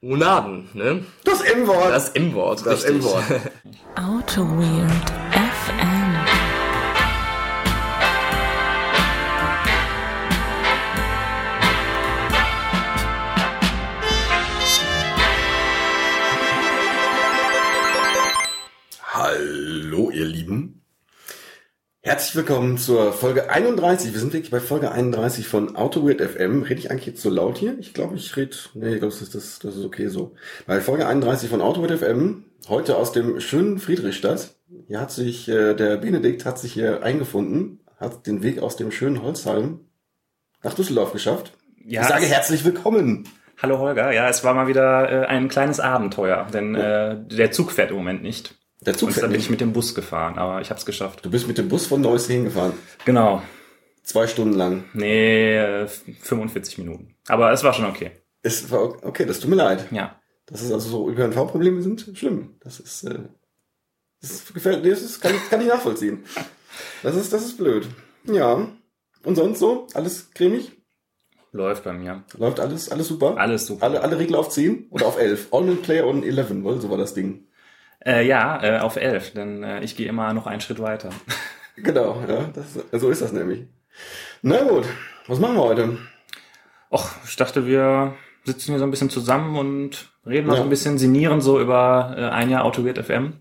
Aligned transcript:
Monaden, 0.00 0.68
ne? 0.74 1.04
Das 1.24 1.40
M-Wort. 1.40 1.90
Das 1.90 2.10
M-Wort, 2.10 2.64
Das. 2.64 2.84
M-Wort. 2.84 3.24
Auto 3.96 4.42
Weird 4.42 5.27
Herzlich 22.08 22.36
willkommen 22.36 22.78
zur 22.78 23.12
Folge 23.12 23.50
31. 23.50 24.14
Wir 24.14 24.20
sind 24.20 24.32
wirklich 24.32 24.50
bei 24.50 24.60
Folge 24.60 24.90
31 24.90 25.46
von 25.46 25.76
AutoWeird 25.76 26.22
FM. 26.22 26.62
Rede 26.62 26.80
ich 26.80 26.90
eigentlich 26.90 27.04
jetzt 27.04 27.20
so 27.20 27.28
laut 27.28 27.58
hier? 27.58 27.78
Ich 27.78 27.92
glaube, 27.92 28.16
ich 28.16 28.34
rede. 28.34 28.56
Nee, 28.72 28.94
ich 28.94 29.00
glaube, 29.00 29.12
das 29.12 29.20
ist, 29.20 29.34
das, 29.34 29.58
das 29.58 29.76
ist 29.76 29.84
okay 29.84 30.06
so. 30.06 30.34
Bei 30.66 30.80
Folge 30.80 31.06
31 31.06 31.50
von 31.50 31.60
AutoWeird 31.60 31.98
FM, 31.98 32.44
heute 32.66 32.96
aus 32.96 33.12
dem 33.12 33.38
schönen 33.40 33.78
Friedrichstadt. 33.78 34.54
Hier 34.86 35.02
hat 35.02 35.10
sich, 35.10 35.50
äh, 35.50 35.74
der 35.74 35.98
Benedikt 35.98 36.46
hat 36.46 36.58
sich 36.58 36.72
hier 36.72 37.02
eingefunden, 37.02 37.80
hat 38.00 38.26
den 38.26 38.42
Weg 38.42 38.60
aus 38.60 38.76
dem 38.76 38.90
schönen 38.90 39.20
Holzheim 39.20 39.80
nach 40.62 40.72
Düsseldorf 40.72 41.12
geschafft. 41.12 41.52
Ja, 41.84 42.00
ich 42.00 42.08
sage 42.08 42.24
herzlich 42.24 42.64
willkommen. 42.64 43.28
Hallo 43.60 43.80
Holger, 43.80 44.12
ja, 44.12 44.30
es 44.30 44.42
war 44.44 44.54
mal 44.54 44.66
wieder 44.66 45.12
äh, 45.12 45.26
ein 45.26 45.50
kleines 45.50 45.78
Abenteuer, 45.78 46.46
denn 46.54 46.74
äh, 46.74 47.18
der 47.18 47.50
Zug 47.50 47.70
fährt 47.70 47.90
im 47.90 47.98
Moment 47.98 48.22
nicht. 48.22 48.57
Der 48.80 48.96
Zug 48.96 49.08
Und 49.08 49.16
dann 49.16 49.24
bin 49.24 49.32
nicht. 49.32 49.44
ich 49.46 49.50
mit 49.50 49.60
dem 49.60 49.72
Bus 49.72 49.94
gefahren, 49.94 50.38
aber 50.38 50.60
ich 50.60 50.70
habe 50.70 50.78
es 50.78 50.86
geschafft. 50.86 51.24
Du 51.24 51.30
bist 51.30 51.48
mit 51.48 51.58
dem 51.58 51.68
Bus 51.68 51.86
von 51.86 52.00
Neuss 52.00 52.26
hingefahren. 52.28 52.74
Genau. 53.04 53.42
Zwei 54.04 54.26
Stunden 54.26 54.54
lang. 54.56 54.84
Nee, 54.94 55.56
äh, 55.58 55.86
45 55.88 56.78
Minuten. 56.78 57.14
Aber 57.26 57.50
es 57.52 57.64
war 57.64 57.72
schon 57.74 57.86
okay. 57.86 58.12
Es 58.42 58.70
war 58.70 58.82
ok- 58.84 59.04
okay, 59.04 59.26
das 59.26 59.40
tut 59.40 59.50
mir 59.50 59.56
leid. 59.56 59.86
Ja. 59.90 60.20
Das 60.46 60.62
ist 60.62 60.72
also 60.72 60.88
so 60.88 61.10
ÖPNV-Probleme 61.10 61.82
sind 61.82 62.10
schlimm. 62.14 62.54
Das 62.60 62.78
ist, 62.80 63.02
äh, 63.04 63.18
das 64.22 64.52
gefällt, 64.54 64.82
nee, 64.82 64.90
das 64.90 65.02
ist, 65.02 65.20
kann, 65.20 65.34
ich- 65.34 65.50
kann 65.50 65.60
ich 65.60 65.66
nachvollziehen. 65.68 66.24
Das 67.02 67.16
ist, 67.16 67.32
das 67.32 67.44
ist 67.44 67.56
blöd. 67.58 67.88
Ja. 68.24 68.68
Und 69.24 69.34
sonst 69.34 69.58
so? 69.58 69.88
Alles 69.94 70.30
cremig? 70.32 70.70
Läuft 71.50 71.82
bei 71.82 71.92
mir. 71.92 72.22
Läuft 72.36 72.60
alles, 72.60 72.88
alles 72.90 73.08
super? 73.08 73.36
Alles 73.36 73.66
super. 73.66 73.84
Alle, 73.84 74.00
alle 74.02 74.18
Regler 74.18 74.38
auf 74.38 74.50
10 74.50 74.86
oder 74.90 75.06
auf 75.06 75.18
11? 75.18 75.48
All 75.50 75.66
in 75.68 75.82
Player 75.82 76.06
on 76.06 76.22
11, 76.22 76.62
wohl, 76.62 76.80
so 76.80 76.88
war 76.90 76.98
das 76.98 77.14
Ding. 77.14 77.47
Äh, 78.08 78.26
ja, 78.26 78.62
äh, 78.62 78.78
auf 78.80 78.96
11, 78.96 79.34
denn 79.34 79.62
äh, 79.62 79.80
ich 79.82 79.96
gehe 79.96 80.08
immer 80.08 80.32
noch 80.32 80.46
einen 80.46 80.60
Schritt 80.60 80.80
weiter. 80.80 81.10
Genau, 81.80 82.20
ja, 82.28 82.50
das, 82.54 83.00
so 83.00 83.08
ist 83.08 83.22
das 83.22 83.30
nämlich. 83.32 83.64
Na 84.42 84.64
gut, 84.64 84.84
was 85.28 85.38
machen 85.38 85.54
wir 85.54 85.62
heute? 85.62 85.96
Och, 86.90 87.08
ich 87.24 87.36
dachte, 87.36 87.66
wir 87.66 88.14
sitzen 88.44 88.72
hier 88.72 88.80
so 88.80 88.84
ein 88.84 88.90
bisschen 88.90 89.10
zusammen 89.10 89.56
und 89.56 90.10
reden 90.26 90.48
mal 90.48 90.54
Ja. 90.54 90.58
so 90.58 90.64
ein 90.64 90.70
bisschen, 90.70 90.98
sinnieren 90.98 91.40
so 91.40 91.60
über 91.60 92.16
äh, 92.18 92.24
ein 92.30 92.50
Jahr 92.50 92.64
Auto 92.64 92.84
Weird 92.84 92.98
FM. 92.98 93.34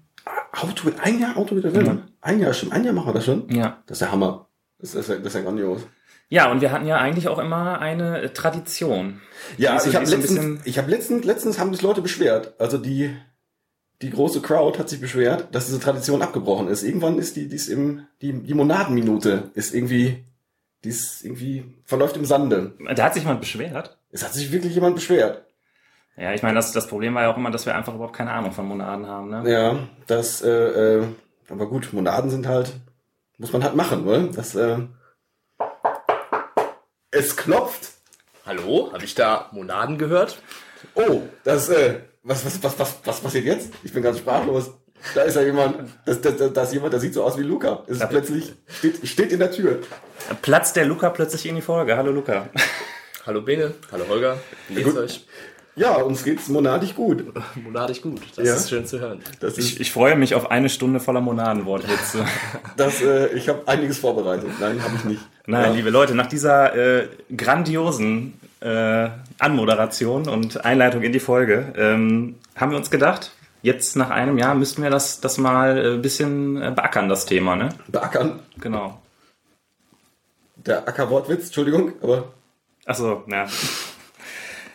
Auto, 0.52 0.92
ein 1.02 1.20
Jahr 1.20 1.36
Auto 1.36 1.56
wieder 1.56 1.72
Ja. 1.82 1.98
Ein 2.22 2.40
Jahr 2.40 2.54
schon, 2.54 2.72
ein 2.72 2.84
Jahr 2.84 2.94
machen 2.94 3.08
wir 3.10 3.14
das 3.16 3.26
schon? 3.26 3.50
Ja. 3.50 3.82
Das 3.88 3.96
ist 3.96 4.02
der 4.02 4.12
Hammer. 4.12 4.48
Das 4.78 4.94
ist, 4.94 5.10
ja- 5.10 5.16
das 5.16 5.28
ist 5.28 5.34
ja 5.34 5.42
grandios. 5.42 5.88
Ja, 6.30 6.52
und 6.52 6.62
wir 6.62 6.72
hatten 6.72 6.86
ja 6.86 6.98
eigentlich 6.98 7.30
auch 7.30 7.40
immer 7.40 7.80
eine 7.80 8.22
äh, 8.22 8.30
Tradition. 8.30 9.20
Ja, 9.58 9.78
ich 9.84 9.96
habe 9.96 10.06
letztens, 10.06 10.62
ich 10.64 10.78
habe 10.78 10.92
letztens, 10.92 11.26
letztens 11.26 11.58
haben 11.58 11.74
sich 11.74 11.82
Leute 11.82 12.04
beschwert. 12.04 12.54
Also 12.60 12.78
die, 12.78 13.16
die 14.02 14.12
große 14.12 14.42
Crowd 14.42 14.78
hat 14.78 14.90
sich 14.90 15.02
beschwert, 15.02 15.48
dass 15.54 15.66
diese 15.66 15.80
Tradition 15.80 16.22
abgebrochen 16.22 16.68
ist. 16.68 16.84
Irgendwann 16.84 17.18
ist 17.18 17.36
die, 17.36 17.48
die 17.48 17.56
ist 17.56 17.68
im, 17.68 18.06
die, 18.22 18.34
die 18.34 18.54
Monadenminute 18.54 19.50
ist 19.56 19.74
irgendwie, 19.74 20.24
die 20.84 20.90
ist 20.90 21.24
irgendwie, 21.26 21.76
verläuft 21.84 22.16
im 22.16 22.26
Sande. 22.26 22.74
Da 22.96 23.04
hat 23.04 23.14
sich 23.16 23.24
jemand 23.24 23.42
beschwert. 23.42 23.98
Es 24.12 24.24
hat 24.24 24.34
sich 24.34 24.52
wirklich 24.52 24.76
jemand 24.76 24.96
beschwert. 24.96 25.46
Ja, 26.16 26.34
ich 26.34 26.44
meine, 26.44 26.56
das, 26.56 26.72
das 26.72 26.88
Problem 26.88 27.14
war 27.16 27.24
ja 27.24 27.32
auch 27.32 27.38
immer, 27.38 27.52
dass 27.52 27.66
wir 27.66 27.76
einfach 27.76 27.94
überhaupt 27.94 28.16
keine 28.16 28.32
Ahnung 28.32 28.52
von 28.52 28.68
Monaden 28.68 29.08
haben. 29.08 29.30
Ne? 29.30 29.52
Ja, 29.52 29.80
das, 30.08 30.42
äh, 30.42 30.50
äh, 31.00 31.04
aber 31.50 31.68
gut, 31.68 31.94
Monaden 31.94 32.30
sind 32.30 32.48
halt, 32.48 32.74
muss 33.38 33.54
man 33.54 33.64
halt 33.64 33.76
machen, 33.76 34.06
oder? 34.08 34.24
Das, 34.24 34.56
äh, 34.56 34.80
es 37.12 37.36
klopft. 37.36 37.94
Hallo? 38.46 38.92
Habe 38.94 39.06
ich 39.06 39.14
da 39.14 39.50
Monaden 39.52 39.98
gehört? 39.98 40.42
Oh, 40.96 41.22
das, 41.44 41.70
äh, 41.70 42.00
was, 42.28 42.46
was, 42.46 42.62
was, 42.64 42.80
was, 42.80 43.00
was 43.06 43.20
passiert 43.22 43.46
jetzt? 43.46 43.70
Ich 43.84 43.94
bin 43.94 44.04
ganz 44.04 44.20
sprachlos. 44.20 44.72
Da 45.16 45.22
ist 45.22 45.36
ja 45.36 45.44
jemand, 45.44 45.90
das, 46.06 46.20
das, 46.22 46.38
das, 46.38 46.54
da 46.54 46.64
ist 46.64 46.74
jemand, 46.74 46.92
der 46.94 47.00
sieht 47.00 47.14
so 47.14 47.24
aus 47.24 47.38
wie 47.38 47.44
Luca. 47.44 47.84
Es 47.88 47.98
ist 47.98 48.10
plötzlich, 48.10 48.54
steht, 48.68 49.08
steht 49.08 49.32
in 49.32 49.40
der 49.40 49.52
Tür. 49.52 49.80
Platzt 50.42 50.76
der 50.76 50.86
Luca 50.86 51.10
plötzlich 51.12 51.46
in 51.46 51.56
die 51.56 51.62
Folge. 51.62 51.96
Hallo 51.96 52.12
Luca. 52.12 52.50
Hallo 53.26 53.42
Bene, 53.42 53.74
hallo 53.92 54.06
Holger, 54.10 54.38
wie 54.70 54.76
geht's 54.76 54.90
gut. 54.90 54.98
euch? 54.98 55.26
Ja, 55.76 55.98
uns 55.98 56.24
geht's 56.24 56.48
monadig 56.48 56.96
gut. 56.96 57.24
Monadig 57.56 58.02
gut, 58.02 58.22
das 58.36 58.48
Ja. 58.48 58.56
ist 58.56 58.70
schön 58.70 58.86
zu 58.88 59.00
hören. 59.00 59.22
Das 59.40 59.58
Ich, 59.60 59.80
ich 59.80 59.92
freue 59.92 60.16
mich 60.16 60.34
auf 60.34 60.50
eine 60.50 60.70
Stunde 60.70 61.00
voller 61.00 61.22
Monadenwortwitze. 61.22 62.26
das, 62.78 63.02
äh, 63.02 63.28
ich 63.36 63.48
habe 63.48 63.68
einiges 63.68 64.00
vorbereitet. 64.00 64.50
Nein, 64.60 64.82
habe 64.84 64.96
ich 64.96 65.04
nicht. 65.04 65.22
Nein, 65.46 65.66
ja. 65.66 65.72
liebe 65.76 65.92
Leute, 65.92 66.16
nach 66.16 66.26
dieser 66.28 66.76
äh, 66.76 67.08
grandiosen 67.36 68.34
äh, 68.62 69.10
Anmoderation 69.40 70.28
und 70.28 70.66
Einleitung 70.66 71.04
in 71.04 71.12
die 71.12 71.20
Folge 71.20 71.74
ähm, 71.78 72.36
haben 72.56 72.72
wir 72.72 72.78
uns 72.78 72.90
gedacht, 72.90 73.32
jetzt 73.62 73.96
nach 73.96 74.10
einem 74.10 74.38
Jahr 74.38 74.56
müssten 74.56 74.82
wir 74.84 74.90
das, 74.90 75.20
das 75.22 75.38
mal 75.38 75.78
äh, 75.78 75.94
ein 75.94 76.02
bisschen 76.02 76.62
äh, 76.62 76.72
beackern, 76.72 77.10
das 77.10 77.26
Thema. 77.26 77.56
Ne? 77.56 77.70
Beackern. 77.88 78.40
Genau. 78.60 79.02
Der 80.56 80.88
Ackerwortwitz, 80.88 81.46
Entschuldigung, 81.46 81.94
aber 82.02 82.34
Achso, 82.88 83.24
ja. 83.28 83.46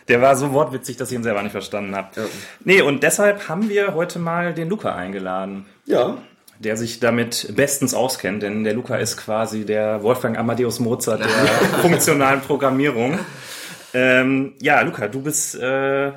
Der 0.07 0.21
war 0.21 0.35
so 0.35 0.53
wortwitzig, 0.53 0.97
dass 0.97 1.09
ich 1.11 1.15
ihn 1.15 1.23
selber 1.23 1.41
nicht 1.41 1.51
verstanden 1.51 1.95
habe. 1.95 2.09
Ja. 2.15 2.23
Nee, 2.63 2.81
und 2.81 3.03
deshalb 3.03 3.49
haben 3.49 3.69
wir 3.69 3.93
heute 3.95 4.19
mal 4.19 4.53
den 4.53 4.69
Luca 4.69 4.93
eingeladen, 4.93 5.65
ja, 5.85 6.17
der 6.59 6.77
sich 6.77 6.99
damit 6.99 7.53
bestens 7.55 7.93
auskennt, 7.93 8.43
denn 8.43 8.63
der 8.63 8.73
Luca 8.73 8.97
ist 8.97 9.17
quasi 9.17 9.65
der 9.65 10.03
Wolfgang 10.03 10.37
Amadeus 10.37 10.79
Mozart 10.79 11.21
der 11.21 11.27
funktionalen 11.81 12.41
Programmierung. 12.41 13.17
Ähm, 13.93 14.53
ja, 14.59 14.81
Luca, 14.81 15.07
du 15.07 15.21
bist 15.21 15.55
äh, 15.55 16.11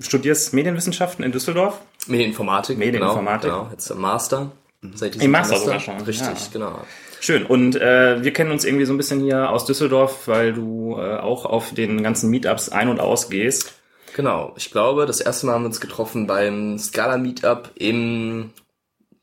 studierst 0.00 0.52
Medienwissenschaften 0.52 1.24
in 1.24 1.32
Düsseldorf. 1.32 1.80
Medieninformatik. 2.06 2.78
Medieninformatik. 2.78 3.50
Genau, 3.50 3.62
genau. 3.62 3.72
jetzt 3.72 3.90
im 3.90 3.98
Master. 4.00 4.52
Seit 4.94 5.14
diesem 5.14 5.24
Im 5.24 5.30
Master 5.32 5.56
sogar 5.56 5.80
schon, 5.80 6.00
Richtig, 6.02 6.26
ja. 6.26 6.36
genau. 6.52 6.80
Schön. 7.20 7.44
Und 7.46 7.74
äh, 7.76 8.22
wir 8.22 8.32
kennen 8.32 8.52
uns 8.52 8.64
irgendwie 8.64 8.84
so 8.84 8.92
ein 8.92 8.96
bisschen 8.96 9.20
hier 9.20 9.50
aus 9.50 9.64
Düsseldorf, 9.64 10.28
weil 10.28 10.52
du 10.52 10.96
äh, 10.96 11.16
auch 11.16 11.46
auf 11.46 11.74
den 11.74 12.02
ganzen 12.02 12.30
Meetups 12.30 12.68
ein- 12.68 12.88
und 12.88 13.00
ausgehst. 13.00 13.74
Genau, 14.14 14.52
ich 14.56 14.70
glaube, 14.70 15.06
das 15.06 15.20
erste 15.20 15.46
Mal 15.46 15.54
haben 15.54 15.62
wir 15.62 15.66
uns 15.66 15.80
getroffen 15.80 16.26
beim 16.26 16.78
Scala 16.78 17.18
Meetup 17.18 17.70
im 17.74 18.50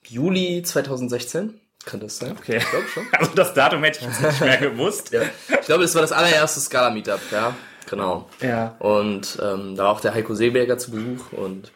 Juli 0.05 0.61
2016. 0.63 1.59
Kann 1.85 1.99
das 1.99 2.17
sein? 2.17 2.35
Okay. 2.37 2.57
Ich 2.57 2.69
glaube 2.69 2.87
schon. 2.87 3.03
Also 3.11 3.31
das 3.33 3.53
Datum 3.53 3.83
hätte 3.83 3.99
ich 3.99 4.05
jetzt 4.07 4.21
nicht 4.21 4.41
mehr 4.41 4.57
gewusst. 4.57 5.11
Ja. 5.11 5.21
Ich 5.47 5.65
glaube, 5.67 5.83
das 5.83 5.93
war 5.95 6.01
das 6.01 6.11
allererste 6.11 6.59
Scala 6.59 6.89
Meetup, 6.89 7.21
ja. 7.31 7.55
Genau. 7.89 8.27
Ja. 8.41 8.75
Und 8.79 9.37
ähm, 9.41 9.75
da 9.75 9.83
war 9.85 9.91
auch 9.91 10.01
der 10.01 10.13
Heiko 10.13 10.33
Seeberger 10.33 10.77
zu 10.77 10.91
Besuch 10.91 11.31
und 11.33 11.71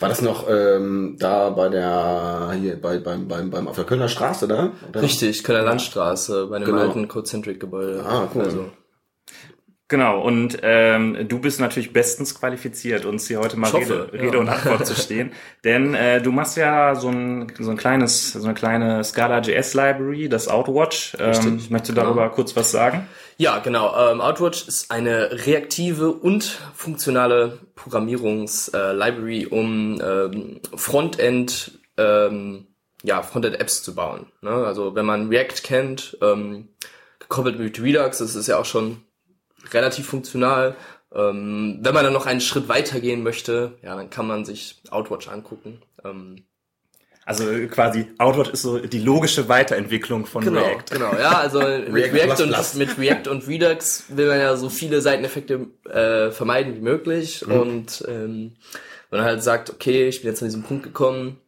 war 0.00 0.08
das 0.08 0.20
noch 0.20 0.48
ähm, 0.50 1.16
da 1.18 1.50
bei 1.50 1.68
der, 1.68 2.52
hier, 2.60 2.80
bei, 2.80 2.98
beim, 2.98 3.28
beim, 3.28 3.50
beim, 3.50 3.68
auf 3.68 3.76
der 3.76 3.84
Kölner 3.84 4.08
Straße 4.08 4.48
da? 4.48 4.72
Oder? 4.88 5.02
richtig, 5.02 5.44
Kölner 5.44 5.62
Landstraße 5.64 6.46
bei 6.48 6.58
dem 6.58 6.66
Genau. 6.66 6.80
alten 6.82 7.06
Cocentric-Gebäude. 7.06 8.04
Ah, 8.04 8.28
cool. 8.34 8.42
Also, 8.44 8.64
Genau, 9.90 10.20
und 10.20 10.58
ähm, 10.62 11.26
du 11.28 11.40
bist 11.40 11.58
natürlich 11.58 11.92
bestens 11.92 12.36
qualifiziert, 12.36 13.04
uns 13.04 13.26
hier 13.26 13.40
heute 13.40 13.56
mal 13.58 13.66
Ich 13.66 13.72
hoffe, 13.74 14.06
Rede, 14.12 14.16
ja. 14.18 14.22
Rede 14.22 14.38
und 14.38 14.48
Antwort 14.48 14.86
zu 14.86 14.94
stehen. 14.94 15.32
Denn 15.64 15.94
äh, 15.94 16.22
du 16.22 16.30
machst 16.30 16.56
ja 16.56 16.94
so 16.94 17.08
ein, 17.08 17.52
so 17.58 17.72
ein 17.72 17.76
kleines, 17.76 18.34
so 18.34 18.44
eine 18.44 18.54
kleine 18.54 19.02
Scala 19.02 19.40
JS 19.40 19.74
Library, 19.74 20.28
das 20.28 20.46
Outwatch. 20.46 21.16
Ähm, 21.18 21.30
Richtig, 21.30 21.70
möchtest 21.70 21.90
du 21.90 22.00
darüber 22.00 22.22
genau. 22.22 22.34
kurz 22.36 22.54
was 22.54 22.70
sagen? 22.70 23.08
Ja, 23.36 23.58
genau. 23.58 24.12
Ähm, 24.12 24.20
Outwatch 24.20 24.68
ist 24.68 24.92
eine 24.92 25.44
reaktive 25.44 26.12
und 26.12 26.60
funktionale 26.72 27.58
Programmierungs-Library, 27.74 29.46
um 29.46 30.00
ähm, 30.00 30.60
Frontend, 30.72 31.80
ähm, 31.96 32.68
ja, 33.02 33.22
Frontend-Apps 33.22 33.82
zu 33.82 33.96
bauen. 33.96 34.26
Ne? 34.40 34.52
Also 34.52 34.94
wenn 34.94 35.04
man 35.04 35.30
React 35.30 35.64
kennt, 35.64 36.16
ähm, 36.22 36.68
gekoppelt 37.18 37.58
mit 37.58 37.82
Redux, 37.82 38.18
das 38.18 38.36
ist 38.36 38.46
ja 38.46 38.56
auch 38.56 38.64
schon 38.64 38.98
relativ 39.72 40.06
funktional. 40.06 40.76
Ähm, 41.14 41.78
wenn 41.82 41.94
man 41.94 42.04
dann 42.04 42.12
noch 42.12 42.26
einen 42.26 42.40
Schritt 42.40 42.68
weiter 42.68 43.00
gehen 43.00 43.22
möchte, 43.22 43.72
ja, 43.82 43.96
dann 43.96 44.10
kann 44.10 44.26
man 44.26 44.44
sich 44.44 44.80
Outwatch 44.90 45.28
angucken. 45.28 45.82
Ähm, 46.04 46.44
Also 47.24 47.44
quasi 47.68 48.06
Outwatch 48.18 48.50
ist 48.50 48.62
so 48.62 48.78
die 48.78 49.00
logische 49.00 49.48
Weiterentwicklung 49.48 50.24
von 50.26 50.44
Genau, 50.44 50.60
React. 50.64 50.84
genau, 50.92 51.12
ja, 51.14 51.38
also 51.38 51.58
mit 51.90 52.12
React 52.12 52.14
React, 52.14 52.42
und 52.44 52.74
mit 52.76 52.98
React 52.98 53.28
und 53.30 53.46
Redux 53.48 54.04
will 54.08 54.28
man 54.28 54.38
ja 54.38 54.56
so 54.56 54.68
viele 54.68 55.00
Seiteneffekte 55.00 55.66
äh, 55.88 56.30
vermeiden 56.30 56.76
wie 56.76 56.80
möglich 56.80 57.44
Mhm. 57.46 57.52
und 57.52 58.04
ähm, 58.08 58.52
wenn 59.10 59.18
man 59.20 59.26
halt 59.28 59.42
sagt, 59.42 59.70
okay, 59.70 60.06
ich 60.08 60.22
bin 60.22 60.30
jetzt 60.30 60.42
an 60.42 60.48
diesen 60.48 60.62
Punkt 60.62 60.84
gekommen, 60.84 61.38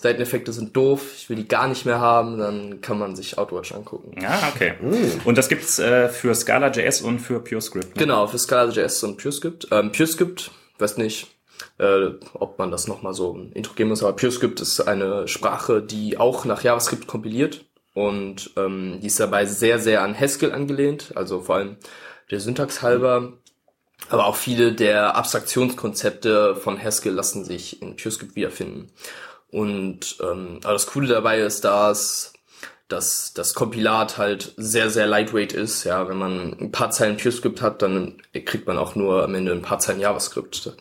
Seiteneffekte 0.00 0.50
sind 0.54 0.74
doof, 0.74 1.12
ich 1.14 1.28
will 1.28 1.36
die 1.36 1.46
gar 1.46 1.68
nicht 1.68 1.84
mehr 1.84 2.00
haben, 2.00 2.38
dann 2.38 2.80
kann 2.80 2.98
man 2.98 3.14
sich 3.14 3.36
Outwatch 3.36 3.72
angucken. 3.72 4.18
Ja, 4.18 4.50
okay. 4.54 4.72
Mm. 4.80 5.26
Und 5.26 5.36
das 5.36 5.50
gibt's 5.50 5.78
äh, 5.78 6.08
für 6.08 6.34
Scala 6.34 6.70
JS 6.70 7.02
und 7.02 7.18
für 7.18 7.40
PureScript. 7.40 7.96
Ne? 7.96 8.00
Genau, 8.02 8.26
für 8.26 8.38
Scala.js 8.38 9.04
und 9.04 9.18
PureScript. 9.18 9.68
Ähm, 9.70 9.92
PureScript 9.92 10.52
weiß 10.78 10.96
nicht, 10.96 11.26
äh, 11.76 12.12
ob 12.32 12.58
man 12.58 12.70
das 12.70 12.88
nochmal 12.88 13.12
so 13.12 13.34
ein 13.34 13.52
Intro 13.52 13.74
geben 13.74 13.90
muss, 13.90 14.02
aber 14.02 14.16
PureScript 14.16 14.62
ist 14.62 14.80
eine 14.80 15.28
Sprache, 15.28 15.82
die 15.82 16.16
auch 16.16 16.46
nach 16.46 16.62
JavaScript 16.62 17.06
kompiliert 17.06 17.66
und 17.92 18.52
ähm, 18.56 19.00
die 19.02 19.08
ist 19.08 19.20
dabei 19.20 19.44
sehr, 19.44 19.78
sehr 19.78 20.02
an 20.02 20.18
Haskell 20.18 20.52
angelehnt, 20.52 21.12
also 21.14 21.42
vor 21.42 21.56
allem 21.56 21.76
der 22.30 22.40
Syntax 22.40 22.80
halber. 22.80 23.34
Aber 24.08 24.26
auch 24.26 24.36
viele 24.36 24.72
der 24.72 25.14
Abstraktionskonzepte 25.14 26.56
von 26.56 26.82
Haskell 26.82 27.12
lassen 27.12 27.44
sich 27.44 27.82
in 27.82 27.96
PureScript 27.96 28.34
wiederfinden. 28.34 28.90
Und 29.50 30.16
ähm, 30.20 30.60
aber 30.62 30.74
das 30.74 30.86
Coole 30.86 31.08
dabei 31.08 31.40
ist, 31.40 31.64
dass 31.64 32.32
dass 32.88 33.32
das 33.34 33.54
Kompilat 33.54 34.18
halt 34.18 34.52
sehr, 34.56 34.90
sehr 34.90 35.06
lightweight 35.06 35.52
ist. 35.52 35.84
Ja, 35.84 36.08
wenn 36.08 36.18
man 36.18 36.56
ein 36.60 36.72
paar 36.72 36.90
Zeilen 36.90 37.16
PureScript 37.16 37.62
hat, 37.62 37.82
dann 37.82 38.20
kriegt 38.32 38.66
man 38.66 38.78
auch 38.78 38.96
nur 38.96 39.22
am 39.22 39.34
Ende 39.34 39.52
ein 39.52 39.62
paar 39.62 39.78
Zeilen 39.78 40.00
JavaScript. 40.00 40.76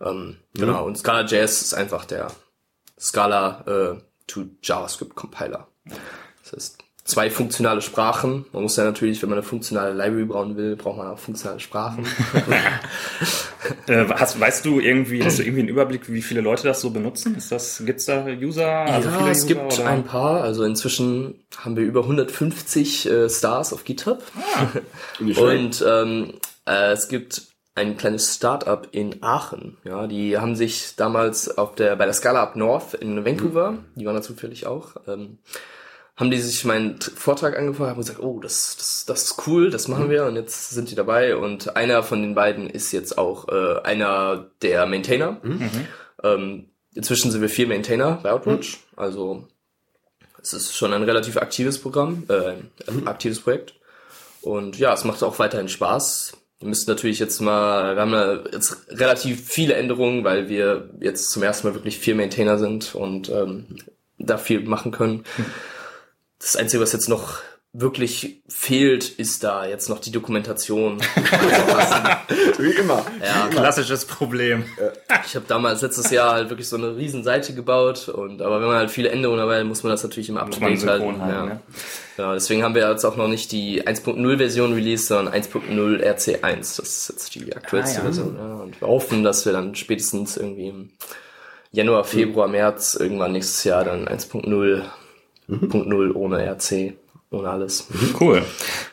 Ähm, 0.00 0.38
Genau. 0.54 0.84
Und 0.84 0.96
Scala.js 0.96 1.62
ist 1.62 1.74
einfach 1.74 2.06
der 2.06 2.28
Scala 2.98 3.64
äh, 3.66 4.00
to 4.26 4.46
JavaScript 4.62 5.14
Compiler. 5.14 5.68
Das 6.42 6.52
heißt, 6.52 6.78
zwei 7.06 7.30
funktionale 7.30 7.80
Sprachen. 7.80 8.44
Man 8.52 8.62
muss 8.64 8.76
ja 8.76 8.84
natürlich, 8.84 9.22
wenn 9.22 9.30
man 9.30 9.38
eine 9.38 9.46
funktionale 9.46 9.94
Library 9.94 10.24
bauen 10.26 10.56
will, 10.56 10.76
braucht 10.76 10.98
man 10.98 11.06
auch 11.06 11.18
funktionale 11.18 11.60
Sprachen. 11.60 12.06
Äh, 13.88 14.06
hast, 14.10 14.38
weißt 14.38 14.64
du 14.64 14.78
irgendwie, 14.78 15.24
hast 15.24 15.40
du 15.40 15.42
irgendwie 15.42 15.60
einen 15.62 15.68
Überblick, 15.68 16.12
wie 16.12 16.22
viele 16.22 16.40
Leute 16.40 16.68
das 16.68 16.80
so 16.80 16.90
benutzen? 16.90 17.34
Ist 17.34 17.50
das, 17.50 17.82
gibt's 17.84 18.04
da 18.04 18.24
User? 18.24 18.68
Also 18.68 19.08
ja, 19.08 19.18
viele 19.18 19.30
es 19.30 19.38
User, 19.38 19.54
gibt 19.54 19.78
oder? 19.80 19.88
ein 19.88 20.04
paar. 20.04 20.42
Also 20.42 20.62
inzwischen 20.62 21.44
haben 21.56 21.76
wir 21.76 21.82
über 21.82 22.02
150 22.02 23.10
äh, 23.10 23.28
Stars 23.28 23.72
auf 23.72 23.84
GitHub. 23.84 24.22
Schlecht. 25.16 25.38
Und 25.40 25.84
ähm, 25.84 26.34
äh, 26.64 26.92
es 26.92 27.08
gibt 27.08 27.42
ein 27.74 27.96
kleines 27.96 28.34
Startup 28.34 28.86
in 28.92 29.22
Aachen. 29.22 29.76
Ja, 29.84 30.06
die 30.06 30.38
haben 30.38 30.54
sich 30.56 30.94
damals 30.96 31.58
auf 31.58 31.74
der 31.74 31.96
bei 31.96 32.04
der 32.04 32.14
Scala 32.14 32.42
Up 32.42 32.56
North 32.56 32.94
in 32.94 33.24
Vancouver, 33.24 33.78
die 33.96 34.06
waren 34.06 34.14
da 34.14 34.22
zufällig 34.22 34.66
auch, 34.66 34.96
ähm, 35.08 35.38
haben 36.16 36.30
die 36.30 36.38
sich 36.38 36.64
meinen 36.64 36.98
Vortrag 37.00 37.58
angefragt 37.58 37.96
und 37.96 38.02
gesagt, 38.02 38.20
oh, 38.20 38.40
das, 38.40 38.76
das, 38.76 39.04
das 39.06 39.24
ist 39.24 39.46
cool, 39.46 39.70
das 39.70 39.86
machen 39.86 40.08
wir. 40.08 40.24
Und 40.24 40.36
jetzt 40.36 40.70
sind 40.70 40.90
die 40.90 40.94
dabei. 40.94 41.36
Und 41.36 41.76
einer 41.76 42.02
von 42.02 42.22
den 42.22 42.34
beiden 42.34 42.70
ist 42.70 42.92
jetzt 42.92 43.18
auch 43.18 43.48
äh, 43.48 43.80
einer 43.82 44.50
der 44.62 44.86
Maintainer. 44.86 45.40
Ähm, 46.22 46.70
inzwischen 46.94 47.30
sind 47.30 47.42
wir 47.42 47.50
vier 47.50 47.66
Maintainer 47.66 48.18
bei 48.22 48.32
Outwatch, 48.32 48.78
also 48.96 49.46
es 50.40 50.52
ist 50.52 50.76
schon 50.76 50.92
ein 50.92 51.02
relativ 51.02 51.36
aktives 51.36 51.78
Programm, 51.80 52.24
äh, 52.28 52.54
ein 52.88 53.06
aktives 53.06 53.40
Projekt. 53.40 53.74
Und 54.40 54.78
ja, 54.78 54.94
es 54.94 55.04
macht 55.04 55.22
auch 55.22 55.38
weiterhin 55.38 55.68
Spaß. 55.68 56.36
Wir 56.60 56.68
müssen 56.68 56.88
natürlich 56.88 57.18
jetzt 57.18 57.40
mal, 57.40 57.96
wir 57.96 58.00
haben 58.00 58.12
da 58.12 58.44
jetzt 58.52 58.88
relativ 58.88 59.46
viele 59.46 59.74
Änderungen, 59.74 60.24
weil 60.24 60.48
wir 60.48 60.90
jetzt 61.00 61.30
zum 61.30 61.42
ersten 61.42 61.66
Mal 61.66 61.74
wirklich 61.74 61.98
vier 61.98 62.14
Maintainer 62.14 62.58
sind 62.58 62.94
und 62.94 63.28
ähm, 63.28 63.66
da 64.18 64.38
viel 64.38 64.60
machen 64.60 64.92
können. 64.92 65.24
Das 66.38 66.56
Einzige, 66.56 66.82
was 66.82 66.92
jetzt 66.92 67.08
noch 67.08 67.38
wirklich 67.78 68.42
fehlt, 68.48 69.06
ist 69.06 69.44
da 69.44 69.66
jetzt 69.66 69.90
noch 69.90 69.98
die 69.98 70.10
Dokumentation. 70.10 70.98
Wie 72.58 72.70
immer. 72.70 73.04
ja, 73.22 73.48
Klassisches 73.50 74.06
Problem. 74.06 74.64
ich 75.26 75.34
habe 75.36 75.44
damals 75.46 75.82
letztes 75.82 76.10
Jahr 76.10 76.32
halt 76.32 76.48
wirklich 76.48 76.68
so 76.70 76.76
eine 76.76 76.96
riesen 76.96 77.22
Seite 77.22 77.54
gebaut 77.54 78.08
und 78.08 78.40
aber 78.40 78.60
wenn 78.60 78.68
man 78.68 78.78
halt 78.78 78.90
viele 78.90 79.10
Änderungen 79.10 79.40
dabei 79.40 79.58
hat, 79.60 79.66
muss 79.66 79.82
man 79.82 79.90
das 79.90 80.02
natürlich 80.02 80.30
immer 80.30 80.40
up 80.40 80.50
to 80.52 80.60
man 80.60 80.74
date 80.74 80.86
halten. 80.88 81.20
halten, 81.20 81.34
ja. 81.34 81.44
ne? 81.46 81.60
ja, 82.16 82.32
deswegen 82.32 82.62
haben 82.62 82.74
wir 82.74 82.88
jetzt 82.90 83.04
auch 83.04 83.16
noch 83.16 83.28
nicht 83.28 83.52
die 83.52 83.86
1.0 83.86 84.36
Version 84.38 84.72
released, 84.72 85.08
sondern 85.08 85.34
1.0 85.34 86.02
RC1. 86.02 86.56
Das 86.58 86.78
ist 86.78 87.08
jetzt 87.10 87.34
die 87.34 87.54
aktuellste 87.54 87.96
Ah, 87.96 87.98
ja. 87.98 88.04
Version. 88.04 88.36
Ja. 88.36 88.54
Und 88.54 88.80
wir 88.80 88.88
hoffen, 88.88 89.22
dass 89.22 89.44
wir 89.44 89.52
dann 89.52 89.74
spätestens 89.74 90.38
irgendwie 90.38 90.68
im 90.68 90.90
Januar, 91.72 92.04
Februar, 92.04 92.48
März 92.48 92.96
irgendwann 92.98 93.32
nächstes 93.32 93.64
Jahr 93.64 93.84
dann 93.84 94.08
1.0 94.08 94.82
Punkt 95.46 95.86
null 95.86 96.12
ohne 96.12 96.44
RC, 96.44 96.94
ohne 97.30 97.50
alles. 97.50 97.88
Cool. 98.20 98.42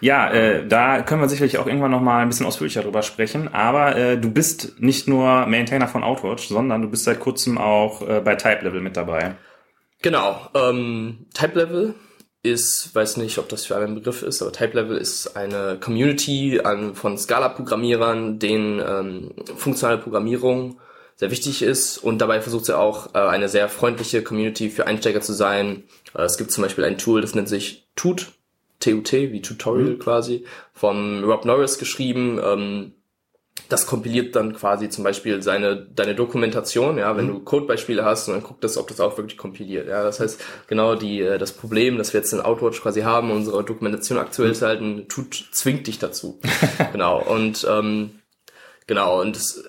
Ja, 0.01 0.31
äh, 0.31 0.67
da 0.67 1.01
können 1.01 1.21
wir 1.21 1.29
sicherlich 1.29 1.57
auch 1.57 1.67
irgendwann 1.67 1.91
noch 1.91 2.01
mal 2.01 2.21
ein 2.21 2.29
bisschen 2.29 2.45
ausführlicher 2.45 2.83
drüber 2.83 3.03
sprechen. 3.03 3.53
Aber 3.53 3.95
äh, 3.95 4.17
du 4.17 4.29
bist 4.29 4.79
nicht 4.79 5.07
nur 5.07 5.45
Maintainer 5.45 5.87
von 5.87 6.03
Outwatch, 6.03 6.47
sondern 6.47 6.81
du 6.81 6.89
bist 6.89 7.05
seit 7.05 7.19
kurzem 7.19 7.57
auch 7.57 8.01
äh, 8.07 8.21
bei 8.21 8.35
Type 8.35 8.63
Level 8.63 8.81
mit 8.81 8.97
dabei. 8.97 9.35
Genau. 10.01 10.49
Ähm, 10.53 11.25
Type 11.33 11.57
Level 11.57 11.95
ist, 12.43 12.93
weiß 12.93 13.17
nicht, 13.17 13.37
ob 13.37 13.47
das 13.47 13.65
für 13.65 13.77
einen 13.77 13.95
Begriff 13.95 14.21
ist, 14.21 14.41
aber 14.41 14.51
Type 14.51 14.77
Level 14.77 14.97
ist 14.97 15.37
eine 15.37 15.77
Community 15.79 16.59
an, 16.61 16.93
von 16.93 17.17
Scala-Programmierern, 17.17 18.37
denen 18.37 18.81
ähm, 18.85 19.31
funktionale 19.55 19.97
Programmierung 19.97 20.77
sehr 21.15 21.31
wichtig 21.31 21.61
ist 21.61 21.97
und 21.99 22.19
dabei 22.19 22.41
versucht 22.41 22.65
sie 22.65 22.77
auch 22.77 23.15
äh, 23.15 23.19
eine 23.19 23.47
sehr 23.47 23.69
freundliche 23.69 24.23
Community 24.23 24.69
für 24.69 24.87
Einsteiger 24.87 25.21
zu 25.21 25.31
sein. 25.31 25.83
Äh, 26.15 26.23
es 26.23 26.37
gibt 26.37 26.51
zum 26.51 26.63
Beispiel 26.63 26.85
ein 26.85 26.97
Tool, 26.97 27.21
das 27.21 27.35
nennt 27.35 27.49
sich 27.49 27.87
Tut, 27.95 28.31
TUT, 28.79 29.11
wie 29.13 29.41
Tutorial 29.41 29.95
quasi, 29.97 30.45
von 30.73 31.23
Rob 31.23 31.45
Norris 31.45 31.77
geschrieben. 31.77 32.39
Ähm, 32.43 32.93
das 33.69 33.87
kompiliert 33.87 34.35
dann 34.35 34.53
quasi 34.53 34.89
zum 34.89 35.03
Beispiel 35.03 35.41
seine, 35.41 35.75
deine 35.77 36.15
Dokumentation, 36.15 36.97
ja, 36.97 37.15
wenn 37.15 37.27
du 37.27 37.39
Codebeispiele 37.39 38.03
hast 38.03 38.27
und 38.27 38.35
dann 38.35 38.43
guckt 38.43 38.63
das, 38.63 38.77
ob 38.77 38.87
das 38.87 38.99
auch 38.99 39.17
wirklich 39.17 39.37
kompiliert, 39.37 39.87
ja. 39.87 40.03
Das 40.03 40.19
heißt, 40.19 40.41
genau 40.67 40.95
die, 40.95 41.21
äh, 41.21 41.37
das 41.37 41.53
Problem, 41.53 41.97
das 41.97 42.13
wir 42.13 42.19
jetzt 42.19 42.33
in 42.33 42.41
Outwatch 42.41 42.81
quasi 42.81 43.01
haben, 43.01 43.31
unsere 43.31 43.63
Dokumentation 43.63 44.17
aktuell 44.17 44.53
zu 44.53 44.67
halten, 44.67 45.07
tut, 45.07 45.49
zwingt 45.51 45.87
dich 45.87 45.99
dazu. 45.99 46.39
genau. 46.91 47.21
Und, 47.23 47.65
ähm, 47.69 48.19
genau. 48.85 49.21
Und 49.21 49.35
das, 49.35 49.63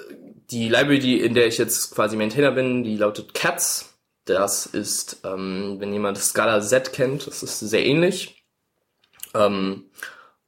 die 0.50 0.68
Library, 0.68 0.98
die, 0.98 1.20
in 1.20 1.34
der 1.34 1.46
ich 1.46 1.58
jetzt 1.58 1.94
quasi 1.94 2.16
Maintainer 2.16 2.52
bin, 2.52 2.84
die 2.84 2.96
lautet 2.96 3.34
Cats. 3.34 3.93
Das 4.24 4.66
ist, 4.66 5.20
ähm, 5.24 5.76
wenn 5.78 5.92
jemand 5.92 6.18
Scala 6.18 6.60
Z 6.60 6.92
kennt, 6.92 7.26
das 7.26 7.42
ist 7.42 7.60
sehr 7.60 7.84
ähnlich. 7.84 8.44
Ähm, 9.34 9.84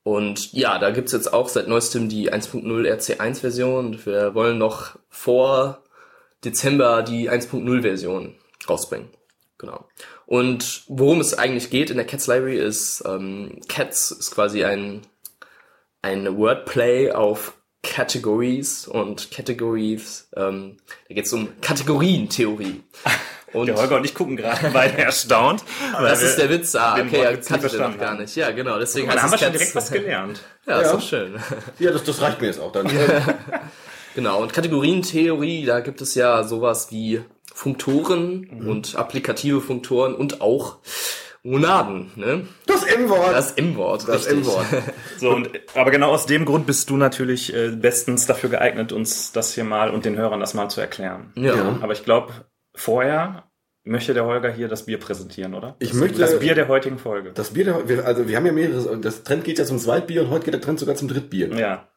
und 0.02 0.52
ja, 0.52 0.78
da 0.78 0.90
gibt's 0.90 1.12
jetzt 1.12 1.32
auch 1.32 1.49
seit 1.49 1.69
neuestem 1.69 2.08
die 2.08 2.32
1.0 2.32 2.62
RC1 2.64 3.40
Version 3.40 3.87
und 3.87 4.06
wir 4.06 4.34
wollen 4.34 4.56
noch 4.56 4.96
vor 5.08 5.82
Dezember 6.44 7.02
die 7.02 7.31
1.0 7.31 7.82
Version 7.82 8.37
rausbringen. 8.69 9.08
Genau. 9.58 9.88
Und 10.26 10.84
worum 10.87 11.20
es 11.20 11.34
eigentlich 11.34 11.70
geht 11.70 11.90
in 11.90 11.96
der 11.96 12.06
Cats 12.06 12.26
Library 12.26 12.58
ist, 12.58 13.02
ähm, 13.06 13.61
Cats 13.69 14.11
ist 14.11 14.31
quasi 14.31 14.64
ein, 14.64 15.02
ein 16.02 16.37
Wordplay 16.37 17.11
auf 17.11 17.55
Categories 17.82 18.87
und 18.87 19.31
Categories, 19.31 20.28
ähm, 20.37 20.76
da 21.08 21.14
geht's 21.14 21.32
um 21.32 21.49
Kategorientheorie. 21.61 22.83
Und 23.57 23.67
Der 23.67 23.77
Holger 23.77 23.97
und 23.97 24.05
ich 24.05 24.15
gucken 24.15 24.37
gerade 24.37 24.71
beide 24.73 24.99
erstaunt. 24.99 25.65
das 25.99 26.23
ist 26.23 26.37
der 26.39 26.51
Witz. 26.51 26.75
Ah, 26.75 26.97
den 26.97 27.09
okay, 27.09 27.23
ja, 27.23 27.33
kannte 27.33 27.41
ich 27.55 27.61
verstanden 27.61 27.99
noch 27.99 28.05
gar 28.07 28.15
nicht. 28.17 28.37
Ja, 28.37 28.51
genau, 28.51 28.79
deswegen 28.79 29.09
haben 29.11 29.31
wir 29.31 29.39
schon 29.39 29.53
direkt 29.53 29.75
was 29.75 29.91
gelernt. 29.91 30.41
Ja, 30.67 30.81
ist 30.81 30.93
doch 30.93 31.01
schön. 31.03 31.35
Ja, 31.79 31.91
das, 31.91 32.05
das 32.05 32.21
reicht 32.21 32.41
mir 32.41 32.47
jetzt 32.49 32.61
auch 32.61 32.73
dann. 32.73 32.89
Genau, 34.15 34.41
und 34.41 34.53
Kategorientheorie, 34.55 35.67
da 35.67 35.81
gibt 35.81 36.01
es 36.01 36.15
ja 36.15 36.43
sowas 36.45 36.89
wie 36.91 37.21
Funktoren 37.53 38.49
Mhm. 38.51 38.69
und 38.69 38.97
applikative 38.97 39.61
Funktoren 39.61 40.15
und 40.15 40.41
auch 40.41 40.79
Monaden, 41.43 42.11
ne? 42.17 42.47
Das 42.67 42.83
M-Wort. 42.83 43.33
Das 43.35 43.53
M-Wort, 43.53 44.09
Das. 44.09 44.27
M-Wort. 44.27 44.65
So, 45.19 45.31
und, 45.31 45.51
aber 45.75 45.91
genau 45.91 46.11
aus 46.13 46.27
dem 46.27 46.45
Grund 46.45 46.67
bist 46.67 46.89
du 46.91 46.97
natürlich 46.97 47.55
äh, 47.55 47.69
bestens 47.71 48.27
dafür 48.27 48.49
geeignet, 48.51 48.93
uns 48.93 49.33
das 49.33 49.53
hier 49.55 49.65
mal 49.65 49.91
und 49.91 50.05
den 50.07 50.17
Hörern 50.17 50.41
das 50.41 50.55
mal 50.55 50.69
zu 50.71 50.81
erklären. 50.81 51.33
Ja. 51.37 51.55
Ja. 51.55 51.79
Aber 51.83 51.93
ich 51.93 52.03
glaube, 52.05 52.33
vorher 52.75 53.45
möchte 53.87 54.12
der 54.14 54.25
Holger 54.26 54.50
hier 54.52 54.69
das 54.69 54.85
Bier 54.87 54.99
präsentieren, 54.99 55.55
oder? 55.55 55.76
Ich 55.78 55.90
das, 55.90 55.99
möchte- 55.99 56.19
das 56.19 56.38
Bier 56.38 56.55
der 56.55 56.69
heutigen 56.69 56.99
Folge. 56.99 57.33
Das 57.33 57.50
Bier, 57.50 57.64
der, 57.64 57.88
wir, 57.88 58.05
also 58.07 58.28
wir 58.28 58.37
haben 58.37 58.47
ja 58.47 58.52
mehrere, 58.52 58.99
das 58.99 59.23
Trend 59.23 59.45
geht 59.45 59.59
ja 59.59 59.64
zum 59.64 59.78
Zweitbier 59.78 60.23
und 60.23 60.31
heute 60.31 60.45
geht 60.45 60.55
der 60.55 60.61
Trend 60.61 60.78
sogar 60.81 60.97
zum 60.97 61.09
Drittbier. 61.09 61.49
ja. 61.57 61.88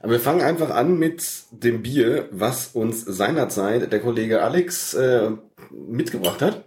Aber 0.00 0.12
wir 0.12 0.20
fangen 0.20 0.40
einfach 0.40 0.70
an 0.70 0.98
mit 0.98 1.22
dem 1.50 1.82
Bier, 1.82 2.28
was 2.30 2.68
uns 2.68 3.04
seinerzeit 3.04 3.92
der 3.92 4.00
Kollege 4.00 4.40
Alex 4.42 4.94
äh, 4.94 5.30
mitgebracht 5.70 6.40
hat. 6.40 6.64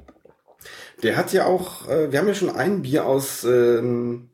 Der 1.01 1.17
hat 1.17 1.33
ja 1.33 1.45
auch, 1.47 1.87
äh, 1.89 2.11
wir 2.11 2.19
haben 2.19 2.27
ja 2.27 2.35
schon 2.35 2.51
ein 2.51 2.83
Bier 2.83 3.05
aus 3.07 3.43
ähm, 3.45 4.29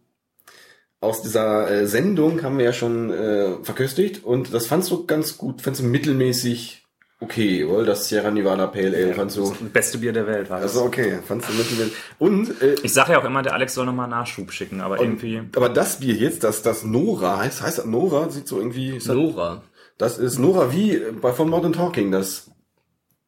aus 0.99 1.21
dieser 1.21 1.69
äh, 1.71 1.87
Sendung 1.87 2.41
haben 2.43 2.57
wir 2.57 2.65
ja 2.65 2.73
schon 2.73 3.13
äh, 3.13 3.63
verköstigt 3.63 4.25
und 4.25 4.53
das 4.53 4.65
fandst 4.67 4.91
du 4.91 5.05
ganz 5.05 5.37
gut, 5.37 5.61
fandst 5.61 5.81
du 5.81 5.85
mittelmäßig 5.85 6.84
okay, 7.25 7.63
oder? 7.65 7.83
Das 7.85 8.07
Sierra 8.07 8.31
Nevada 8.31 8.67
Pale 8.67 8.95
Ale 8.95 9.13
fandst 9.13 9.37
du. 9.37 9.49
Das 9.49 9.69
beste 9.73 9.97
Bier 9.97 10.13
der 10.13 10.25
Welt 10.27 10.49
war 10.49 10.59
das. 10.61 10.71
Also 10.73 10.85
okay, 10.85 11.19
fandst 11.27 11.49
du 11.49 11.53
mittelmäßig. 11.53 11.93
Und 12.19 12.61
äh, 12.61 12.75
Ich 12.83 12.93
sage 12.93 13.13
ja 13.13 13.19
auch 13.19 13.25
immer, 13.25 13.41
der 13.41 13.53
Alex 13.53 13.73
soll 13.73 13.85
nochmal 13.85 14.07
Nachschub 14.07 14.51
schicken, 14.51 14.81
aber 14.81 14.99
irgendwie. 14.99 15.41
aber 15.55 15.69
das 15.69 15.99
Bier 15.99 16.13
jetzt, 16.15 16.43
das 16.43 16.61
das 16.61 16.83
Nora 16.83 17.37
heißt, 17.39 17.61
heißt 17.61 17.79
das 17.79 17.85
Nora, 17.85 18.29
sieht 18.29 18.47
so 18.47 18.57
irgendwie 18.57 18.99
Nora. 19.05 19.63
das 19.97 20.17
ist 20.17 20.39
Nora 20.39 20.71
wie 20.73 21.01
bei 21.21 21.31
von 21.33 21.49
Modern 21.49 21.73
Talking, 21.73 22.11
das 22.11 22.49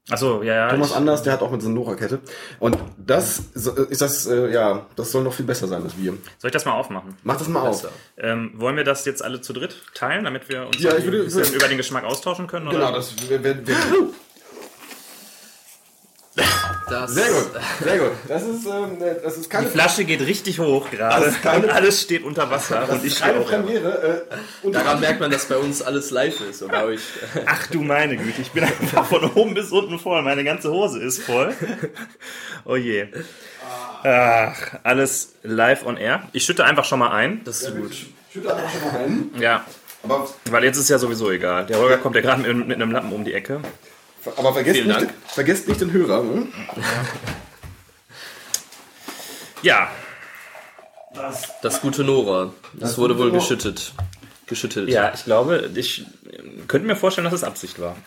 Achso, 0.10 0.42
ja, 0.42 0.54
ja. 0.56 0.70
Thomas 0.70 0.92
ich- 0.92 0.96
Anders, 0.96 1.24
der 1.24 1.34
hat 1.34 1.42
auch 1.42 1.52
mit 1.52 1.62
so 1.62 1.68
einer 1.68 1.76
Nora-Kette. 1.76 2.20
Und 2.60 2.78
das 2.98 3.40
ist 3.56 4.02
das, 4.02 4.26
äh, 4.28 4.52
ja, 4.54 4.86
das 4.96 5.12
soll 5.12 5.24
noch 5.24 5.34
viel 5.34 5.46
besser 5.46 5.68
sein 5.68 5.84
als 5.84 5.98
wir. 5.98 6.14
Soll 6.38 6.48
ich 6.50 6.54
das 6.54 6.64
mal 6.66 6.74
aufmachen? 6.74 7.18
Mach 7.24 7.38
das 7.38 7.48
mal 7.50 7.68
auf. 7.68 7.86
Ähm, 8.18 8.52
wollen 8.56 8.78
wir 8.78 8.86
das 8.86 9.04
jetzt 9.06 9.22
alle 9.24 9.42
zu 9.42 9.52
dritt 9.52 9.76
teilen, 9.94 10.24
damit 10.24 10.48
wir 10.48 10.68
uns 10.68 10.80
Ja, 10.80 10.92
würde- 11.04 11.24
über 11.24 11.68
den 11.68 11.78
Geschmack 11.78 12.06
austauschen 12.06 12.48
können? 12.48 12.70
Genau, 12.70 12.88
Oder? 12.88 12.94
das 12.98 13.14
wär, 13.30 13.44
wär, 13.44 13.68
wär, 13.68 13.76
Das, 16.90 17.14
Sehr 17.14 17.28
gut, 17.28 17.52
sehr 17.84 17.98
gut. 17.98 18.12
Das 18.30 18.44
ist, 18.44 18.66
ähm, 18.66 18.98
das 19.22 19.36
ist 19.36 19.46
Die 19.46 19.50
keine, 19.50 19.68
Flasche 19.68 20.06
geht 20.06 20.22
richtig 20.22 20.60
hoch 20.60 20.90
gerade 20.90 21.34
und 21.58 21.70
alles 21.70 22.02
steht 22.02 22.24
unter 22.24 22.50
Wasser 22.50 22.82
das 22.88 22.90
und 22.92 23.06
ich 23.06 23.14
ist 23.14 23.22
keine 23.22 23.40
auch. 23.40 23.46
Premiere. 23.48 24.28
Äh, 24.64 24.72
Daran 24.72 25.00
merkt 25.02 25.20
man, 25.20 25.30
dass 25.30 25.46
bei 25.48 25.58
uns 25.58 25.82
alles 25.82 26.12
live 26.12 26.40
ist. 26.50 26.62
Und 26.62 26.72
bei 26.72 26.86
euch, 26.86 27.02
Ach 27.46 27.68
du 27.68 27.82
meine 27.82 28.16
Güte, 28.16 28.42
ich 28.42 28.52
bin 28.52 28.64
einfach 28.64 29.06
von 29.06 29.26
oben 29.32 29.54
bis 29.54 29.72
unten 29.72 30.00
voll. 30.00 30.22
Meine 30.22 30.46
ganze 30.46 30.72
Hose 30.72 31.00
ist 31.00 31.24
voll. 31.24 31.54
Oh 32.64 32.76
je. 32.78 33.08
Ach, 34.04 34.56
alles 34.84 35.34
live 35.44 35.86
on 35.86 35.98
air. 35.98 36.30
Ich 36.32 36.46
schütte 36.46 36.64
einfach 36.64 36.86
schon 36.86 37.00
mal 37.00 37.12
ein. 37.12 37.42
das 37.44 37.64
ist 37.64 37.76
gut. 37.76 37.92
Schütte 38.32 38.56
einfach 38.56 38.72
schon 38.72 38.82
mal 38.94 39.00
ein. 39.00 39.32
Ja, 39.42 39.66
Aber, 40.04 40.30
weil 40.52 40.64
jetzt 40.64 40.78
ist 40.78 40.90
ja 40.90 41.00
sowieso 41.00 41.32
egal. 41.32 41.66
Der 41.66 41.80
Holger 41.80 41.98
kommt 41.98 42.16
ja 42.16 42.22
gerade 42.22 42.42
mit, 42.44 42.68
mit 42.68 42.76
einem 42.78 42.92
Lappen 42.92 43.12
um 43.12 43.26
die 43.26 43.34
Ecke. 43.34 43.60
Aber 44.36 44.54
vergesst, 44.54 44.76
Vielen 44.76 44.88
nicht, 44.88 45.00
Dank. 45.02 45.10
den- 45.12 45.30
vergesst 45.30 45.68
nicht 45.68 45.82
den 45.82 45.92
Hörer. 45.92 46.20
Hm? 46.22 46.52
Ja, 49.64 49.90
Das 51.62 51.82
gute 51.82 52.04
Nora. 52.04 52.54
Das, 52.74 52.92
Das 52.92 52.98
wurde 52.98 53.18
wohl 53.18 53.28
Nora. 53.28 53.40
geschüttet. 53.40 53.94
Geschüttelt. 54.46 54.88
ja, 54.88 55.12
ich 55.14 55.26
glaube, 55.26 55.70
ich 55.76 56.06
könnte 56.70 56.88
mir 56.88 56.96
vorstellen, 56.96 57.26
dass 57.26 57.34
es 57.34 57.44
Absicht 57.44 57.82
war. 57.82 57.98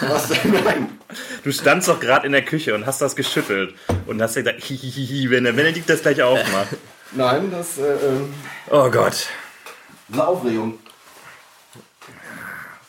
Was 0.00 0.28
denn? 0.28 0.52
Nein. 0.64 0.98
Du 1.42 1.50
standst 1.50 1.88
doch 1.88 1.98
gerade 1.98 2.24
in 2.26 2.32
der 2.32 2.44
Küche 2.44 2.72
und 2.74 2.86
hast 2.86 3.00
das 3.02 3.16
geschüttelt 3.16 3.74
und 4.06 4.22
hast 4.22 4.36
dir 4.36 4.44
gesagt, 4.44 4.62
hihihi, 4.62 5.28
wenn 5.30 5.42
der 5.44 5.52
Benedikt 5.54 5.90
das 5.90 6.02
gleich 6.02 6.22
aufmacht. 6.22 6.68
Nein, 7.12 7.50
das 7.50 7.78
äh, 7.78 7.94
ähm, 7.94 8.32
Oh 8.70 8.88
Gott. 8.90 9.26
eine 10.12 10.24
Aufregung. 10.26 10.78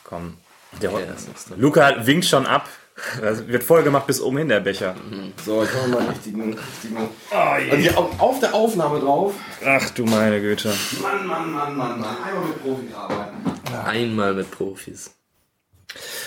Komm. 0.04 0.36
Der 0.80 0.90
Ja, 0.92 0.98
das 1.00 1.46
drin. 1.46 1.60
Luca 1.60 2.06
winkt 2.06 2.26
schon 2.26 2.46
ab. 2.46 2.68
Das 3.20 3.46
wird 3.48 3.64
voll 3.64 3.82
gemacht 3.82 4.06
bis 4.06 4.20
oben 4.20 4.38
hin, 4.38 4.48
der 4.48 4.60
Becher. 4.60 4.94
So, 5.44 5.62
ich 5.62 5.72
mache 5.72 5.88
mal 5.88 5.98
einen 6.00 6.08
richtigen. 6.10 6.52
richtigen 6.54 6.96
Oh 7.30 7.34
also 7.34 7.76
hier 7.76 7.96
auf, 7.98 8.20
auf 8.20 8.40
der 8.40 8.54
Aufnahme 8.54 9.00
drauf. 9.00 9.34
Ach 9.64 9.90
du 9.90 10.04
meine 10.04 10.40
Güte. 10.40 10.72
Mann, 11.00 11.26
Mann, 11.26 11.50
Mann, 11.52 11.76
Mann, 11.76 12.00
Mann. 12.00 12.16
Einmal 12.24 12.44
mit 12.48 12.62
Profis 12.62 12.94
arbeiten. 12.94 13.86
Einmal 13.86 14.34
mit 14.34 14.50
Profis. 14.50 15.14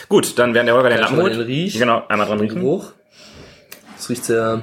Gut, 0.10 0.38
dann 0.38 0.54
werden 0.54 0.66
der 0.66 0.76
Holger 0.76 0.90
den 0.90 1.00
Lappen 1.00 1.18
holt. 1.18 1.38
riech. 1.38 1.78
Genau, 1.78 2.04
einmal 2.08 2.28
dran 2.28 2.40
riechen. 2.40 2.62
Geruch. 2.62 2.92
Es 3.98 4.10
riecht 4.10 4.26
sehr. 4.26 4.62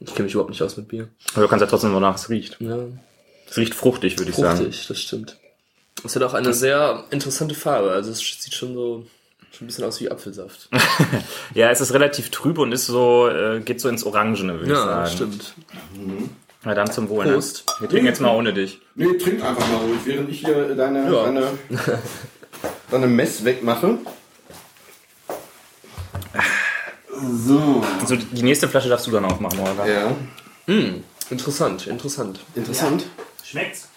Ich 0.00 0.12
kenne 0.14 0.24
mich 0.24 0.34
überhaupt 0.34 0.50
nicht 0.50 0.62
aus 0.62 0.76
mit 0.76 0.88
Bier. 0.88 1.08
Aber 1.32 1.42
du 1.42 1.48
kannst 1.48 1.62
ja 1.62 1.66
trotzdem, 1.66 1.94
wonach 1.94 2.16
es 2.16 2.28
riecht. 2.28 2.56
Ja, 2.60 2.76
Es 3.48 3.56
riecht 3.56 3.74
fruchtig, 3.74 4.18
würde 4.18 4.30
ich 4.30 4.36
sagen. 4.36 4.58
fruchtig, 4.58 4.86
das 4.86 5.00
stimmt. 5.00 5.38
Es 6.04 6.14
hat 6.14 6.22
auch 6.22 6.34
eine 6.34 6.52
sehr 6.54 7.04
interessante 7.10 7.54
Farbe. 7.54 7.90
Also 7.90 8.10
es 8.12 8.18
sieht 8.18 8.54
schon 8.54 8.74
so 8.74 9.06
schon 9.52 9.64
ein 9.64 9.68
bisschen 9.68 9.84
aus 9.84 10.00
wie 10.00 10.10
Apfelsaft. 10.10 10.68
Ja, 11.54 11.70
es 11.70 11.80
ist 11.80 11.92
relativ 11.94 12.30
trüb 12.30 12.58
und 12.58 12.72
ist 12.72 12.86
so, 12.86 13.28
äh, 13.28 13.60
geht 13.60 13.80
so 13.80 13.88
ins 13.88 14.04
Orangene, 14.04 14.54
würde 14.60 14.64
ich 14.66 14.70
Ja, 14.70 14.84
sagen. 15.06 15.10
stimmt. 15.10 15.54
Na 16.64 16.74
dann 16.74 16.90
zum 16.90 17.08
Wohl. 17.08 17.24
Prost. 17.24 17.64
Ne? 17.66 17.74
Wir 17.80 17.88
trinken 17.88 18.06
jetzt 18.06 18.20
mal 18.20 18.34
ohne 18.34 18.52
dich. 18.52 18.80
Nee, 18.94 19.16
trink 19.16 19.42
einfach 19.44 19.66
mal 19.68 19.78
ruhig, 19.78 20.00
während 20.04 20.28
ich 20.30 20.40
hier 20.40 20.74
deine, 20.74 21.10
Ja. 21.10 21.24
deine, 21.24 21.46
deine 22.90 23.06
Mess 23.06 23.44
wegmache. 23.44 23.98
So. 27.46 27.82
Also 28.00 28.16
die 28.16 28.42
nächste 28.42 28.68
Flasche 28.68 28.88
darfst 28.88 29.06
du 29.06 29.10
dann 29.10 29.24
aufmachen, 29.24 29.58
Holger. 29.60 29.86
Ja, 29.86 30.12
Interessant, 31.30 31.86
interessant. 31.86 32.40
interessant. 32.54 33.04
Schmeckt's? 33.44 33.88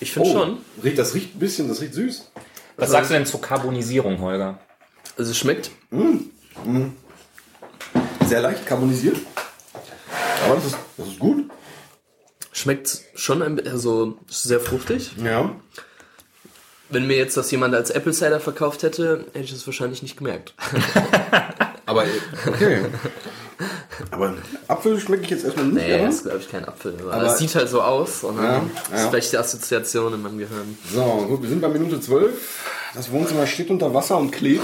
Ich 0.00 0.12
finde 0.12 0.28
Oh, 0.28 0.32
schon. 0.32 0.58
Riecht, 0.82 0.98
das 0.98 1.14
riecht 1.14 1.34
ein 1.36 1.38
bisschen, 1.38 1.68
das 1.68 1.80
riecht 1.80 1.94
süß. 1.94 2.30
Was 2.76 2.90
sagst 2.90 3.10
du 3.10 3.14
denn 3.14 3.26
zur 3.26 3.40
Carbonisierung, 3.40 4.20
Holger? 4.20 4.58
Also 5.18 5.32
es 5.32 5.36
schmeckt. 5.38 5.70
Sehr 8.26 8.40
leicht 8.40 8.64
carbonisiert. 8.66 9.16
Aber 10.44 10.54
das 10.54 10.66
ist, 10.66 10.76
das 10.96 11.06
ist 11.08 11.18
gut. 11.18 11.50
Schmeckt 12.52 12.98
schon 13.14 13.42
ein 13.42 13.56
bisschen, 13.56 13.72
also 13.72 14.18
sehr 14.28 14.60
fruchtig. 14.60 15.10
Ja. 15.22 15.54
Wenn 16.90 17.06
mir 17.06 17.16
jetzt 17.16 17.36
das 17.36 17.50
jemand 17.50 17.74
als 17.74 17.90
Apple 17.90 18.12
Cider 18.12 18.40
verkauft 18.40 18.82
hätte, 18.82 19.26
hätte 19.32 19.44
ich 19.44 19.52
das 19.52 19.66
wahrscheinlich 19.66 20.02
nicht 20.02 20.16
gemerkt. 20.16 20.54
Aber 21.86 22.04
okay. 22.46 22.86
Aber 24.10 24.34
Apfel 24.68 25.00
schmecke 25.00 25.24
ich 25.24 25.30
jetzt 25.30 25.44
erstmal 25.44 25.66
nicht. 25.66 25.86
Nee, 25.86 25.98
das 26.04 26.14
ist 26.16 26.22
glaube 26.22 26.38
ich 26.38 26.48
kein 26.48 26.64
Apfel. 26.64 26.94
Aber, 27.10 27.26
es 27.26 27.38
sieht 27.38 27.54
halt 27.54 27.68
so 27.68 27.82
aus. 27.82 28.22
Und 28.24 28.36
dann 28.36 28.44
Ja, 28.44 28.60
ist 28.96 29.02
ja. 29.02 29.10
vielleicht 29.10 29.32
die 29.32 29.36
Assoziation 29.38 30.14
in 30.14 30.22
meinem 30.22 30.38
Gehirn. 30.38 30.78
So, 30.94 31.02
gut, 31.28 31.42
wir 31.42 31.48
sind 31.48 31.60
bei 31.60 31.68
Minute 31.68 32.00
12. 32.00 32.32
Das 32.94 33.10
Wohnzimmer 33.10 33.46
steht 33.46 33.70
unter 33.70 33.92
Wasser 33.94 34.16
und 34.18 34.30
klebt. 34.30 34.62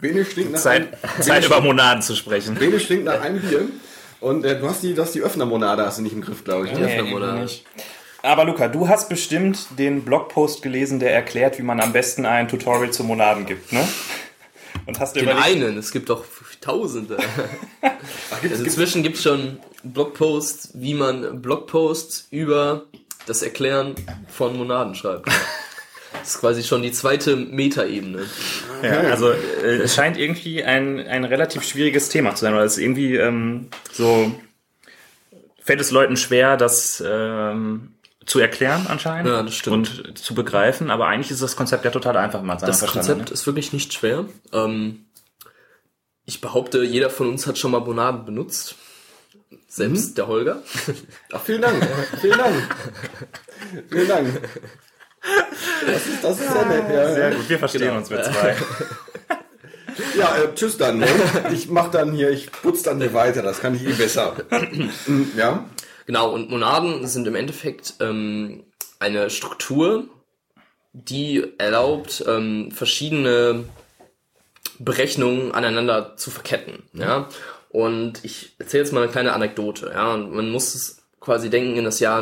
Bene 0.00 0.24
stinkt 0.24 0.52
nach 0.52 0.60
Zeit, 0.60 0.88
einem, 1.02 1.22
Zeit 1.22 1.44
über 1.44 1.60
Monaden 1.60 2.02
zu 2.02 2.14
sprechen. 2.14 2.54
Bene 2.54 2.80
stinkt 2.80 3.04
nach 3.04 3.20
einem 3.20 3.40
Bier. 3.40 3.68
Und 4.20 4.44
äh, 4.44 4.58
du 4.58 4.68
hast 4.68 4.82
die, 4.82 4.94
du 4.94 5.02
hast 5.02 5.14
die 5.14 5.22
Öffnermonade 5.22 5.84
hast 5.84 5.98
du 5.98 6.02
nicht 6.02 6.14
im 6.14 6.22
Griff, 6.22 6.44
glaube 6.44 6.66
ich. 6.66 6.72
ne? 6.72 6.80
Ja. 6.80 6.86
Öffnermonade. 6.86 7.50
Aber 8.22 8.44
Luca, 8.46 8.68
du 8.68 8.88
hast 8.88 9.10
bestimmt 9.10 9.66
den 9.78 10.02
Blogpost 10.02 10.62
gelesen, 10.62 10.98
der 10.98 11.12
erklärt, 11.12 11.58
wie 11.58 11.62
man 11.62 11.80
am 11.80 11.92
besten 11.92 12.24
ein 12.24 12.48
Tutorial 12.48 12.90
zu 12.90 13.04
Monaden 13.04 13.44
gibt, 13.44 13.72
ne? 13.72 13.86
Und 14.86 14.98
hast 14.98 15.14
dir 15.14 15.20
Den 15.20 15.30
überlegt, 15.30 15.46
einen, 15.46 15.78
es 15.78 15.90
gibt 15.92 16.08
doch 16.08 16.24
Tausende. 16.64 17.18
Ach, 17.82 18.40
gibt's, 18.40 18.52
Also 18.56 18.64
inzwischen 18.64 19.02
gibt 19.02 19.16
es 19.16 19.22
schon 19.22 19.58
Blogposts, 19.82 20.70
wie 20.74 20.94
man 20.94 21.42
Blogposts 21.42 22.28
über 22.30 22.86
das 23.26 23.42
Erklären 23.42 23.94
von 24.28 24.56
Monaden 24.56 24.94
schreibt. 24.94 25.28
Das 26.24 26.36
ist 26.36 26.40
quasi 26.40 26.62
schon 26.62 26.80
die 26.80 26.90
zweite 26.90 27.36
Metaebene. 27.36 28.22
Ja, 28.82 29.00
also 29.10 29.30
äh, 29.30 29.76
es 29.82 29.94
scheint 29.94 30.16
irgendwie 30.16 30.64
ein, 30.64 31.06
ein 31.06 31.24
relativ 31.24 31.62
schwieriges 31.64 32.08
Thema 32.08 32.34
zu 32.34 32.46
sein, 32.46 32.54
weil 32.54 32.64
es 32.64 32.78
irgendwie 32.78 33.16
ähm, 33.16 33.68
so 33.92 34.34
fällt 35.62 35.82
es 35.82 35.90
Leuten 35.90 36.16
schwer, 36.16 36.56
das 36.56 37.04
ähm, 37.06 37.92
zu 38.24 38.38
erklären 38.38 38.86
anscheinend 38.88 39.30
Ja, 39.30 39.42
das 39.42 39.54
stimmt. 39.54 40.00
und 40.00 40.18
zu 40.18 40.34
begreifen, 40.34 40.90
aber 40.90 41.08
eigentlich 41.08 41.30
ist 41.30 41.42
das 41.42 41.56
Konzept 41.56 41.84
ja 41.84 41.90
total 41.90 42.16
einfach, 42.16 42.42
es 42.42 42.60
Das 42.62 42.80
Konzept 42.80 42.92
verstanden 42.92 43.32
ist 43.34 43.46
wirklich 43.46 43.74
nicht 43.74 43.92
schwer. 43.92 44.24
Ähm, 44.54 45.04
ich 46.24 46.40
behaupte, 46.40 46.82
jeder 46.84 47.10
von 47.10 47.28
uns 47.28 47.46
hat 47.46 47.58
schon 47.58 47.70
mal 47.70 47.80
Monaden 47.80 48.24
benutzt. 48.24 48.76
Selbst 49.68 50.16
der 50.16 50.26
Holger. 50.26 50.62
ach, 51.32 51.40
vielen 51.44 51.60
Dank. 51.60 51.86
vielen 52.18 52.38
Dank. 52.38 52.76
vielen 53.90 54.08
Dank. 54.08 54.40
Das 55.86 56.06
ist, 56.06 56.22
das 56.24 56.40
ist 56.40 56.52
sehr 56.52 56.66
nett. 56.66 56.84
Ja, 56.92 57.14
Sehr 57.14 57.30
gut, 57.32 57.48
wir 57.48 57.58
verstehen 57.58 57.82
Genau. 57.82 57.96
uns 57.96 58.10
wir 58.10 58.22
zwei. 58.22 58.56
ja 60.18 60.36
äh, 60.36 60.54
tschüss 60.54 60.76
dann. 60.76 60.98
Ne? 60.98 61.06
Ich 61.52 61.68
mach 61.68 61.90
dann 61.90 62.12
hier, 62.12 62.30
ich 62.30 62.50
putz 62.52 62.82
dann 62.82 63.00
hier 63.00 63.14
weiter. 63.14 63.42
Das 63.42 63.60
kann 63.60 63.74
ich 63.74 63.84
eh 63.86 63.92
besser. 63.92 64.36
Ja. 65.36 65.64
Genau, 66.06 66.30
und 66.32 66.50
Monaden 66.50 67.06
sind 67.06 67.26
im 67.26 67.34
Endeffekt 67.34 67.94
ähm, 68.00 68.64
eine 68.98 69.30
Struktur, 69.30 70.04
die 70.92 71.54
erlaubt, 71.58 72.22
ähm, 72.28 72.70
verschiedene 72.70 73.64
Berechnungen 74.78 75.52
aneinander 75.52 76.16
zu 76.16 76.30
verketten. 76.30 76.82
Ja? 76.92 77.28
Und 77.70 78.24
ich 78.24 78.54
erzähle 78.58 78.82
jetzt 78.84 78.92
mal 78.92 79.02
eine 79.02 79.10
kleine 79.12 79.32
Anekdote. 79.32 79.90
Ja? 79.94 80.12
Und 80.14 80.32
man 80.34 80.50
muss 80.50 80.74
es 80.74 80.98
quasi 81.20 81.48
denken 81.48 81.76
in 81.76 81.84
das 81.84 82.00
Jahr 82.00 82.20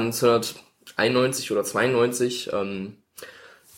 1991 0.97 1.51
oder 1.53 1.65
92, 1.65 2.51
ähm, 2.53 2.97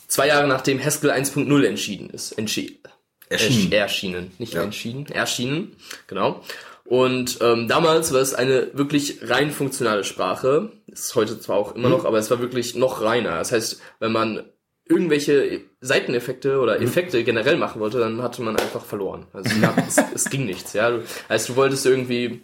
zwei 0.09 0.29
Jahre 0.29 0.47
nachdem 0.49 0.83
Haskell 0.85 1.11
1.0 1.11 1.65
entschieden 1.65 2.11
ist. 2.11 2.33
Entschi 2.33 2.81
Erschienen. 3.29 3.73
Ersch- 3.73 3.75
erschienen, 3.77 4.33
nicht 4.39 4.53
Ja. 4.55 4.63
entschieden, 4.63 5.07
erschienen, 5.07 5.77
genau. 6.07 6.43
Und 6.85 7.39
ähm, 7.41 7.67
damals 7.69 8.13
war 8.13 8.21
es 8.21 8.35
eine 8.35 8.69
wirklich 8.75 9.19
rein 9.23 9.51
funktionale 9.51 10.05
Sprache. 10.05 10.71
Ist 10.87 11.15
heute 11.15 11.41
zwar 11.41 11.57
auch 11.57 11.75
immer 11.75 11.89
noch, 11.89 12.05
aber 12.05 12.19
es 12.19 12.31
war 12.31 12.41
wirklich 12.41 12.75
noch 12.75 13.01
reiner. 13.01 13.39
Das 13.39 13.53
heißt, 13.53 13.81
wenn 14.01 14.13
man 14.13 14.45
irgendwelche 14.87 15.63
Seiteneffekte 15.81 16.59
oder 16.61 16.79
Effekte 16.83 17.25
generell 17.25 17.57
machen 17.57 17.81
wollte, 17.81 17.99
dann 18.01 18.23
hatte 18.23 18.43
man 18.43 18.57
einfach 18.57 18.85
verloren. 18.85 19.27
Also 19.33 19.49
es, 19.55 19.61
gab, 19.63 19.79
es, 19.89 19.97
es 20.15 20.31
ging 20.31 20.45
nichts. 20.45 20.75
Ja, 20.75 20.91
du, 20.91 21.03
also 21.27 21.55
du 21.55 21.57
wolltest 21.57 21.87
irgendwie 21.87 22.43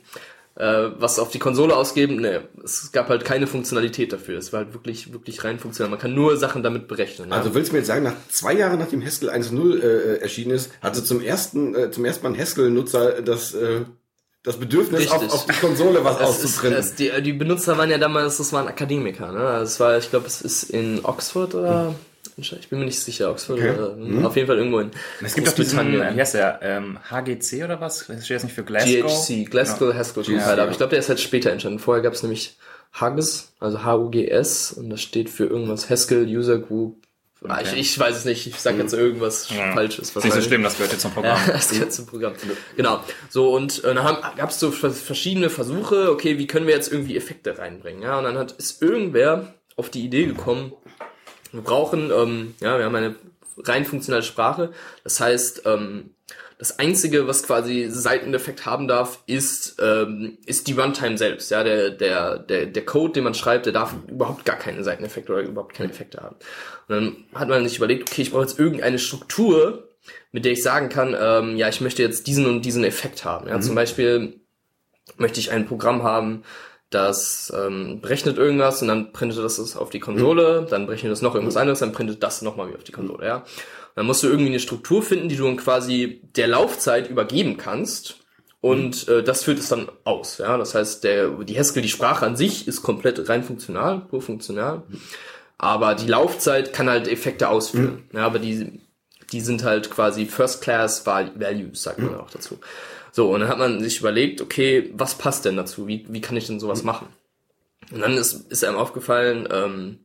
äh, 0.57 0.91
was 0.99 1.19
auf 1.19 1.31
die 1.31 1.39
Konsole 1.39 1.77
ausgeben. 1.77 2.17
Nee, 2.17 2.41
es 2.63 2.93
gab 2.93 3.09
halt 3.09 3.25
keine 3.25 3.47
Funktionalität 3.47 4.13
dafür. 4.13 4.39
Es 4.39 4.53
war 4.53 4.65
halt 4.65 4.75
wirklich 4.75 5.13
wirklich 5.13 5.45
rein 5.45 5.59
funktional. 5.59 5.91
Man 5.91 5.99
kann 5.99 6.15
nur 6.15 6.37
Sachen 6.37 6.63
damit 6.63 6.89
berechnen. 6.89 7.31
Ja? 7.31 7.37
Also 7.37 7.55
willst 7.55 7.71
du 7.71 7.75
mir 7.75 7.79
jetzt 7.81 7.89
sagen, 7.89 8.05
nach 8.05 8.15
zwei 8.29 8.55
Jahren 8.55 8.79
nachdem 8.79 9.05
Haskell 9.05 9.31
1.0 9.31 9.81
äh, 9.81 10.17
erschienen 10.19 10.53
ist, 10.53 10.71
hatte 10.83 11.03
zum 11.05 11.21
ersten, 11.21 11.75
äh, 11.75 11.91
zum 11.91 12.05
ersten 12.05 12.25
Mal 12.25 12.33
ein 12.35 12.39
Haskell-Nutzer 12.39 13.23
das, 13.23 13.55
äh, 13.55 13.83
das 14.43 14.57
Bedürfnis, 14.57 15.11
auf, 15.11 15.23
auf 15.33 15.47
die 15.47 15.53
Konsole 15.53 16.03
was 16.05 16.19
auszuprinten. 16.21 16.85
die, 16.99 17.23
die 17.23 17.33
Benutzer 17.33 17.77
waren 17.79 17.91
ja 17.91 17.99
damals, 17.99 18.39
das 18.39 18.53
waren 18.53 18.69
Akademiker, 18.69 19.33
ne? 19.33 19.41
Also 19.41 19.65
Es 19.65 19.81
war, 19.81 19.99
ich 19.99 20.11
glaube, 20.11 20.27
es 20.27 20.41
ist 20.41 20.65
in 20.65 21.05
Oxford 21.05 21.55
oder 21.55 21.95
Ich 22.41 22.69
bin 22.69 22.79
mir 22.79 22.85
nicht 22.87 22.99
sicher, 23.01 23.31
Oxford 23.31 23.59
Okay. 23.59 23.71
oder 23.71 23.97
äh, 23.99 24.25
auf 24.25 24.35
jeden 24.37 24.49
Fall 24.49 24.57
irgendwo 24.59 24.81
in 24.81 24.91
Es 25.23 25.35
gibt 25.35 25.49
auch 25.49 25.53
diesen, 25.53 25.93
wie 25.93 26.03
heißt 26.21 26.35
der, 26.35 26.61
ähm, 26.63 26.99
HGC 27.11 27.65
oder 27.65 27.81
was? 27.81 28.07
Das 28.07 28.25
steht 28.25 28.31
jetzt 28.37 28.43
nicht 28.45 28.55
für 28.55 28.65
Glasgow. 28.65 28.91
GHC, 29.29 29.45
Glasgow 29.51 29.95
Haskell 29.95 30.23
GHC, 30.25 30.33
Compiler. 30.33 30.57
ja. 30.57 30.63
Aber 30.63 30.71
ich 30.73 30.77
glaube, 30.79 30.91
der 30.91 30.99
ist 30.99 31.09
halt 31.09 31.21
später 31.21 31.51
entstanden. 31.51 31.79
Vorher 31.79 32.03
gab 32.03 32.13
es 32.15 32.23
nämlich 32.23 32.57
Hugs, 33.01 33.53
also 33.61 33.85
H-U-G-S, 33.85 34.73
und 34.73 34.91
das 34.91 35.01
steht 35.01 35.31
für 35.31 35.45
irgendwas 35.47 35.89
Haskell 35.91 36.25
User 36.27 36.59
Group. 36.59 36.97
Ah, 37.49 37.61
Ich, 37.63 37.73
ich 37.73 37.99
weiß 37.99 38.17
es 38.19 38.25
nicht, 38.27 38.47
ich 38.47 38.57
sag 38.61 38.77
jetzt 38.77 38.93
irgendwas 38.93 39.47
Falsches. 39.47 40.15
Was 40.15 40.25
Ist 40.27 40.35
nicht 40.35 40.43
so 40.43 40.47
schlimm, 40.49 40.63
das 40.63 40.75
gehört 40.77 40.93
jetzt 40.93 41.01
zum 41.01 41.13
Programm. 41.13 41.39
Ja, 41.47 41.53
das 41.55 41.71
gehört 41.71 41.91
zum 41.91 42.05
Programm. 42.05 42.35
Genau. 42.77 43.03
So, 43.31 43.55
und 43.55 43.83
äh, 43.83 43.95
dann 43.95 44.19
gab 44.37 44.51
es 44.51 44.61
so 44.61 44.71
vers- 44.71 45.01
verschiedene 45.01 45.49
Versuche, 45.49 46.11
okay, 46.11 46.37
wie 46.37 46.47
können 46.47 46.67
wir 46.67 46.75
jetzt 46.75 46.93
irgendwie 46.93 47.17
Effekte 47.17 47.57
reinbringen? 47.57 48.03
Ja, 48.03 48.19
und 48.19 48.25
dann 48.25 48.37
hat, 48.37 48.53
ist 48.53 48.83
irgendwer 48.83 49.55
auf 49.77 49.89
die 49.89 50.05
Idee 50.05 50.27
gekommen, 50.27 50.75
wir 51.53 51.63
brauchen, 51.63 52.11
ähm, 52.11 52.55
ja, 52.61 52.79
wir 52.79 52.85
haben 52.85 52.95
eine 52.95 53.15
rein 53.59 53.85
funktionale 53.85 54.23
Sprache. 54.23 54.73
Das 55.05 55.21
heißt, 55.21 55.63
ähm, 55.67 56.11
das 56.59 56.79
Einzige, 56.79 57.27
was 57.27 57.43
quasi 57.43 57.87
Seiteneffekt 57.89 58.67
haben 58.67 58.87
darf, 58.87 59.21
ist, 59.27 59.77
ähm, 59.81 60.37
ist 60.45 60.69
die 60.69 60.75
Runtime 60.75 61.17
selbst. 61.17 61.51
Ja, 61.51 61.65
der, 61.65 61.91
der, 61.91 62.39
der, 62.39 62.67
der 62.67 62.85
Code, 62.85 63.15
den 63.15 63.25
man 63.25 63.33
schreibt, 63.33 63.65
der 63.65 63.73
darf 63.73 63.95
überhaupt 64.09 64.45
gar 64.45 64.57
keine 64.57 64.85
Seiteneffekte 64.85 65.33
oder 65.33 65.43
überhaupt 65.43 65.75
keine 65.75 65.91
Effekte 65.91 66.21
haben. 66.23 66.37
Und 66.89 66.95
dann 66.95 67.17
hat 67.35 67.49
man 67.49 67.67
sich 67.67 67.79
überlegt, 67.79 68.11
okay, 68.11 68.21
ich 68.21 68.31
brauche 68.31 68.43
jetzt 68.43 68.59
irgendeine 68.59 68.99
Struktur, 68.99 69.89
mit 70.33 70.45
der 70.45 70.53
ich 70.53 70.63
sagen 70.63 70.91
kann, 70.91 71.17
ähm, 71.19 71.57
ja, 71.57 71.69
ich 71.71 71.81
möchte 71.81 72.03
jetzt 72.03 72.27
diesen 72.27 72.45
und 72.45 72.63
diesen 72.63 72.85
Effekt 72.85 73.25
haben. 73.25 73.49
Ja, 73.49 73.59
zum 73.61 73.75
Beispiel 73.75 74.39
möchte 75.17 75.41
ich 75.41 75.51
ein 75.51 75.67
Programm 75.67 76.03
haben, 76.03 76.45
das 76.91 77.53
ähm, 77.57 78.01
berechnet 78.01 78.37
irgendwas 78.37 78.83
und 78.83 78.89
dann 78.89 79.13
printet 79.13 79.39
das 79.39 79.77
auf 79.77 79.91
die 79.91 80.01
Konsole, 80.01 80.67
dann 80.69 80.87
berechnet 80.87 81.13
das 81.13 81.23
noch 81.23 81.35
irgendwas 81.35 81.57
anderes, 81.57 81.79
dann 81.79 81.93
printet 81.93 82.23
das 82.23 82.43
nochmal 82.43 82.67
wieder 82.69 82.79
auf 82.79 82.85
die 82.85 82.93
Konsole, 82.93 83.27
ja. 83.27 83.37
Und 83.37 83.47
dann 83.97 84.07
musst 84.07 84.23
du 84.23 84.29
irgendwie 84.29 84.51
eine 84.51 84.61
Struktur 84.61 85.03
finden, 85.03 85.29
die 85.29 85.37
du 85.37 85.45
dann 85.45 85.57
quasi 85.57 86.21
der 86.37 86.49
Laufzeit 86.49 87.09
übergeben 87.09 87.57
kannst 87.57 88.17
und 88.61 89.09
äh, 89.09 89.23
das 89.23 89.45
führt 89.45 89.59
es 89.61 89.69
dann 89.69 89.89
aus, 90.05 90.39
ja. 90.39 90.59
Das 90.59 90.75
heißt, 90.75 91.05
der, 91.05 91.29
die 91.31 91.59
Haskell, 91.59 91.83
die 91.83 91.89
Sprache 91.89 92.27
an 92.27 92.37
sich 92.37 92.67
ist 92.67 92.83
komplett 92.83 93.29
rein 93.29 93.45
funktional, 93.45 94.01
pur 94.01 94.21
funktional, 94.21 94.83
aber 95.59 95.95
die 95.95 96.09
Laufzeit 96.09 96.73
kann 96.73 96.91
halt 96.91 97.07
Effekte 97.07 97.49
ausführen, 97.49 98.09
ja, 98.13 98.27
aber 98.27 98.39
die 98.41 98.81
die 99.33 99.41
sind 99.41 99.63
halt 99.63 99.93
quasi 99.93 100.27
First 100.27 100.61
Class 100.61 101.07
Val- 101.07 101.31
Values, 101.37 101.85
sagt 101.85 102.01
man 102.01 102.17
auch 102.17 102.31
dazu. 102.31 102.59
So, 103.13 103.31
und 103.31 103.41
dann 103.41 103.49
hat 103.49 103.59
man 103.59 103.81
sich 103.81 104.01
überlegt, 104.01 104.41
okay, 104.41 104.91
was 104.95 105.17
passt 105.17 105.45
denn 105.45 105.57
dazu? 105.57 105.87
Wie, 105.87 106.07
wie 106.09 106.21
kann 106.21 106.37
ich 106.37 106.47
denn 106.47 106.61
sowas 106.61 106.85
machen? 106.85 107.09
Und 107.93 108.01
dann 108.01 108.17
ist, 108.17 108.51
ist 108.51 108.65
einem 108.65 108.77
aufgefallen, 108.77 109.49
ähm, 109.51 109.99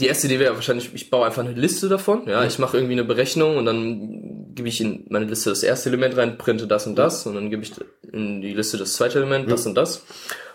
die 0.00 0.06
erste 0.06 0.26
Idee 0.26 0.38
wäre 0.38 0.54
wahrscheinlich, 0.54 0.92
ich 0.94 1.10
baue 1.10 1.26
einfach 1.26 1.44
eine 1.44 1.52
Liste 1.52 1.88
davon. 1.88 2.26
Ja, 2.26 2.44
ich 2.44 2.58
mache 2.58 2.76
irgendwie 2.76 2.94
eine 2.94 3.04
Berechnung 3.04 3.56
und 3.56 3.64
dann 3.64 4.54
gebe 4.54 4.68
ich 4.68 4.80
in 4.80 5.06
meine 5.08 5.26
Liste 5.26 5.50
das 5.50 5.62
erste 5.62 5.88
Element 5.88 6.16
rein, 6.16 6.38
printe 6.38 6.66
das 6.66 6.86
und 6.86 6.96
das 6.96 7.26
und 7.26 7.34
dann 7.34 7.50
gebe 7.50 7.62
ich 7.62 7.72
in 8.12 8.40
die 8.40 8.54
Liste 8.54 8.76
das 8.76 8.94
zweite 8.94 9.18
Element, 9.18 9.50
das 9.50 9.66
und 9.66 9.74
das. 9.74 9.98
Und 9.98 10.04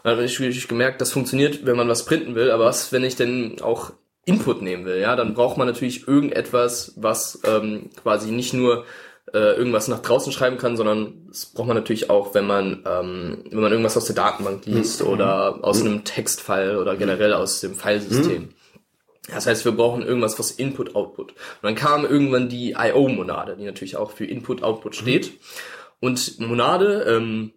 dann 0.04 0.18
habe 0.18 0.26
ich 0.26 0.68
gemerkt, 0.68 1.00
das 1.00 1.12
funktioniert, 1.12 1.66
wenn 1.66 1.78
man 1.78 1.88
was 1.88 2.06
printen 2.06 2.36
will, 2.36 2.52
aber 2.52 2.66
was, 2.66 2.92
wenn 2.92 3.04
ich 3.04 3.16
denn 3.16 3.62
auch 3.62 3.94
Input 4.26 4.62
nehmen 4.62 4.86
will, 4.86 5.00
ja, 5.00 5.16
dann 5.16 5.34
braucht 5.34 5.58
man 5.58 5.68
natürlich 5.68 6.08
irgendetwas, 6.08 6.94
was 6.96 7.42
ähm, 7.46 7.90
quasi 8.02 8.32
nicht 8.32 8.54
nur 8.54 8.86
äh, 9.34 9.56
irgendwas 9.56 9.88
nach 9.88 10.00
draußen 10.00 10.32
schreiben 10.32 10.58
kann, 10.58 10.78
sondern 10.78 11.26
das 11.28 11.48
braucht 11.48 11.68
man 11.68 11.78
natürlich 11.78 12.10
auch, 12.10 12.34
wenn 12.36 12.46
man 12.46 12.84
ähm, 12.86 13.44
wenn 13.50 13.62
man 13.62 13.72
irgendwas 13.72 13.98
aus 13.98 14.06
der 14.06 14.16
Datenbank 14.16 14.66
liest 14.66 15.02
oder 15.02 15.60
aus 15.64 15.82
einem 15.82 16.04
Textfile 16.04 16.80
oder 16.80 16.96
generell 16.96 17.34
aus 17.34 17.60
dem 17.60 17.76
Filesystem. 17.76 18.50
Das 19.32 19.48
heißt, 19.48 19.64
wir 19.64 19.72
brauchen 19.72 20.04
irgendwas, 20.04 20.38
was 20.38 20.52
Input, 20.52 20.96
Output. 20.96 21.32
Und 21.32 21.38
dann 21.64 21.76
kam 21.76 22.06
irgendwann 22.06 22.50
die 22.50 22.76
IO-Monade, 22.78 23.56
die 23.58 23.64
natürlich 23.64 23.96
auch 23.96 24.12
für 24.12 24.26
Input, 24.26 24.64
Output 24.64 24.96
steht. 24.96 25.40
Und 26.02 26.40
Monade, 26.42 27.06
ähm, 27.08 27.54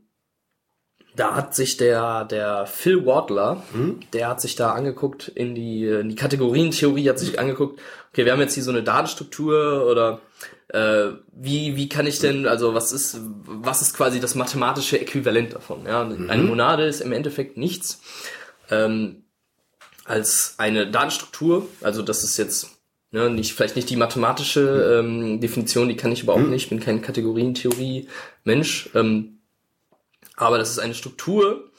da 1.17 1.35
hat 1.35 1.57
sich 1.57 1.77
der, 1.77 2.25
der 2.25 2.67
Phil 2.67 3.05
Wardler, 3.05 3.65
der 4.13 4.29
hat 4.29 4.41
sich 4.41 4.55
da 4.55 4.73
angeguckt 4.73 5.29
in 5.29 5.55
die, 5.55 5.87
in 5.87 6.09
die 6.09 6.15
Kategorientheorie, 6.15 7.09
hat 7.09 7.19
sich 7.19 7.41
angeguckt, 7.41 7.81
okay, 8.13 8.25
wir 8.25 8.33
haben 8.33 8.41
jetzt 8.41 8.55
hier 8.55 8.63
so 8.63 8.71
eine 8.71 8.83
Datenstruktur 8.83 9.87
oder 9.91 10.21
äh, 10.69 11.13
wie, 11.33 11.77
wie 11.77 11.89
kann 11.89 12.07
ich 12.07 12.19
denn, 12.19 12.47
also 12.47 12.75
was 12.75 12.93
ist, 12.93 13.21
was 13.45 13.83
ist 13.83 13.95
quasi 13.95 14.21
das 14.21 14.35
mathematische 14.35 15.01
Äquivalent 15.01 15.55
davon? 15.55 15.87
Ja? 15.87 16.03
Eine 16.03 16.43
Monade 16.43 16.87
ist 16.87 17.01
im 17.01 17.13
Endeffekt 17.13 17.57
nichts 17.57 18.01
ähm, 18.71 19.25
als 20.05 20.55
eine 20.59 20.91
Datenstruktur, 20.91 21.69
also 21.83 22.03
das 22.03 22.25
ist 22.25 22.37
jetzt 22.37 22.71
ne, 23.11 23.31
nicht, 23.31 23.55
vielleicht 23.55 23.77
nicht 23.77 23.91
die 23.91 23.97
mathematische 23.97 25.01
ähm, 25.01 25.41
Definition, 25.41 25.89
die 25.89 25.97
kann 25.97 26.13
ich 26.13 26.23
überhaupt 26.23 26.49
nicht, 26.49 26.65
ich 26.65 26.69
bin 26.69 26.81
kein 26.81 27.03
Kategorientheorie-Mensch, 27.03 28.91
ähm, 28.95 29.39
aber 30.37 30.59
das 30.59 30.71
ist 30.71 30.79
eine 30.79 30.95
Struktur, 30.95 31.71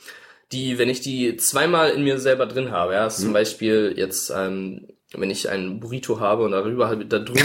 die, 0.51 0.77
wenn 0.77 0.89
ich 0.89 1.01
die 1.01 1.35
zweimal 1.37 1.91
in 1.91 2.03
mir 2.03 2.19
selber 2.19 2.45
drin 2.45 2.71
habe, 2.71 2.93
ja, 2.93 3.07
ist 3.07 3.19
zum 3.19 3.33
Beispiel 3.33 3.93
jetzt, 3.97 4.31
ähm, 4.35 4.87
wenn 5.13 5.29
ich 5.31 5.49
einen 5.49 5.79
Burrito 5.79 6.19
habe 6.19 6.43
und 6.43 6.51
darüber 6.51 6.89
habe, 6.89 7.05
da 7.05 7.19
drum, 7.19 7.37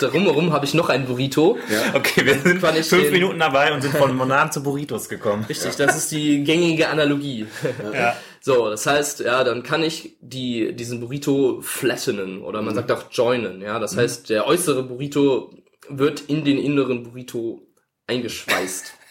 darum 0.00 0.22
herum 0.22 0.52
habe 0.52 0.64
ich 0.64 0.72
noch 0.74 0.88
einen 0.88 1.04
Burrito. 1.06 1.58
Okay, 1.94 2.24
wir 2.24 2.38
sind 2.38 2.60
fünf 2.60 2.88
den- 2.88 3.12
Minuten 3.12 3.38
dabei 3.38 3.74
und 3.74 3.82
sind 3.82 3.94
von 3.94 4.16
Monaden 4.16 4.50
zu 4.52 4.62
Burritos 4.62 5.08
gekommen. 5.08 5.44
Richtig, 5.48 5.76
das 5.76 5.96
ist 5.96 6.12
die 6.12 6.44
gängige 6.44 6.88
Analogie. 6.88 7.46
Ja. 7.92 8.16
So, 8.42 8.70
das 8.70 8.86
heißt, 8.86 9.20
ja, 9.20 9.44
dann 9.44 9.62
kann 9.62 9.82
ich 9.82 10.16
die, 10.22 10.72
diesen 10.74 11.00
Burrito 11.00 11.60
flattenen 11.60 12.40
oder 12.40 12.62
man 12.62 12.74
sagt 12.74 12.90
auch 12.90 13.04
joinen, 13.12 13.60
ja. 13.60 13.78
Das 13.78 13.98
heißt, 13.98 14.30
der 14.30 14.46
äußere 14.46 14.82
Burrito 14.82 15.52
wird 15.90 16.20
in 16.22 16.42
den 16.46 16.56
inneren 16.56 17.02
Burrito 17.02 17.60
eingeschweißt. 18.06 18.94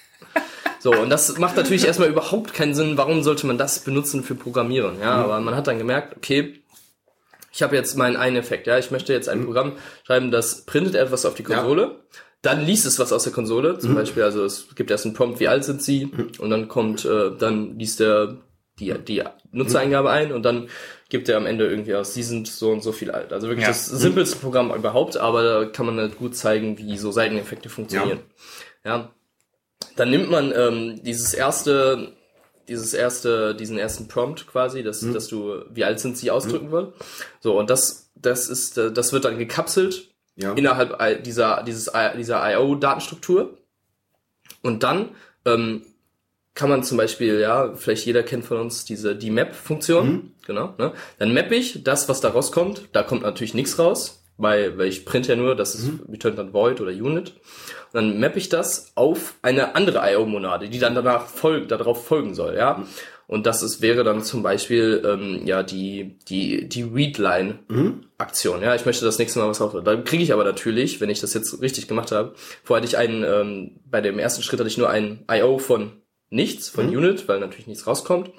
So, 0.82 0.92
und 0.94 1.10
das 1.10 1.38
macht 1.38 1.58
natürlich 1.58 1.86
erstmal 1.86 2.08
überhaupt 2.08 2.54
keinen 2.54 2.74
Sinn. 2.74 2.96
Warum 2.96 3.22
sollte 3.22 3.46
man 3.46 3.58
das 3.58 3.80
benutzen 3.80 4.24
für 4.24 4.34
Programmieren? 4.34 5.02
Ja, 5.02 5.12
aber 5.16 5.42
man 5.42 5.54
hat 5.54 5.68
dann 5.68 5.78
gemerkt, 5.78 6.16
okay, 6.16 6.64
ich 7.60 7.64
habe 7.64 7.76
jetzt 7.76 7.98
meinen 7.98 8.16
einen 8.16 8.38
Effekt, 8.38 8.68
ja, 8.68 8.80
ich 8.80 8.90
möchte 8.90 9.12
jetzt 9.12 9.28
ein 9.28 9.44
Programm 9.44 9.74
schreiben, 10.06 10.32
das 10.32 10.62
printet 10.62 10.96
etwas 10.96 11.26
auf 11.26 11.34
die 11.36 11.44
Konsole, 11.44 12.00
dann 12.42 12.66
liest 12.66 12.86
es 12.86 13.00
was 13.00 13.12
aus 13.12 13.24
der 13.26 13.34
Konsole, 13.34 13.78
zum 13.80 13.96
Beispiel, 13.96 14.24
also 14.24 14.46
es 14.46 14.74
gibt 14.76 14.90
erst 14.92 15.04
einen 15.06 15.14
Prompt, 15.14 15.42
wie 15.42 15.50
alt 15.50 15.66
sind 15.66 15.82
sie, 15.84 16.10
und 16.40 16.50
dann 16.52 16.70
kommt, 16.70 17.04
äh, 17.04 17.32
dann 17.38 17.78
liest 17.78 18.00
er 18.00 18.38
die, 18.80 18.94
die 19.06 19.24
Nutzereingabe 19.52 20.10
ein 20.10 20.32
und 20.32 20.44
dann 20.44 20.70
gibt 21.10 21.28
er 21.28 21.36
am 21.36 21.46
Ende 21.46 21.68
irgendwie 21.68 21.96
aus, 21.96 22.14
sie 22.14 22.24
sind 22.24 22.48
so 22.48 22.72
und 22.72 22.82
so 22.82 22.94
viel 22.94 23.12
alt. 23.12 23.34
Also 23.34 23.48
wirklich 23.50 23.66
Ja. 23.66 23.72
das 23.72 23.88
simpelste 23.88 24.38
Programm 24.38 24.74
überhaupt, 24.74 25.18
aber 25.18 25.44
da 25.44 25.66
kann 25.66 25.86
man 25.86 25.98
halt 25.98 26.18
gut 26.18 26.38
zeigen, 26.38 26.78
wie 26.78 26.98
so 26.98 27.12
Seiteneffekte 27.12 27.68
funktionieren. 27.68 28.20
Ja. 28.86 29.12
Dann 29.98 30.10
nimmt 30.10 30.32
man 30.32 30.54
ähm, 30.56 31.02
dieses 31.04 31.34
erste, 31.34 32.14
dieses 32.70 32.94
erste, 32.94 33.56
diesen 33.56 33.78
ersten 33.78 34.08
Prompt 34.08 34.48
quasi, 34.48 34.84
dass, 34.84 35.02
dass 35.02 35.28
du, 35.28 35.64
wie 35.72 35.84
alt 35.84 36.00
sind 36.00 36.18
sie 36.18 36.32
ausdrücken 36.32 36.72
will. 36.72 36.94
So, 37.42 37.58
und 37.60 37.70
das, 37.70 38.12
das 38.16 38.48
ist, 38.50 38.78
äh, 38.78 38.92
das 38.92 39.12
wird 39.12 39.26
dann 39.26 39.38
gekapselt 39.38 40.10
Ja. 40.36 40.54
innerhalb 40.54 41.24
dieser, 41.24 41.64
dieses, 41.64 41.92
dieser 42.18 42.54
IO-Datenstruktur. 42.54 43.58
Und 44.62 44.84
dann 44.84 45.10
ähm, 45.46 45.84
kann 46.54 46.70
man 46.70 46.84
zum 46.84 46.98
Beispiel, 46.98 47.40
ja, 47.40 47.74
vielleicht 47.76 48.06
jeder 48.06 48.24
kennt 48.24 48.44
von 48.46 48.58
uns 48.58 48.84
diese 48.84 49.16
die 49.16 49.32
Map-Funktion, 49.32 50.34
genau. 50.46 50.74
Ne? 50.78 50.94
Dann 51.18 51.34
mappe 51.34 51.56
ich 51.56 51.84
das, 51.84 52.10
was 52.10 52.20
da 52.20 52.30
rauskommt. 52.30 52.90
Da 52.92 53.04
kommt 53.04 53.22
natürlich 53.24 53.54
nichts 53.54 53.80
raus, 53.80 54.19
weil, 54.40 54.78
weil 54.78 54.88
ich 54.88 55.06
print 55.06 55.28
ja 55.28 55.36
nur, 55.36 55.56
das 55.56 55.76
ist 55.76 55.92
return 56.10 56.36
dann 56.36 56.54
void 56.54 56.80
oder 56.82 56.92
unit. 56.92 57.34
Und 57.92 57.94
dann 57.94 58.20
mappe 58.20 58.40
ich 58.40 58.50
das 58.50 58.94
auf 58.96 59.36
eine 59.42 59.76
andere 59.76 60.00
IO-Monade, 60.14 60.70
die 60.70 60.80
dann 60.80 60.96
danach 60.96 61.28
folg, 61.28 61.68
darauf 61.68 62.06
folgen 62.08 62.34
soll, 62.34 62.56
ja. 62.56 62.84
Und 63.28 63.46
das 63.46 63.62
ist, 63.62 63.82
wäre 63.82 64.04
dann 64.04 64.24
zum 64.24 64.42
Beispiel 64.42 65.04
ähm, 65.06 65.46
ja 65.46 65.62
die 65.62 66.18
die 66.30 66.68
die 66.68 66.82
Readline-Aktion. 66.82 68.64
Ja, 68.64 68.74
ich 68.74 68.86
möchte 68.88 69.06
das 69.06 69.20
nächste 69.20 69.38
Mal 69.38 69.50
was 69.50 69.62
auf. 69.62 69.76
Da 69.84 69.96
kriege 69.98 70.24
ich 70.24 70.34
aber 70.34 70.44
natürlich, 70.44 71.00
wenn 71.00 71.12
ich 71.12 71.20
das 71.20 71.36
jetzt 71.36 71.62
richtig 71.62 71.88
gemacht 71.88 72.12
habe, 72.12 72.34
vorher 72.64 72.82
hatte 72.82 72.90
ich 72.90 72.98
einen 72.98 73.24
ähm, 73.24 73.82
bei 73.86 74.02
dem 74.02 74.18
ersten 74.18 74.42
Schritt 74.42 74.60
hatte 74.60 74.70
ich 74.70 74.80
nur 74.80 74.90
ein 74.90 75.26
IO 75.30 75.60
von 75.60 75.92
nichts 76.32 76.70
von 76.70 76.88
Unit, 76.88 77.28
weil 77.28 77.40
natürlich 77.40 77.68
nichts 77.68 77.86
rauskommt. 77.86 78.32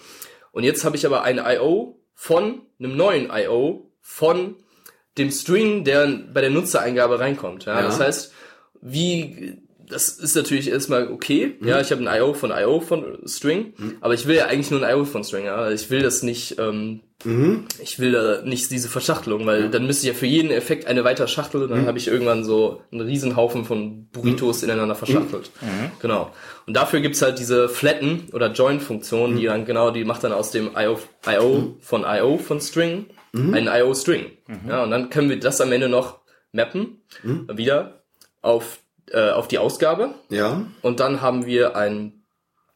Und 0.51 0.65
jetzt 0.65 0.85
habe 0.85 0.97
ich 0.97 1.07
aber 1.07 1.23
ein 1.23 1.39
IO 1.39 2.01
von 2.15 2.63
einem 2.81 2.97
neuen 2.97 3.31
IO 3.33 3.93
von 4.01 4.57
dem 5.21 5.31
String, 5.31 5.85
der 5.85 6.07
bei 6.33 6.41
der 6.41 6.51
Nutzereingabe 6.51 7.19
reinkommt. 7.21 7.65
Ja, 7.67 7.77
Ja. 7.81 7.83
das 7.87 8.01
heißt, 8.01 8.33
wie 8.83 9.59
das 9.89 10.09
ist 10.09 10.37
natürlich 10.37 10.71
erstmal 10.71 11.09
okay. 11.11 11.57
Ja, 11.65 11.81
ich 11.81 11.91
habe 11.91 12.09
ein 12.09 12.21
IO 12.21 12.33
von 12.33 12.53
IO 12.53 12.81
von 12.81 13.19
String, 13.27 13.73
aber 14.01 14.15
ich 14.15 14.25
will 14.27 14.37
ja 14.37 14.47
eigentlich 14.47 14.71
nur 14.71 14.81
ein 14.85 14.97
IO 14.97 15.05
von 15.05 15.25
String. 15.25 15.47
Ja? 15.47 15.69
Ich 15.71 15.91
will 15.91 16.01
das 16.03 16.23
nicht. 16.23 16.59
Ähm, 16.61 17.01
Ich 17.83 17.99
will 17.99 18.13
da 18.13 18.41
nicht 18.43 18.71
diese 18.71 18.89
Verschachtelung, 18.89 19.45
weil 19.47 19.69
dann 19.69 19.87
müsste 19.87 20.07
ich 20.07 20.13
ja 20.15 20.19
für 20.19 20.27
jeden 20.27 20.51
Effekt 20.53 20.87
eine 20.87 21.03
weitere 21.05 21.27
Schachtel 21.29 21.63
und 21.65 21.71
dann 21.71 21.87
habe 21.87 21.99
ich 21.99 22.07
irgendwann 22.09 22.45
so 22.45 22.81
einen 22.93 23.01
Riesenhaufen 23.03 23.65
von 23.67 24.07
Burritos 24.13 24.63
ineinander 24.63 24.95
verschachtelt. 24.95 25.51
Genau. 26.01 26.31
Und 26.67 26.77
dafür 26.77 27.01
gibt's 27.01 27.21
halt 27.21 27.39
diese 27.41 27.69
Flatten 27.69 28.29
oder 28.33 28.53
Join-Funktion, 28.53 29.37
die 29.37 29.45
dann 29.47 29.65
genau, 29.67 29.91
die 29.91 30.05
macht 30.05 30.23
dann 30.25 30.33
aus 30.33 30.51
dem 30.53 30.71
IO, 30.77 30.99
IO 31.27 31.77
von 31.81 32.05
IO 32.07 32.39
von 32.39 32.61
String 32.61 33.07
einen 33.33 33.69
IO-String. 33.69 34.27
Ja, 34.69 34.83
und 34.83 34.91
dann 34.91 35.11
können 35.11 35.29
wir 35.31 35.39
das 35.39 35.61
am 35.61 35.71
Ende 35.73 35.89
noch 35.89 36.19
mappen, 36.53 37.01
wieder 37.23 38.03
auf, 38.43 38.81
äh, 39.11 39.31
auf 39.31 39.47
die 39.49 39.59
Ausgabe. 39.59 40.15
Ja. 40.31 40.67
Und 40.83 41.01
dann 41.01 41.21
haben 41.21 41.47
wir 41.47 41.77
ein, 41.77 42.23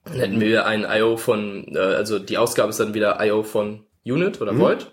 dann 0.05 0.15
hätten 0.15 0.41
wir 0.41 0.67
ein 0.67 0.87
IO 0.89 1.17
von, 1.17 1.75
äh, 1.75 1.79
also 1.79 2.19
die 2.19 2.39
Ausgabe 2.39 2.71
ist 2.71 2.79
dann 2.81 2.95
wieder 2.95 3.19
IO 3.25 3.43
von 3.43 3.85
Unit 4.05 4.41
oder 4.41 4.57
Void. 4.59 4.91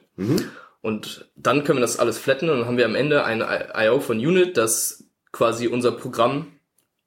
Und 0.82 1.30
dann 1.36 1.64
können 1.64 1.78
wir 1.78 1.82
das 1.82 2.00
alles 2.00 2.18
flatten 2.18 2.50
und 2.50 2.58
dann 2.60 2.68
haben 2.68 2.78
wir 2.78 2.86
am 2.86 2.96
Ende 2.96 3.24
ein 3.24 3.44
IO 3.76 4.00
von 4.00 4.18
Unit, 4.18 4.58
das 4.58 5.04
quasi 5.32 5.68
unser 5.68 5.92
Programm, 5.92 6.48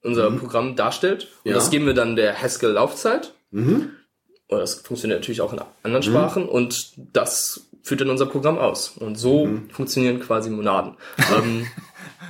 unser 0.03 0.31
Programm 0.31 0.77
darstellt. 0.77 1.29
Und 1.45 1.51
Ja. 1.51 1.55
das 1.57 1.71
geben 1.71 1.87
wir 1.87 1.95
dann 1.95 2.15
der 2.15 2.41
Haskell 2.41 2.71
Laufzeit. 2.73 3.33
Oder 3.53 4.61
das 4.61 4.75
funktioniert 4.75 5.21
natürlich 5.21 5.41
auch 5.41 5.53
in 5.53 5.61
anderen 5.83 6.03
Sprachen 6.03 6.49
und 6.49 6.93
das 7.13 7.67
führt 7.85 8.01
dann 8.01 8.11
unser 8.11 8.27
Programm 8.27 8.59
aus. 8.59 8.97
Und 8.99 9.15
so 9.17 9.49
funktionieren 9.73 10.19
quasi 10.19 10.51
Monaden. 10.51 10.97
ähm, 11.37 11.67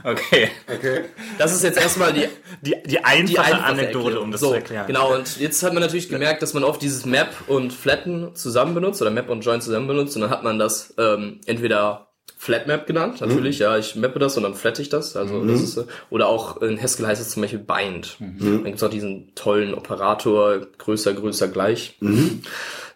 Okay. 0.07 0.51
Okay. 0.71 1.05
das 1.39 1.55
ist 1.55 1.63
jetzt 1.65 1.79
erstmal 1.79 2.13
die 2.13 2.27
Die, 2.61 2.75
die 2.85 3.03
einfache, 3.03 3.25
die 3.27 3.39
einfache 3.39 3.65
Anekdote, 3.65 3.99
Erklärung. 4.05 4.25
um 4.25 4.33
das 4.33 4.41
so, 4.43 4.49
zu 4.51 4.55
erklären. 4.57 4.87
Genau, 4.87 5.15
und 5.15 5.41
jetzt 5.41 5.63
hat 5.63 5.73
man 5.73 5.81
natürlich 5.83 6.11
gemerkt, 6.11 6.43
dass 6.43 6.53
man 6.53 6.63
oft 6.63 6.83
dieses 6.83 7.07
Map 7.07 7.31
und 7.47 7.73
Flatten 7.73 8.35
zusammen 8.35 8.75
benutzt 8.75 9.01
oder 9.01 9.11
Map 9.11 9.31
und 9.31 9.41
Join 9.47 9.63
zusammen 9.63 9.87
benutzt 9.87 10.15
und 10.17 10.21
dann 10.23 10.31
hat 10.31 10.43
man 10.45 10.59
das 10.59 10.93
ähm, 10.99 11.41
entweder 11.47 12.09
Flatmap 12.37 12.87
genannt, 12.87 13.23
natürlich, 13.23 13.61
ja, 13.61 13.79
ich 13.79 13.97
mappe 13.97 14.19
das 14.19 14.37
und 14.37 14.43
dann 14.43 14.55
flatte 14.55 14.83
ich 14.83 14.91
das, 14.91 15.17
also 15.17 15.43
das 15.47 15.63
ist, 15.63 15.83
oder 16.11 16.29
auch 16.29 16.61
in 16.61 16.79
Haskell 16.83 17.07
heißt 17.07 17.23
es 17.23 17.31
zum 17.31 17.41
Beispiel 17.41 17.61
bind. 17.61 18.17
Dann 18.19 18.65
gibt's 18.65 18.83
auch 18.83 18.91
diesen 18.91 19.35
tollen 19.35 19.73
Operator, 19.73 20.59
größer, 20.77 21.15
größer, 21.15 21.49
gleich. 21.49 21.97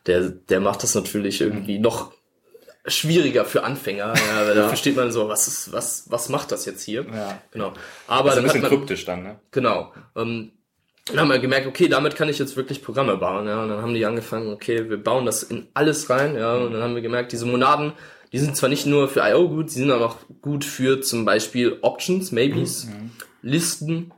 Der, 0.07 0.29
der 0.29 0.61
macht 0.61 0.83
das 0.83 0.95
natürlich 0.95 1.41
irgendwie 1.41 1.79
noch 1.79 2.13
schwieriger 2.91 3.45
für 3.45 3.65
Anfänger, 3.65 4.15
ja, 4.15 4.47
weil 4.47 4.55
da 4.55 4.69
versteht 4.69 4.97
man 4.97 5.11
so, 5.11 5.29
was 5.29 5.47
ist, 5.49 5.73
was, 5.73 6.05
was 6.11 6.29
macht 6.29 6.53
das 6.53 6.65
jetzt 6.65 6.83
hier? 6.83 7.07
Ja. 7.13 7.41
Genau. 7.51 7.73
Aber 8.07 8.31
Das 8.31 8.35
ist 8.35 8.39
ein 8.39 8.45
bisschen 8.45 8.63
man, 8.63 8.71
kryptisch 8.71 9.05
dann, 9.05 9.23
ne? 9.23 9.41
Genau. 9.51 9.93
Ähm, 10.17 10.53
dann 11.07 11.21
haben 11.21 11.31
wir 11.31 11.39
gemerkt, 11.39 11.67
okay, 11.67 11.89
damit 11.89 12.17
kann 12.17 12.29
ich 12.29 12.39
jetzt 12.39 12.57
wirklich 12.57 12.83
Programme 12.83 13.17
bauen. 13.17 13.47
Ja, 13.47 13.63
und 13.63 13.71
dann 13.71 13.81
haben 13.81 13.95
die 13.95 14.05
angefangen, 14.05 14.53
okay, 14.53 14.91
wir 14.91 15.03
bauen 15.03 15.25
das 15.25 15.43
in 15.43 15.69
alles 15.75 16.11
rein. 16.11 16.35
Ja, 16.35 16.57
und 16.57 16.73
dann 16.73 16.83
haben 16.83 16.95
wir 16.95 17.03
gemerkt, 17.03 17.33
diese 17.33 17.47
Monaden, 17.47 17.93
die 18.33 18.39
sind 18.39 18.57
zwar 18.57 18.69
nicht 18.69 18.85
nur 18.85 19.09
für 19.09 19.21
I.O. 19.21 19.49
gut, 19.49 19.71
sie 19.71 19.81
sind 19.81 19.91
auch 19.91 20.17
gut 20.43 20.65
für 20.65 21.01
zum 21.01 21.25
Beispiel 21.25 21.79
Options, 21.81 22.31
Maybes, 22.31 22.89
Listen, 23.41 24.13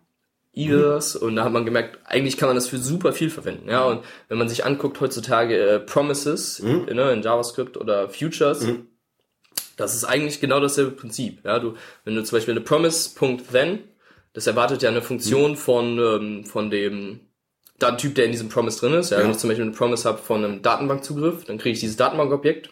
Ears. 0.68 1.16
Und 1.16 1.36
da 1.36 1.44
hat 1.44 1.52
man 1.52 1.64
gemerkt, 1.64 1.98
eigentlich 2.04 2.36
kann 2.36 2.48
man 2.48 2.56
das 2.56 2.68
für 2.68 2.78
super 2.78 3.12
viel 3.12 3.30
verwenden. 3.30 3.68
Ja, 3.68 3.84
und 3.84 4.02
wenn 4.28 4.38
man 4.38 4.48
sich 4.48 4.64
anguckt 4.64 5.00
heutzutage 5.00 5.56
äh, 5.56 5.80
Promises 5.80 6.60
ne, 6.62 7.12
in 7.12 7.22
JavaScript 7.22 7.76
oder 7.76 8.08
Futures, 8.08 8.66
das 9.76 9.94
ist 9.94 10.04
eigentlich 10.04 10.40
genau 10.40 10.60
dasselbe 10.60 10.90
Prinzip. 10.92 11.44
Ja, 11.44 11.58
du, 11.58 11.74
wenn 12.04 12.14
du 12.14 12.22
zum 12.22 12.36
Beispiel 12.36 12.52
eine 12.52 12.60
Promise.then, 12.60 13.78
das 14.32 14.46
erwartet 14.46 14.82
ja 14.82 14.90
eine 14.90 15.02
Funktion 15.02 15.56
von, 15.56 15.98
ähm, 15.98 16.44
von 16.44 16.70
dem 16.70 17.20
Datentyp, 17.78 18.14
der 18.14 18.26
in 18.26 18.32
diesem 18.32 18.48
Promise 18.50 18.78
drin 18.80 18.92
ist. 18.94 19.10
Ja, 19.10 19.18
Ja. 19.18 19.24
Wenn 19.24 19.30
ich 19.32 19.38
zum 19.38 19.48
Beispiel 19.48 19.64
eine 19.64 19.74
Promise 19.74 20.06
habe 20.08 20.18
von 20.18 20.44
einem 20.44 20.62
Datenbankzugriff, 20.62 21.44
dann 21.44 21.58
kriege 21.58 21.72
ich 21.72 21.80
dieses 21.80 21.96
Datenbankobjekt 21.96 22.70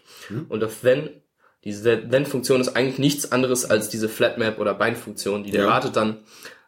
und 0.51 0.61
das 0.61 0.81
then, 0.83 1.09
diese 1.65 2.07
then-Funktion 2.09 2.61
ist 2.61 2.77
eigentlich 2.77 2.99
nichts 2.99 3.33
anderes 3.33 3.69
als 3.69 3.89
diese 3.89 4.09
Flatmap 4.09 4.59
oder 4.59 4.75
Bind-Funktion, 4.75 5.43
die 5.45 5.51
Ja. 5.53 5.63
erwartet 5.63 5.97
dann 5.97 6.19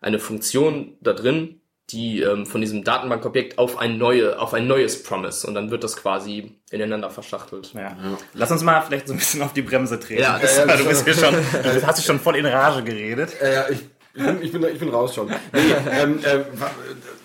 eine 0.01 0.19
Funktion 0.19 0.97
da 1.01 1.13
drin, 1.13 1.61
die 1.91 2.21
ähm, 2.23 2.47
von 2.47 2.61
diesem 2.61 2.85
Datenbankobjekt 2.85 3.59
auf 3.59 3.77
ein 3.79 3.99
neue, 3.99 4.39
auf 4.39 4.55
ein 4.55 4.67
neues 4.69 5.03
Promise 5.03 5.47
und 5.47 5.55
dann 5.55 5.71
wird 5.71 5.83
das 5.83 5.97
quasi 5.97 6.53
ineinander 6.71 7.11
verschachtelt. 7.11 7.73
Ja. 7.75 7.97
Lass 8.35 8.51
uns 8.53 8.63
mal 8.63 8.81
vielleicht 8.83 9.09
so 9.09 9.15
ein 9.15 9.19
bisschen 9.19 9.43
auf 9.43 9.53
die 9.53 9.63
Bremse 9.63 9.99
treten. 9.99 10.23
Ja, 10.23 10.39
das- 10.41 10.65
du 10.79 10.85
bist 10.85 11.05
hier 11.05 11.15
schon, 11.15 11.35
du 11.35 11.87
hast 11.87 11.99
dich 11.99 12.07
schon 12.07 12.21
voll 12.21 12.37
in 12.37 12.47
Rage 12.47 12.85
geredet. 12.85 13.31
Ja, 13.43 13.69
ich, 13.69 13.81
ich, 14.15 14.23
bin, 14.25 14.43
ich, 14.43 14.53
bin, 14.53 14.65
ich 14.65 14.79
bin 14.79 14.89
raus 14.91 15.15
schon. 15.15 15.29
Nee, 15.29 15.61
ähm, 15.91 16.21
äh, 16.23 16.41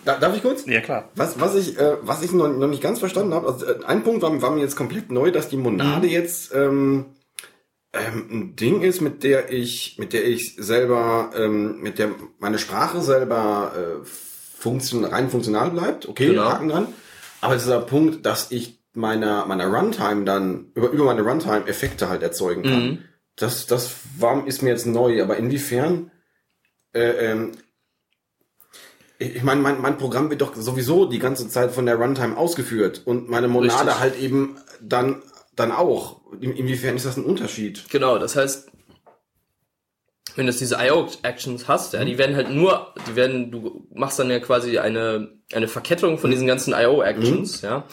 darf 0.04 0.36
ich 0.36 0.42
kurz? 0.42 0.66
Ja, 0.66 0.82
klar. 0.82 1.10
Was, 1.16 1.40
was 1.40 1.56
ich, 1.56 1.78
äh, 1.80 1.98
was 2.02 2.24
ich 2.24 2.32
noch, 2.32 2.48
noch 2.48 2.68
nicht 2.68 2.82
ganz 2.82 3.00
verstanden 3.00 3.34
habe, 3.36 3.48
also 3.48 3.66
äh, 3.68 3.84
ein 3.86 4.04
Punkt 4.04 4.22
war, 4.24 4.42
war 4.42 4.52
mir 4.52 4.62
jetzt 4.62 4.76
komplett 4.76 5.12
neu, 5.12 5.32
dass 5.32 5.48
die 5.50 5.58
Monade 5.58 6.08
jetzt 6.08 6.54
ähm, 6.56 7.06
ähm, 7.96 8.28
ein 8.32 8.56
Ding 8.56 8.82
ist, 8.82 9.02
mit 9.02 9.24
der 9.24 9.52
ich, 9.52 9.98
mit 9.98 10.14
der 10.14 10.26
ich 10.28 10.56
selber, 10.58 11.32
ähm, 11.36 11.82
mit 11.82 12.00
der 12.00 12.10
meine 12.40 12.60
Sprache 12.60 13.02
selber 13.02 13.74
äh, 13.76 14.06
funktion, 14.06 15.06
rein 15.06 15.30
funktional 15.30 15.72
bleibt. 15.72 16.08
Okay, 16.08 16.28
Genau. 16.28 16.44
Haken 16.44 16.70
dran. 16.70 16.88
Aber 17.42 17.56
dieser 17.56 17.82
Punkt, 17.82 18.26
dass 18.26 18.52
ich 18.52 18.80
meiner 18.94 19.46
meiner 19.46 19.68
Runtime 19.68 20.24
dann 20.24 20.72
über 20.74 20.90
über 20.90 21.06
meine 21.06 21.22
Runtime 21.22 21.68
Effekte 21.68 22.10
halt 22.10 22.24
erzeugen 22.24 22.64
kann. 22.64 22.86
Mhm. 22.86 22.98
Das 23.36 23.68
das 23.68 23.96
war 24.18 24.48
ist 24.48 24.62
mir 24.62 24.70
jetzt 24.70 24.86
neu. 24.86 25.22
Aber 25.22 25.38
inwiefern 25.38 26.12
äh, 26.94 27.32
ähm, 27.32 27.52
ich 29.20 29.36
ich 29.36 29.44
meine, 29.44 29.62
mein, 29.62 29.82
mein 29.82 29.98
Programm 29.98 30.30
wird 30.30 30.42
doch 30.42 30.56
sowieso 30.56 31.06
die 31.06 31.20
ganze 31.20 31.48
Zeit 31.48 31.72
von 31.72 31.86
der 31.86 31.96
Runtime 31.96 32.38
ausgeführt 32.38 33.02
und 33.06 33.30
meine 33.30 33.48
Monade 33.48 33.74
Richtig. 33.80 34.00
halt 34.00 34.20
eben 34.20 34.58
dann, 34.82 35.22
dann 35.56 35.72
auch. 35.72 36.22
In, 36.40 36.56
inwiefern 36.56 36.96
ist 36.96 37.06
das 37.06 37.18
ein 37.18 37.26
Unterschied? 37.26 37.90
Genau, 37.90 38.18
das 38.18 38.36
heißt, 38.36 38.72
wenn 40.36 40.48
du 40.48 40.52
diese 40.52 40.78
IO-Actions 40.80 41.68
hast, 41.68 41.94
ja, 41.94 42.04
die 42.04 42.18
werden 42.18 42.36
halt 42.36 42.50
nur, 42.50 42.94
die 43.08 43.16
werden, 43.16 43.52
du 43.52 43.88
machst 43.94 44.20
dann 44.20 44.30
ja 44.30 44.40
quasi 44.40 44.78
eine, 44.78 45.40
eine 45.54 45.68
Verkettung 45.68 46.18
von 46.18 46.30
diesen 46.30 46.48
ganzen 46.48 46.74
IO-Actions, 46.74 47.62
ja. 47.62 47.86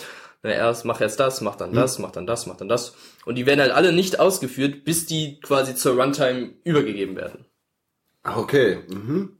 Na, 0.42 0.50
erst 0.50 0.84
mach 0.84 1.00
erst 1.00 1.20
das, 1.20 1.40
mach 1.40 1.54
dann 1.54 1.72
das, 1.72 2.00
mach 2.00 2.10
dann 2.10 2.26
das, 2.26 2.46
mach 2.46 2.56
dann 2.56 2.68
das. 2.68 2.96
Und 3.24 3.36
die 3.36 3.46
werden 3.46 3.60
halt 3.60 3.70
alle 3.70 3.92
nicht 3.92 4.18
ausgeführt, 4.18 4.84
bis 4.84 5.06
die 5.06 5.38
quasi 5.40 5.76
zur 5.76 5.94
Runtime 6.00 6.54
übergegeben 6.64 7.14
werden. 7.14 7.44
Ah, 8.24 8.38
okay. 8.38 8.80
Mhm. 8.88 9.38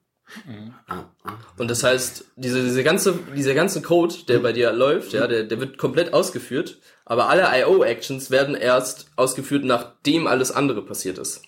Ah, 0.86 1.04
ah. 1.24 1.32
Und 1.58 1.70
das 1.70 1.82
heißt, 1.82 2.24
diese, 2.36 2.62
diese 2.62 2.84
ganze, 2.84 3.18
dieser 3.36 3.54
ganze 3.54 3.82
Code, 3.82 4.14
der 4.28 4.38
bei 4.38 4.52
dir 4.52 4.72
läuft, 4.72 5.12
ja, 5.12 5.26
der, 5.26 5.42
der 5.42 5.60
wird 5.60 5.76
komplett 5.76 6.14
ausgeführt, 6.14 6.78
aber 7.12 7.28
alle 7.28 7.46
IO-Actions 7.60 8.30
werden 8.30 8.54
erst 8.54 9.10
ausgeführt, 9.16 9.66
nachdem 9.66 10.26
alles 10.26 10.50
andere 10.50 10.80
passiert 10.80 11.18
ist. 11.18 11.42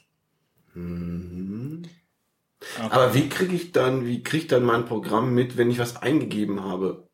Aber 2.79 3.15
wie 3.15 3.31
kriege 3.31 3.57
ich 3.57 3.73
dann, 3.73 4.05
wie 4.05 4.23
kriegt 4.23 4.53
dann 4.53 4.63
mein 4.63 4.85
Programm 4.85 5.33
mit, 5.33 5.57
wenn 5.57 5.71
ich 5.71 5.79
was 5.79 5.97
eingegeben 5.97 6.65
habe? 6.65 7.07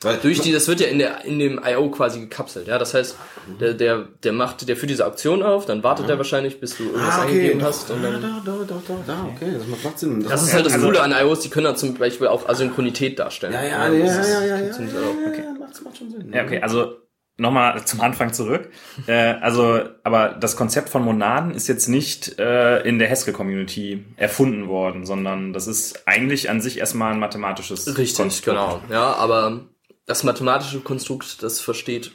Weil, 0.00 0.16
Durch 0.16 0.40
die, 0.40 0.50
das 0.50 0.66
wird 0.66 0.80
ja 0.80 0.88
in 0.88 0.98
der, 0.98 1.24
in 1.24 1.38
dem 1.38 1.60
I.O. 1.64 1.90
quasi 1.90 2.18
gekapselt, 2.18 2.66
ja. 2.66 2.76
Das 2.76 2.92
heißt, 2.92 3.16
der, 3.60 3.74
der, 3.74 4.08
der 4.24 4.32
macht, 4.32 4.68
der 4.68 4.76
führt 4.76 4.90
diese 4.90 5.06
Auktion 5.06 5.44
auf, 5.44 5.64
dann 5.64 5.84
wartet 5.84 6.10
er 6.10 6.18
wahrscheinlich, 6.18 6.58
bis 6.58 6.76
du 6.76 6.86
irgendwas 6.86 7.08
ah, 7.08 7.22
okay. 7.22 7.28
eingegeben 7.30 7.62
hast 7.62 7.88
und 7.88 8.04
ah, 8.04 8.10
dann. 8.10 8.20
da, 8.20 8.42
da, 8.44 8.64
da, 8.66 8.82
da, 8.88 8.94
da, 9.06 9.28
okay, 9.32 9.52
das 9.56 9.84
macht 9.84 9.96
Sinn. 10.00 10.26
Das 10.28 10.42
ist 10.42 10.52
halt 10.54 10.66
das 10.66 10.72
Also- 10.72 10.86
Coole 10.86 11.02
an 11.02 11.12
I.O.s, 11.12 11.38
die 11.38 11.50
können 11.50 11.66
dann 11.66 11.76
zum 11.76 11.94
Beispiel 11.94 12.26
auch 12.26 12.48
Asynchronität 12.48 13.20
darstellen. 13.20 13.52
ja, 13.52 13.62
ja, 13.62 13.92
ja, 13.92 14.04
das 14.04 14.28
ja, 14.28 14.40
ja, 14.40 14.40
ja, 14.40 14.56
ja, 14.56 14.64
ja, 14.66 14.80
ja, 14.80 15.28
Okay. 15.28 15.44
ja, 15.44 15.52
macht, 15.52 15.84
macht 15.84 15.96
schon 15.96 16.10
Sinn. 16.10 16.32
Ja, 16.34 16.42
okay, 16.42 16.60
also 16.60 17.01
nochmal 17.38 17.84
zum 17.84 18.00
Anfang 18.00 18.32
zurück. 18.32 18.70
äh, 19.06 19.12
also, 19.40 19.80
aber 20.04 20.30
das 20.30 20.56
Konzept 20.56 20.88
von 20.88 21.02
Monaden 21.04 21.52
ist 21.52 21.68
jetzt 21.68 21.88
nicht 21.88 22.38
äh, 22.38 22.80
in 22.82 22.98
der 22.98 23.10
Haskell-Community 23.10 24.04
erfunden 24.16 24.68
worden, 24.68 25.06
sondern 25.06 25.52
das 25.52 25.66
ist 25.66 26.06
eigentlich 26.06 26.50
an 26.50 26.60
sich 26.60 26.78
erstmal 26.78 27.12
ein 27.12 27.20
mathematisches 27.20 27.86
Richtig, 27.98 28.16
Konstrukt. 28.16 28.44
genau. 28.58 28.82
Ja, 28.90 29.14
aber 29.14 29.66
das 30.06 30.24
mathematische 30.24 30.80
Konstrukt, 30.80 31.42
das 31.42 31.60
versteht 31.60 32.12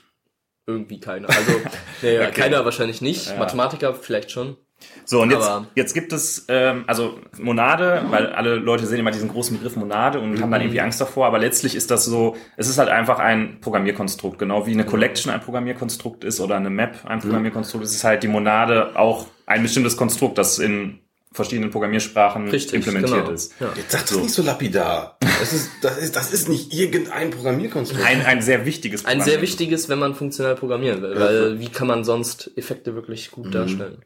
irgendwie 0.65 0.99
keiner. 0.99 1.29
Also, 1.29 1.51
nee, 2.01 2.19
Okay. 2.19 2.31
keiner 2.31 2.65
wahrscheinlich 2.65 3.01
nicht. 3.01 3.27
Ja. 3.27 3.37
Mathematiker 3.37 3.93
vielleicht 3.95 4.31
schon. 4.31 4.57
So, 5.05 5.21
und 5.21 5.31
jetzt, 5.31 5.49
jetzt 5.75 5.93
gibt 5.93 6.13
es, 6.13 6.45
ähm, 6.49 6.83
also 6.85 7.19
Monade, 7.39 8.05
weil 8.09 8.27
alle 8.27 8.55
Leute 8.55 8.85
sehen 8.85 8.99
immer 8.99 9.11
diesen 9.11 9.29
großen 9.29 9.57
Begriff 9.57 9.75
Monade 9.75 10.19
und 10.19 10.41
haben 10.41 10.51
dann 10.51 10.61
irgendwie 10.61 10.81
Angst 10.81 10.99
davor, 10.99 11.27
aber 11.27 11.39
letztlich 11.39 11.75
ist 11.75 11.89
das 11.91 12.05
so, 12.05 12.35
es 12.57 12.67
ist 12.67 12.77
halt 12.77 12.89
einfach 12.89 13.19
ein 13.19 13.59
Programmierkonstrukt, 13.61 14.37
genau 14.37 14.67
wie 14.67 14.73
eine 14.73 14.85
Collection 14.85 15.31
ein 15.31 15.39
Programmierkonstrukt 15.41 16.23
ist 16.23 16.39
oder 16.39 16.57
eine 16.57 16.69
Map 16.69 17.05
ein 17.05 17.19
Programmierkonstrukt 17.19 17.85
ist, 17.85 17.95
ist 17.95 18.03
halt 18.03 18.21
die 18.23 18.27
Monade 18.27 18.91
auch 18.95 19.27
ein 19.45 19.63
bestimmtes 19.63 19.97
Konstrukt, 19.97 20.37
das 20.37 20.59
in 20.59 20.99
verschiedenen 21.37 21.71
Programmiersprachen 21.71 22.49
Richtig, 22.49 22.75
implementiert 22.75 23.25
genau. 23.25 23.31
ist. 23.31 23.53
Ja. 23.59 23.71
Jetzt 23.75 23.91
sagt 23.91 24.11
das 24.11 24.17
nicht 24.17 24.33
so 24.33 24.43
lapidar. 24.43 25.17
Das 25.21 25.53
ist, 25.53 25.71
das 25.81 25.97
ist, 25.97 26.15
das 26.15 26.33
ist 26.33 26.49
nicht 26.49 26.73
irgendein 26.73 27.29
Programmierkonstrukt. 27.29 28.03
Ein, 28.05 28.25
ein 28.25 28.41
sehr 28.41 28.65
wichtiges 28.65 29.05
Ein 29.05 29.21
sehr 29.21 29.41
wichtiges, 29.41 29.87
wenn 29.87 29.99
man 29.99 30.15
funktional 30.15 30.55
programmieren 30.55 31.01
will, 31.01 31.17
weil 31.17 31.59
wie 31.59 31.69
kann 31.69 31.87
man 31.87 32.03
sonst 32.03 32.51
Effekte 32.57 32.95
wirklich 32.95 33.31
gut 33.31 33.53
darstellen? 33.53 33.99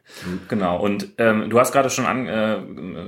Genau, 0.47 0.79
und 0.79 1.07
ähm, 1.17 1.49
du 1.49 1.59
hast 1.59 1.71
gerade 1.71 1.89
schon 1.89 2.05
an, 2.05 2.27
äh, 2.27 2.57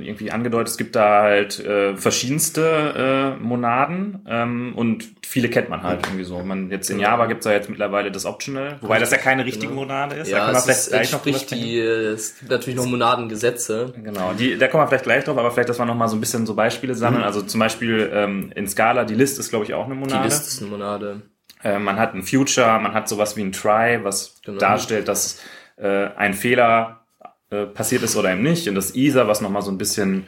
irgendwie 0.04 0.32
angedeutet, 0.32 0.70
es 0.70 0.78
gibt 0.78 0.96
da 0.96 1.24
halt 1.24 1.60
äh, 1.60 1.96
verschiedenste 1.96 3.36
äh, 3.40 3.44
Monaden 3.44 4.26
ähm, 4.28 4.74
und 4.76 5.23
viele 5.26 5.50
kennt 5.50 5.70
man 5.70 5.82
halt 5.84 6.06
irgendwie 6.06 6.24
so. 6.24 6.44
Man 6.44 6.70
jetzt 6.70 6.90
in 6.90 7.00
Java 7.00 7.26
gibt's 7.26 7.46
ja 7.46 7.52
jetzt 7.54 7.70
mittlerweile 7.70 8.12
das 8.12 8.26
Optional, 8.26 8.78
wobei 8.82 9.00
das 9.00 9.12
ja 9.12 9.18
keine 9.18 9.46
richtige 9.46 9.68
Genau. 9.68 9.82
Monade 9.82 10.16
ist. 10.18 10.32
da 10.32 10.38
Ja, 10.38 10.44
können 10.46 10.54
wir 10.54 10.58
es 10.60 10.64
vielleicht 10.66 10.80
ist, 10.80 10.90
gleich 10.90 11.12
noch 11.12 11.22
drüber 11.24 11.40
die, 11.56 11.80
es 11.80 12.40
gibt 12.40 12.52
natürlich 12.52 12.76
noch 12.76 12.86
Monadengesetze. 12.86 13.94
Genau, 14.04 14.34
die, 14.34 14.58
da 14.58 14.68
kommen 14.68 14.84
wir 14.84 14.88
vielleicht 14.88 15.04
gleich 15.06 15.24
drauf, 15.24 15.38
aber 15.38 15.52
vielleicht, 15.52 15.70
dass 15.70 15.80
wir 15.80 15.86
noch 15.86 15.96
mal 15.96 16.08
so 16.08 16.16
ein 16.16 16.20
bisschen 16.20 16.46
so 16.46 16.54
Beispiele 16.56 16.96
sammeln. 16.96 17.22
Mhm. 17.22 17.28
Also 17.28 17.42
zum 17.42 17.60
Beispiel 17.60 18.10
ähm, 18.14 18.52
in 18.56 18.68
Scala, 18.68 19.06
die 19.06 19.16
List 19.16 19.40
ist, 19.40 19.50
glaube 19.50 19.66
ich, 19.66 19.74
auch 19.74 19.86
eine 19.86 19.96
Die 19.96 20.00
Monade. 20.00 20.24
List 20.26 20.48
ist 20.48 20.62
eine 20.62 20.70
Monade. 20.72 21.22
Äh, 21.64 21.80
man 21.80 21.98
hat 21.98 22.14
ein 22.14 22.24
Future, 22.24 22.80
man 22.80 22.94
hat 22.94 23.08
sowas 23.08 23.38
wie 23.38 23.42
ein 23.42 23.52
Try, 23.52 24.00
was 24.04 24.42
Genau. 24.44 24.60
darstellt, 24.60 25.08
dass 25.08 25.40
äh, 25.78 26.08
ein 26.18 26.34
Fehler 26.34 27.06
äh, 27.50 27.66
passiert 27.66 28.04
ist 28.04 28.16
oder 28.18 28.32
eben 28.32 28.44
nicht. 28.44 28.68
Und 28.68 28.76
das 28.76 28.96
ISA, 28.96 29.28
was 29.28 29.42
nochmal 29.42 29.62
so 29.62 29.72
ein 29.72 29.78
bisschen 29.78 30.26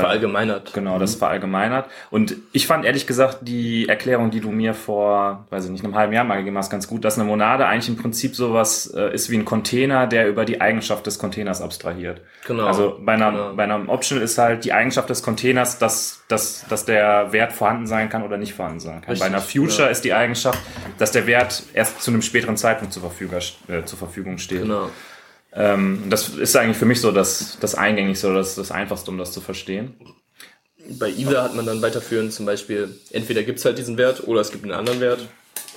Verallgemeinert. 0.00 0.74
Genau, 0.74 0.98
das 0.98 1.14
verallgemeinert. 1.14 1.86
Und 2.10 2.36
ich 2.52 2.66
fand 2.66 2.84
ehrlich 2.84 3.06
gesagt 3.06 3.38
die 3.42 3.88
Erklärung, 3.88 4.32
die 4.32 4.40
du 4.40 4.50
mir 4.50 4.74
vor, 4.74 5.46
weiß 5.50 5.66
ich 5.66 5.70
nicht, 5.70 5.84
einem 5.84 5.94
halben 5.94 6.12
Jahr 6.12 6.24
mal 6.24 6.38
gegeben 6.38 6.58
hast, 6.58 6.70
ganz 6.70 6.88
gut, 6.88 7.04
dass 7.04 7.18
eine 7.18 7.28
Monade 7.28 7.64
eigentlich 7.66 7.88
im 7.88 7.96
Prinzip 7.96 8.34
sowas 8.34 8.92
äh, 8.96 9.14
ist 9.14 9.30
wie 9.30 9.38
ein 9.38 9.44
Container, 9.44 10.08
der 10.08 10.28
über 10.28 10.44
die 10.44 10.60
Eigenschaft 10.60 11.06
des 11.06 11.20
Containers 11.20 11.62
abstrahiert. 11.62 12.20
Genau. 12.46 12.66
Also 12.66 12.98
bei, 13.00 13.12
einer, 13.12 13.30
Genau. 13.30 13.54
bei 13.54 13.62
einem 13.62 13.88
Optional 13.88 14.24
ist 14.24 14.38
halt 14.38 14.64
die 14.64 14.72
Eigenschaft 14.72 15.08
des 15.08 15.22
Containers, 15.22 15.78
dass, 15.78 16.24
dass, 16.26 16.66
dass 16.68 16.84
der 16.84 17.32
Wert 17.32 17.52
vorhanden 17.52 17.86
sein 17.86 18.08
kann 18.08 18.24
oder 18.24 18.36
nicht 18.36 18.54
vorhanden 18.54 18.80
sein 18.80 19.02
kann. 19.02 19.10
Richtig, 19.10 19.20
bei 19.20 19.26
einer 19.26 19.40
Future 19.40 19.76
genau. 19.76 19.90
ist 19.90 20.04
die 20.04 20.14
Eigenschaft, 20.14 20.58
dass 20.98 21.12
der 21.12 21.28
Wert 21.28 21.62
erst 21.74 22.02
zu 22.02 22.10
einem 22.10 22.22
späteren 22.22 22.56
Zeitpunkt 22.56 22.92
zur 22.92 23.02
Verfügung, 23.02 23.38
äh, 23.68 23.84
zur 23.84 23.98
Verfügung 23.98 24.38
steht. 24.38 24.62
Genau. 24.62 24.88
Ähm, 25.54 26.04
das 26.10 26.28
ist 26.30 26.56
eigentlich 26.56 26.76
für 26.76 26.86
mich 26.86 27.00
so 27.00 27.12
das, 27.12 27.58
das 27.60 27.74
Eingängigste 27.74 28.28
oder 28.28 28.38
das, 28.38 28.56
das 28.56 28.70
Einfachste, 28.70 29.10
um 29.10 29.18
das 29.18 29.32
zu 29.32 29.40
verstehen. 29.40 29.94
Bei 30.98 31.08
ISA 31.08 31.42
hat 31.42 31.54
man 31.54 31.64
dann 31.64 31.80
weiterführend 31.80 32.32
zum 32.32 32.44
Beispiel, 32.44 32.98
entweder 33.10 33.42
gibt's 33.42 33.64
halt 33.64 33.78
diesen 33.78 33.96
Wert 33.96 34.26
oder 34.26 34.40
es 34.40 34.50
gibt 34.50 34.64
einen 34.64 34.72
anderen 34.72 35.00
Wert. 35.00 35.26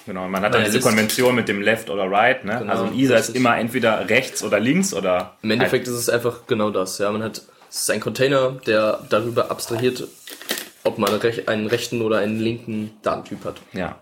Genau, 0.05 0.27
man 0.27 0.41
hat 0.41 0.53
dann 0.53 0.63
diese 0.63 0.79
Konvention 0.79 1.35
mit 1.35 1.47
dem 1.47 1.61
Left 1.61 1.89
oder 1.89 2.09
Right, 2.09 2.43
ne? 2.45 2.57
Genau, 2.59 2.71
also 2.71 2.85
ein 2.85 2.97
ISA 2.97 3.17
ist 3.17 3.35
immer 3.35 3.57
entweder 3.57 4.09
rechts 4.09 4.41
oder 4.41 4.59
links 4.59 4.93
oder 4.93 5.37
Im 5.43 5.51
Endeffekt 5.51 5.87
ist 5.87 5.93
es 5.93 6.09
einfach 6.09 6.47
genau 6.47 6.71
das. 6.71 6.97
Ja, 6.97 7.11
man 7.11 7.23
hat, 7.23 7.41
es 7.69 7.81
ist 7.81 7.91
ein 7.91 7.99
Container, 7.99 8.57
der 8.65 9.01
darüber 9.09 9.51
abstrahiert, 9.51 10.07
ob 10.83 10.97
man 10.97 11.09
einen 11.45 11.67
rechten 11.67 12.01
oder 12.01 12.19
einen 12.19 12.39
linken 12.39 12.91
Datentyp 13.03 13.45
hat. 13.45 13.57
ja. 13.73 13.99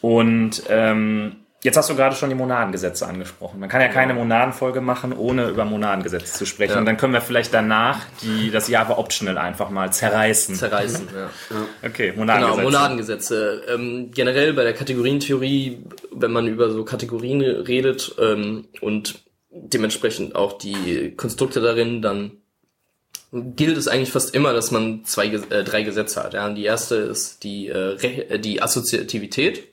Und 0.00 0.62
ähm, 0.70 1.36
jetzt 1.62 1.76
hast 1.76 1.90
du 1.90 1.94
gerade 1.94 2.16
schon 2.16 2.30
die 2.30 2.34
Monadengesetze 2.34 3.06
angesprochen. 3.06 3.60
Man 3.60 3.68
kann 3.68 3.80
ja 3.80 3.88
keine 3.88 4.14
Monadenfolge 4.14 4.80
machen, 4.80 5.12
ohne 5.12 5.48
über 5.48 5.64
Monadengesetze 5.64 6.32
zu 6.32 6.46
sprechen. 6.46 6.72
Ja. 6.72 6.78
Und 6.78 6.86
dann 6.86 6.96
können 6.96 7.12
wir 7.12 7.20
vielleicht 7.20 7.52
danach 7.52 8.00
die, 8.22 8.50
das 8.50 8.68
Java 8.68 8.96
Optional 8.96 9.38
einfach 9.38 9.70
mal 9.70 9.92
zerreißen. 9.92 10.54
Zerreißen, 10.54 11.08
ja. 11.14 11.30
Okay, 11.86 12.10
Genau, 12.10 12.20
Monadengesetze. 12.20 12.62
Monadengesetze. 12.62 13.62
Ähm, 13.68 14.10
generell 14.12 14.52
bei 14.54 14.64
der 14.64 14.74
Kategorientheorie, 14.74 15.84
wenn 16.12 16.32
man 16.32 16.46
über 16.46 16.70
so 16.70 16.84
Kategorien 16.84 17.40
redet 17.40 18.14
ähm, 18.18 18.68
und 18.80 19.22
dementsprechend 19.50 20.36
auch 20.36 20.58
die 20.58 21.14
Konstrukte 21.16 21.60
darin, 21.60 22.02
dann 22.02 22.39
gilt 23.32 23.76
es 23.76 23.86
eigentlich 23.86 24.10
fast 24.10 24.34
immer, 24.34 24.52
dass 24.52 24.72
man 24.72 25.04
zwei, 25.04 25.26
äh, 25.26 25.62
drei 25.62 25.82
Gesetze 25.82 26.22
hat. 26.22 26.34
Ja, 26.34 26.46
und 26.46 26.56
die 26.56 26.64
erste 26.64 26.96
ist 26.96 27.44
die, 27.44 27.68
äh, 27.68 27.94
äh, 27.94 28.38
die 28.40 28.60
Assoziativität. 28.60 29.68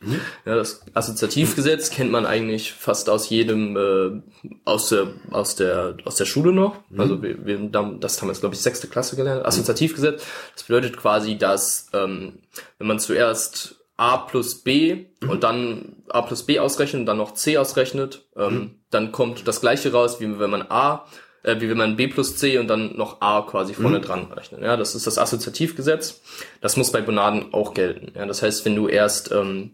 Ja, 0.46 0.56
das 0.56 0.82
Assoziativgesetz 0.94 1.90
kennt 1.90 2.12
man 2.12 2.28
eigentlich 2.28 2.74
fast 2.74 3.10
aus 3.10 3.30
jedem 3.30 3.76
äh, 3.76 4.50
aus 4.64 4.90
der 4.90 5.08
aus 5.32 5.56
der 5.56 5.98
aus 6.06 6.16
der 6.16 6.26
Schule 6.26 6.54
noch. 6.54 6.76
Also 6.96 7.22
wir, 7.24 7.46
wir 7.46 7.58
das 7.58 8.22
haben 8.22 8.28
wir 8.28 8.34
jetzt 8.34 8.42
glaube 8.42 8.54
ich 8.54 8.62
sechste 8.62 8.88
Klasse 8.88 9.16
gelernt. 9.16 9.46
Assoziativgesetz. 9.46 10.24
Das 10.54 10.64
bedeutet 10.64 10.98
quasi, 10.98 11.38
dass 11.38 11.90
ähm, 11.94 12.40
wenn 12.78 12.88
man 12.88 13.00
zuerst 13.00 13.78
A 13.98 14.18
plus 14.18 14.62
B 14.62 15.08
und 15.28 15.44
dann 15.44 16.04
A 16.10 16.22
plus 16.22 16.44
B 16.44 16.60
ausrechnet 16.60 17.00
und 17.00 17.06
dann 17.08 17.18
noch 17.18 17.34
C 17.34 17.58
ausrechnet, 17.58 18.24
ähm, 18.36 18.76
dann 18.92 19.12
kommt 19.12 19.48
das 19.48 19.62
gleiche 19.62 19.92
raus, 19.92 20.20
wie 20.20 20.40
wenn 20.40 20.52
man 20.52 20.62
A, 20.70 21.06
äh, 21.48 21.62
wie 21.62 21.70
wenn 21.70 21.78
man 21.78 21.96
B 21.96 22.08
plus 22.08 22.36
C 22.36 22.58
und 22.58 22.68
dann 22.68 22.98
noch 22.98 23.22
A 23.22 23.42
quasi 23.42 23.74
vorne 23.74 24.02
dran 24.02 24.32
rechnet. 24.32 24.62
Ja, 24.62 24.76
das 24.76 24.96
ist 24.96 25.08
das 25.08 25.18
Assoziativgesetz. 25.18 26.22
Das 26.62 26.76
muss 26.76 26.92
bei 26.92 27.02
Monaden 27.02 27.54
auch 27.54 27.74
gelten. 27.74 28.12
Ja, 28.16 28.26
das 28.26 28.44
heißt, 28.44 28.66
wenn 28.66 28.76
du 28.76 28.88
erst, 28.88 29.32
ähm, 29.32 29.72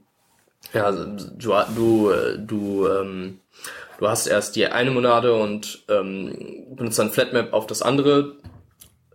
ja, 0.72 0.92
du, 0.92 1.52
du, 1.76 2.10
äh, 2.12 2.38
du, 2.38 2.88
ähm, 2.88 3.40
du 3.98 4.08
hast 4.08 4.28
erst 4.28 4.56
die 4.56 4.68
eine 4.68 4.92
Monade 4.92 5.34
und 5.34 5.84
ähm, 5.90 6.76
benutzt 6.76 7.00
dann 7.00 7.12
Flatmap 7.12 7.54
auf 7.54 7.66
das 7.66 7.82
andere, 7.82 8.36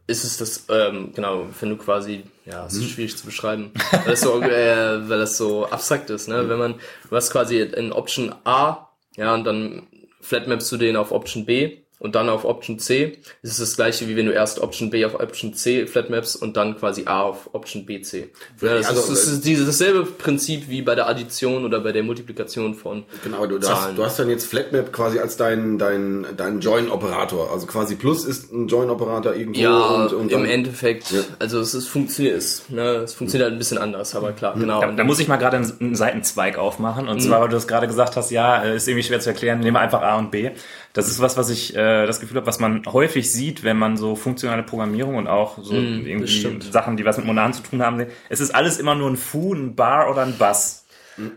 ist 0.09 0.25
es 0.25 0.39
das, 0.39 0.65
ähm, 0.71 1.13
genau, 1.15 1.47
wenn 1.61 1.69
du 1.69 1.77
quasi, 1.77 2.25
ja, 2.47 2.67
es 2.67 2.75
ist 2.75 2.91
schwierig 2.91 3.17
zu 3.17 3.27
beschreiben, 3.27 3.73
weil 3.93 4.13
das 4.13 4.23
so, 4.23 4.41
äh, 4.41 5.09
weil 5.09 5.19
das 5.19 5.37
so 5.37 5.67
abstrakt 5.67 6.09
ist, 6.11 6.29
ne? 6.29 6.49
Wenn 6.49 6.59
man, 6.59 6.75
du 7.09 7.15
hast 7.15 7.31
quasi 7.31 7.61
in 7.61 7.93
Option 7.93 8.35
A, 8.45 8.89
ja, 9.17 9.35
und 9.35 9.45
dann 9.45 9.87
flatmapst 10.23 10.73
du 10.73 10.79
den 10.79 10.97
auf 10.97 11.13
Option 11.13 11.45
B 11.45 11.83
und 11.99 12.15
dann 12.15 12.29
auf 12.29 12.45
Option 12.45 12.79
C, 12.79 13.19
ist 13.43 13.53
es 13.53 13.59
das 13.59 13.77
gleiche, 13.77 14.09
wie 14.09 14.17
wenn 14.17 14.27
du 14.27 14.33
erst 14.33 14.61
Option 14.61 14.91
B 14.91 15.05
auf 15.05 15.15
Option 15.19 15.55
C 15.55 15.87
flatmaps 15.87 16.37
und 16.37 16.57
dann 16.57 16.77
quasi 16.79 17.05
A 17.07 17.23
auf 17.23 17.51
Option 17.55 17.87
BC. 17.87 18.31
Ja, 18.61 18.75
das, 18.75 18.87
Also, 18.89 19.01
ist, 19.01 19.11
das 19.11 19.27
ist 19.27 19.45
dieses 19.45 19.67
dasselbe 19.67 20.05
Prinzip 20.05 20.69
wie 20.69 20.83
bei 20.83 20.95
der 20.95 21.09
Addition 21.09 21.65
oder 21.65 21.81
bei 21.81 21.93
der 21.93 22.03
Multiplikation 22.03 22.75
von 22.75 23.05
Genau, 23.25 23.47
du, 23.47 23.59
Zahlen. 23.59 23.89
hast, 23.89 23.99
du 23.99 24.05
hast 24.05 24.19
dann 24.19 24.31
jetzt 24.31 24.47
Flatmap 24.47 24.93
quasi 24.93 25.19
als 25.19 25.37
dein, 25.37 25.79
dein, 25.79 26.27
dein 26.37 26.61
Join-Operator. 26.61 27.51
Also 27.53 27.67
quasi 27.67 27.97
Plus 27.97 28.25
ist 28.25 28.53
ein 28.53 28.69
Join-Operator 28.69 29.35
irgendwo. 29.35 29.61
Ja, 29.61 29.79
und, 29.79 30.13
und 30.13 30.33
im 30.33 30.45
Endeffekt, 30.45 31.13
also 31.39 31.61
es 31.61 31.75
ist 31.75 31.89
funktioniert, 31.89 32.37
es, 32.37 32.69
ne, 32.69 32.83
es 33.05 33.15
funktioniert 33.15 33.47
halt 33.47 33.57
ein 33.57 33.59
bisschen 33.59 33.79
anders, 33.79 34.15
aber 34.15 34.33
klar, 34.33 34.55
genau. 34.59 34.81
Da, 34.81 34.93
da 34.93 35.05
muss 35.05 35.19
ich 35.19 35.29
mal 35.29 35.37
gerade 35.37 35.57
einen, 35.57 35.73
einen 35.81 35.95
Seitenzweig 35.97 36.59
aufmachen. 36.59 37.09
Und 37.09 37.21
zwar, 37.21 37.41
weil 37.41 37.49
du 37.49 37.55
das 37.57 37.67
gerade 37.67 37.87
gesagt 37.89 38.17
hast, 38.17 38.31
ja, 38.31 38.63
äh, 38.63 38.77
ist 38.77 38.87
irgendwie 38.89 39.03
schwer 39.07 39.21
zu 39.21 39.31
erklären, 39.31 39.61
nehmen 39.61 39.75
wir 39.77 39.81
einfach 39.81 40.03
A 40.03 40.17
und 40.19 40.31
B. 40.31 40.51
Das 40.99 41.09
ist 41.09 41.21
was, 41.21 41.37
was 41.37 41.49
ich 41.49 41.75
äh, 41.77 42.07
das 42.07 42.21
Gefühl 42.21 42.37
habe, 42.39 42.47
was 42.47 42.59
man 42.59 42.83
häufig 42.87 43.31
sieht, 43.33 43.65
wenn 43.65 43.79
man 43.79 43.97
so 43.97 44.17
funktionale 44.17 44.63
Programmierung 44.65 45.15
und 45.17 45.29
auch 45.29 45.59
so 45.63 45.75
irgendwie 45.75 46.29
stimmt. 46.29 46.65
Sachen, 46.73 46.97
die 46.97 47.05
was 47.05 47.17
mit 47.17 47.27
Monaden 47.27 47.53
zu 47.55 47.63
tun 47.63 47.83
haben. 47.83 48.05
Es 48.29 48.41
ist 48.41 48.55
alles 48.55 48.79
immer 48.79 48.95
nur 48.95 49.09
ein 49.09 49.17
Foo, 49.17 49.55
ein 49.55 49.75
Bar 49.77 50.11
oder 50.11 50.23
ein 50.23 50.37
Bass. 50.39 50.85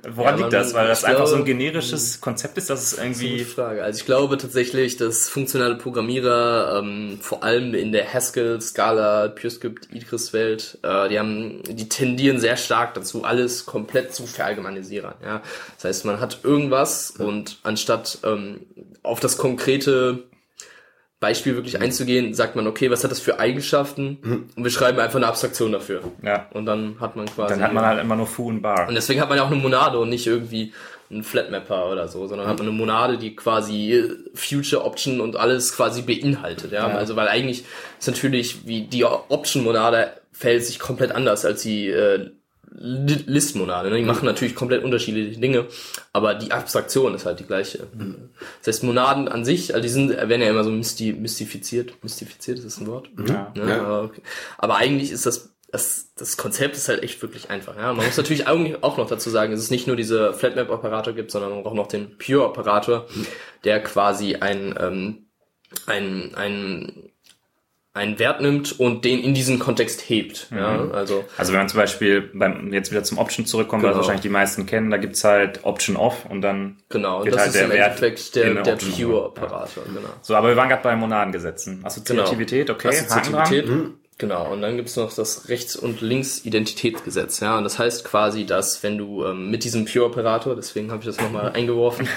Woran 0.07 0.35
Ja, 0.35 0.41
liegt 0.41 0.53
das? 0.53 0.75
Weil 0.75 0.87
das 0.87 0.99
ich 1.01 1.07
einfach 1.07 1.25
so 1.25 1.33
ein 1.37 1.43
glaube- 1.43 1.57
generisches 1.57 2.21
Konzept 2.21 2.55
ist, 2.59 2.69
dass 2.69 2.83
es 2.83 2.99
irgendwie 2.99 3.39
Frage. 3.43 3.83
Also 3.83 3.97
ich 3.99 4.05
glaube 4.05 4.37
tatsächlich, 4.37 4.97
dass 4.97 5.27
funktionale 5.27 5.73
Programmierer 5.75 6.77
ähm, 6.83 7.17
vor 7.19 7.43
allem 7.43 7.73
in 7.73 7.91
der 7.91 8.13
Haskell, 8.13 8.61
Scala, 8.61 9.29
PureScript, 9.29 9.87
Idris-Welt, 9.91 10.77
äh, 10.83 11.09
die 11.09 11.17
haben, 11.17 11.63
die 11.67 11.89
tendieren 11.89 12.39
sehr 12.39 12.57
stark 12.57 12.93
dazu, 12.93 13.23
alles 13.23 13.65
komplett 13.65 14.13
zu 14.13 14.27
verallgemeinisieren. 14.27 15.13
Ja, 15.25 15.41
das 15.77 15.85
heißt, 15.85 16.05
man 16.05 16.19
hat 16.19 16.41
irgendwas 16.43 17.09
und 17.17 17.57
anstatt 17.63 18.19
ähm, 18.23 18.59
auf 19.03 19.19
das 19.19 19.37
konkrete 19.37 20.23
Beispiel 21.19 21.55
wirklich 21.55 21.79
einzugehen, 21.79 22.33
sagt 22.33 22.55
man, 22.55 22.65
okay, 22.65 22.89
was 22.89 23.03
hat 23.03 23.11
das 23.11 23.19
für 23.19 23.39
Eigenschaften? 23.39 24.47
Und 24.55 24.63
wir 24.63 24.71
schreiben 24.71 24.99
einfach 24.99 25.17
eine 25.17 25.27
Abstraktion 25.27 25.71
dafür. 25.71 26.01
Ja. 26.23 26.47
Und 26.51 26.65
dann 26.65 26.99
hat 26.99 27.15
man 27.15 27.27
quasi. 27.27 27.53
dann 27.53 27.63
hat 27.63 27.73
man 27.73 27.85
halt 27.85 28.01
immer 28.01 28.15
nur 28.15 28.25
Foo 28.25 28.47
und 28.47 28.61
Bar. 28.61 28.87
Und 28.87 28.95
deswegen 28.95 29.21
hat 29.21 29.29
man 29.29 29.37
ja 29.37 29.43
auch 29.43 29.51
eine 29.51 29.61
Monade 29.61 29.99
und 29.99 30.09
nicht 30.09 30.25
irgendwie 30.25 30.73
einen 31.11 31.23
Flatmapper 31.23 31.91
oder 31.91 32.07
so, 32.07 32.25
sondern 32.25 32.47
hat 32.47 32.57
man 32.57 32.67
eine 32.67 32.75
Monade, 32.75 33.17
die 33.17 33.35
quasi 33.35 34.03
Future 34.33 34.83
Option 34.83 35.21
und 35.21 35.35
alles 35.35 35.75
quasi 35.75 36.01
beinhaltet, 36.01 36.71
ja. 36.71 36.87
Also 36.87 37.15
weil 37.15 37.27
eigentlich 37.27 37.65
ist 37.99 38.07
natürlich 38.07 38.65
wie 38.65 38.83
die 38.83 39.05
Option 39.05 39.63
Monade 39.63 40.13
verhält 40.31 40.65
sich 40.65 40.79
komplett 40.79 41.11
anders 41.11 41.45
als 41.45 41.61
die 41.61 41.89
äh, 41.89 42.31
List-Monade. 42.73 43.89
Ne? 43.89 43.97
Die 43.97 44.05
machen 44.05 44.25
natürlich 44.25 44.55
komplett 44.55 44.83
unterschiedliche 44.83 45.39
Dinge, 45.39 45.67
aber 46.13 46.35
die 46.35 46.51
Abstraktion 46.51 47.13
ist 47.13 47.25
halt 47.25 47.39
die 47.39 47.45
gleiche. 47.45 47.87
Das 48.59 48.75
heißt, 48.75 48.83
Monaden 48.83 49.27
an 49.27 49.43
sich, 49.43 49.73
also 49.73 49.83
die 49.83 49.89
sind, 49.89 50.09
werden 50.09 50.41
ja 50.41 50.49
immer 50.49 50.63
so 50.63 50.71
mysti 50.71 51.13
mystifiziert. 51.13 52.01
Mystifiziert 52.01 52.59
ist 52.59 52.65
das 52.65 52.79
ein 52.79 52.87
Wort? 52.87 53.09
Ja. 53.27 53.51
Ne? 53.55 53.69
Ja. 53.69 53.81
Aber, 53.81 54.03
okay. 54.03 54.21
aber 54.57 54.77
eigentlich 54.77 55.11
ist 55.11 55.25
das, 55.25 55.53
das, 55.69 56.13
das 56.15 56.37
Konzept 56.37 56.75
ist 56.75 56.87
halt 56.87 57.03
echt 57.03 57.21
wirklich 57.21 57.49
einfach. 57.49 57.75
Ja? 57.75 57.93
Man 57.93 58.05
muss 58.05 58.17
natürlich 58.17 58.47
auch 58.47 58.97
noch 58.97 59.07
dazu 59.07 59.29
sagen, 59.29 59.51
dass 59.51 59.61
es 59.61 59.71
nicht 59.71 59.87
nur 59.87 59.95
diese 59.95 60.33
Flatmap-Operator 60.33 61.13
gibt, 61.13 61.31
sondern 61.31 61.65
auch 61.65 61.73
noch 61.73 61.87
den 61.87 62.17
Pure-Operator, 62.17 63.07
der 63.63 63.81
quasi 63.81 64.35
ein, 64.35 64.75
ähm, 64.79 65.25
ein, 65.87 66.35
ein, 66.35 67.10
einen 67.93 68.19
Wert 68.19 68.39
nimmt 68.39 68.79
und 68.79 69.03
den 69.03 69.19
in 69.19 69.33
diesen 69.33 69.59
Kontext 69.59 70.01
hebt. 70.09 70.47
Ja? 70.49 70.87
Also 70.93 71.25
Also 71.37 71.51
wenn 71.51 71.59
man 71.59 71.67
zum 71.69 71.79
Beispiel 71.79 72.21
beim, 72.33 72.71
jetzt 72.71 72.89
wieder 72.91 73.03
zum 73.03 73.17
Option 73.17 73.45
zurückkommt, 73.45 73.83
was 73.83 73.89
Genau. 73.89 73.97
wahrscheinlich 73.97 74.21
die 74.21 74.29
meisten 74.29 74.65
kennen, 74.65 74.89
da 74.91 74.97
gibt's 74.97 75.23
halt 75.25 75.59
Option 75.63 75.97
Off 75.97 76.25
und 76.29 76.41
dann 76.41 76.77
genau, 76.87 77.19
und 77.19 77.25
wird 77.25 77.35
das 77.35 77.41
halt 77.41 77.49
ist 77.49 77.55
der 77.57 77.65
im 77.65 77.71
Wert 77.71 77.87
Endeffekt 77.87 78.35
der, 78.35 78.53
der 78.63 78.75
Pure-Operator. 78.77 79.83
Genau. 79.85 80.07
So, 80.21 80.35
aber 80.35 80.47
wir 80.49 80.55
waren 80.55 80.69
gerade 80.69 80.83
bei 80.83 80.95
Monadengesetzen. 80.95 81.83
Assoziativität, 81.83 82.69
okay. 82.69 82.87
Assoziativität. 82.89 83.67
Dran. 83.67 83.93
Genau, 84.17 84.51
und 84.53 84.61
dann 84.61 84.77
gibt's 84.77 84.95
noch 84.95 85.11
das 85.13 85.49
Rechts- 85.49 85.75
und 85.75 85.99
Links-Identitätsgesetz. 86.01 87.39
Ja, 87.39 87.57
und 87.57 87.63
das 87.63 87.79
heißt 87.79 88.05
quasi, 88.05 88.45
dass 88.45 88.83
wenn 88.83 88.97
du 88.97 89.25
ähm, 89.25 89.49
mit 89.49 89.63
diesem 89.63 89.85
Pure-Operator, 89.85 90.55
deswegen 90.55 90.91
habe 90.91 90.99
ich 91.01 91.07
das 91.07 91.17
nochmal 91.19 91.51
eingeworfen, 91.55 92.07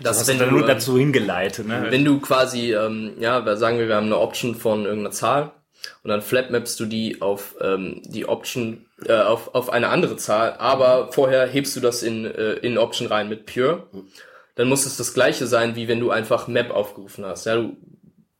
Das 0.00 0.26
wenn 0.26 0.34
ist 0.34 0.40
dann 0.40 0.50
nur 0.50 0.66
dazu 0.66 0.98
hingeleitet, 0.98 1.66
ne? 1.66 1.86
wenn 1.90 2.04
du 2.04 2.20
quasi, 2.20 2.72
ähm, 2.72 3.12
ja, 3.18 3.56
sagen 3.56 3.78
wir, 3.78 3.88
wir 3.88 3.96
haben 3.96 4.06
eine 4.06 4.18
Option 4.18 4.54
von 4.54 4.84
irgendeiner 4.84 5.10
Zahl 5.10 5.52
und 6.02 6.10
dann 6.10 6.22
flatmapst 6.22 6.78
du 6.80 6.86
die 6.86 7.20
auf 7.20 7.56
ähm, 7.60 8.02
die 8.04 8.28
Option, 8.28 8.86
äh, 9.04 9.14
auf, 9.14 9.54
auf 9.54 9.70
eine 9.70 9.88
andere 9.88 10.16
Zahl, 10.16 10.54
aber 10.58 11.12
vorher 11.12 11.46
hebst 11.46 11.74
du 11.76 11.80
das 11.80 12.02
in, 12.02 12.24
äh, 12.24 12.54
in 12.54 12.78
Option 12.78 13.08
rein 13.08 13.28
mit 13.28 13.46
Pure, 13.46 13.88
dann 14.54 14.68
muss 14.68 14.86
es 14.86 14.96
das 14.96 15.14
gleiche 15.14 15.46
sein, 15.46 15.76
wie 15.76 15.88
wenn 15.88 16.00
du 16.00 16.10
einfach 16.10 16.48
Map 16.48 16.70
aufgerufen 16.70 17.24
hast. 17.24 17.46
Ja, 17.46 17.56
du, 17.56 17.76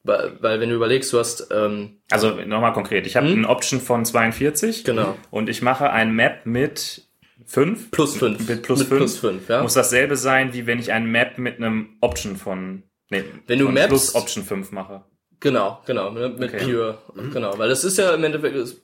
weil, 0.02 0.32
weil 0.40 0.60
wenn 0.60 0.70
du 0.70 0.74
überlegst, 0.74 1.12
du 1.12 1.18
hast 1.18 1.48
ähm, 1.52 2.00
also 2.10 2.30
nochmal 2.30 2.72
konkret. 2.72 3.06
Ich 3.06 3.16
habe 3.16 3.26
eine 3.26 3.48
Option 3.48 3.80
von 3.80 4.04
42. 4.04 4.84
Genau. 4.84 5.16
Und 5.30 5.48
ich 5.48 5.62
mache 5.62 5.90
ein 5.90 6.12
Map 6.12 6.46
mit 6.46 7.07
5. 7.48 7.90
Plus 7.90 8.16
5. 8.16 8.48
Mit 8.48 8.62
plus 8.62 8.78
Mit 8.80 8.88
5. 8.88 8.98
plus 9.00 9.18
fünf, 9.18 9.48
ja. 9.48 9.62
Muss 9.62 9.74
dasselbe 9.74 10.16
sein, 10.16 10.52
wie 10.52 10.66
wenn 10.66 10.78
ich 10.78 10.92
ein 10.92 11.06
Map 11.06 11.38
mit 11.38 11.56
einem 11.56 11.96
Option 12.00 12.36
von, 12.36 12.82
nee, 13.10 13.24
Wenn 13.46 13.58
du 13.58 13.68
Maps- 13.70 13.88
plus 13.88 14.14
Option 14.14 14.44
5 14.44 14.70
mache. 14.70 15.02
Genau, 15.40 15.80
genau, 15.86 16.10
mit, 16.10 16.36
mit 16.40 16.52
Okay. 16.52 16.64
Pure, 16.64 16.98
genau, 17.32 17.56
weil 17.58 17.68
das 17.68 17.84
ist 17.84 17.96
ja 17.96 18.12
im 18.12 18.24
Endeffekt, 18.24 18.56
es 18.56 18.80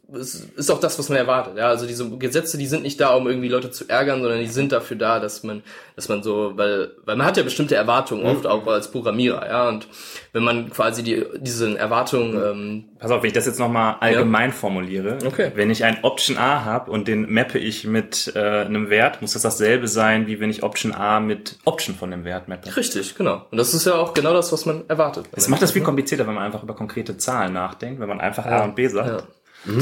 ist 0.56 0.70
auch 0.70 0.78
das, 0.78 0.96
was 1.00 1.08
man 1.08 1.18
erwartet, 1.18 1.58
ja, 1.58 1.66
also 1.66 1.84
diese 1.84 2.08
Gesetze, 2.16 2.56
die 2.58 2.66
sind 2.68 2.84
nicht 2.84 3.00
da, 3.00 3.12
um 3.16 3.26
irgendwie 3.26 3.48
Leute 3.48 3.72
zu 3.72 3.88
ärgern, 3.88 4.22
sondern 4.22 4.38
die 4.38 4.46
sind 4.46 4.70
dafür 4.70 4.96
da, 4.96 5.18
dass 5.18 5.42
man, 5.42 5.64
dass 5.96 6.08
man 6.08 6.22
so, 6.22 6.52
weil, 6.54 6.92
weil 7.04 7.16
man 7.16 7.26
hat 7.26 7.36
ja 7.36 7.42
bestimmte 7.42 7.74
Erwartungen, 7.74 8.24
oft 8.24 8.46
auch 8.46 8.64
als 8.68 8.88
Programmierer, 8.92 9.44
ja, 9.48 9.68
und 9.68 9.88
wenn 10.34 10.42
man 10.42 10.68
quasi 10.70 11.04
die, 11.04 11.24
diesen 11.38 11.76
Erwartungen, 11.76 12.36
ähm, 12.36 12.84
Pass 12.98 13.12
auf, 13.12 13.22
wenn 13.22 13.28
ich 13.28 13.34
das 13.34 13.46
jetzt 13.46 13.60
nochmal 13.60 13.96
allgemein 14.00 14.50
formuliere. 14.50 15.18
Okay. 15.24 15.52
Wenn 15.54 15.70
ich 15.70 15.84
ein 15.84 16.02
Option 16.02 16.36
A 16.36 16.64
habe 16.64 16.90
und 16.90 17.06
den 17.06 17.32
mappe 17.32 17.58
ich 17.58 17.86
mit 17.86 18.32
äh, 18.34 18.40
einem 18.40 18.90
Wert, 18.90 19.22
muss 19.22 19.34
das 19.34 19.42
dasselbe 19.42 19.86
sein, 19.86 20.26
wie 20.26 20.40
wenn 20.40 20.50
ich 20.50 20.64
Option 20.64 20.92
A 20.92 21.20
mit 21.20 21.56
Option 21.64 21.94
von 21.94 22.10
dem 22.10 22.24
Wert 22.24 22.48
mappe. 22.48 22.76
richtig, 22.76 23.14
genau, 23.14 23.46
und 23.52 23.58
das 23.58 23.74
ist 23.74 23.86
ja 23.86 23.94
auch 23.94 24.12
genau 24.12 24.32
das, 24.32 24.52
was 24.52 24.66
man 24.66 24.82
erwartet. 24.88 25.26
Das 25.30 25.48
macht 25.48 25.62
das 25.62 25.70
viel 25.70 25.82
komplizierter, 25.82 26.26
wenn 26.26 26.34
man 26.34 26.42
einfach 26.42 26.64
über 26.64 26.74
konkrete 26.74 27.16
Zahlen 27.16 27.52
nachdenkt, 27.52 28.00
wenn 28.00 28.08
man 28.08 28.20
einfach 28.20 28.44
A 28.44 28.64
und 28.64 28.74
B 28.74 28.88
sagt. 28.88 29.08
Ja. 29.08 29.72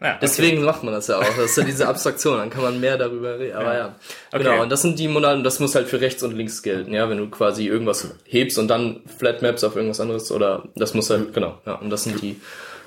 Ja, 0.00 0.08
okay. 0.12 0.18
Deswegen 0.22 0.64
macht 0.64 0.82
man 0.82 0.94
das 0.94 1.08
ja 1.08 1.18
auch. 1.18 1.24
Das 1.24 1.38
ist 1.50 1.56
ja 1.58 1.64
diese 1.64 1.86
Abstraktion, 1.86 2.38
dann 2.38 2.48
kann 2.50 2.62
man 2.62 2.80
mehr 2.80 2.96
darüber 2.96 3.38
reden. 3.38 3.56
Aber 3.56 3.74
ja. 3.76 3.94
Genau, 4.32 4.50
Okay. 4.52 4.60
und 4.60 4.72
das 4.72 4.82
sind 4.82 4.98
die 4.98 5.08
Monaden, 5.08 5.44
das 5.44 5.60
muss 5.60 5.74
halt 5.74 5.88
für 5.88 6.00
rechts 6.00 6.22
und 6.22 6.34
links 6.36 6.62
gelten, 6.62 6.94
ja, 6.94 7.08
wenn 7.10 7.18
du 7.18 7.28
quasi 7.28 7.66
irgendwas 7.66 8.08
hebst 8.24 8.58
und 8.58 8.68
dann 8.68 9.00
Flatmaps 9.18 9.62
auf 9.62 9.76
irgendwas 9.76 10.00
anderes 10.00 10.32
oder 10.32 10.64
das 10.74 10.94
muss 10.94 11.10
halt, 11.10 11.34
genau, 11.34 11.58
ja, 11.66 11.74
und 11.74 11.90
das 11.90 12.04
sind 12.04 12.22
die 12.22 12.40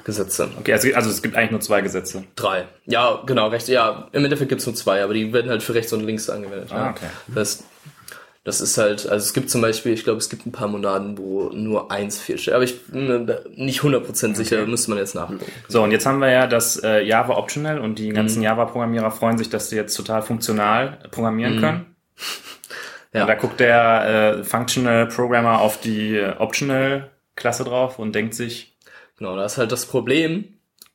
Gesetze. 0.05 0.49
okay 0.59 0.73
also, 0.73 0.89
also 0.95 1.09
es 1.09 1.21
gibt 1.21 1.35
eigentlich 1.35 1.51
nur 1.51 1.61
zwei 1.61 1.81
Gesetze. 1.81 2.23
Drei. 2.35 2.65
Ja, 2.87 3.21
genau, 3.25 3.47
rechts, 3.49 3.69
ja, 3.69 4.07
im 4.11 4.23
Endeffekt 4.25 4.49
gibt's 4.49 4.65
nur 4.65 4.75
zwei, 4.75 5.03
aber 5.03 5.13
die 5.13 5.31
werden 5.31 5.49
halt 5.51 5.61
für 5.63 5.73
rechts 5.75 5.93
und 5.93 6.03
links 6.05 6.29
angewendet. 6.29 6.69
Ah, 6.71 6.75
ja. 6.77 6.89
okay. 6.89 7.05
Das, 7.27 7.63
das 8.43 8.59
ist 8.59 8.77
halt, 8.77 9.07
also 9.07 9.23
es 9.23 9.33
gibt 9.33 9.49
zum 9.49 9.61
Beispiel, 9.61 9.93
ich 9.93 10.03
glaube, 10.03 10.17
es 10.19 10.29
gibt 10.29 10.45
ein 10.45 10.51
paar 10.51 10.67
Monaden, 10.67 11.17
wo 11.17 11.49
nur 11.49 11.91
eins 11.91 12.19
fehlt. 12.19 12.49
Aber 12.49 12.63
ich 12.63 12.85
bin 12.87 13.31
nicht 13.55 13.81
100% 13.81 14.35
sicher, 14.35 14.65
müsste 14.65 14.89
man 14.89 14.97
jetzt 14.99 15.15
nachgucken. 15.15 15.45
So, 15.69 15.81
und 15.81 15.91
jetzt 15.91 16.05
haben 16.05 16.19
wir 16.19 16.29
ja 16.29 16.45
das 16.47 16.81
äh, 16.83 17.01
Java 17.03 17.37
Optional 17.37 17.79
und 17.79 17.99
die 17.99 18.09
ganzen 18.09 18.39
Mhm. 18.39 18.43
Java-Programmierer 18.45 19.11
freuen 19.11 19.37
sich, 19.37 19.49
dass 19.49 19.69
sie 19.69 19.77
jetzt 19.77 19.95
total 19.95 20.21
funktional 20.21 20.99
programmieren 21.11 21.59
können. 21.59 21.77
Mhm. 21.77 21.85
Ja. 23.13 23.21
Und 23.21 23.27
da 23.27 23.35
guckt 23.35 23.59
der 23.59 24.37
äh, 24.39 24.43
Functional 24.43 25.07
Programmer 25.07 25.61
auf 25.61 25.79
die 25.79 26.17
äh, 26.17 26.35
Optional-Klasse 26.37 27.63
drauf 27.63 27.99
und 27.99 28.13
denkt 28.13 28.33
sich, 28.33 28.73
Genau, 29.17 29.35
da 29.35 29.45
ist 29.45 29.57
halt 29.57 29.71
das 29.71 29.85
Problem, 29.85 30.45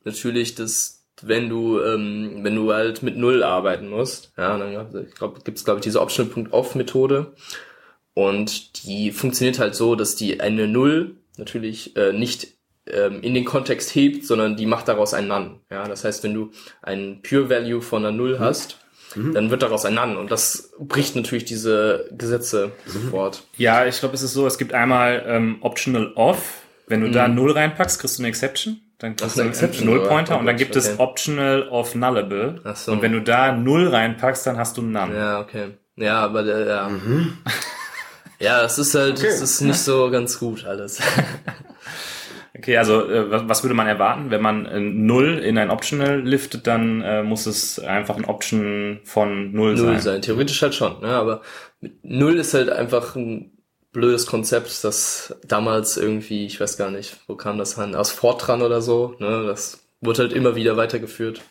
natürlich, 0.03 0.53
dass 0.55 0.98
wenn 1.27 1.49
du, 1.49 1.81
ähm, 1.81 2.39
wenn 2.43 2.55
du 2.55 2.71
halt 2.73 3.03
mit 3.03 3.17
Null 3.17 3.43
arbeiten 3.43 3.89
musst, 3.89 4.31
ja, 4.37 4.57
dann 4.57 5.05
ich 5.07 5.15
glaub, 5.15 5.43
gibt's 5.43 5.65
glaube 5.65 5.79
ich, 5.79 5.83
diese 5.83 6.01
Optional.off-Methode 6.01 7.33
und 8.13 8.85
die 8.85 9.11
funktioniert 9.11 9.59
halt 9.59 9.75
so, 9.75 9.95
dass 9.95 10.15
die 10.15 10.39
eine 10.39 10.67
Null 10.67 11.15
natürlich 11.37 11.95
äh, 11.95 12.13
nicht 12.13 12.47
ähm, 12.87 13.21
in 13.21 13.33
den 13.33 13.45
Kontext 13.45 13.93
hebt, 13.95 14.25
sondern 14.25 14.55
die 14.55 14.65
macht 14.65 14.87
daraus 14.87 15.13
ein 15.13 15.27
None. 15.27 15.59
Ja, 15.69 15.87
das 15.87 16.03
heißt, 16.03 16.23
wenn 16.23 16.33
du 16.33 16.51
einen 16.81 17.21
Pure 17.21 17.49
Value 17.49 17.81
von 17.81 18.05
einer 18.05 18.15
Null 18.15 18.39
hast, 18.39 18.77
dann 19.15 19.49
wird 19.49 19.63
daraus 19.63 19.85
ein 19.85 19.95
None 19.95 20.19
und 20.19 20.29
das 20.29 20.73
bricht 20.77 21.15
natürlich 21.15 21.45
diese 21.45 22.07
Gesetze 22.11 22.71
sofort. 22.85 23.43
ja, 23.57 23.87
ich 23.87 23.99
glaube, 23.99 24.13
es 24.13 24.21
ist 24.21 24.33
so, 24.33 24.45
es 24.45 24.59
gibt 24.59 24.73
einmal 24.73 25.23
ähm, 25.25 25.57
Optional 25.61 26.11
Off. 26.13 26.61
Wenn 26.85 27.01
du 27.01 27.11
da 27.11 27.27
Null 27.27 27.51
reinpackst, 27.51 27.99
kriegst 27.99 28.17
du 28.17 28.21
eine 28.21 28.29
Exception. 28.29 28.81
Dann 28.99 29.15
kriegst 29.15 29.37
du 29.37 29.41
eine 29.41 29.49
einen 29.49 29.49
Exception 29.51 29.85
Null-Pointer 29.87 30.37
und 30.39 30.45
dann 30.45 30.57
gibt 30.57 30.73
Gott, 30.73 30.83
es 30.83 30.93
okay. 30.93 31.01
Optional 31.01 31.67
of 31.69 31.95
Nullable. 31.95 32.61
Ach 32.63 32.75
so. 32.75 32.91
Und 32.91 33.01
wenn 33.01 33.13
du 33.13 33.21
da 33.21 33.51
Null 33.53 33.87
reinpackst, 33.87 34.45
dann 34.45 34.57
hast 34.57 34.77
du 34.77 34.81
None. 34.81 35.15
Ja, 35.15 35.39
okay. 35.39 35.69
Ja, 35.95 36.19
aber 36.19 36.43
der, 36.43 36.65
ja. 36.65 36.91
Ja, 38.39 38.63
es 38.63 38.77
ist 38.77 38.95
halt, 38.95 39.21
es 39.21 39.41
ist 39.41 39.61
nicht 39.61 39.79
so 39.79 40.09
ganz 40.09 40.39
gut 40.39 40.65
alles. 40.65 41.01
Okay, 42.57 42.75
also 42.77 43.09
äh, 43.09 43.47
was, 43.47 43.63
würde 43.63 43.73
man 43.73 43.87
erwarten? 43.87 44.31
Wenn 44.31 44.41
man 44.41 44.65
äh, 44.65 44.81
Null 44.81 45.37
in 45.37 45.57
ein 45.57 45.69
Optional 45.69 46.19
liftet, 46.19 46.67
dann 46.67 47.01
äh, 47.01 47.23
muss 47.23 47.45
es 47.45 47.79
einfach 47.79 48.17
ein 48.17 48.25
Option 48.25 48.99
von 49.05 49.53
Null, 49.53 49.75
Null 49.75 49.93
sein. 49.93 49.99
sein. 50.01 50.21
Theoretisch 50.21 50.61
halt 50.61 50.75
schon, 50.75 50.99
ne? 50.99 51.07
Aber 51.07 51.41
Null 52.01 52.37
ist 52.37 52.53
halt 52.53 52.69
einfach 52.69 53.15
ein 53.15 53.51
blödes 53.91 54.25
Konzept, 54.27 54.83
das 54.83 55.35
damals 55.45 55.97
irgendwie, 55.97 56.45
ich 56.45 56.59
weiß 56.59 56.77
gar 56.77 56.91
nicht, 56.91 57.17
wo 57.27 57.35
kam 57.35 57.57
das 57.57 57.77
an, 57.77 57.95
aus 57.95 58.11
Fortran 58.11 58.61
oder 58.61 58.81
so, 58.81 59.15
ne? 59.19 59.45
Das 59.47 59.79
wurde 60.01 60.23
halt 60.23 60.33
immer 60.33 60.55
wieder 60.55 60.77
weitergeführt. 60.77 61.41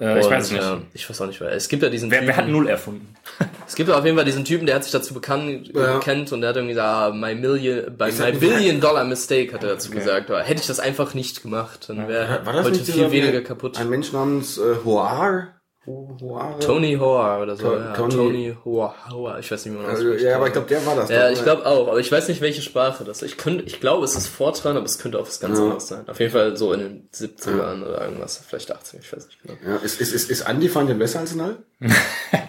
Äh, 0.00 0.18
ich 0.18 0.24
Und, 0.26 0.30
weiß 0.32 0.44
es 0.44 0.52
nicht. 0.52 0.62
Ja, 0.62 0.80
ich 0.94 1.10
weiß 1.10 1.20
auch 1.20 1.26
nicht, 1.26 1.40
weil 1.40 1.52
es 1.52 1.68
gibt 1.68 1.82
ja 1.82 1.90
diesen 1.90 2.10
Wer, 2.10 2.20
Typen, 2.20 2.28
wer 2.28 2.36
hat 2.36 2.48
Null 2.48 2.68
erfunden? 2.68 3.14
es 3.68 3.74
gibt 3.74 3.90
ja 3.90 3.98
auf 3.98 4.04
jeden 4.04 4.16
Fall 4.16 4.24
diesen 4.24 4.44
Typen, 4.46 4.64
der 4.64 4.76
hat 4.76 4.84
sich 4.84 4.92
dazu 4.92 5.12
bekannt, 5.12 5.70
Ja. 5.74 5.94
bekennt 5.94 6.32
und 6.32 6.40
der 6.40 6.50
hat 6.50 6.56
irgendwie 6.56 6.74
gesagt, 6.74 6.88
ah, 6.88 7.10
my 7.14 7.34
million, 7.34 7.96
by 7.98 8.10
my 8.12 8.32
billion 8.32 8.80
dollar 8.80 9.04
mistake 9.04 9.52
hat 9.52 9.62
er 9.62 9.70
dazu 9.70 9.90
gesagt. 9.90 10.30
Aber 10.30 10.42
hätte 10.42 10.60
ich 10.62 10.66
das 10.66 10.80
einfach 10.80 11.12
nicht 11.14 11.42
gemacht, 11.42 11.88
dann 11.88 12.08
wäre 12.08 12.40
das 12.44 12.64
heute 12.64 12.78
viel 12.84 13.10
weniger 13.10 13.42
kaputt. 13.42 13.78
Ein 13.78 13.90
Mensch 13.90 14.12
namens 14.12 14.56
äh, 14.56 14.76
Hoar? 14.84 15.59
Ho- 15.86 16.16
Hoare? 16.20 16.58
Tony 16.60 16.94
Hoare 16.96 17.42
oder 17.42 17.56
so. 17.56 17.68
To- 17.70 17.76
ja. 17.78 17.92
Tony- 17.94 18.14
Tony 18.14 18.56
Hoare, 18.66 18.94
Hoare, 19.10 19.40
ich 19.40 19.50
weiß 19.50 19.64
nicht, 19.64 19.74
wie 19.74 19.78
man 19.78 19.86
das 19.86 19.98
Also, 20.00 20.12
ja, 20.12 20.36
aber 20.36 20.46
ich 20.48 20.52
glaube, 20.52 20.68
der 20.68 20.84
war 20.84 20.94
das. 20.94 21.08
Ja, 21.08 21.24
doch, 21.24 21.30
ich 21.32 21.38
ne? 21.38 21.44
glaube 21.44 21.64
auch, 21.66 21.88
aber 21.88 21.98
ich 21.98 22.12
weiß 22.12 22.28
nicht, 22.28 22.42
welche 22.42 22.60
Sprache 22.60 23.02
das 23.04 23.22
ist. 23.22 23.30
Ich, 23.32 23.38
könnte, 23.38 23.64
ich 23.64 23.80
glaube, 23.80 24.04
es 24.04 24.14
ist 24.14 24.26
Fortran, 24.26 24.76
aber 24.76 24.84
es 24.84 24.98
könnte 24.98 25.18
auch 25.18 25.26
was 25.26 25.40
ganz 25.40 25.58
Ja. 25.58 25.64
anderes 25.64 25.88
sein. 25.88 26.06
Auf 26.08 26.20
jeden 26.20 26.32
Fall 26.32 26.54
so 26.56 26.72
in 26.74 26.80
den 26.80 27.08
70ern 27.14 27.82
oder 27.82 28.02
irgendwas, 28.04 28.42
vielleicht 28.46 28.70
80, 28.70 29.00
ich 29.00 29.10
weiß 29.12 29.26
nicht 29.26 29.42
genau. 29.42 29.54
Ja, 29.66 29.76
ist, 29.76 30.00
ist, 30.02 30.12
ist, 30.12 30.30
ist 30.30 30.46
Undefined 30.48 30.90
denn 30.90 30.98
besser 30.98 31.20
als 31.20 31.34
Null? 31.34 31.58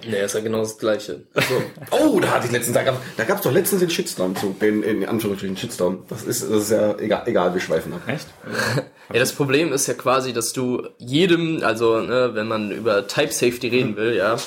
Nee, 0.08 0.20
ist 0.24 0.34
ja 0.34 0.42
genau 0.42 0.60
das 0.60 0.78
Gleiche. 0.80 1.22
Oh, 1.92 2.20
da 2.20 2.32
hatte 2.32 2.48
ich 2.48 2.52
letztens, 2.52 2.76
da 2.76 2.84
gab 2.84 2.96
da 3.18 3.24
gab's 3.24 3.42
doch 3.44 3.52
letztens 3.52 3.82
den 3.82 3.90
Shitstorm 3.92 4.36
zu, 4.36 4.56
den, 4.60 4.82
in 4.82 5.06
Anführungsstrichen 5.08 5.56
Shitstorm. 5.58 6.06
Das 6.10 6.24
ist, 6.24 6.42
das 6.44 6.64
ist 6.64 6.72
ja 6.72 6.98
egal, 6.98 7.22
egal, 7.28 7.54
wir 7.54 7.62
schweifen 7.62 7.94
ab. 7.94 8.02
Echt? 8.08 8.28
Ja, 9.14 9.20
das 9.20 9.34
Problem 9.34 9.74
ist 9.74 9.88
ja 9.88 9.94
quasi, 9.94 10.34
dass 10.34 10.54
du 10.54 10.88
jedem, 10.98 11.64
also 11.64 12.00
ne, 12.00 12.32
wenn 12.34 12.48
man 12.48 12.72
über 12.72 13.08
Type 13.08 13.32
Safety 13.32 13.68
reden 13.68 13.96
will, 13.96 14.16
ja, 14.16 14.38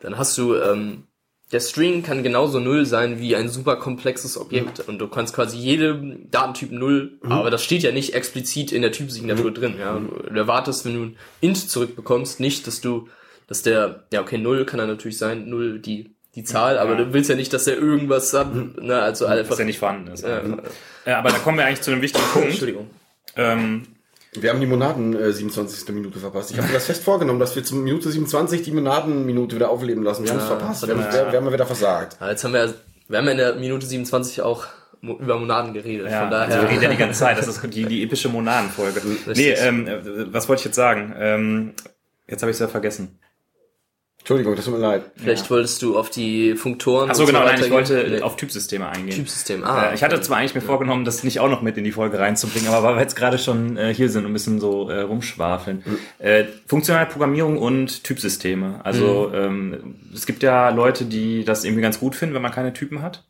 dann 0.00 0.18
hast 0.18 0.36
du, 0.38 0.54
ähm, 0.56 1.04
der 1.52 1.60
String 1.60 2.02
kann 2.02 2.22
genauso 2.22 2.60
null 2.60 2.86
sein 2.86 3.20
wie 3.20 3.36
ein 3.36 3.48
super 3.48 3.76
komplexes 3.76 4.38
Objekt 4.38 4.80
und 4.80 4.98
du 4.98 5.08
kannst 5.08 5.34
quasi 5.34 5.58
jedem 5.58 6.30
Datentyp 6.30 6.72
null, 6.72 7.18
aber 7.22 7.50
das 7.50 7.62
steht 7.62 7.82
ja 7.82 7.92
nicht 7.92 8.14
explizit 8.14 8.72
in 8.72 8.80
der 8.80 8.92
Typsignatur 8.92 9.52
drin, 9.52 9.74
ja. 9.78 10.00
Du 10.28 10.34
erwartest, 10.34 10.84
wenn 10.86 10.94
du 10.94 11.02
ein 11.02 11.16
Int 11.40 11.70
zurückbekommst, 11.70 12.40
nicht, 12.40 12.66
dass 12.66 12.80
du, 12.80 13.08
dass 13.48 13.62
der, 13.62 14.04
ja 14.12 14.22
okay, 14.22 14.38
null 14.38 14.64
kann 14.64 14.80
er 14.80 14.86
natürlich 14.86 15.18
sein, 15.18 15.48
null 15.48 15.78
die 15.78 16.14
die 16.34 16.44
Zahl, 16.44 16.78
aber 16.78 16.94
du 16.94 17.12
willst 17.12 17.28
ja 17.28 17.36
nicht, 17.36 17.52
dass 17.52 17.66
er 17.66 17.76
irgendwas 17.76 18.32
hat, 18.32 18.54
ne, 18.54 19.00
also 19.00 19.26
einfach. 19.26 19.50
Dass 19.50 19.58
er 19.58 19.66
nicht 19.66 19.78
vorhanden 19.78 20.10
ist. 20.12 20.24
Ja, 20.24 20.40
Äh, 21.04 21.12
aber 21.12 21.30
da 21.30 21.38
kommen 21.38 21.58
wir 21.58 21.66
eigentlich 21.66 21.82
zu 21.82 21.90
einem 21.90 22.00
wichtigen 22.00 22.24
Punkt. 22.32 22.48
Entschuldigung. 22.48 22.88
Ähm, 23.36 23.82
Wir 24.34 24.48
haben 24.48 24.60
die 24.60 24.66
Monaden 24.66 25.14
äh, 25.14 25.30
27. 25.30 25.88
Minute 25.94 26.18
verpasst. 26.18 26.50
Ich 26.52 26.56
habe 26.56 26.66
mir 26.68 26.74
das 26.74 26.86
fest 26.86 27.02
vorgenommen, 27.02 27.38
dass 27.38 27.54
wir 27.54 27.64
zum 27.64 27.84
Minute 27.84 28.10
27 28.10 28.62
die 28.62 28.72
Monadenminute 28.72 29.56
wieder 29.56 29.68
aufleben 29.68 30.02
lassen. 30.02 30.24
Wir 30.24 30.30
haben 30.30 30.38
es 30.38 30.46
verpasst. 30.46 30.86
Wir 30.86 30.94
haben, 30.94 31.04
wir, 31.04 31.32
wir 31.32 31.38
haben 31.38 31.52
wieder 31.52 31.66
versagt. 31.66 32.16
Ja, 32.18 32.30
jetzt 32.30 32.42
haben 32.42 32.54
wir, 32.54 32.72
wir 33.08 33.18
haben 33.18 33.26
ja 33.26 33.32
in 33.32 33.36
der 33.38 33.54
Minute 33.56 33.86
27 33.86 34.40
auch 34.40 34.66
über 35.02 35.38
Monaden 35.38 35.74
geredet. 35.74 36.10
ja, 36.10 36.20
Von 36.24 36.32
also 36.32 36.52
daher. 36.54 36.62
wir 36.62 36.70
reden 36.70 36.82
ja 36.82 36.88
die 36.90 36.96
ganze 36.96 37.20
Zeit. 37.20 37.36
Das 37.36 37.46
ist 37.46 37.60
die, 37.74 37.84
die 37.84 38.02
epische 38.04 38.30
Monadenfolge. 38.30 39.02
Nee, 39.34 39.50
ähm, 39.50 39.86
äh, 39.86 40.32
was 40.32 40.48
wollte 40.48 40.60
ich 40.60 40.64
jetzt 40.64 40.76
sagen? 40.76 41.14
Ähm, 41.18 41.72
jetzt 42.26 42.40
habe 42.42 42.50
ich 42.50 42.56
es 42.56 42.60
ja 42.60 42.68
vergessen. 42.68 43.18
Entschuldigung, 44.22 44.54
das 44.54 44.66
tut 44.66 44.74
mir 44.74 44.80
leid. 44.80 45.02
Vielleicht 45.16 45.50
wolltest 45.50 45.82
du 45.82 45.98
auf 45.98 46.08
die 46.08 46.54
Funktoren. 46.54 47.10
Ach 47.10 47.14
so, 47.16 47.22
und 47.22 47.26
genau, 47.26 47.40
nein, 47.40 47.54
weiter 47.54 47.66
ich 47.66 47.72
wollte. 47.72 48.06
Nee. 48.08 48.22
auf 48.22 48.36
Typsysteme 48.36 48.88
eingehen. 48.88 49.16
Typsystem. 49.16 49.64
Ah, 49.64 49.90
Äh, 49.90 49.94
ich 49.96 50.04
hatte 50.04 50.20
zwar 50.20 50.36
eigentlich 50.36 50.54
mir 50.54 50.60
vorgenommen, 50.60 51.04
das 51.04 51.24
nicht 51.24 51.40
auch 51.40 51.48
noch 51.48 51.60
mit 51.60 51.76
in 51.76 51.82
die 51.82 51.90
Folge 51.90 52.20
reinzubringen, 52.20 52.68
aber 52.68 52.86
weil 52.86 52.94
wir 52.94 53.00
jetzt 53.02 53.16
gerade 53.16 53.36
schon 53.36 53.76
äh, 53.76 53.92
hier 53.92 54.08
sind 54.08 54.24
und 54.24 54.30
ein 54.30 54.32
bisschen 54.32 54.60
so 54.60 54.88
äh, 54.88 55.00
rumschwafeln. 55.00 55.82
Äh, 56.20 56.44
funktionale 56.68 57.06
Programmierung 57.06 57.58
und 57.58 58.04
Typsysteme. 58.04 58.80
Also 58.84 59.32
ähm, 59.34 59.96
es 60.14 60.24
gibt 60.24 60.44
ja 60.44 60.68
Leute, 60.70 61.04
die 61.04 61.44
das 61.44 61.64
irgendwie 61.64 61.82
ganz 61.82 61.98
gut 61.98 62.14
finden, 62.14 62.36
wenn 62.36 62.42
man 62.42 62.52
keine 62.52 62.72
Typen 62.72 63.02
hat. 63.02 63.24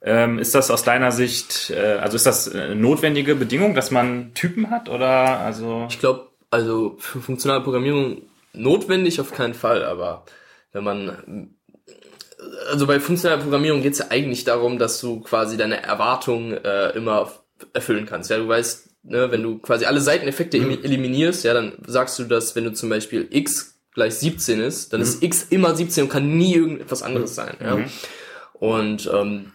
Ähm, 0.00 0.38
ist 0.38 0.54
das 0.54 0.70
aus 0.70 0.84
deiner 0.84 1.10
Sicht, 1.10 1.72
äh, 1.76 1.98
also 2.00 2.14
ist 2.14 2.26
das 2.26 2.46
äh, 2.46 2.76
notwendige 2.76 3.34
Bedingung, 3.34 3.74
dass 3.74 3.90
man 3.90 4.32
Typen 4.34 4.70
hat 4.70 4.88
oder 4.88 5.40
also? 5.40 5.86
Ich 5.90 5.98
glaube, 5.98 6.28
also 6.50 6.94
für 7.00 7.20
funktionale 7.20 7.64
Programmierung 7.64 8.22
notwendig 8.56 9.20
auf 9.20 9.32
keinen 9.32 9.54
Fall, 9.54 9.84
aber 9.84 10.24
wenn 10.72 10.84
man 10.84 11.56
also 12.70 12.86
bei 12.86 13.00
funktionaler 13.00 13.42
Programmierung 13.42 13.82
geht 13.82 13.94
es 13.94 13.98
ja 14.00 14.06
eigentlich 14.10 14.44
darum, 14.44 14.78
dass 14.78 15.00
du 15.00 15.20
quasi 15.20 15.56
deine 15.56 15.82
Erwartungen 15.82 16.52
äh, 16.52 16.90
immer 16.90 17.32
erfüllen 17.72 18.04
kannst. 18.06 18.28
Ja, 18.30 18.36
du 18.38 18.46
weißt, 18.46 18.90
ne, 19.04 19.30
wenn 19.30 19.42
du 19.42 19.58
quasi 19.58 19.86
alle 19.86 20.00
Seiteneffekte 20.00 20.58
Mhm. 20.58 20.78
eliminierst, 20.82 21.44
ja, 21.44 21.54
dann 21.54 21.72
sagst 21.86 22.18
du, 22.18 22.24
dass 22.24 22.54
wenn 22.54 22.64
du 22.64 22.72
zum 22.72 22.90
Beispiel 22.90 23.26
x 23.30 23.78
gleich 23.94 24.16
17 24.16 24.60
ist, 24.60 24.92
dann 24.92 25.00
Mhm. 25.00 25.04
ist 25.06 25.22
x 25.22 25.46
immer 25.48 25.74
17 25.74 26.04
und 26.04 26.10
kann 26.10 26.36
nie 26.36 26.54
irgendetwas 26.54 27.02
anderes 27.02 27.34
sein. 27.34 27.56
Ja. 27.60 27.78
Und 28.52 29.10
ähm, 29.12 29.52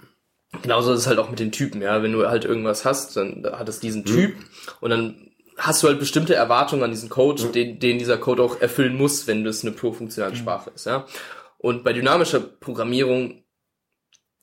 genauso 0.64 0.94
ist 0.94 1.02
es 1.02 1.08
halt 1.08 1.20
auch 1.20 1.30
mit 1.30 1.40
den 1.40 1.52
Typen, 1.52 1.82
ja. 1.82 2.02
Wenn 2.02 2.14
du 2.14 2.28
halt 2.28 2.46
irgendwas 2.46 2.84
hast, 2.84 3.16
dann 3.16 3.46
hat 3.52 3.70
es 3.70 3.78
Mhm. 3.78 3.82
diesen 3.82 4.06
Typ 4.06 4.34
und 4.80 4.90
dann 4.90 5.31
hast 5.58 5.84
du 5.84 5.88
halt 5.88 6.00
bestimmte 6.00 6.34
Erwartungen 6.36 6.84
an 6.84 6.92
diesen 6.92 7.10
Code, 7.10 7.46
den, 7.48 7.80
den 7.80 8.00
dieser 8.00 8.18
Code 8.18 8.44
auch 8.44 8.62
erfüllen 8.62 8.96
muss, 8.96 9.28
wenn 9.28 9.44
das 9.44 9.64
eine 9.64 9.72
pro-funktionale 9.72 10.36
Sprache 10.36 10.72
ist, 10.74 10.86
ja. 10.86 11.06
Und 11.58 11.84
bei 11.84 11.94
dynamischer 11.94 12.40
Programmierung 12.40 13.44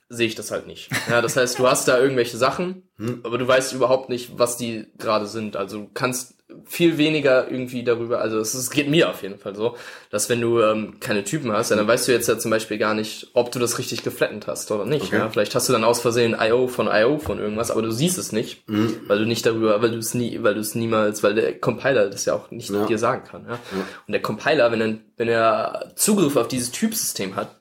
sehe 0.09 0.27
ich 0.27 0.35
das 0.35 0.51
halt 0.51 0.67
nicht. 0.67 0.89
Ja, 1.11 1.21
das 1.21 1.37
heißt, 1.37 1.59
du 1.59 1.69
hast 1.69 1.89
da 1.89 1.99
irgendwelche 1.99 2.37
Sachen, 2.39 2.89
Hm. 2.97 3.21
aber 3.25 3.39
du 3.39 3.47
weißt 3.47 3.73
überhaupt 3.75 4.09
nicht, 4.09 4.39
was 4.39 4.57
die 4.57 4.87
gerade 4.99 5.27
sind. 5.27 5.57
Also 5.57 5.79
du 5.81 5.91
kannst 5.93 6.38
viel 6.69 6.99
weniger 6.99 7.51
irgendwie 7.51 7.83
darüber, 7.83 8.21
also 8.21 8.39
es, 8.39 8.55
es 8.55 8.71
geht 8.71 8.89
mir 8.89 9.09
auf 9.11 9.23
jeden 9.23 9.39
Fall 9.39 9.57
so, 9.57 9.77
dass 10.11 10.29
wenn 10.29 10.41
du 10.41 10.61
ähm, 10.61 11.01
keine 11.01 11.25
Typen 11.25 11.51
hast, 11.53 11.71
ja, 11.71 11.77
dann 11.77 11.89
weißt 11.89 12.07
du 12.07 12.13
jetzt 12.13 12.29
ja 12.29 12.39
zum 12.39 12.51
Beispiel 12.51 12.79
gar 12.79 12.95
nicht, 12.95 13.29
ob 13.35 13.51
du 13.51 13.59
das 13.59 13.79
richtig 13.79 14.03
geflattend 14.05 14.47
hast 14.47 14.71
oder 14.71 14.85
nicht. 14.85 15.07
Okay. 15.07 15.17
Ja? 15.17 15.29
Vielleicht 15.31 15.55
hast 15.55 15.69
du 15.69 15.73
dann 15.73 15.85
aus 15.85 16.01
Versehen 16.01 16.37
IO 16.39 16.69
von 16.69 16.87
IO 16.93 17.19
von 17.19 17.39
irgendwas, 17.39 17.71
aber 17.71 17.83
du 17.83 17.91
siehst 17.91 18.19
es 18.19 18.33
nicht, 18.33 18.69
Mhm. 18.69 19.01
weil 19.07 19.19
du 19.19 19.25
nicht 19.27 19.47
darüber, 19.47 19.81
weil 19.83 19.91
du 19.91 19.99
es 19.99 20.15
nie, 20.15 20.39
weil 20.43 20.55
du 20.55 20.61
es 20.61 20.75
niemals, 20.75 21.23
weil 21.23 21.35
der 21.35 21.59
Compiler 21.59 22.11
das 22.11 22.25
ja 22.27 22.35
auch 22.35 22.51
nicht 22.51 22.71
Ja. 22.71 22.85
dir 22.87 22.99
sagen 22.99 23.25
kann. 23.25 23.47
Ja? 23.49 23.59
Und 24.07 24.13
der 24.13 24.23
Compiler, 24.23 24.71
wenn 24.71 24.81
er, 24.81 24.95
wenn 25.17 25.29
er 25.29 25.93
Zugriff 25.97 26.37
auf 26.37 26.49
dieses 26.49 26.71
Typsystem 26.71 27.35
hat, 27.37 27.57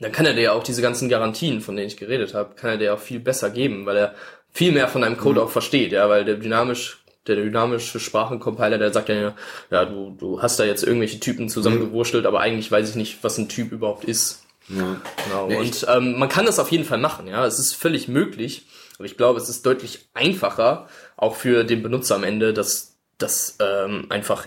dann 0.00 0.12
kann 0.12 0.26
er 0.26 0.34
dir 0.34 0.42
ja 0.42 0.52
auch 0.52 0.62
diese 0.62 0.82
ganzen 0.82 1.08
Garantien, 1.08 1.60
von 1.60 1.74
denen 1.76 1.88
ich 1.88 1.96
geredet 1.96 2.34
habe, 2.34 2.54
kann 2.54 2.70
er 2.70 2.76
dir 2.76 2.94
auch 2.94 2.98
viel 2.98 3.18
besser 3.20 3.48
geben, 3.50 3.86
weil 3.86 3.96
er 3.96 4.14
viel 4.52 4.72
mehr 4.72 4.88
von 4.88 5.02
deinem 5.02 5.16
Code 5.18 5.42
auch 5.42 5.50
versteht, 5.50 5.92
ja, 5.92 6.08
weil 6.08 6.24
der 6.24 6.36
dynamisch, 6.36 7.02
der 7.28 7.36
dynamische 7.36 8.00
Sprachencompiler, 8.00 8.78
der 8.78 8.92
sagt 8.92 9.08
ja, 9.08 9.34
ja, 9.70 9.84
du, 9.84 10.16
du 10.18 10.42
hast 10.42 10.58
da 10.58 10.64
jetzt 10.64 10.82
irgendwelche 10.82 11.20
Typen 11.20 11.48
zusammengewurschtelt, 11.48 12.26
aber 12.26 12.40
eigentlich 12.40 12.70
weiß 12.70 12.90
ich 12.90 12.96
nicht, 12.96 13.22
was 13.22 13.38
ein 13.38 13.48
Typ 13.48 13.72
überhaupt 13.72 14.04
ist. 14.04 14.42
Ja. 14.68 15.00
Genau. 15.24 15.50
Ja, 15.50 15.58
und 15.58 15.86
ähm, 15.88 16.18
man 16.18 16.28
kann 16.28 16.46
das 16.46 16.58
auf 16.58 16.72
jeden 16.72 16.84
Fall 16.84 16.98
machen, 16.98 17.26
ja. 17.28 17.44
Es 17.46 17.58
ist 17.58 17.74
völlig 17.74 18.08
möglich, 18.08 18.66
aber 18.96 19.04
ich 19.04 19.16
glaube, 19.16 19.40
es 19.40 19.48
ist 19.48 19.64
deutlich 19.64 20.08
einfacher, 20.14 20.88
auch 21.16 21.36
für 21.36 21.64
den 21.64 21.82
Benutzer 21.82 22.16
am 22.16 22.24
Ende, 22.24 22.52
das, 22.52 22.96
das 23.18 23.56
ähm, 23.60 24.06
einfach 24.08 24.46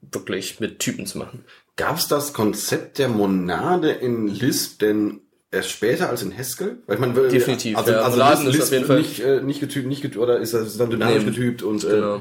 wirklich 0.00 0.60
mit 0.60 0.80
Typen 0.80 1.06
zu 1.06 1.18
machen. 1.18 1.44
Gab 1.76 1.96
es 1.96 2.08
das 2.08 2.32
Konzept 2.32 2.98
der 2.98 3.08
Monade 3.08 3.90
in 3.90 4.28
Lisp 4.28 4.78
denn 4.80 5.22
erst 5.54 5.70
später 5.70 6.10
als 6.10 6.22
in 6.22 6.36
Haskell? 6.36 6.78
Weil 6.86 6.98
man 6.98 7.14
will, 7.16 7.28
Definitiv, 7.28 7.76
Also, 7.78 7.92
ja. 7.92 8.00
also 8.02 8.18
Monaden 8.18 8.46
Lisp, 8.46 8.58
ist 8.58 8.64
auf 8.64 8.72
jeden 8.72 8.84
Fall- 8.86 8.98
nicht, 8.98 9.20
äh, 9.20 9.40
nicht 9.40 9.60
getypt, 9.60 9.86
nicht 9.86 10.02
getypt, 10.02 10.20
oder 10.20 10.38
ist 10.38 10.52
das 10.54 10.76
dann 10.76 10.90
dynamisch 10.90 11.24
Nee, 11.24 11.30
getypt 11.30 11.62
und 11.62 11.80
genau. 11.82 12.20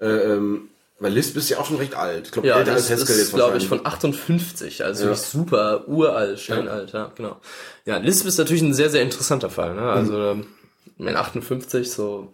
äh, 0.00 0.06
äh, 0.06 0.32
ähm, 0.34 0.68
weil 1.00 1.12
Lisp 1.12 1.36
ist 1.36 1.50
ja 1.50 1.58
auch 1.58 1.66
schon 1.66 1.76
recht 1.78 1.96
alt. 1.96 2.26
Ich 2.26 2.32
glaube, 2.32 2.46
Ja, 2.48 2.58
älter 2.58 2.72
als 2.72 2.88
Haskell 2.90 3.16
ist, 3.16 3.18
jetzt 3.18 3.34
glaube 3.34 3.56
ich, 3.56 3.66
von 3.66 3.84
58, 3.84 4.84
also 4.84 5.06
Ja. 5.08 5.14
super 5.14 5.88
uralt, 5.88 6.38
steinalt, 6.38 6.92
ja. 6.92 7.10
genau. 7.16 7.40
Ja, 7.84 7.96
Lisp 7.98 8.26
ist 8.26 8.38
natürlich 8.38 8.62
ein 8.62 8.74
sehr, 8.74 8.90
sehr 8.90 9.02
interessanter 9.02 9.50
Fall, 9.50 9.74
ne? 9.74 9.82
Also, 9.82 10.16
ähm, 10.16 10.46
in 10.96 11.16
58, 11.16 11.90
so, 11.90 12.32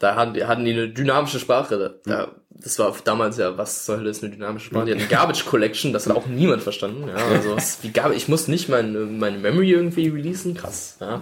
da 0.00 0.16
hatten 0.16 0.34
die, 0.34 0.44
hatten 0.44 0.64
die 0.64 0.72
eine 0.72 0.88
dynamische 0.88 1.38
Sprache, 1.38 1.98
da, 2.04 2.32
das 2.56 2.78
war 2.78 2.94
damals 3.04 3.36
ja, 3.36 3.58
was 3.58 3.84
soll 3.86 4.04
das, 4.04 4.22
eine 4.22 4.32
dynamische 4.32 4.66
Sprache? 4.66 4.86
Die 4.86 4.92
hatten 4.92 5.00
eine 5.00 5.10
Garbage 5.10 5.44
Collection, 5.44 5.92
das 5.92 6.06
hat 6.06 6.16
auch 6.16 6.26
niemand 6.26 6.62
verstanden, 6.62 7.08
ja, 7.08 7.14
also, 7.14 7.56
was, 7.56 7.82
wie 7.82 7.90
Garbage, 7.90 8.16
ich 8.16 8.28
muss 8.28 8.48
nicht 8.48 8.68
meine, 8.68 9.00
meine 9.00 9.38
Memory 9.38 9.72
irgendwie 9.72 10.08
releasen, 10.08 10.54
krass, 10.54 10.96
ja. 11.00 11.20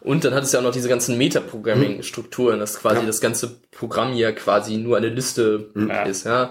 Und 0.00 0.24
dann 0.24 0.34
hat 0.34 0.42
es 0.42 0.50
ja 0.50 0.58
auch 0.58 0.64
noch 0.64 0.72
diese 0.72 0.88
ganzen 0.88 1.16
Metaprogramming-Strukturen, 1.16 2.58
dass 2.58 2.80
quasi 2.80 3.00
Ja. 3.02 3.06
das 3.06 3.20
ganze 3.20 3.60
Programm 3.70 4.12
hier 4.14 4.32
quasi 4.32 4.76
nur 4.76 4.96
eine 4.96 5.08
Liste 5.08 5.70
Ja. 5.76 6.02
ist, 6.02 6.24
ja. 6.24 6.50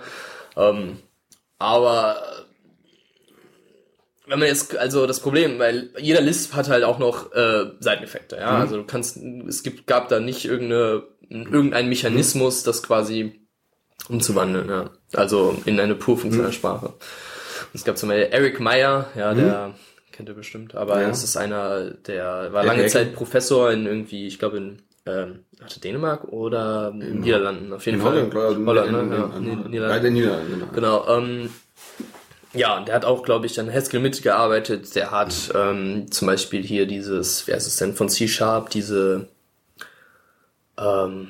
Ähm, 0.55 0.97
aber 1.59 2.15
wenn 4.27 4.39
man 4.39 4.47
jetzt, 4.47 4.77
also 4.77 5.05
das 5.05 5.19
Problem, 5.19 5.59
weil 5.59 5.89
jeder 5.99 6.21
Lisp 6.21 6.53
hat 6.53 6.69
halt 6.69 6.85
auch 6.85 6.97
noch 6.99 7.33
äh, 7.33 7.65
Seiteneffekte, 7.81 8.37
ja. 8.37 8.57
Also 8.59 8.77
du 8.77 8.83
kannst, 8.85 9.17
es 9.17 9.63
gibt, 9.63 9.85
gab 9.87 10.07
da 10.07 10.21
nicht 10.21 10.45
irgendeine, 10.45 11.03
irgendeinen 11.29 11.89
Mechanismus, 11.89 12.63
das 12.63 12.81
quasi 12.83 13.40
umzuwandeln, 14.11 14.69
ja. 14.69 14.89
Also 15.13 15.55
in 15.65 15.79
eine 15.79 15.95
pur 15.95 16.17
funktionale 16.17 16.53
Sprache. 16.53 16.93
Es 17.73 17.83
gab 17.83 17.97
zum 17.97 18.09
Beispiel 18.09 18.29
Eric 18.33 18.59
Meyer, 18.59 19.07
ja, 19.15 19.33
der 19.33 19.73
kennt 20.11 20.27
ihr 20.29 20.35
bestimmt, 20.35 20.75
aber 20.75 21.01
Ja. 21.01 21.07
das 21.07 21.23
ist 21.23 21.37
einer, 21.37 21.91
der 21.91 22.51
war 22.51 22.65
lange. 22.65 22.85
Zeit 22.87 23.13
Professor 23.15 23.71
in 23.71 23.85
irgendwie, 23.85 24.27
ich 24.27 24.39
glaube 24.39 24.57
in 24.57 24.81
ähm, 25.05 25.39
Dänemark 25.83 26.25
oder 26.25 26.89
in 26.93 26.99
den 26.99 27.19
Niederlanden, 27.21 27.73
auf 27.73 27.85
jeden 27.85 27.99
in 27.99 28.03
Fall. 28.03 28.29
Holland. 28.33 28.67
Holland, 28.67 28.87
in, 28.89 28.93
ne? 28.93 29.01
in, 29.01 29.11
ja, 29.11 29.25
in, 29.37 29.43
in, 29.45 29.65
in 29.65 30.13
Niederlanden, 30.13 30.59
genau. 30.71 31.03
Genau, 31.05 31.17
ähm, 31.17 31.49
ja, 32.53 32.77
und 32.77 32.89
der 32.89 32.95
hat 32.95 33.05
auch, 33.05 33.23
glaube 33.23 33.45
ich, 33.45 33.57
an 33.61 33.71
Haskell 33.73 34.01
mitgearbeitet. 34.01 34.93
Der 34.95 35.11
hat 35.11 35.33
ähm, 35.55 36.11
zum 36.11 36.25
Beispiel 36.27 36.61
hier 36.61 36.85
dieses, 36.85 37.47
wer 37.47 37.55
ist 37.55 37.65
es 37.65 37.77
denn, 37.77 37.93
von 37.95 38.09
C-Sharp, 38.09 38.69
diese, 38.69 39.29
ähm, 40.77 41.29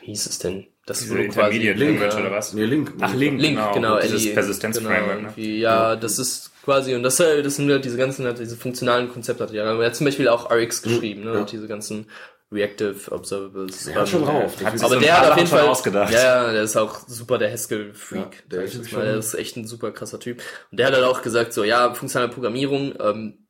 wie 0.00 0.06
hieß 0.06 0.26
es 0.26 0.38
denn? 0.40 0.66
Das 0.86 0.98
Diese 0.98 1.12
wo 1.12 1.16
du 1.16 1.24
Intermediate 1.24 1.78
Link, 1.78 1.98
Language 1.98 2.14
ja. 2.14 2.20
oder 2.20 2.30
was? 2.30 2.52
Nee, 2.52 2.64
Link. 2.64 2.92
Ach, 3.00 3.14
Link, 3.14 3.40
Link, 3.40 3.58
genau, 3.72 3.98
Dieses 4.00 4.24
LE, 4.26 4.32
Persistence 4.34 4.78
genau, 4.78 4.90
Framework, 4.90 5.36
ne? 5.36 5.42
Ja, 5.42 5.96
das 5.96 6.18
ist 6.18 6.52
quasi, 6.62 6.94
und 6.94 7.02
das, 7.02 7.16
das 7.16 7.56
sind 7.56 7.70
halt 7.70 7.84
diese 7.84 7.96
ganzen, 7.96 8.26
halt 8.26 8.38
diese 8.38 8.56
funktionalen 8.56 9.10
Konzepte. 9.10 9.44
hat 9.44 9.52
Er 9.54 9.64
er 9.64 9.86
hat 9.86 9.96
zum 9.96 10.04
Beispiel 10.04 10.28
auch 10.28 10.50
RX 10.50 10.82
geschrieben, 10.82 11.24
ne, 11.24 11.32
ja. 11.32 11.40
und 11.40 11.50
diese 11.52 11.66
ganzen 11.68 12.06
Reactive 12.52 13.10
Observables. 13.10 13.84
Der 13.84 13.94
hat 13.96 14.08
schon 14.08 14.20
ähm, 14.20 14.26
drauf. 14.28 14.56
Hat 14.62 14.74
ist- 14.74 14.80
sich 14.80 14.84
aber 14.84 14.94
so 14.94 15.00
der 15.00 15.20
hat 15.20 15.30
auf 15.30 15.36
jeden 15.36 15.48
schon 15.48 15.58
Fall 15.58 15.68
ausgedacht. 15.68 16.12
Ja, 16.12 16.22
ja, 16.46 16.52
der 16.52 16.62
ist 16.62 16.76
auch 16.76 17.00
super 17.08 17.38
der 17.38 17.50
Haskell-Freak. 17.50 18.18
Ja, 18.34 18.40
der 18.50 18.62
ist 18.64 18.92
mal. 18.92 19.04
Der 19.04 19.16
ist 19.16 19.34
echt 19.34 19.56
ein 19.56 19.66
super 19.66 19.90
krasser 19.90 20.20
Typ. 20.20 20.42
Und 20.70 20.78
der 20.78 20.86
hat 20.88 20.94
halt 20.94 21.04
auch 21.04 21.22
gesagt, 21.22 21.52
so, 21.52 21.64
ja, 21.64 21.92
funktionale 21.94 22.30
Programmierung 22.30 22.94
ähm, 23.00 23.43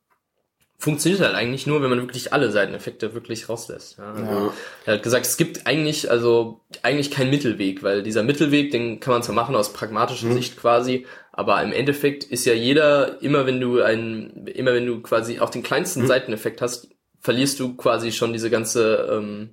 funktioniert 0.78 1.22
halt 1.22 1.34
eigentlich 1.34 1.66
nur, 1.66 1.82
wenn 1.82 1.90
man 1.90 2.00
wirklich 2.00 2.32
alle 2.32 2.50
Seiteneffekte 2.50 3.14
wirklich 3.14 3.48
rauslässt. 3.48 3.96
Ja. 3.98 4.12
Also, 4.12 4.52
Er 4.84 4.94
hat 4.94 5.02
gesagt, 5.02 5.24
es 5.26 5.36
gibt 5.36 5.66
eigentlich, 5.66 6.10
also 6.10 6.60
eigentlich 6.82 7.10
keinen 7.10 7.30
Mittelweg, 7.30 7.82
weil 7.82 8.02
dieser 8.02 8.22
Mittelweg, 8.22 8.70
den 8.70 9.00
kann 9.00 9.12
man 9.14 9.22
zwar 9.22 9.34
machen 9.34 9.56
aus 9.56 9.72
pragmatischer 9.72 10.32
Sicht 10.32 10.56
quasi, 10.58 11.06
aber 11.32 11.62
im 11.62 11.72
Endeffekt 11.72 12.24
ist 12.24 12.44
ja 12.44 12.52
jeder, 12.52 13.22
immer 13.22 13.46
wenn 13.46 13.60
du 13.60 13.80
ein, 13.80 14.46
immer 14.54 14.74
wenn 14.74 14.86
du 14.86 15.00
quasi 15.00 15.40
auch 15.40 15.50
den 15.50 15.62
kleinsten 15.62 16.06
Seiteneffekt 16.06 16.60
hast, 16.60 16.88
verlierst 17.20 17.58
du 17.60 17.74
quasi 17.76 18.12
schon 18.12 18.32
diese 18.34 18.50
ganze, 18.50 19.08
ähm, 19.10 19.50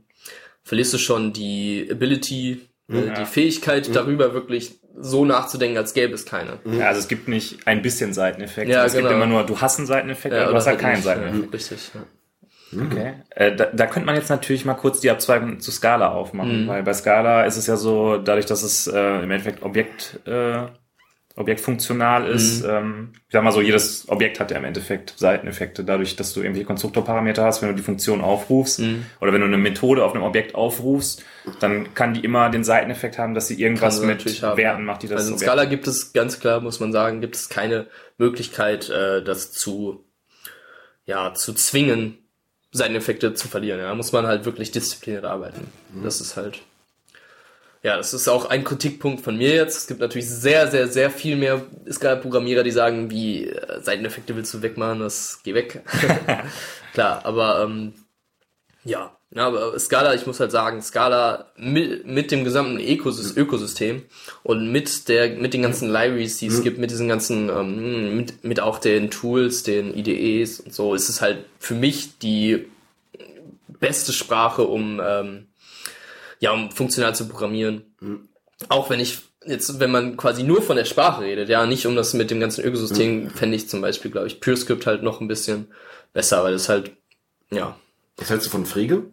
verlierst 0.63 0.93
du 0.93 0.97
schon 0.97 1.31
die 1.33 1.87
Ability, 1.89 2.59
äh, 2.89 3.05
Ja. 3.07 3.13
die 3.13 3.25
Fähigkeit 3.25 3.95
darüber 3.95 4.33
wirklich 4.33 4.80
so 4.99 5.25
nachzudenken, 5.25 5.77
als 5.77 5.93
gäbe 5.93 6.13
es 6.13 6.25
keine. 6.25 6.59
Ja, 6.65 6.87
also 6.87 6.99
es 6.99 7.07
gibt 7.07 7.27
nicht 7.27 7.65
ein 7.67 7.81
bisschen 7.81 8.13
Seiteneffekt. 8.13 8.69
Ja, 8.69 8.85
es 8.85 8.93
gibt 8.93 9.03
genau. 9.07 9.15
immer 9.15 9.25
nur, 9.27 9.43
du 9.45 9.59
hast 9.61 9.77
einen 9.77 9.87
Seiteneffekt, 9.87 10.33
Ja, 10.35 10.43
aber 10.43 10.51
du 10.51 10.57
hast 10.57 10.67
halt 10.67 10.79
keinen 10.79 10.95
nicht, 10.95 11.03
Seiteneffekt. 11.03 11.53
Richtig, 11.53 11.91
ja. 11.95 12.01
Okay. 12.85 13.13
Äh, 13.31 13.53
da, 13.55 13.65
da 13.65 13.85
könnte 13.85 14.05
man 14.05 14.15
jetzt 14.15 14.29
natürlich 14.29 14.63
mal 14.63 14.75
kurz 14.75 15.01
die 15.01 15.09
Abzweigung 15.11 15.59
zu 15.59 15.71
Scala 15.71 16.09
Mhm. 16.09 16.15
aufmachen, 16.15 16.67
weil 16.67 16.83
bei 16.83 16.93
Scala 16.93 17.43
ist 17.45 17.57
es 17.57 17.67
ja 17.67 17.75
so, 17.75 18.17
dadurch, 18.17 18.45
dass 18.45 18.63
es 18.63 18.87
äh, 18.87 19.23
im 19.23 19.29
Endeffekt 19.31 19.61
Objekt, 19.63 20.19
äh, 20.25 20.67
objektfunktional 21.37 22.27
ist, 22.27 22.63
Mhm. 22.63 22.69
ähm, 22.69 23.09
ich 23.27 23.31
sag 23.33 23.43
mal 23.43 23.51
so, 23.51 23.61
jedes 23.61 24.07
Objekt 24.09 24.39
hat 24.39 24.51
ja 24.51 24.57
im 24.57 24.65
Endeffekt 24.65 25.13
Seiteneffekte, 25.17 25.83
dadurch, 25.83 26.15
dass 26.15 26.33
du 26.33 26.41
irgendwelche 26.41 26.65
Konstruktorparameter 26.65 27.43
hast, 27.43 27.61
wenn 27.61 27.69
du 27.69 27.75
die 27.75 27.81
Funktion 27.83 28.21
aufrufst 28.21 28.79
Mhm. 28.79 29.05
oder 29.21 29.31
wenn 29.33 29.41
du 29.41 29.47
eine 29.47 29.57
Methode 29.57 30.03
auf 30.03 30.13
einem 30.13 30.23
Objekt 30.23 30.55
aufrufst, 30.55 31.23
dann 31.59 31.93
kann 31.93 32.13
die 32.13 32.19
immer 32.21 32.49
den 32.49 32.63
Seiteneffekt 32.63 33.17
haben, 33.17 33.33
dass 33.33 33.47
sie 33.47 33.61
irgendwas 33.61 33.99
sie 33.99 34.05
mit 34.05 34.41
haben, 34.43 34.57
Werten 34.57 34.85
macht, 34.85 35.03
die 35.03 35.07
das 35.07 35.21
Also 35.21 35.33
in 35.33 35.39
Scala 35.39 35.65
gibt 35.65 35.87
es 35.87 36.13
ganz 36.13 36.39
klar, 36.39 36.59
muss 36.61 36.79
man 36.79 36.91
sagen, 36.91 37.21
gibt 37.21 37.35
es 37.35 37.49
keine 37.49 37.87
Möglichkeit, 38.17 38.89
äh, 38.89 39.23
das 39.23 39.51
zu, 39.51 40.03
ja, 41.05 41.33
zu 41.33 41.53
zwingen, 41.53 42.17
Seiteneffekte 42.73 43.33
zu 43.33 43.47
verlieren. 43.47 43.79
Ja, 43.79 43.87
Da 43.89 43.95
muss 43.95 44.11
man 44.13 44.25
halt 44.27 44.45
wirklich 44.45 44.71
diszipliniert 44.71 45.25
arbeiten. 45.25 45.67
Das 46.03 46.21
ist 46.21 46.37
halt, 46.37 46.61
ja, 47.83 47.97
das 47.97 48.13
ist 48.13 48.27
auch 48.27 48.45
ein 48.45 48.63
Kritikpunkt 48.63 49.21
von 49.21 49.37
mir 49.37 49.55
jetzt. 49.55 49.77
Es 49.77 49.87
gibt 49.87 49.99
natürlich 49.99 50.29
sehr, 50.29 50.69
sehr, 50.69 50.87
sehr 50.87 51.09
viel 51.09 51.35
mehr 51.35 51.65
Scala-Programmierer, 51.89 52.63
die 52.63 52.71
sagen, 52.71 53.09
wie 53.09 53.47
äh, 53.47 53.81
Seiteneffekte 53.81 54.35
willst 54.35 54.53
du 54.53 54.61
wegmachen, 54.61 54.99
das 54.99 55.41
geh 55.43 55.53
weg. 55.53 55.83
klar, 56.93 57.25
aber 57.25 57.63
ähm, 57.63 57.93
ja, 58.83 59.15
ja, 59.33 59.47
aber 59.47 59.79
Scala, 59.79 60.13
ich 60.13 60.27
muss 60.27 60.41
halt 60.41 60.51
sagen, 60.51 60.81
Scala 60.81 61.51
mit, 61.55 62.05
mit 62.05 62.31
dem 62.31 62.43
gesamten 62.43 62.79
Ökosys 62.79 63.35
Ökosystem 63.37 64.03
und 64.43 64.71
mit 64.71 65.07
der, 65.07 65.37
mit 65.37 65.53
den 65.53 65.61
ganzen 65.61 65.87
Libraries, 65.87 66.37
die 66.37 66.47
es 66.47 66.61
gibt, 66.63 66.79
mit 66.79 66.91
diesen 66.91 67.07
ganzen, 67.07 67.47
ähm, 67.49 68.17
mit, 68.17 68.43
mit 68.43 68.59
auch 68.59 68.77
den 68.77 69.09
Tools, 69.09 69.63
den 69.63 69.95
IDEs 69.95 70.59
und 70.59 70.73
so, 70.73 70.93
ist 70.95 71.07
es 71.07 71.21
halt 71.21 71.45
für 71.59 71.75
mich 71.75 72.17
die 72.17 72.67
beste 73.67 74.11
Sprache, 74.11 74.63
um, 74.63 75.01
ähm, 75.03 75.47
ja, 76.41 76.51
um 76.51 76.69
funktional 76.71 77.15
zu 77.15 77.29
programmieren. 77.29 77.85
Auch 78.67 78.89
wenn 78.89 78.99
ich 78.99 79.19
jetzt, 79.45 79.79
wenn 79.79 79.91
man 79.91 80.17
quasi 80.17 80.43
nur 80.43 80.61
von 80.61 80.75
der 80.75 80.85
Sprache 80.85 81.21
redet, 81.21 81.49
ja, 81.49 81.65
nicht 81.65 81.85
um 81.85 81.95
das 81.95 82.13
mit 82.13 82.29
dem 82.29 82.39
ganzen 82.39 82.63
Ökosystem, 82.65 83.29
fände 83.29 83.55
ich 83.55 83.69
zum 83.69 83.81
Beispiel, 83.81 84.11
glaube 84.11 84.27
ich, 84.27 84.41
PureScript 84.41 84.85
halt 84.85 85.03
noch 85.03 85.21
ein 85.21 85.27
bisschen 85.27 85.67
besser, 86.13 86.43
weil 86.43 86.53
es 86.53 86.67
halt, 86.67 86.91
ja, 87.51 87.75
Was 88.17 88.29
hältst 88.29 88.47
du 88.47 88.51
von 88.51 88.65
Frege? 88.65 89.03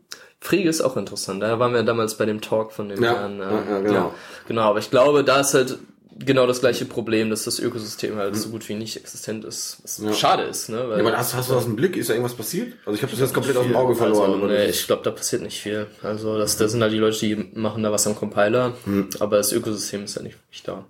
Frege 0.40 0.68
ist 0.68 0.80
auch 0.80 0.96
interessant. 0.96 1.42
Da 1.42 1.58
waren 1.58 1.72
wir 1.72 1.82
damals 1.82 2.16
bei 2.16 2.24
dem 2.26 2.40
Talk 2.40 2.72
von 2.72 2.88
dem 2.88 3.02
Ja, 3.02 3.14
Herrn. 3.14 3.40
Äh, 3.40 3.44
ja, 3.44 3.50
ja, 3.70 3.80
genau. 3.80 4.14
genau, 4.46 4.62
aber 4.62 4.78
ich 4.78 4.90
glaube, 4.90 5.24
da 5.24 5.40
ist 5.40 5.54
halt 5.54 5.78
genau 6.18 6.46
das 6.46 6.60
gleiche 6.60 6.84
Problem, 6.84 7.30
dass 7.30 7.44
das 7.44 7.58
Ökosystem 7.60 8.16
halt 8.16 8.36
so 8.36 8.48
gut 8.50 8.68
wie 8.68 8.74
nicht 8.74 8.96
existent 8.96 9.44
ist. 9.44 9.78
Was 9.82 9.98
Ja. 9.98 10.12
schade 10.12 10.42
ist, 10.44 10.68
ne? 10.68 10.88
Weil 10.88 11.00
Ja, 11.02 11.06
aber 11.08 11.16
hast, 11.16 11.34
hast 11.34 11.50
du 11.50 11.54
das 11.54 11.66
im 11.66 11.76
Blick? 11.76 11.96
Ist 11.96 12.08
da 12.10 12.14
irgendwas 12.14 12.34
passiert? 12.34 12.72
Also 12.84 12.96
ich 12.96 13.02
habe 13.02 13.10
das 13.12 13.20
jetzt 13.20 13.34
komplett 13.34 13.56
aus 13.56 13.66
dem 13.66 13.76
Auge 13.76 13.94
verloren. 13.94 14.32
Also, 14.34 14.44
oder 14.44 14.54
nee, 14.58 14.66
ich 14.66 14.86
glaube, 14.86 15.02
da 15.04 15.10
passiert 15.10 15.42
nicht 15.42 15.60
viel. 15.60 15.86
Also 16.02 16.36
das, 16.38 16.56
das 16.56 16.72
sind 16.72 16.82
halt 16.82 16.92
die 16.92 16.98
Leute, 16.98 17.18
die 17.20 17.36
machen 17.54 17.82
da 17.82 17.92
was 17.92 18.06
am 18.06 18.16
Compiler, 18.16 18.74
aber 19.20 19.36
das 19.36 19.52
Ökosystem 19.52 20.04
ist 20.04 20.16
ja 20.16 20.22
nicht 20.22 20.36
wirklich 20.38 20.62
da. 20.64 20.84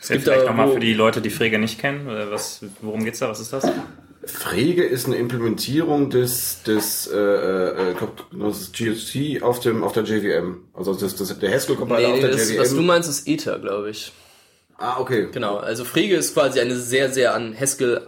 Es 0.00 0.08
gibt 0.08 0.26
da 0.26 0.32
vielleicht 0.32 0.46
nochmal 0.48 0.72
für 0.72 0.80
die 0.80 0.94
Leute, 0.94 1.20
die 1.20 1.30
Frege 1.30 1.58
nicht 1.58 1.78
kennen. 1.80 2.08
äh, 2.08 2.30
Was, 2.30 2.60
worum 2.82 3.04
geht's 3.04 3.18
da? 3.20 3.28
Was 3.28 3.40
ist 3.40 3.52
das? 3.52 3.64
Frege 4.22 4.84
ist 4.84 5.06
eine 5.06 5.16
Implementierung 5.16 6.10
des 6.10 6.62
des 6.64 7.06
äh, 7.06 7.16
äh, 7.18 7.94
das 8.38 8.70
GST 8.72 9.42
auf 9.42 9.60
dem 9.60 9.82
auf 9.82 9.92
der 9.92 10.02
JVM. 10.04 10.58
Also 10.74 10.92
das, 10.94 11.16
das 11.16 11.38
der 11.38 11.50
Haskell 11.50 11.76
Compiler 11.76 12.00
Nee, 12.08 12.12
auf 12.14 12.20
der 12.20 12.30
das, 12.32 12.50
JVM. 12.50 12.60
was 12.60 12.74
du 12.74 12.82
meinst, 12.82 13.08
ist 13.08 13.26
Ether, 13.26 13.58
glaube 13.58 13.88
ich. 13.88 14.12
Ah, 14.80 14.98
okay. 14.98 15.28
Genau, 15.30 15.56
also 15.58 15.84
Frege 15.84 16.16
ist 16.16 16.34
quasi 16.34 16.60
eine 16.60 16.76
sehr, 16.76 17.10
sehr 17.10 17.34
an 17.34 17.54
Haskell 17.58 18.06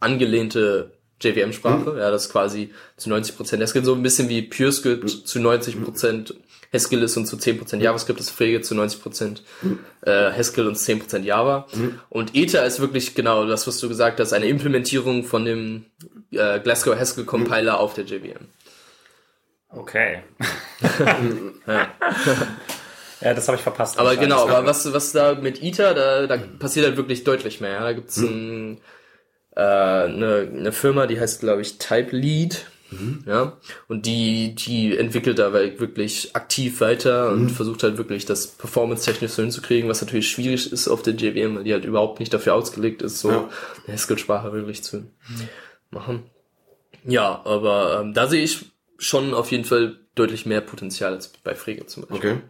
angelehnte 0.00 0.92
JVM-Sprache. 1.20 1.96
Ja, 1.98 2.10
das 2.10 2.26
ist 2.26 2.32
quasi 2.32 2.72
zu 2.96 3.10
90% 3.10 3.60
Haskell, 3.60 3.84
so 3.84 3.94
ein 3.94 4.02
bisschen 4.02 4.28
wie 4.28 4.42
PureScript 4.42 5.08
zu 5.08 5.38
90% 5.38 6.34
Haskell 6.72 7.02
ist 7.02 7.16
und 7.16 7.26
zu 7.26 7.36
10% 7.36 7.76
JavaScript 7.76 8.18
ist 8.18 8.30
Frege 8.30 8.62
zu 8.62 8.74
90% 8.74 9.40
äh, 10.02 10.32
Haskell 10.32 10.66
und 10.66 10.76
10% 10.76 11.18
Java. 11.20 11.66
Und 12.08 12.34
Ether 12.34 12.64
ist 12.64 12.80
wirklich 12.80 13.14
genau 13.14 13.46
das, 13.46 13.66
was 13.66 13.78
du 13.78 13.88
gesagt 13.88 14.20
hast, 14.20 14.32
eine 14.32 14.46
Implementierung 14.46 15.24
von 15.24 15.44
dem 15.44 15.84
äh, 16.30 16.60
Glasgow 16.60 16.98
Haskell 16.98 17.24
Compiler 17.24 17.78
auf 17.78 17.94
der 17.94 18.04
JVM. 18.04 18.46
Okay. 19.68 20.22
ja. 21.66 21.88
das 23.22 23.46
habe 23.48 23.56
ich 23.56 23.62
verpasst. 23.62 23.98
Aber 23.98 24.16
genau, 24.16 24.46
aber 24.48 24.66
was, 24.66 24.92
was 24.92 25.12
da 25.12 25.34
mit 25.34 25.62
Ether, 25.62 25.94
da, 25.94 26.26
da 26.26 26.36
passiert 26.58 26.86
halt 26.86 26.96
wirklich 26.96 27.24
deutlich 27.24 27.60
mehr. 27.60 27.72
Ja? 27.72 27.80
Da 27.84 27.92
gibt's 27.92 28.16
ein, 28.18 28.78
äh, 29.54 29.60
eine, 29.60 30.48
eine 30.52 30.72
Firma, 30.72 31.06
die 31.06 31.18
heißt, 31.20 31.40
glaube 31.40 31.62
ich, 31.62 31.78
Type 31.78 32.14
Lead. 32.16 32.66
Ja, 33.26 33.56
und 33.88 34.04
die, 34.04 34.54
die 34.54 34.94
entwickelt 34.98 35.38
da 35.38 35.54
wirklich 35.54 36.36
aktiv 36.36 36.82
weiter 36.82 37.30
und 37.30 37.48
versucht 37.48 37.84
halt 37.84 37.96
wirklich 37.96 38.26
das 38.26 38.48
performance-technisch 38.48 39.30
so 39.30 39.40
hinzukriegen, 39.40 39.88
was 39.88 40.02
natürlich 40.02 40.28
schwierig 40.28 40.70
ist 40.70 40.88
auf 40.88 41.00
der 41.00 41.14
JVM, 41.14 41.56
weil 41.56 41.64
die 41.64 41.72
halt 41.72 41.86
überhaupt 41.86 42.20
nicht 42.20 42.34
dafür 42.34 42.52
ausgelegt 42.52 43.00
ist, 43.00 43.20
so 43.20 43.30
Ja. 43.30 43.48
eine 43.86 43.94
Haskell-Sprache 43.94 44.52
wirklich 44.52 44.82
zu 44.84 45.04
machen. 45.90 46.24
Ja, 47.06 47.40
aber 47.46 48.00
ähm, 48.02 48.12
da 48.12 48.26
sehe 48.26 48.42
ich 48.44 48.66
schon 48.98 49.32
auf 49.32 49.50
jeden 49.52 49.64
Fall 49.64 49.96
deutlich 50.14 50.44
mehr 50.44 50.60
Potenzial 50.60 51.14
als 51.14 51.28
bei 51.28 51.54
Frege 51.54 51.86
zum 51.86 52.06
Beispiel. 52.06 52.32
Okay. 52.32 52.40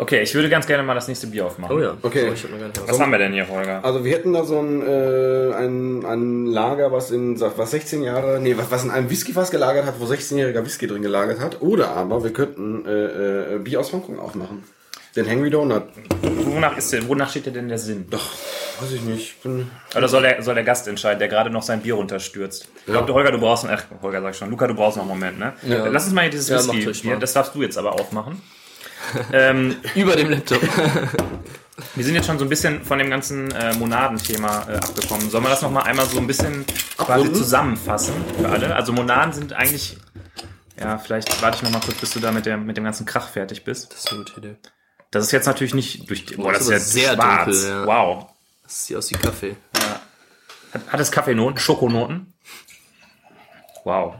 Okay, 0.00 0.22
ich 0.22 0.34
würde 0.34 0.48
ganz 0.48 0.66
gerne 0.66 0.82
mal 0.82 0.94
das 0.94 1.08
nächste 1.08 1.26
Bier 1.26 1.44
aufmachen. 1.44 1.76
Oh 1.76 1.78
ja. 1.78 1.94
Okay. 2.00 2.28
So, 2.28 2.32
ich 2.32 2.44
hab 2.44 2.50
mir 2.52 2.58
gar 2.58 2.68
nicht 2.68 2.88
Was 2.88 2.98
haben 2.98 3.12
wir 3.12 3.18
denn 3.18 3.34
hier, 3.34 3.46
Holger? 3.46 3.84
Also 3.84 4.02
wir 4.02 4.12
hätten 4.12 4.32
da 4.32 4.44
so 4.44 4.58
ein, 4.58 4.80
äh, 4.80 5.52
ein, 5.54 6.06
ein 6.06 6.46
Lager, 6.46 6.90
was 6.90 7.10
in 7.10 7.38
was 7.38 7.70
16 7.70 8.02
Jahre, 8.02 8.40
nee, 8.40 8.56
was, 8.56 8.70
was 8.70 8.84
in 8.84 8.90
einem 8.90 9.10
Whiskyfass 9.10 9.50
gelagert 9.50 9.84
hat, 9.84 10.00
wo 10.00 10.06
16-jähriger 10.06 10.64
Whisky 10.64 10.86
drin 10.86 11.02
gelagert 11.02 11.38
hat. 11.38 11.60
Oder 11.60 11.90
aber 11.90 12.24
wir 12.24 12.32
könnten 12.32 12.86
äh, 12.86 13.56
äh, 13.56 13.58
Bier 13.58 13.80
aus 13.80 13.92
Hongkong 13.92 14.18
aufmachen. 14.18 14.64
Den 15.16 15.28
Hangry 15.28 15.50
Donut. 15.50 15.82
Wonach, 16.22 16.78
ist 16.78 16.92
denn, 16.94 17.06
wonach 17.06 17.28
steht 17.28 17.44
dir 17.44 17.52
denn 17.52 17.68
der 17.68 17.78
Sinn? 17.78 18.06
Doch, 18.08 18.30
weiß 18.80 18.92
ich 18.92 19.02
nicht. 19.02 19.34
Ich 19.36 19.42
bin, 19.42 19.68
Oder 19.94 20.08
soll 20.08 20.22
der, 20.22 20.40
soll 20.42 20.54
der 20.54 20.64
Gast 20.64 20.88
entscheiden, 20.88 21.18
der 21.18 21.28
gerade 21.28 21.50
noch 21.50 21.62
sein 21.62 21.82
Bier 21.82 21.94
runterstürzt? 21.94 22.68
Ich 22.86 22.92
glaube, 22.92 23.12
Holger, 23.12 23.32
du 23.32 23.38
brauchst 23.38 23.64
noch, 23.64 23.70
ach, 23.72 23.84
Holger 24.02 24.22
sag 24.22 24.30
ich 24.30 24.36
schon, 24.38 24.50
Luca, 24.50 24.66
du 24.66 24.74
brauchst 24.74 24.96
noch 24.96 25.04
einen 25.04 25.10
Moment, 25.10 25.38
ne? 25.38 25.52
Ja. 25.66 25.86
Lass 25.88 26.04
uns 26.04 26.14
mal 26.14 26.22
hier 26.22 26.30
dieses 26.30 26.48
Ja, 26.48 26.58
Whisky, 26.72 27.14
das 27.18 27.34
darfst 27.34 27.54
du 27.54 27.62
jetzt 27.62 27.76
aber 27.76 27.92
aufmachen. 27.92 28.40
Ähm, 29.32 29.76
Über 29.94 30.16
dem 30.16 30.30
Laptop. 30.30 30.62
wir 31.94 32.04
sind 32.04 32.14
jetzt 32.14 32.26
schon 32.26 32.38
so 32.38 32.44
ein 32.44 32.48
bisschen 32.48 32.84
von 32.84 32.98
dem 32.98 33.10
ganzen 33.10 33.50
äh, 33.52 33.74
Monadenthema 33.74 34.66
äh, 34.68 34.76
abgekommen. 34.76 35.30
Sollen 35.30 35.44
wir 35.44 35.50
das 35.50 35.62
noch 35.62 35.70
mal 35.70 35.82
einmal 35.82 36.06
so 36.06 36.18
ein 36.18 36.26
bisschen 36.26 36.64
quasi 36.96 37.12
Abrunden? 37.12 37.34
zusammenfassen 37.34 38.14
für 38.38 38.48
alle? 38.48 38.74
Also 38.74 38.92
Monaden 38.92 39.32
sind 39.32 39.52
eigentlich, 39.52 39.96
ja, 40.78 40.98
vielleicht 40.98 41.42
warte 41.42 41.56
ich 41.56 41.62
noch 41.62 41.70
mal 41.70 41.80
kurz, 41.80 41.98
bis 41.98 42.10
du 42.10 42.20
da 42.20 42.32
mit, 42.32 42.46
der, 42.46 42.56
mit 42.56 42.76
dem 42.76 42.84
ganzen 42.84 43.06
Krach 43.06 43.28
fertig 43.28 43.64
bist. 43.64 43.92
Das 43.92 44.00
ist 44.00 44.08
eine 44.08 44.24
gute 44.24 44.38
Idee. 44.38 44.56
Das 45.10 45.24
ist 45.24 45.32
jetzt 45.32 45.46
natürlich 45.46 45.74
nicht 45.74 46.08
durch 46.08 46.24
die, 46.26 46.36
boah, 46.36 46.52
das 46.52 46.62
ist 46.62 46.70
jetzt 46.70 46.92
sehr 46.92 47.14
schwarz. 47.14 47.46
dunkel, 47.46 47.68
ja. 47.68 47.86
Wow. 47.86 48.26
Das 48.62 48.86
sieht 48.86 48.96
aus 48.96 49.10
wie 49.10 49.14
Kaffee. 49.14 49.56
Hat, 50.72 50.92
hat 50.92 51.00
es 51.00 51.10
Kaffeenoten, 51.10 51.58
Schokonoten? 51.58 52.32
Wow. 53.84 54.14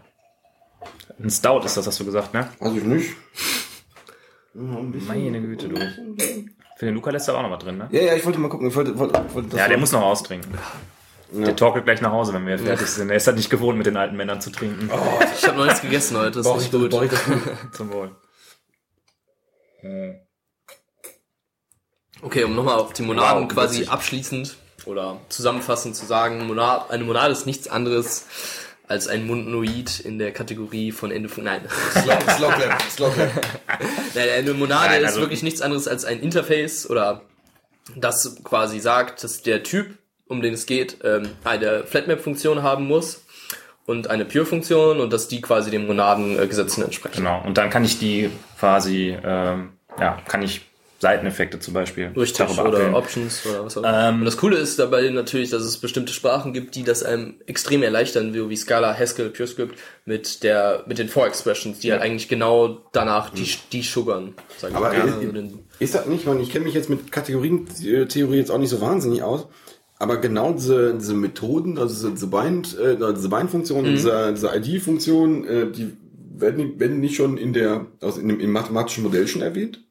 Ein 1.23 1.31
Stout 1.31 1.61
ist 1.65 1.77
das, 1.77 1.87
hast 1.87 2.01
du 2.01 2.05
gesagt, 2.05 2.35
ne? 2.35 2.49
weiß 2.59 2.73
ich 2.75 2.83
nicht. 2.83 3.17
Meine 4.61 5.41
Güte, 5.41 5.69
du. 5.69 5.77
Für 6.77 6.87
den 6.87 6.95
Luca 6.95 7.11
lässt 7.11 7.29
er 7.29 7.37
auch 7.37 7.43
noch 7.43 7.51
was 7.51 7.59
drin, 7.61 7.79
ne? 7.79 7.89
Ja, 7.93 8.03
ja, 8.03 8.15
ich 8.15 8.25
wollte 8.25 8.39
mal 8.39 8.49
gucken. 8.49 8.69
Ich 8.69 8.77
wollte, 8.77 8.99
wollte, 8.99 9.35
wollte 9.35 9.49
das 9.51 9.59
Ja, 9.59 9.69
der 9.69 9.79
muss 9.79 9.93
noch 9.93 10.03
austrinken. 10.03 10.53
Der 11.33 11.55
torkelt 11.55 11.85
gleich 11.85 12.01
nach 12.01 12.11
Hause, 12.11 12.33
wenn 12.35 12.47
wir 12.47 12.59
fertig 12.59 12.89
sind. 12.89 13.09
Er 13.11 13.17
ist 13.17 13.27
halt 13.27 13.37
nicht 13.37 13.51
gewohnt, 13.51 13.79
mit 13.79 13.87
den 13.87 13.97
alten 13.97 14.17
Männern 14.17 14.41
zu 14.41 14.51
trinken. 14.51 14.91
Ich 15.37 15.47
habe 15.47 15.59
noch 15.59 15.65
nichts 15.65 15.81
gegessen 15.81 16.17
heute, 16.17 16.43
das 16.43 16.47
ist 16.47 16.73
nicht 16.73 16.75
ich, 16.75 16.91
gut. 16.91 17.11
Zum 17.73 17.93
Wohl. 17.93 18.17
Okay, 22.23 22.45
um 22.45 22.55
nochmal 22.55 22.79
auf 22.79 22.93
die 22.93 23.03
Monaden 23.03 23.45
Wow, 23.45 23.49
quasi 23.53 23.81
witzig. 23.81 23.91
abschließend 23.93 24.57
oder 24.87 25.19
zusammenfassend 25.29 25.97
zu 25.97 26.05
sagen, 26.05 26.47
Monad, 26.47 26.91
eine 26.91 27.05
Monade 27.05 27.33
ist 27.33 27.47
nichts 27.47 27.69
anderes 27.69 28.27
als 28.91 29.07
ein 29.07 29.27
Monoid 29.27 30.01
in 30.01 30.19
der 30.19 30.33
Kategorie 30.33 30.91
von 30.91 31.13
Endofunk. 31.13 31.45
Nein. 31.47 31.63
Slow, 31.93 32.19
slow 32.37 32.51
clap, 32.53 32.83
slow 32.91 33.11
clap. 33.15 33.31
Nein, 34.15 34.29
eine 34.37 34.53
Monade 34.53 34.91
Nein, 34.91 35.01
ist 35.03 35.09
also- 35.09 35.21
wirklich 35.21 35.43
nichts 35.43 35.63
anderes 35.63 35.87
als 35.87 36.05
ein 36.05 36.21
Interface 36.21 36.91
oder 36.91 37.23
das 37.97 38.37
quasi 38.43 38.81
sagt, 38.81 39.23
dass 39.23 39.43
der 39.43 39.63
Typ, 39.63 39.97
um 40.27 40.43
den 40.43 40.55
es 40.55 40.67
geht, 40.67 40.99
ähm, 41.05 41.29
eine 41.45 41.85
Flatmap-Funktion 41.85 42.63
haben 42.63 42.87
muss 42.87 43.25
und 43.87 44.09
eine 44.11 44.25
Pure-Funktion 44.25 45.01
und 45.01 45.13
dass 45.13 45.29
die 45.29 45.41
quasi 45.41 45.71
den 45.71 45.87
Monadengesetzen 45.87 46.85
entsprechen. 46.85 47.17
Genau. 47.19 47.43
Und 47.45 47.59
dann 47.59 47.71
kann 47.71 47.85
ich 47.85 47.99
die 47.99 48.31
quasi, 48.59 49.17
ähm, 49.25 49.71
ja, 49.99 50.19
kann 50.29 50.43
ich 50.43 50.63
Seiteneffekte 51.01 51.59
zum 51.59 51.73
Beispiel 51.75 52.13
Richtig, 52.17 52.37
darüber 52.47 52.63
oder 52.63 52.73
abbilden. 52.79 52.95
Options 52.95 53.47
oder 53.47 53.65
was 53.65 53.77
auch 53.77 53.83
immer. 53.83 54.09
Ähm, 54.11 54.19
und 54.21 54.25
das 54.27 54.37
Coole 54.37 54.59
ist 54.59 54.79
dabei 54.79 55.09
natürlich, 55.09 55.49
dass 55.51 55.63
es 55.63 55.79
bestimmte 55.79 56.13
Sprachen 56.13 56.53
gibt, 56.53 56.75
die 56.75 56.83
das 56.85 57.03
einem 57.03 57.35
extrem 57.47 57.83
erleichtern, 57.83 58.35
wie, 58.35 58.49
wie 58.51 58.57
Scala, 58.57 58.95
Haskell, 58.97 59.31
PureScript 59.31 59.79
mit 60.05 60.43
der 60.43 60.85
mit 60.87 60.99
den 60.99 61.09
For-Expressions, 61.09 61.79
die 61.81 61.91
halt 61.93 62.03
eigentlich 62.03 62.29
genau 62.29 62.79
danach 62.93 63.31
die, 63.31 63.49
die 63.73 63.83
sugarn. 63.83 64.35
Sag 64.59 64.71
ich 64.71 64.77
Aber 64.77 64.89
mal. 64.89 64.95
ist, 65.09 65.15
Also 65.15 65.33
den- 65.33 65.59
ist 65.79 65.95
das 65.95 66.07
nicht, 66.07 66.27
man, 66.27 66.39
ich 66.41 66.51
kenne 66.51 66.67
mich 66.67 66.75
jetzt 66.75 66.91
mit 66.91 67.11
Kategorientheorie 67.11 68.37
jetzt 68.37 68.51
auch 68.51 68.59
nicht 68.59 68.71
so 68.71 68.81
wahnsinnig 68.81 69.23
aus, 69.23 69.47
aber 69.99 70.19
genau 70.19 70.53
diese, 70.53 70.95
diese 70.95 71.15
Methoden, 71.15 71.79
also 71.79 71.95
diese, 71.95 72.11
diese 72.13 72.27
Bind, 72.27 72.79
äh, 72.79 72.97
diese 73.15 73.29
Bind-Funktion, 73.29 73.85
Mhm. 73.87 73.91
diese, 73.93 74.33
diese 74.35 74.51
ID-Funktion, 74.55 75.47
äh, 75.47 75.71
die 75.71 75.93
werden, 76.37 76.79
werden 76.81 77.01
nicht 77.01 77.17
schon 77.17 77.37
in 77.39 77.53
der, 77.53 77.87
also 78.01 78.21
in 78.21 78.29
dem, 78.29 78.41
im 78.41 78.51
mathematischen 78.53 79.03
Modell 79.05 79.27
schon 79.29 79.43
erwähnt? 79.43 79.83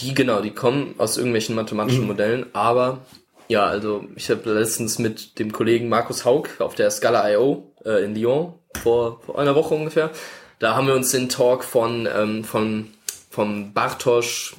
Die, 0.00 0.14
genau, 0.14 0.40
die 0.40 0.52
kommen 0.52 0.94
aus 0.98 1.16
irgendwelchen 1.16 1.54
mathematischen 1.54 2.06
Modellen, 2.06 2.46
aber 2.52 3.00
ja, 3.48 3.66
also 3.66 4.04
ich 4.14 4.30
habe 4.30 4.52
letztens 4.52 4.98
mit 4.98 5.38
dem 5.38 5.52
Kollegen 5.52 5.88
Markus 5.88 6.24
Haug 6.24 6.48
auf 6.60 6.74
der 6.74 6.90
Scala 6.90 7.30
I.O. 7.32 7.72
Äh, 7.84 8.04
in 8.04 8.14
Lyon 8.14 8.54
vor, 8.80 9.20
vor 9.24 9.38
einer 9.38 9.54
Woche 9.54 9.74
ungefähr, 9.74 10.10
da 10.58 10.76
haben 10.76 10.86
wir 10.86 10.94
uns 10.94 11.10
den 11.10 11.28
Talk 11.28 11.64
von, 11.64 12.08
ähm, 12.14 12.44
von, 12.44 12.88
von 13.30 13.72
Bartosz, 13.72 14.54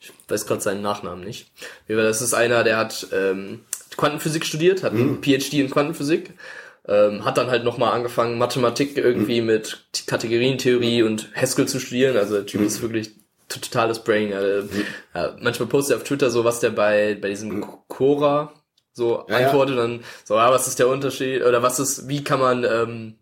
ich 0.00 0.12
weiß 0.28 0.46
gerade 0.46 0.60
seinen 0.60 0.82
Nachnamen 0.82 1.24
nicht, 1.24 1.50
das 1.88 2.22
ist 2.22 2.34
einer, 2.34 2.64
der 2.64 2.76
hat 2.76 3.08
ähm, 3.12 3.60
Quantenphysik 3.96 4.46
studiert, 4.46 4.82
hat 4.82 4.92
einen 4.92 5.20
PhD 5.20 5.54
in 5.54 5.70
Quantenphysik, 5.70 6.34
ähm, 6.86 7.24
hat 7.24 7.36
dann 7.36 7.50
halt 7.50 7.64
nochmal 7.64 7.92
angefangen, 7.92 8.38
Mathematik 8.38 8.96
irgendwie 8.96 9.40
mit 9.40 9.84
Kategorientheorie 10.06 11.02
und 11.02 11.30
Haskell 11.34 11.66
zu 11.66 11.80
studieren. 11.80 12.16
Also 12.16 12.36
der 12.36 12.46
Typ 12.46 12.62
ist 12.62 12.80
wirklich 12.80 13.10
totales 13.48 14.02
Brain. 14.04 14.30
Ja, 14.30 14.40
ja, 15.14 15.36
manchmal 15.40 15.68
postet 15.68 15.94
er 15.94 15.98
auf 15.98 16.04
Twitter 16.04 16.30
so, 16.30 16.44
was 16.44 16.60
der 16.60 16.70
bei, 16.70 17.16
bei 17.20 17.28
diesem 17.28 17.60
Cora 17.88 18.52
so 18.92 19.26
Ja, 19.28 19.40
ja. 19.40 19.46
antwortet, 19.46 19.78
dann 19.78 20.04
so, 20.24 20.34
ja, 20.36 20.50
was 20.50 20.68
ist 20.68 20.78
der 20.78 20.88
Unterschied 20.88 21.42
oder 21.42 21.62
was 21.62 21.78
ist, 21.78 22.08
wie 22.08 22.24
kann 22.24 22.40
man 22.40 22.64
ähm, 22.64 23.18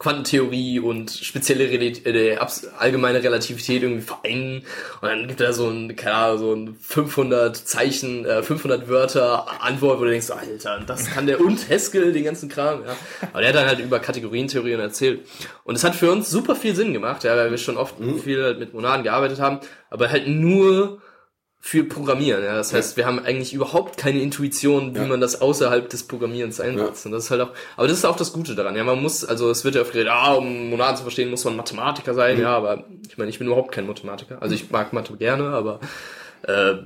Quantentheorie 0.00 0.80
und 0.80 1.10
spezielle 1.10 1.68
Relit 1.68 2.06
äh, 2.06 2.38
allgemeine 2.78 3.22
Relativität 3.22 3.82
irgendwie 3.82 4.00
vereinen 4.00 4.62
und 5.02 5.08
dann 5.08 5.28
gibt 5.28 5.42
er 5.42 5.52
so 5.52 5.68
ein, 5.68 5.94
keine 5.94 6.14
Ahnung, 6.14 6.38
so 6.38 6.54
ein 6.54 6.76
500 6.80 7.54
Zeichen, 7.54 8.24
äh, 8.24 8.42
500 8.42 8.88
Wörter 8.88 9.62
Antwort, 9.62 10.00
wo 10.00 10.04
du 10.04 10.10
denkst, 10.10 10.30
Alter, 10.30 10.80
das 10.86 11.10
kann 11.10 11.26
der 11.26 11.38
und 11.38 11.68
Haskell, 11.68 12.14
den 12.14 12.24
ganzen 12.24 12.48
Kram, 12.48 12.82
ja. 12.82 12.96
Aber 13.30 13.40
der 13.40 13.50
hat 13.50 13.56
dann 13.56 13.66
halt 13.66 13.80
über 13.80 14.00
Kategorientheorien 14.00 14.80
erzählt. 14.80 15.20
Und 15.64 15.74
es 15.74 15.84
hat 15.84 15.94
für 15.94 16.10
uns 16.10 16.30
super 16.30 16.56
viel 16.56 16.74
Sinn 16.74 16.94
gemacht, 16.94 17.22
ja, 17.24 17.36
weil 17.36 17.50
wir 17.50 17.58
schon 17.58 17.76
oft 17.76 17.96
viel 18.24 18.42
halt 18.42 18.58
mit 18.58 18.72
Monaden 18.72 19.04
gearbeitet 19.04 19.38
haben, 19.38 19.60
aber 19.90 20.10
halt 20.10 20.26
nur 20.26 21.02
für 21.62 21.84
Programmieren. 21.84 22.42
Ja. 22.42 22.54
Das 22.54 22.72
heißt, 22.72 22.96
wir 22.96 23.04
haben 23.06 23.18
eigentlich 23.18 23.52
überhaupt 23.52 23.98
keine 23.98 24.20
Intuition, 24.20 24.94
wie 24.94 25.00
Ja. 25.00 25.06
man 25.06 25.20
das 25.20 25.42
außerhalb 25.42 25.90
des 25.90 26.04
Programmierens 26.04 26.58
einsetzt. 26.58 27.04
Und 27.04 27.12
das 27.12 27.24
ist 27.24 27.30
halt 27.30 27.42
auch, 27.42 27.50
aber 27.76 27.86
das 27.86 27.98
ist 27.98 28.04
auch 28.06 28.16
das 28.16 28.32
Gute 28.32 28.54
daran. 28.54 28.74
Ja, 28.76 28.84
man 28.84 29.00
muss, 29.02 29.24
also 29.26 29.50
es 29.50 29.62
wird 29.64 29.74
ja 29.74 29.82
oft 29.82 29.92
geredet, 29.92 30.10
ah, 30.10 30.32
um 30.34 30.70
Monaden 30.70 30.96
zu 30.96 31.02
verstehen, 31.02 31.28
muss 31.30 31.44
man 31.44 31.56
Mathematiker 31.56 32.14
sein. 32.14 32.40
Ja, 32.40 32.56
aber 32.56 32.84
ich 33.08 33.18
meine, 33.18 33.28
ich 33.30 33.38
bin 33.38 33.46
überhaupt 33.46 33.72
kein 33.72 33.86
Mathematiker. 33.86 34.38
Also 34.40 34.54
ich 34.54 34.70
mag 34.70 34.92
Mathe 34.94 35.14
gerne, 35.18 35.48
aber 35.50 35.80
äh, 36.44 36.76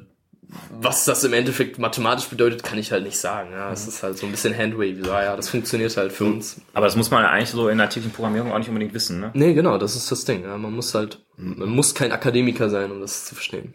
was 0.81 1.05
das 1.05 1.23
im 1.25 1.33
Endeffekt 1.33 1.79
mathematisch 1.79 2.27
bedeutet, 2.27 2.63
kann 2.65 2.79
ich 2.79 2.93
halt 2.93 3.05
nicht 3.05 3.19
sagen. 3.19 3.51
Ja, 3.53 3.73
es 3.73 3.87
ist 3.89 4.03
halt 4.03 4.19
so 4.19 4.27
ein 4.27 4.33
bisschen 4.33 4.57
Handwave. 4.57 5.03
So, 5.05 5.11
ja, 5.11 5.37
das 5.37 5.49
funktioniert 5.49 5.97
halt 5.97 6.13
für 6.13 6.25
uns. 6.25 6.61
Aber 6.75 6.87
das 6.87 6.97
muss 6.97 7.11
man 7.11 7.25
eigentlich 7.25 7.51
so 7.51 7.69
in 7.69 7.79
der 7.79 7.89
tiefen 7.89 8.11
Programmierung 8.11 8.53
auch 8.53 8.59
nicht 8.59 8.69
unbedingt 8.69 8.93
wissen, 8.93 9.21
ne? 9.21 9.31
Nee, 9.35 9.55
genau, 9.55 9.79
das 9.79 9.97
ist 9.97 10.11
das 10.11 10.25
Ding. 10.25 10.43
Ja, 10.43 10.59
man 10.59 10.73
muss 10.73 10.95
halt, 10.95 11.21
man 11.37 11.71
muss 11.71 11.95
kein 11.95 12.13
Akademiker 12.13 12.69
sein, 12.71 12.91
um 12.93 13.01
das 13.01 13.25
zu 13.25 13.35
verstehen. 13.37 13.75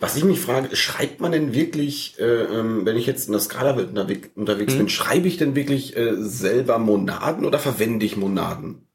Was 0.00 0.16
ich 0.16 0.24
mich 0.24 0.40
frage, 0.40 0.74
schreibt 0.76 1.20
man 1.20 1.32
denn 1.32 1.54
wirklich, 1.54 2.18
äh, 2.18 2.24
ähm, 2.24 2.86
wenn 2.86 2.96
ich 2.96 3.06
jetzt 3.06 3.26
in 3.26 3.32
der 3.32 3.40
Skala-Welt 3.40 3.90
unterwegs, 3.90 4.28
unterwegs 4.34 4.76
bin, 4.76 4.88
schreibe 4.88 5.28
ich 5.28 5.36
denn 5.36 5.54
wirklich 5.54 5.96
äh, 5.96 6.14
selber 6.16 6.78
Monaden 6.78 7.44
oder 7.44 7.58
verwende 7.58 8.06
ich 8.06 8.16
Monaden? 8.16 8.86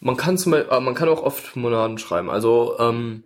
Man 0.00 0.16
kann 0.16 0.38
zum 0.38 0.52
Beispiel, 0.52 0.80
man 0.80 0.94
kann 0.94 1.08
auch 1.08 1.22
oft 1.22 1.56
Monaden 1.56 1.98
schreiben. 1.98 2.30
Also 2.30 2.76
ähm, 2.78 3.24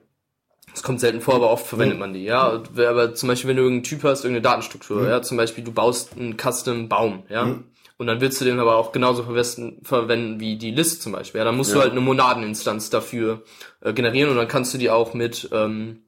es 0.75 0.83
kommt 0.83 1.01
selten 1.01 1.21
vor, 1.21 1.35
aber 1.35 1.51
oft 1.51 1.67
verwendet 1.67 1.99
man 1.99 2.15
die. 2.15 2.25
Ja, 2.25 2.63
aber 2.77 3.15
zum 3.15 3.29
Beispiel, 3.29 3.51
wenn 3.51 3.57
du 3.57 3.63
irgendeinen 3.63 3.85
Typ 3.85 4.05
hast, 4.05 4.25
irgendeine 4.25 4.43
Datenstruktur, 4.43 5.07
ja, 5.07 5.21
zum 5.21 5.37
Beispiel 5.37 5.65
du 5.65 5.73
baust 5.73 6.17
einen 6.17 6.37
Custom 6.39 6.89
Baum, 6.89 7.25
ja. 7.29 7.59
Und 7.99 8.07
dann 8.09 8.21
willst 8.21 8.41
du 8.41 8.45
den 8.45 8.59
aber 8.59 8.77
auch 8.77 8.91
genauso 8.91 9.23
verwenden 9.23 10.41
wie 10.41 10.57
die 10.57 10.73
List 10.73 11.03
zum 11.03 11.13
Beispiel. 11.13 11.39
Ja, 11.39 11.45
dann 11.45 11.57
musst 11.57 11.73
du 11.73 11.81
halt 11.81 11.93
eine 11.93 12.01
Monadeninstanz 12.01 12.91
dafür 12.91 13.43
äh, 13.81 13.93
generieren 13.93 14.31
und 14.31 14.37
dann 14.37 14.49
kannst 14.49 14.75
du 14.75 14.79
die 14.79 14.91
auch 14.91 15.15
mit 15.15 15.49
ähm, 15.53 16.03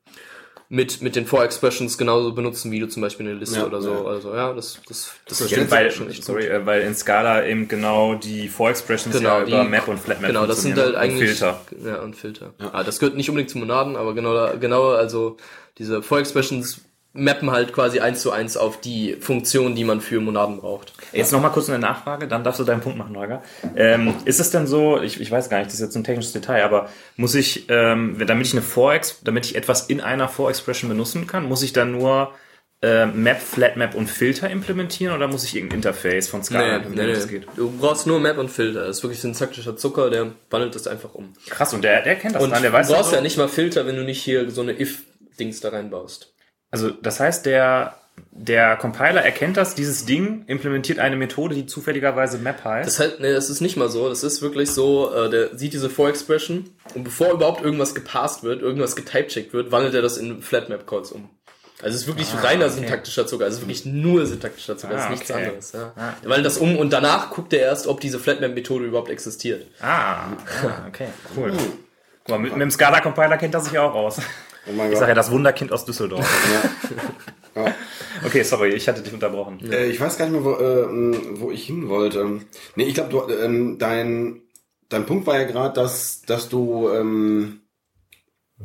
mit 0.69 1.03
mit 1.03 1.15
den 1.15 1.27
For-Expressions 1.27 1.99
genauso 1.99 2.33
benutzen, 2.33 2.71
wie 2.73 2.81
du 2.81 2.89
zum 2.89 3.03
Beispiel 3.03 3.27
eine 3.29 3.39
Liste 3.39 3.57
Ja, 3.59 3.67
oder 3.67 3.81
so. 3.83 3.93
ja. 3.93 4.05
Also 4.05 4.35
ja, 4.35 4.53
das 4.53 4.81
das 4.89 5.11
das 5.29 5.39
Ja, 5.41 5.47
versteht 5.47 5.71
weil, 5.71 5.91
schon 5.91 6.11
echt 6.11 6.25
sorry, 6.25 6.47
äh, 6.47 6.65
weil 6.67 6.83
in 6.83 6.95
Scala 6.95 7.45
eben 7.47 7.69
genau 7.69 8.15
die 8.15 8.49
For-Expressions 8.49 9.17
Genau, 9.17 9.39
ja 9.41 9.45
die- 9.45 9.51
über 9.53 9.65
Map 9.65 9.87
und 9.89 9.99
Flatmap 10.01 10.29
Genau, 10.29 10.47
das 10.47 10.62
sind 10.62 10.77
halt 10.77 10.91
und 10.91 10.97
eigentlich 10.97 11.31
Filter. 11.31 11.61
Ja, 11.85 12.01
und 12.03 12.17
Filter. 12.17 12.55
Ah, 12.73 12.83
das 12.83 12.99
gehört 12.99 13.17
nicht 13.17 13.29
unbedingt 13.29 13.51
zu 13.51 13.59
Monaden, 13.59 13.97
aber 13.97 14.15
genau 14.15 14.57
genau 14.59 14.91
also 14.91 15.37
diese 15.79 16.03
For-Expressions 16.03 16.81
mappen 17.15 17.53
halt 17.53 17.73
quasi 17.73 18.01
eins 18.01 18.21
zu 18.21 18.33
eins 18.33 18.57
auf 18.57 18.81
die 18.81 19.17
Funktion, 19.21 19.77
die 19.77 19.85
man 19.85 20.01
für 20.01 20.21
Monaden 20.21 20.59
braucht. 20.59 20.93
Jetzt 21.12 21.33
noch 21.33 21.41
mal 21.41 21.51
kurz 21.51 21.71
eine 21.71 21.79
Nachfrage, 21.79 22.27
dann 22.27 22.43
darfst 22.43 22.61
du 22.61 22.65
deinen 22.65 22.81
Punkt 22.81 22.99
machen, 22.99 23.17
Raga. 23.17 23.43
Ähm, 23.77 24.15
ist 24.25 24.41
es 24.41 24.51
denn 24.51 24.67
so, 24.67 25.01
ich, 25.01 25.21
ich 25.21 25.31
weiß 25.31 25.49
gar 25.49 25.59
nicht, 25.59 25.69
das 25.69 25.75
ist 25.75 25.81
jetzt 25.81 25.97
ein 25.97 26.03
technisches 26.03 26.33
Detail, 26.33 26.65
aber 26.65 26.89
muss 27.17 27.37
ich, 27.37 27.67
ähm, 27.69 28.21
damit 28.27 28.49
ich 28.49 28.53
eine 28.53 28.62
For 28.62 29.01
damit 29.23 29.47
ich 29.47 29.55
etwas 29.55 29.87
in 29.87 30.01
einer 30.01 30.29
For-Expression 30.29 30.89
benutzen 30.89 31.27
kann, 31.29 31.45
muss 31.45 31.62
ich 31.62 31.73
dann 31.73 31.93
nur 31.93 32.33
äh, 32.83 33.07
Map, 33.07 33.41
Flatmap 33.41 33.95
und 33.95 34.11
Filter 34.11 34.51
implementieren 34.51 35.15
oder 35.15 35.29
muss 35.29 35.45
ich 35.45 35.55
irgendein 35.55 35.79
Interface 35.79 36.29
von 36.29 36.43
Scala 36.43 36.77
implementieren, 36.77 37.15
das 37.15 37.29
geht? 37.29 37.47
Du 37.57 37.71
brauchst 37.71 38.09
nur 38.09 38.19
Map 38.19 38.39
und 38.39 38.51
Filter. 38.51 38.87
Das 38.87 38.99
ist 38.99 39.03
wirklich 39.05 39.21
syntaktischer 39.21 39.77
Zucker, 39.77 40.11
der 40.11 40.33
wandelt 40.51 40.75
das 40.75 40.89
einfach 40.89 41.15
um. 41.15 41.33
Krass, 41.49 41.73
und 41.73 41.83
der, 41.83 42.03
der 42.03 42.17
kennt 42.17 42.35
das 42.35 42.43
Und 42.43 42.51
dann, 42.51 42.62
der 42.62 42.73
du 42.73 42.77
weiß 42.77 42.89
brauchst 42.89 43.11
so, 43.11 43.17
ja 43.17 43.23
nicht 43.23 43.39
mal 43.39 43.49
Filter, 43.49 43.87
wenn 43.87 43.95
du 43.95 44.03
nicht 44.03 44.21
hier 44.21 44.51
so 44.51 44.62
eine 44.62 44.79
if-Dings 44.79 45.61
da 45.61 45.69
reinbaust. 45.69 46.34
Also 46.75 46.91
das 46.91 47.20
heißt, 47.20 47.47
der, 47.47 47.95
der 48.33 48.75
Compiler 48.75 49.22
erkennt 49.22 49.57
das, 49.57 49.77
dieses 49.77 50.07
Ding 50.07 50.43
implementiert 50.49 50.99
eine 50.99 51.14
Methode, 51.14 51.55
die 51.55 51.66
zufälligerweise 51.66 52.39
Map 52.39 52.64
heißt. 52.64 52.89
Das 52.89 52.99
heißt, 52.99 53.20
nee, 53.20 53.33
das 53.33 53.49
ist 53.49 53.61
nicht 53.61 53.77
mal 53.77 53.89
so. 53.89 54.09
Das 54.09 54.25
ist 54.25 54.43
wirklich 54.43 54.72
so, 54.72 55.14
äh, 55.14 55.31
der 55.31 55.57
sieht 55.57 55.72
diese 55.72 55.89
For-Expression 55.89 56.68
und 56.97 57.05
bevor 57.05 57.31
überhaupt 57.31 57.64
irgendwas 57.64 57.95
gepasst 57.95 58.43
wird, 58.43 58.61
irgendwas 58.61 58.97
getypecheckt 58.97 59.53
wird, 59.53 59.70
wandelt 59.70 59.95
er 59.95 60.03
das 60.03 60.16
in 60.16 60.43
Flatmap-Calls 60.43 61.12
um. 61.12 61.31
Also 61.81 61.95
es 61.95 62.03
ist 62.03 62.07
wirklich 62.09 62.27
reiner 62.43 62.68
syntaktischer 62.70 63.25
Zucker, 63.29 63.45
also 63.45 63.55
es 63.55 63.62
ist 63.62 63.68
wirklich 63.68 63.85
nur 63.85 64.27
syntaktischer 64.27 64.77
Zucker, 64.77 64.95
Ah, 64.95 64.99
es 64.99 65.05
ist 65.05 65.11
nichts 65.11 65.31
okay. 65.31 65.45
anderes. 65.45 65.72
Ja. 65.72 65.93
Er 65.97 66.29
wandelt 66.29 66.47
das 66.47 66.59
um 66.59 66.77
und 66.77 66.93
danach 66.93 67.31
guckt 67.31 67.53
er 67.53 67.61
erst, 67.61 67.87
ob 67.87 68.01
diese 68.01 68.18
Flatmap-Methode 68.18 68.85
überhaupt 68.87 69.11
existiert. 69.11 69.64
Ah, 69.81 70.33
ah 70.64 70.87
okay, 70.89 71.07
cool. 71.37 71.53
Guck 71.53 72.29
mal, 72.31 72.39
mit, 72.41 72.51
mit 72.51 72.62
dem 72.62 72.72
Scala-Compiler 72.72 73.37
kennt 73.37 73.55
er 73.55 73.61
sich 73.61 73.79
auch 73.79 73.95
aus. 73.95 74.18
Oh 74.67 74.73
mein 74.73 74.87
Ich 74.87 74.93
Gott. 74.93 75.01
sage 75.01 75.11
ja, 75.11 75.15
das 75.15 75.31
Wunderkind 75.31 75.73
aus 75.73 75.85
Düsseldorf. 75.85 76.27
Ja. 76.53 77.65
Okay, 78.25 78.43
sorry, 78.43 78.71
ich 78.71 78.89
hatte 78.89 79.03
dich 79.03 79.12
unterbrochen. 79.12 79.61
Äh, 79.71 79.87
ich 79.87 80.01
weiß 80.01 80.19
gar 80.19 80.25
nicht 80.29 80.35
mehr, 80.35 80.45
wo, 80.45 80.55
äh, 80.55 81.39
wo 81.41 81.51
ich 81.53 81.67
hin 81.67 81.89
wollte. 81.89 82.41
Nee, 82.75 82.85
ich 82.85 82.95
glaube, 82.95 83.33
ähm, 83.35 83.79
dein, 83.79 84.43
dein 84.89 85.07
Punkt 85.07 85.27
war 85.27 85.39
ja 85.39 85.45
gerade, 85.45 85.73
dass, 85.75 86.23
dass 86.23 86.49
du, 86.49 86.89
ähm, 86.89 87.61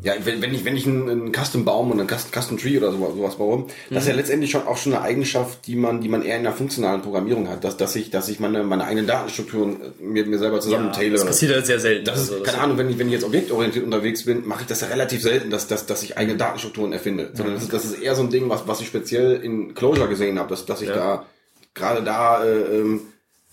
ja, 0.01 0.13
wenn, 0.23 0.41
wenn 0.41 0.53
ich, 0.53 0.63
wenn 0.65 0.77
ich 0.77 0.85
einen, 0.85 1.09
einen 1.09 1.33
Custom 1.33 1.65
Baum 1.65 1.91
und 1.91 1.99
einen 1.99 2.07
Custom, 2.07 2.31
Custom 2.31 2.57
Tree 2.57 2.77
oder 2.77 2.91
sowas, 2.91 3.15
sowas 3.15 3.35
baue, 3.35 3.65
das 3.89 4.03
ist 4.03 4.09
ja 4.09 4.15
letztendlich 4.15 4.51
schon 4.51 4.65
auch 4.65 4.77
schon 4.77 4.93
eine 4.93 5.01
Eigenschaft, 5.01 5.65
die 5.67 5.75
man, 5.75 5.99
die 5.99 6.09
man 6.09 6.21
eher 6.21 6.37
in 6.37 6.43
der 6.43 6.53
funktionalen 6.53 7.01
Programmierung 7.01 7.49
hat, 7.49 7.63
dass, 7.63 7.75
dass 7.75 7.95
ich, 7.95 8.09
dass 8.11 8.29
ich 8.29 8.39
meine, 8.39 8.63
meine 8.63 8.85
eigenen 8.85 9.07
Datenstrukturen 9.07 9.81
äh, 9.81 10.03
mir, 10.03 10.25
mir 10.25 10.37
selber 10.37 10.61
zusammenteile. 10.61 11.13
Das 11.13 11.25
passiert 11.25 11.53
halt 11.53 11.65
sehr 11.65 11.79
selten. 11.79 12.05
Das 12.05 12.21
ist, 12.21 12.31
Also, 12.31 12.43
keine 12.43 12.59
Ahnung, 12.59 12.77
wenn 12.77 12.89
ich, 12.89 12.97
wenn 12.99 13.07
ich 13.07 13.13
jetzt 13.13 13.25
objektorientiert 13.25 13.83
unterwegs 13.83 14.23
bin, 14.25 14.47
mache 14.47 14.61
ich 14.61 14.67
das 14.67 14.81
ja 14.81 14.87
relativ 14.87 15.21
selten, 15.21 15.49
dass, 15.49 15.67
dass, 15.67 15.85
dass 15.85 16.03
ich 16.03 16.17
eigene 16.17 16.37
Datenstrukturen 16.37 16.93
erfinde. 16.93 17.31
Sondern 17.33 17.55
das 17.55 17.63
ist, 17.63 17.73
das 17.73 17.85
ist 17.85 17.99
eher 17.99 18.15
so 18.15 18.21
ein 18.21 18.29
Ding, 18.29 18.47
was, 18.47 18.67
was 18.67 18.79
ich 18.81 18.87
speziell 18.87 19.37
in 19.43 19.73
Clojure 19.73 20.07
gesehen 20.07 20.39
habe, 20.39 20.49
dass, 20.49 20.65
dass 20.65 20.81
ich 20.81 20.89
da 20.89 21.25
gerade 21.73 22.03
da 22.03 22.43
äh, 22.45 22.77
ähm, 22.77 23.01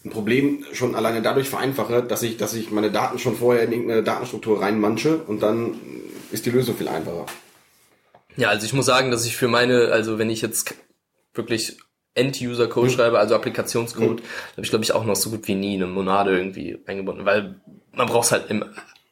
ein 0.05 0.11
Problem 0.11 0.65
schon 0.73 0.95
alleine 0.95 1.23
dadurch 1.23 1.49
vereinfache, 1.49 2.03
dass 2.03 2.23
ich, 2.23 2.37
dass 2.37 2.55
ich 2.55 2.71
meine 2.71 2.91
Daten 2.91 3.19
schon 3.19 3.37
vorher 3.37 3.65
in 3.65 3.73
irgendeine 3.73 4.03
Datenstruktur 4.03 4.61
reinmanche 4.61 5.17
und 5.27 5.43
dann 5.43 5.75
ist 6.33 6.47
die 6.47 6.51
Lösung 6.51 6.77
viel 6.77 6.89
einfacher. 6.89 7.27
Ja, 8.37 8.49
also 8.49 8.67
ich 8.67 8.73
muss 8.73 8.87
sagen, 8.87 9.11
dass 9.11 9.25
ich 9.25 9.37
für 9.37 9.49
meine, 9.49 9.91
also 9.93 10.19
wenn 10.19 10.31
ich 10.31 10.43
jetzt 10.43 10.75
wirklich 11.35 11.79
End-User-Code 12.15 12.91
schreibe, 12.91 13.19
also 13.19 13.35
Applikationscode, 13.35 14.21
da 14.21 14.53
habe 14.53 14.63
ich 14.63 14.71
glaube 14.71 14.85
ich 14.85 14.93
auch 14.93 15.05
noch 15.05 15.17
so 15.17 15.31
gut 15.31 15.49
wie 15.49 15.55
nie 15.55 15.77
eine 15.77 15.87
Monade 15.87 16.37
irgendwie 16.37 16.79
eingebunden, 16.87 17.25
weil 17.25 17.61
man 17.93 18.09
braucht 18.09 18.27
es 18.27 18.33
halt 18.33 18.51
im 18.51 18.65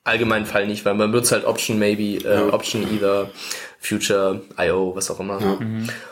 allgemeinen 0.04 0.46
Fall 0.46 0.66
nicht, 0.66 0.84
weil 0.84 0.94
man 0.94 1.10
benutzt 1.10 1.32
halt 1.32 1.44
Option 1.44 1.78
maybe, 1.78 2.24
äh, 2.26 2.50
Option 2.50 2.82
either, 2.82 3.30
Future, 3.78 4.42
IO, 4.58 4.94
was 4.94 5.10
auch 5.10 5.20
immer. 5.20 5.58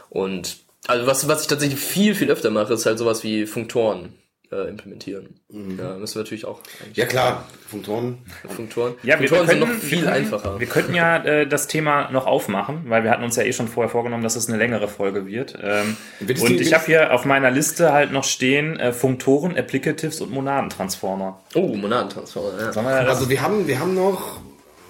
Und 0.08 0.56
also 0.86 1.06
was, 1.06 1.28
was 1.28 1.42
ich 1.42 1.48
tatsächlich 1.48 1.78
viel, 1.78 2.14
viel 2.14 2.30
öfter 2.30 2.50
mache, 2.50 2.72
ist 2.72 2.86
halt 2.86 2.98
sowas 2.98 3.22
wie 3.22 3.46
Funktoren 3.46 4.14
äh, 4.52 4.68
implementieren. 4.68 5.40
Ja, 5.50 5.96
müssen 5.96 6.14
wir 6.16 6.22
natürlich 6.22 6.44
auch 6.44 6.60
Ja 6.94 7.06
klar, 7.06 7.46
Funktoren. 7.68 8.18
Funktoren. 8.54 8.94
Ja, 9.02 9.18
wir, 9.18 9.22
wir 9.22 9.28
Funktoren 9.28 9.48
sind 9.48 9.60
können, 9.60 9.72
noch 9.72 9.80
viel 9.80 9.90
wir 9.98 10.04
können, 10.04 10.12
einfacher. 10.16 10.60
Wir 10.60 10.66
könnten 10.66 10.94
ja 10.94 11.16
äh, 11.24 11.46
das 11.46 11.66
Thema 11.68 12.10
noch 12.10 12.26
aufmachen, 12.26 12.84
weil 12.88 13.02
wir 13.04 13.10
hatten 13.10 13.24
uns 13.24 13.36
ja 13.36 13.42
eh 13.42 13.52
schon 13.52 13.68
vorher 13.68 13.90
vorgenommen, 13.90 14.22
dass 14.22 14.36
es 14.36 14.48
eine 14.48 14.58
längere 14.58 14.88
Folge 14.88 15.26
wird. 15.26 15.58
Ähm, 15.62 15.96
und 16.20 16.28
die- 16.50 16.62
ich 16.62 16.74
habe 16.74 16.84
hier 16.86 17.12
auf 17.12 17.24
meiner 17.24 17.50
Liste 17.50 17.92
halt 17.92 18.12
noch 18.12 18.24
stehen 18.24 18.78
äh, 18.78 18.92
Funktoren, 18.92 19.56
Applicatives 19.56 20.20
und 20.20 20.30
Monadentransformer. 20.30 21.40
Oh, 21.54 21.74
Monadentransformer, 21.74 22.60
ja. 22.60 22.74
Wir 22.74 23.08
Also 23.08 23.28
wir 23.28 23.40
haben, 23.42 23.66
wir 23.66 23.80
haben 23.80 23.94
noch 23.94 24.40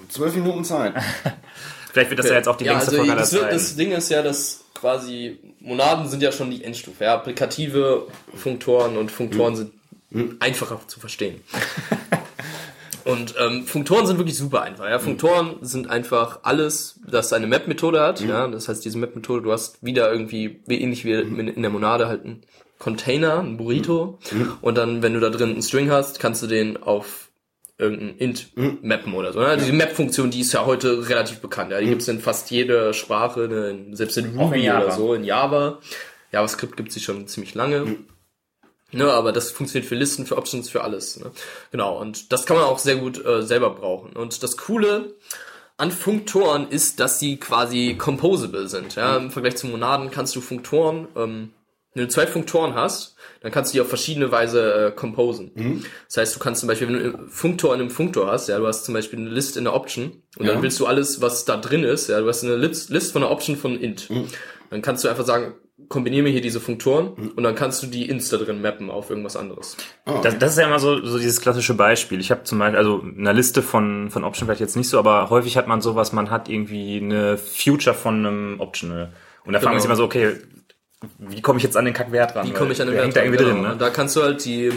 zwölf 0.08 0.34
Minuten 0.34 0.64
Zeit. 0.64 0.92
vielleicht 1.92 2.10
wird 2.10 2.18
das 2.18 2.28
ja 2.28 2.36
jetzt 2.36 2.48
auch 2.48 2.56
die 2.56 2.64
ja, 2.64 2.72
längste 2.72 2.90
also 2.90 2.96
Folge 2.98 3.12
aller 3.12 3.20
das, 3.20 3.30
das 3.30 3.76
Ding 3.76 3.92
ist 3.92 4.10
ja, 4.10 4.22
dass 4.22 4.64
quasi 4.74 5.38
Monaden 5.62 6.08
sind 6.08 6.22
ja 6.22 6.32
schon 6.32 6.50
die 6.50 6.64
Endstufe. 6.64 7.04
Ja? 7.04 7.14
Applikative 7.14 8.06
Funktoren 8.34 8.96
und 8.96 9.10
Funktoren 9.10 9.56
sind 9.56 9.72
einfacher 10.40 10.80
zu 10.86 11.00
verstehen. 11.00 11.40
und 13.04 13.34
ähm, 13.38 13.66
Funktoren 13.66 14.06
sind 14.06 14.18
wirklich 14.18 14.36
super 14.36 14.62
einfach. 14.62 14.88
Ja? 14.88 14.98
Funktoren 14.98 15.56
sind 15.62 15.88
einfach 15.88 16.40
alles, 16.42 17.00
das 17.06 17.32
eine 17.32 17.46
Map-Methode 17.46 18.00
hat. 18.00 18.20
Ja? 18.20 18.46
Das 18.48 18.68
heißt, 18.68 18.84
diese 18.84 18.98
Map-Methode, 18.98 19.42
du 19.42 19.52
hast 19.52 19.82
wieder 19.82 20.10
irgendwie, 20.12 20.60
wie 20.66 20.80
ähnlich 20.80 21.04
wie 21.04 21.12
in 21.12 21.62
der 21.62 21.70
Monade 21.70 22.08
halt 22.08 22.24
einen 22.24 22.42
Container, 22.78 23.38
ein 23.38 23.56
Burrito. 23.56 24.18
Und 24.60 24.76
dann, 24.76 25.02
wenn 25.02 25.14
du 25.14 25.20
da 25.20 25.30
drin 25.30 25.50
einen 25.50 25.62
String 25.62 25.90
hast, 25.90 26.18
kannst 26.18 26.42
du 26.42 26.46
den 26.46 26.82
auf 26.82 27.28
irgendein 27.78 28.16
Int 28.18 28.52
mappen 28.82 29.14
oder 29.14 29.32
so. 29.32 29.40
Ne? 29.40 29.56
Diese 29.56 29.72
Map-Funktion, 29.72 30.30
die 30.30 30.40
ist 30.40 30.52
ja 30.52 30.64
heute 30.66 31.08
relativ 31.08 31.40
bekannt. 31.40 31.72
Ja? 31.72 31.80
Die 31.80 31.86
gibt's 31.86 32.08
in 32.08 32.20
fast 32.20 32.50
jeder 32.50 32.92
Sprache, 32.92 33.40
ne? 33.48 33.70
in- 33.70 33.96
selbst 33.96 34.16
in 34.18 34.26
in 34.32 34.38
Ruby 34.38 34.60
Java. 34.64 34.84
oder 34.84 34.94
so, 34.94 35.14
in 35.14 35.24
Java. 35.24 35.78
JavaScript 36.32 36.76
gibt's 36.76 36.94
sie 36.94 37.00
schon 37.00 37.26
ziemlich 37.26 37.54
lange. 37.54 37.96
Ne, 38.94 39.10
aber 39.10 39.32
das 39.32 39.50
funktioniert 39.50 39.88
für 39.88 39.94
Listen, 39.94 40.26
für 40.26 40.36
Options, 40.36 40.68
für 40.68 40.84
alles. 40.84 41.18
Ne? 41.18 41.30
Genau, 41.70 41.98
und 41.98 42.30
das 42.30 42.44
kann 42.44 42.58
man 42.58 42.66
auch 42.66 42.78
sehr 42.78 42.96
gut 42.96 43.24
äh, 43.24 43.40
selber 43.42 43.70
brauchen. 43.70 44.12
Und 44.14 44.42
das 44.42 44.58
Coole 44.58 45.14
an 45.78 45.90
Funktoren 45.90 46.68
ist, 46.68 47.00
dass 47.00 47.18
sie 47.18 47.38
quasi 47.38 47.94
composable 47.98 48.68
sind. 48.68 48.94
Ja? 48.96 49.16
Im 49.16 49.30
Vergleich 49.30 49.56
zu 49.56 49.66
Monaden 49.66 50.10
kannst 50.10 50.36
du 50.36 50.42
Funktoren, 50.42 51.08
ähm, 51.16 51.52
wenn 51.94 52.04
du 52.04 52.08
zwei 52.08 52.26
Funktoren 52.26 52.74
hast, 52.74 53.16
dann 53.42 53.52
kannst 53.52 53.72
du 53.72 53.76
die 53.76 53.80
auf 53.80 53.88
verschiedene 53.88 54.30
Weise 54.32 54.72
äh, 54.86 54.90
composen. 54.92 55.84
Das 56.08 56.16
heißt, 56.16 56.36
du 56.36 56.40
kannst 56.40 56.60
zum 56.60 56.68
Beispiel, 56.68 56.88
wenn 56.88 56.94
du 56.94 57.00
einen 57.18 57.28
Funktor 57.28 57.74
in 57.74 57.80
einem 57.80 57.90
Funktor 57.90 58.26
hast, 58.30 58.48
ja, 58.48 58.58
du 58.58 58.66
hast 58.66 58.84
zum 58.84 58.94
Beispiel 58.94 59.18
eine 59.18 59.30
List 59.30 59.56
in 59.56 59.64
der 59.64 59.74
Option 59.74 60.22
und 60.38 60.46
Ja. 60.46 60.52
dann 60.54 60.62
willst 60.62 60.78
du 60.80 60.86
alles, 60.86 61.20
was 61.20 61.44
da 61.44 61.56
drin 61.56 61.84
ist, 61.84 62.08
ja, 62.08 62.20
du 62.20 62.28
hast 62.28 62.44
eine 62.44 62.56
List, 62.56 62.90
List 62.90 63.12
von 63.12 63.22
einer 63.22 63.32
Option 63.32 63.56
von 63.56 63.78
int. 63.78 64.08
Dann 64.70 64.80
kannst 64.82 65.04
du 65.04 65.08
einfach 65.08 65.24
sagen, 65.26 65.54
kombiniere 65.88 66.22
mir 66.22 66.30
hier 66.30 66.40
diese 66.40 66.60
Funktoren 66.60 67.08
und 67.34 67.42
dann 67.42 67.54
kannst 67.54 67.82
du 67.82 67.86
die 67.88 68.08
Ints 68.08 68.28
da 68.30 68.36
drin 68.38 68.62
mappen 68.62 68.88
auf 68.90 69.10
irgendwas 69.10 69.36
anderes. 69.36 69.76
Das, 70.22 70.38
das 70.38 70.52
ist 70.52 70.58
ja 70.58 70.66
immer 70.66 70.78
so, 70.78 71.04
so 71.04 71.18
dieses 71.18 71.40
klassische 71.40 71.74
Beispiel. 71.74 72.20
Ich 72.20 72.30
habe 72.30 72.44
zum 72.44 72.58
Beispiel, 72.60 72.78
also 72.78 73.02
eine 73.18 73.32
Liste 73.32 73.60
von, 73.62 74.08
von 74.10 74.24
Option 74.24 74.46
vielleicht 74.46 74.60
jetzt 74.60 74.76
nicht 74.76 74.88
so, 74.88 74.98
aber 74.98 75.28
häufig 75.28 75.56
hat 75.56 75.66
man 75.68 75.80
sowas, 75.82 76.12
man 76.12 76.30
hat 76.30 76.48
irgendwie 76.48 76.98
eine 77.02 77.36
Future 77.36 77.94
von 77.94 78.14
einem 78.24 78.60
Optional. 78.60 79.12
Und 79.44 79.52
da 79.54 79.58
fragt 79.60 79.74
man 79.74 79.80
sich 79.82 79.88
Genau. 79.90 79.94
immer 79.94 79.96
so, 79.96 80.04
okay, 80.04 80.36
wie 81.18 81.40
komme 81.40 81.58
ich 81.58 81.64
jetzt 81.64 81.76
an 81.76 81.84
den 81.84 81.94
Kackwert 81.94 82.34
ran? 82.36 82.46
Wie 82.46 82.52
komme 82.52 82.72
ich 82.72 82.80
an 82.80 82.86
den 82.88 82.94
der 82.96 83.04
Wert 83.04 83.04
hängt 83.04 83.16
da 83.16 83.22
irgendwie 83.22 83.44
ran? 83.44 83.52
drin, 83.52 83.62
Genau. 83.62 83.68
ne? 83.74 83.78
Da 83.78 83.90
kannst 83.90 84.16
du 84.16 84.22
halt 84.22 84.44
die 84.44 84.70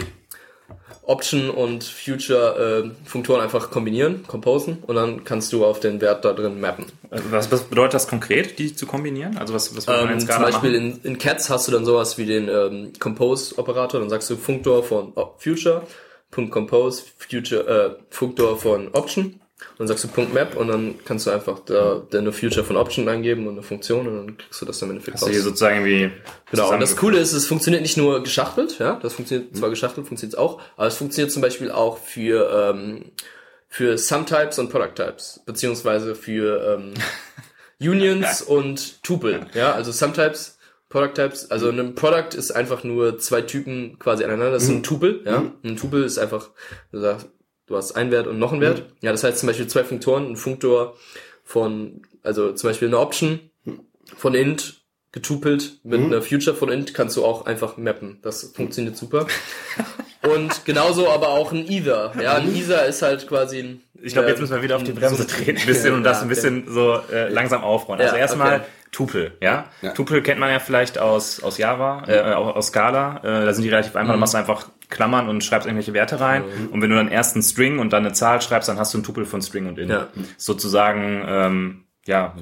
Option 1.02 1.50
und 1.50 1.84
Future 1.84 2.84
äh, 2.84 3.08
Funktoren 3.08 3.40
einfach 3.40 3.70
kombinieren, 3.70 4.24
composen 4.26 4.78
und 4.86 4.96
dann 4.96 5.22
kannst 5.22 5.52
du 5.52 5.64
auf 5.64 5.78
den 5.78 6.00
Wert 6.00 6.24
da 6.24 6.32
drin 6.32 6.60
mappen. 6.60 6.86
Was, 7.30 7.52
was 7.52 7.62
bedeutet 7.62 7.94
das 7.94 8.08
konkret, 8.08 8.58
die 8.58 8.74
zu 8.74 8.86
kombinieren? 8.86 9.36
Also 9.38 9.54
was, 9.54 9.76
was 9.76 9.86
Ähm, 9.86 10.10
jetzt 10.10 10.20
zum 10.22 10.28
gerade 10.28 10.44
Beispiel 10.50 10.74
in, 10.74 11.00
in 11.04 11.18
Cats 11.18 11.48
hast 11.48 11.68
du 11.68 11.72
dann 11.72 11.84
sowas 11.84 12.18
wie 12.18 12.26
den 12.26 12.48
ähm, 12.48 12.92
Compose-Operator, 12.98 14.00
dann 14.00 14.10
sagst 14.10 14.28
du 14.30 14.36
Funktor 14.36 14.82
von 14.82 15.12
Future, 15.38 15.82
Punkt 16.32 16.50
Compose, 16.50 17.04
Future, 17.18 17.96
äh, 18.00 18.02
Funktor 18.10 18.58
von 18.58 18.88
Option, 18.88 19.40
und 19.72 19.80
dann 19.80 19.88
sagst 19.88 20.04
du 20.04 20.08
Punkt 20.08 20.32
Map 20.32 20.56
und 20.56 20.68
dann 20.68 20.94
kannst 21.04 21.26
du 21.26 21.30
einfach 21.30 21.58
da 21.60 22.02
deine 22.10 22.32
Future 22.32 22.64
von 22.64 22.76
Option 22.76 23.08
eingeben 23.08 23.46
und 23.46 23.54
eine 23.54 23.62
Funktion 23.62 24.06
und 24.08 24.16
dann 24.16 24.38
kriegst 24.38 24.60
du 24.60 24.66
das 24.66 24.78
dann 24.78 24.88
im 24.88 24.96
Endeffekt 24.96 25.16
Hast 25.16 25.26
du 25.26 25.30
hier 25.30 25.40
raus. 25.40 25.44
sozusagen 25.44 25.84
irgendwie 25.84 26.10
Genau, 26.50 26.72
und 26.72 26.80
das 26.80 26.96
Coole 26.96 27.18
ist, 27.18 27.32
es 27.32 27.46
funktioniert 27.46 27.82
nicht 27.82 27.96
nur 27.96 28.22
geschachtelt, 28.22 28.78
ja, 28.78 28.98
das 29.02 29.14
funktioniert 29.14 29.56
zwar 29.56 29.70
geschachtelt, 29.70 30.06
funktioniert 30.06 30.34
es 30.34 30.38
auch, 30.38 30.60
aber 30.76 30.86
es 30.86 30.96
funktioniert 30.96 31.32
zum 31.32 31.42
Beispiel 31.42 31.70
auch 31.70 31.98
für, 31.98 32.72
ähm, 32.74 33.06
für 33.68 33.98
Sum-Types 33.98 34.58
und 34.58 34.70
Product-Types, 34.70 35.42
beziehungsweise 35.44 36.14
für 36.14 36.78
ähm, 36.78 36.94
Unions 37.80 38.42
und 38.42 39.02
Tuple, 39.02 39.46
ja, 39.54 39.72
also 39.72 39.92
Sum-Types, 39.92 40.56
Product-Types, 40.88 41.50
also 41.50 41.68
ein 41.68 41.94
Product 41.94 42.36
ist 42.36 42.52
einfach 42.52 42.84
nur 42.84 43.18
zwei 43.18 43.42
Typen 43.42 43.98
quasi 43.98 44.24
aneinander, 44.24 44.52
das 44.52 44.62
ist 44.62 44.70
ein 44.70 44.82
Tuple, 44.82 45.20
ja, 45.24 45.52
ein 45.64 45.76
Tuple 45.76 46.04
ist 46.04 46.16
einfach, 46.16 46.48
du 46.92 47.00
sagst, 47.00 47.28
du 47.66 47.76
hast 47.76 47.92
einen 47.92 48.10
Wert 48.10 48.26
und 48.26 48.38
noch 48.38 48.52
einen 48.52 48.60
Wert, 48.60 48.84
ja, 49.00 49.12
das 49.12 49.24
heißt 49.24 49.38
zum 49.38 49.46
Beispiel 49.48 49.66
zwei 49.66 49.84
Funktoren, 49.84 50.30
ein 50.32 50.36
Funktor 50.36 50.96
von, 51.44 52.02
also 52.22 52.52
zum 52.52 52.70
Beispiel 52.70 52.88
eine 52.88 52.98
Option 52.98 53.40
von 54.16 54.34
int 54.34 54.80
getupelt 55.12 55.78
mit 55.82 56.00
einer 56.00 56.20
Future 56.20 56.54
von 56.54 56.70
int 56.70 56.92
kannst 56.92 57.16
du 57.16 57.24
auch 57.24 57.46
einfach 57.46 57.76
mappen. 57.78 58.18
Das 58.22 58.52
funktioniert 58.54 58.96
super. 58.96 59.26
Und 60.28 60.64
genauso 60.64 61.08
aber 61.08 61.28
auch 61.28 61.52
ein 61.52 61.70
Either. 61.70 62.12
Ja, 62.20 62.34
ein 62.34 62.54
Either 62.54 62.84
ist 62.86 63.00
halt 63.02 63.28
quasi 63.28 63.60
ein. 63.60 63.80
Ich 64.02 64.12
glaube, 64.12 64.28
jetzt 64.28 64.38
ähm, 64.38 64.42
müssen 64.42 64.56
wir 64.56 64.62
wieder 64.62 64.76
auf 64.76 64.82
die 64.82 64.90
ein- 64.90 64.96
Bremse 64.96 65.26
treten 65.26 65.58
ein 65.58 65.66
bisschen 65.66 65.94
und 65.94 66.02
das 66.02 66.20
ein 66.20 66.28
bisschen 66.28 66.66
so 66.68 66.98
äh, 67.12 67.28
langsam 67.28 67.62
aufrollen. 67.62 68.02
Also 68.02 68.16
erstmal 68.16 68.56
okay. 68.56 68.64
Tupel, 68.96 69.36
ja? 69.42 69.66
Ja. 69.82 69.90
Tupel 69.92 70.22
kennt 70.22 70.40
man 70.40 70.48
ja 70.50 70.58
vielleicht 70.58 70.98
aus, 70.98 71.42
aus 71.42 71.58
Java, 71.58 72.04
äh, 72.06 72.32
auch 72.32 72.56
aus 72.56 72.68
Scala. 72.68 73.18
Äh, 73.18 73.44
da 73.44 73.52
sind 73.52 73.62
die 73.64 73.68
relativ 73.68 73.92
Mhm. 73.92 74.00
einfach. 74.00 74.14
Da 74.14 74.18
machst 74.18 74.32
du 74.32 74.38
einfach 74.38 74.70
Klammern 74.88 75.28
und 75.28 75.44
schreibst 75.44 75.66
irgendwelche 75.66 75.92
Werte 75.92 76.18
rein. 76.18 76.44
Und 76.70 76.80
wenn 76.80 76.88
du 76.88 76.96
dann 76.96 77.08
erst 77.08 77.34
einen 77.36 77.42
String 77.42 77.78
und 77.78 77.92
dann 77.92 78.06
eine 78.06 78.14
Zahl 78.14 78.40
schreibst, 78.40 78.70
dann 78.70 78.78
hast 78.78 78.94
du 78.94 78.98
ein 78.98 79.02
Tupel 79.02 79.26
von 79.26 79.42
String 79.42 79.66
und 79.66 79.78
Int. 79.78 79.90
Ja. 79.90 80.06
Sozusagen, 80.38 81.22
ähm, 81.28 81.84
ja, 82.06 82.34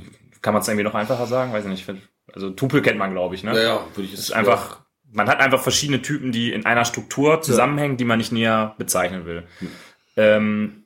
kann 0.42 0.52
man 0.54 0.62
es 0.62 0.68
irgendwie 0.68 0.84
noch 0.84 0.94
einfacher 0.94 1.26
sagen? 1.26 1.52
Weiß 1.52 1.64
ich 1.64 1.70
nicht. 1.70 1.90
Also 2.32 2.50
Tupel 2.50 2.82
kennt 2.82 2.98
man, 2.98 3.10
glaube 3.10 3.34
ich, 3.34 3.42
ne? 3.42 3.52
Ja, 3.56 3.62
ja, 3.62 3.80
würde 3.96 4.06
ich 4.06 4.12
Es 4.14 4.20
ist 4.20 4.32
einfach, 4.32 4.82
man 5.10 5.28
hat 5.28 5.40
einfach 5.40 5.60
verschiedene 5.60 6.02
Typen, 6.02 6.30
die 6.30 6.52
in 6.52 6.66
einer 6.66 6.84
Struktur 6.84 7.40
zusammenhängen, 7.42 7.96
die 7.96 8.04
man 8.04 8.18
nicht 8.18 8.30
näher 8.30 8.76
bezeichnen 8.78 9.26
will. 9.26 9.42
Ähm, 10.16 10.83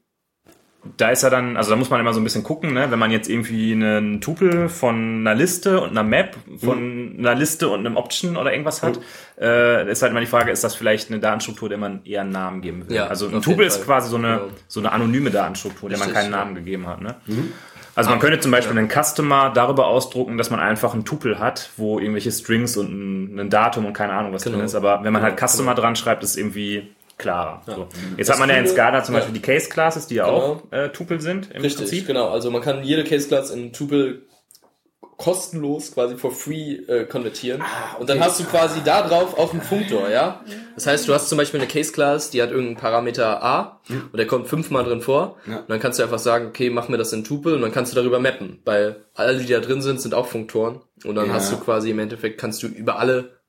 da 0.96 1.10
ist 1.10 1.22
ja 1.22 1.30
dann, 1.30 1.56
also 1.56 1.70
da 1.70 1.76
muss 1.76 1.90
man 1.90 2.00
immer 2.00 2.14
so 2.14 2.20
ein 2.20 2.24
bisschen 2.24 2.44
gucken, 2.44 2.72
ne? 2.72 2.90
wenn 2.90 2.98
man 2.98 3.10
jetzt 3.10 3.28
irgendwie 3.28 3.72
einen 3.72 4.20
Tupel 4.20 4.68
von 4.68 4.94
einer 5.20 5.34
Liste 5.34 5.80
und 5.80 5.90
einer 5.90 6.04
Map 6.04 6.36
von 6.58 7.16
einer 7.18 7.34
Liste 7.34 7.68
und 7.68 7.80
einem 7.80 7.96
Option 7.96 8.36
oder 8.36 8.52
irgendwas 8.52 8.82
hat, 8.82 9.00
äh, 9.40 9.90
ist 9.90 10.02
halt 10.02 10.12
immer 10.12 10.20
die 10.20 10.26
Frage, 10.26 10.52
ist 10.52 10.62
das 10.62 10.76
vielleicht 10.76 11.10
eine 11.10 11.18
Datenstruktur, 11.18 11.68
der 11.68 11.78
man 11.78 12.00
eher 12.04 12.20
einen 12.20 12.30
Namen 12.30 12.60
geben 12.62 12.88
will? 12.88 12.96
Ja, 12.96 13.08
also 13.08 13.28
ein 13.28 13.42
Tupel 13.42 13.66
ist 13.66 13.84
quasi 13.84 14.08
so 14.08 14.16
eine, 14.16 14.28
Genau. 14.38 14.48
so 14.68 14.80
eine 14.80 14.92
anonyme 14.92 15.30
Datenstruktur, 15.30 15.88
der 15.88 15.98
man 15.98 16.12
keinen 16.12 16.30
ja. 16.30 16.38
Namen 16.38 16.54
gegeben 16.54 16.86
hat. 16.86 17.00
Ne? 17.00 17.16
Also 17.96 18.10
man 18.10 18.20
könnte 18.20 18.38
zum 18.38 18.52
Beispiel 18.52 18.78
einen 18.78 18.88
Customer 18.88 19.50
darüber 19.52 19.88
ausdrucken, 19.88 20.38
dass 20.38 20.50
man 20.50 20.60
einfach 20.60 20.94
einen 20.94 21.04
Tupel 21.04 21.40
hat, 21.40 21.70
wo 21.76 21.98
irgendwelche 21.98 22.30
Strings 22.30 22.76
und 22.76 22.92
ein, 23.34 23.40
ein 23.40 23.50
Datum 23.50 23.84
und 23.86 23.92
keine 23.94 24.12
Ahnung 24.12 24.32
was 24.32 24.44
Genau. 24.44 24.58
drin 24.58 24.66
ist. 24.66 24.76
Aber 24.76 25.00
wenn 25.02 25.12
man 25.12 25.22
halt 25.22 25.36
Genau, 25.36 25.48
Customer 25.48 25.74
dran 25.74 25.96
schreibt, 25.96 26.22
ist 26.22 26.30
es 26.30 26.36
irgendwie 26.36 26.94
klarer. 27.18 27.62
So. 27.66 27.88
Jetzt 28.16 28.28
Das 28.28 28.30
hat 28.30 28.38
man 28.38 28.48
ja 28.48 28.56
in 28.56 28.66
Scala 28.68 29.02
zum 29.04 29.14
ja. 29.14 29.20
Beispiel 29.20 29.34
die 29.34 29.42
Case 29.42 29.68
Classes, 29.68 30.06
die 30.06 30.14
ja 30.16 30.24
Genau. 30.26 30.38
auch 30.38 30.72
äh, 30.72 30.88
Tupel 30.90 31.20
sind 31.20 31.50
im 31.52 31.62
Richtig, 31.62 31.78
Prinzip. 31.88 32.06
genau. 32.06 32.28
Also 32.30 32.50
man 32.50 32.62
kann 32.62 32.82
jede 32.84 33.04
Case 33.04 33.28
Class 33.28 33.50
in 33.50 33.72
Tuple 33.72 34.22
kostenlos 35.16 35.92
quasi 35.94 36.16
for 36.16 36.30
free 36.30 36.74
äh, 36.86 37.04
konvertieren. 37.04 37.60
Und 37.98 38.08
dann 38.08 38.20
hast 38.20 38.38
du 38.38 38.44
quasi 38.44 38.80
da 38.84 39.02
drauf 39.06 39.36
auch 39.36 39.52
einen 39.52 39.62
Funktor, 39.62 40.08
ja? 40.08 40.44
Das 40.76 40.86
heißt, 40.86 41.08
du 41.08 41.14
hast 41.14 41.28
zum 41.28 41.38
Beispiel 41.38 41.58
eine 41.58 41.68
Case 41.68 41.92
Class, 41.92 42.30
die 42.30 42.40
hat 42.40 42.50
irgendeinen 42.50 42.76
Parameter 42.76 43.42
A 43.42 43.80
und 43.88 44.16
der 44.16 44.28
kommt 44.28 44.46
fünfmal 44.46 44.84
drin 44.84 45.00
vor. 45.00 45.36
Ja. 45.48 45.58
Und 45.58 45.68
dann 45.70 45.80
kannst 45.80 45.98
du 45.98 46.04
einfach 46.04 46.20
sagen, 46.20 46.46
okay, 46.46 46.70
mach 46.70 46.88
mir 46.88 46.98
das 46.98 47.12
in 47.12 47.24
Tuple 47.24 47.54
und 47.54 47.62
dann 47.62 47.72
kannst 47.72 47.92
du 47.92 47.96
darüber 47.96 48.20
mappen, 48.20 48.60
weil 48.64 49.04
alle, 49.14 49.38
die 49.38 49.52
da 49.52 49.58
drin 49.58 49.82
sind, 49.82 50.00
sind 50.00 50.14
auch 50.14 50.26
Funktoren. 50.26 50.82
Und 51.04 51.16
dann 51.16 51.26
Ja. 51.26 51.32
hast 51.34 51.50
du 51.50 51.56
quasi 51.56 51.90
im 51.90 51.98
Endeffekt 51.98 52.40
kannst 52.40 52.62
du 52.62 52.68
über 52.68 53.00
alle 53.00 53.40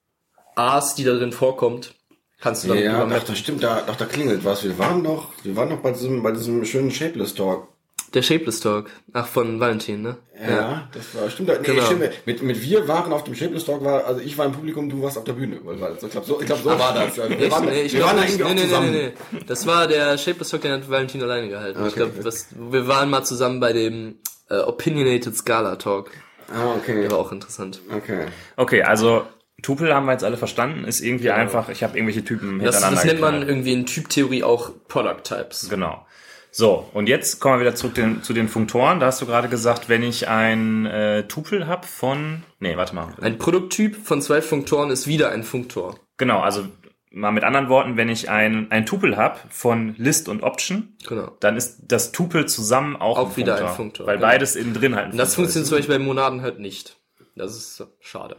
A's, 0.55 0.95
die 0.95 1.03
da 1.03 1.13
drin 1.13 1.31
vorkommt, 1.31 1.93
kannst 2.41 2.63
du 2.63 2.69
dann 2.69 2.79
Ja, 2.79 3.05
doch, 3.05 3.23
das 3.23 3.37
stimmt, 3.37 3.63
da, 3.63 3.81
doch, 3.85 3.95
da 3.95 4.05
klingelt 4.05 4.43
was. 4.45 4.63
Wir 4.63 4.77
waren 4.77 5.01
noch, 5.01 5.29
wir 5.43 5.55
waren 5.55 5.69
noch 5.69 5.79
bei 5.79 5.91
diesem, 5.91 6.21
bei 6.23 6.31
diesem 6.31 6.63
schönen 6.65 6.91
Shapeless 6.91 7.33
Talk. 7.35 7.67
Der 8.13 8.23
Shapeless 8.23 8.59
Talk. 8.59 8.89
Ach, 9.13 9.27
von 9.27 9.59
Valentin, 9.59 10.01
ne? 10.01 10.17
Ja, 10.47 10.89
das 10.93 11.13
war, 11.13 11.29
stimmt, 11.29 11.49
nee, 11.49 11.55
Genau. 11.63 11.83
stimmt, 11.83 12.09
mit, 12.25 12.41
mit 12.41 12.61
wir 12.63 12.87
waren 12.87 13.13
auf 13.13 13.23
dem 13.23 13.35
Shapeless 13.35 13.65
Talk, 13.65 13.83
war, 13.83 14.05
also 14.05 14.19
ich 14.21 14.35
war 14.37 14.45
im 14.47 14.51
Publikum, 14.53 14.89
du 14.89 15.01
warst 15.03 15.17
auf 15.17 15.25
der 15.25 15.33
Bühne, 15.33 15.59
weil, 15.63 15.79
weil, 15.79 15.93
ich 16.01 16.09
glaube, 16.09 16.25
so, 16.25 16.39
ich 16.39 16.47
glaub, 16.47 16.59
so 16.63 16.69
war 16.69 16.93
das. 16.93 17.17
Ja. 17.17 17.29
Wir 17.29 17.39
Ich, 17.39 17.51
waren, 17.51 17.65
nee, 17.65 17.81
ich 17.83 17.93
wir 17.93 17.99
glaub 17.99 18.15
waren 18.15 18.23
irgendwie 18.23 18.43
Nee, 18.43 18.49
auch 18.49 18.53
nee, 18.55 18.61
zusammen. 18.61 18.91
nee, 18.91 18.97
nee, 19.07 19.13
nee. 19.31 19.39
Das 19.45 19.67
war 19.67 19.87
der 19.87 20.17
Shapeless 20.17 20.49
Talk, 20.49 20.61
den 20.61 20.71
hat 20.71 20.89
Valentin 20.89 21.21
alleine 21.21 21.49
gehalten. 21.49 21.79
Ich 21.85 21.87
Okay. 21.93 21.95
glaube, 22.09 22.25
was, 22.25 22.47
wir 22.57 22.87
waren 22.87 23.09
mal 23.11 23.23
zusammen 23.23 23.59
bei 23.59 23.73
dem 23.73 24.15
äh, 24.49 24.55
Opinionated 24.57 25.35
Scala 25.35 25.75
Talk. 25.75 26.09
Ah, 26.51 26.73
okay, 26.77 27.01
Der 27.03 27.11
war 27.11 27.19
auch 27.19 27.31
interessant. 27.31 27.79
okay. 27.95 28.25
Okay, 28.55 28.81
also 28.81 29.21
Tupel 29.61 29.93
haben 29.93 30.05
wir 30.05 30.13
jetzt 30.13 30.23
alle 30.23 30.37
verstanden, 30.37 30.83
ist 30.85 31.01
irgendwie 31.01 31.31
einfach, 31.31 31.69
ich 31.69 31.83
habe 31.83 31.97
irgendwelche 31.97 32.23
Typen 32.23 32.59
Das, 32.59 32.75
hintereinander 32.75 32.95
das 32.95 33.05
nennt 33.05 33.21
man 33.21 33.31
geknallt. 33.33 33.49
irgendwie 33.49 33.73
in 33.73 33.85
Typtheorie 33.85 34.43
auch 34.43 34.71
Product 34.87 35.21
Types. 35.23 35.69
Genau. 35.69 36.05
So, 36.51 36.89
und 36.93 37.07
jetzt 37.07 37.39
kommen 37.39 37.55
wir 37.55 37.61
wieder 37.61 37.75
zurück 37.75 37.93
den, 37.93 38.23
zu 38.23 38.33
den 38.33 38.47
Funktoren. 38.47 38.99
Da 38.99 39.05
hast 39.05 39.21
du 39.21 39.27
gerade 39.27 39.49
gesagt, 39.49 39.87
wenn 39.87 40.01
ich 40.01 40.27
ein 40.27 40.85
äh, 40.87 41.27
Tupel 41.27 41.67
hab 41.67 41.85
von... 41.85 42.43
Nee, 42.59 42.75
warte 42.75 42.95
mal. 42.95 43.09
Ein 43.21 43.37
Produkttyp 43.37 43.95
von 44.03 44.21
zwei 44.21 44.41
Funktoren 44.41 44.89
ist 44.89 45.05
wieder 45.05 45.29
ein 45.31 45.43
Funktor. 45.43 45.99
Genau, 46.17 46.39
also 46.39 46.63
mal 47.11 47.31
mit 47.31 47.43
anderen 47.43 47.69
Worten, 47.69 47.97
wenn 47.97 48.09
ich 48.09 48.29
ein, 48.31 48.71
ein 48.71 48.85
Tupel 48.87 49.15
hab 49.15 49.51
von 49.53 49.93
List 49.97 50.27
und 50.27 50.41
Option, 50.41 50.95
Genau. 51.07 51.31
dann 51.39 51.55
ist 51.55 51.81
das 51.87 52.11
Tupel 52.11 52.47
zusammen 52.47 52.95
auch, 52.95 53.17
Auch 53.19 53.37
wieder 53.37 53.55
ein 53.57 53.75
Funktor, 53.75 54.07
Weil 54.07 54.17
genau. 54.17 54.27
beides 54.29 54.55
innen 54.55 54.73
drin 54.73 54.95
halt 54.95 55.05
ein 55.07 55.11
Und 55.11 55.17
das 55.19 55.35
Funktor 55.35 55.53
funktioniert 55.53 55.67
zum 55.67 55.77
Beispiel 55.77 55.97
bei 55.99 56.03
Monaden 56.03 56.41
halt 56.41 56.59
nicht. 56.59 56.98
Das 57.39 57.55
ist 57.55 57.81
schade. 58.01 58.35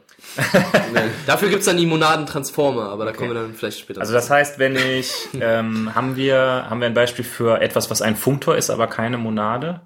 Dafür 1.27 1.49
gibt's 1.49 1.65
dann 1.65 1.79
die 1.79 1.87
Monaden-Transformer, 1.87 2.91
aber 2.91 3.07
da 3.07 3.13
kommen 3.13 3.31
wir 3.31 3.41
dann 3.41 3.55
vielleicht 3.55 3.79
später 3.79 4.03
Also 4.03 4.13
das 4.13 4.29
heißt, 4.29 4.59
wenn 4.59 4.77
ich, 4.77 5.11
ähm, 5.41 5.95
haben 5.95 6.17
wir, 6.17 6.37
haben 6.69 6.81
wir 6.81 6.87
ein 6.87 6.93
Beispiel 6.93 7.25
für 7.25 7.63
etwas, 7.63 7.91
was 7.91 8.03
ein 8.03 8.15
Funktor 8.15 8.59
ist, 8.59 8.69
aber 8.69 8.89
keine 8.89 9.17
Monade? 9.17 9.81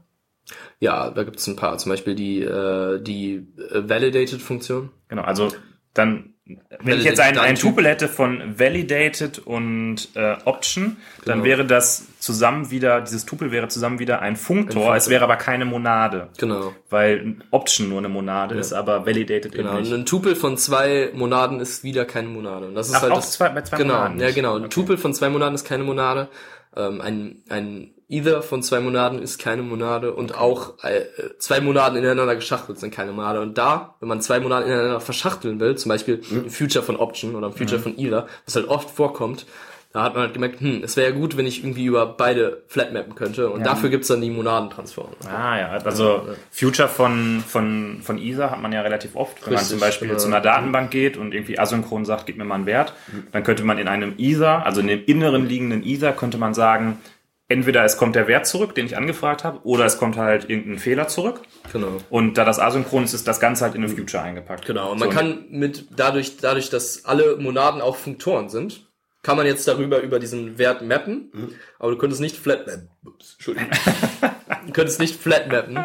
Ja, 0.80 1.10
da 1.10 1.22
gibt's 1.22 1.46
ein 1.46 1.54
paar. 1.54 1.78
Zum 1.78 1.90
Beispiel 1.90 2.16
die, 2.16 2.42
äh, 2.42 3.00
die 3.00 3.46
äh, 3.56 3.88
Validated-Funktion. 3.88 4.90
Genau, 5.06 5.22
also 5.22 5.52
dann, 5.92 6.33
wenn 6.46 6.98
ich 6.98 7.04
jetzt 7.04 7.20
einen 7.20 7.36
Datentyp. 7.36 7.70
Tupel 7.70 7.86
hätte 7.86 8.06
von 8.06 8.58
Validated 8.58 9.38
und 9.38 10.08
äh, 10.14 10.36
Option, 10.44 10.98
dann 11.24 11.36
Genau. 11.38 11.44
wäre 11.44 11.64
das 11.64 12.06
zusammen 12.18 12.70
wieder, 12.70 13.00
dieses 13.00 13.24
Tupel 13.24 13.50
wäre 13.50 13.68
zusammen 13.68 13.98
wieder 13.98 14.20
ein 14.20 14.36
Funktor, 14.36 14.74
Funktor. 14.82 14.96
es 14.96 15.08
wäre 15.08 15.24
aber 15.24 15.36
keine 15.36 15.64
Monade. 15.64 16.28
Genau. 16.38 16.74
Weil 16.90 17.18
ein 17.20 17.44
Option 17.50 17.88
nur 17.88 17.98
eine 17.98 18.10
Monade 18.10 18.56
ist, 18.56 18.74
aber 18.74 19.06
Validated 19.06 19.52
Genau, 19.52 19.72
eben 19.72 19.82
nicht. 19.84 19.92
ein 19.94 20.04
Tupel 20.04 20.36
von 20.36 20.58
zwei 20.58 21.10
Monaden 21.14 21.60
ist 21.60 21.82
wieder 21.82 22.04
keine 22.04 22.28
Monade. 22.28 22.66
Und 22.68 22.74
das 22.74 22.88
ist 22.88 22.94
Ach, 22.96 23.02
halt 23.02 23.12
auch 23.12 23.16
das, 23.16 23.32
zwei- 23.32 23.48
bei 23.48 23.62
zwei 23.62 23.78
genau, 23.78 23.94
Monaden 23.94 24.20
Ja, 24.20 24.30
genau. 24.30 24.56
Ein 24.56 24.60
Okay. 24.64 24.68
Tupel 24.70 24.98
von 24.98 25.14
zwei 25.14 25.30
Monaden 25.30 25.54
ist 25.54 25.64
keine 25.64 25.84
Monade. 25.84 26.28
Ähm, 26.76 27.00
ein, 27.00 27.36
ein 27.48 27.93
Either 28.08 28.42
von 28.42 28.62
zwei 28.62 28.80
Monaden 28.80 29.20
ist 29.20 29.38
keine 29.38 29.62
Monade. 29.62 30.12
Und 30.12 30.36
auch 30.36 30.82
äh, 30.84 31.02
zwei 31.38 31.60
Monaden 31.60 31.98
ineinander 31.98 32.36
geschachtelt 32.36 32.78
sind 32.78 32.92
keine 32.92 33.12
Monade. 33.12 33.40
Und 33.40 33.56
da, 33.58 33.94
wenn 34.00 34.08
man 34.08 34.20
zwei 34.20 34.40
Monate 34.40 34.66
ineinander 34.66 35.00
verschachteln 35.00 35.60
will, 35.60 35.76
zum 35.76 35.88
Beispiel 35.88 36.20
ein 36.30 36.50
Future 36.50 36.84
von 36.84 36.96
Option 36.96 37.34
oder 37.34 37.48
ein 37.48 37.54
Future 37.54 37.80
von 37.80 37.98
Either, 37.98 38.26
was 38.44 38.56
halt 38.56 38.68
oft 38.68 38.90
vorkommt, 38.90 39.46
da 39.94 40.02
hat 40.02 40.14
man 40.14 40.24
halt 40.24 40.34
gemerkt, 40.34 40.60
hm, 40.60 40.82
es 40.82 40.96
wäre 40.96 41.12
ja 41.12 41.16
gut, 41.16 41.36
wenn 41.36 41.46
ich 41.46 41.62
irgendwie 41.62 41.84
über 41.84 42.04
beide 42.04 42.64
flatmappen 42.66 43.14
könnte. 43.14 43.48
Und 43.48 43.64
dafür 43.64 43.90
gibt's 43.90 44.08
dann 44.08 44.20
die 44.20 44.28
Monadentransforme. 44.28 45.12
Ah 45.24 45.56
ja, 45.56 45.68
also 45.68 46.26
Future 46.50 46.88
von, 46.88 47.44
von, 47.46 48.00
von 48.02 48.18
ISA 48.18 48.50
hat 48.50 48.60
man 48.60 48.72
ja 48.72 48.82
relativ 48.82 49.14
oft. 49.14 49.36
Wenn 49.46 49.52
man 49.52 49.60
Richtig, 49.60 49.70
zum 49.70 49.78
Beispiel 49.78 50.08
genau. 50.08 50.18
zu 50.18 50.26
einer 50.26 50.40
Datenbank 50.40 50.90
geht 50.90 51.16
und 51.16 51.32
irgendwie 51.32 51.60
asynchron 51.60 52.04
sagt, 52.04 52.26
gib 52.26 52.38
mir 52.38 52.44
mal 52.44 52.56
einen 52.56 52.66
Wert, 52.66 52.92
dann 53.30 53.44
könnte 53.44 53.62
man 53.62 53.78
in 53.78 53.86
einem 53.86 54.14
ISA, 54.18 54.62
also 54.62 54.80
in 54.80 54.88
dem 54.88 55.04
inneren 55.04 55.46
liegenden 55.48 55.84
ISA, 55.84 56.10
könnte 56.10 56.38
man 56.38 56.54
sagen, 56.54 56.98
entweder 57.48 57.84
es 57.84 57.96
kommt 57.96 58.16
der 58.16 58.26
Wert 58.28 58.46
zurück, 58.46 58.74
den 58.74 58.86
ich 58.86 58.96
angefragt 58.96 59.44
habe, 59.44 59.60
oder 59.64 59.84
es 59.84 59.98
kommt 59.98 60.16
halt 60.16 60.48
irgendein 60.48 60.78
Fehler 60.78 61.08
zurück. 61.08 61.40
Genau. 61.72 61.98
Und 62.10 62.38
da 62.38 62.44
das 62.44 62.58
asynchron 62.58 63.04
ist, 63.04 63.14
ist 63.14 63.28
das 63.28 63.40
Ganze 63.40 63.64
halt 63.64 63.74
in 63.74 63.84
eine 63.84 63.94
Future 63.94 64.22
eingepackt. 64.22 64.66
Genau, 64.66 64.92
und 64.92 65.00
man 65.00 65.10
So, 65.10 65.16
kann 65.16 65.46
mit 65.50 65.86
dadurch, 65.96 66.38
dadurch, 66.38 66.70
dass 66.70 67.04
alle 67.04 67.36
Monaden 67.36 67.80
auch 67.80 67.96
Funktoren 67.96 68.48
sind, 68.48 68.86
kann 69.22 69.36
man 69.38 69.46
jetzt 69.46 69.66
darüber 69.66 70.00
über 70.00 70.18
diesen 70.18 70.58
Wert 70.58 70.82
mappen, 70.82 71.30
aber 71.78 71.92
du 71.92 71.96
könntest 71.96 72.20
nicht 72.20 72.36
flat 72.36 72.66
mappen. 72.66 72.90
Ups, 73.06 73.34
Entschuldigung. 73.34 73.70
du 74.66 74.72
könntest 74.72 75.00
nicht 75.00 75.18
flat 75.18 75.48
mappen, 75.50 75.78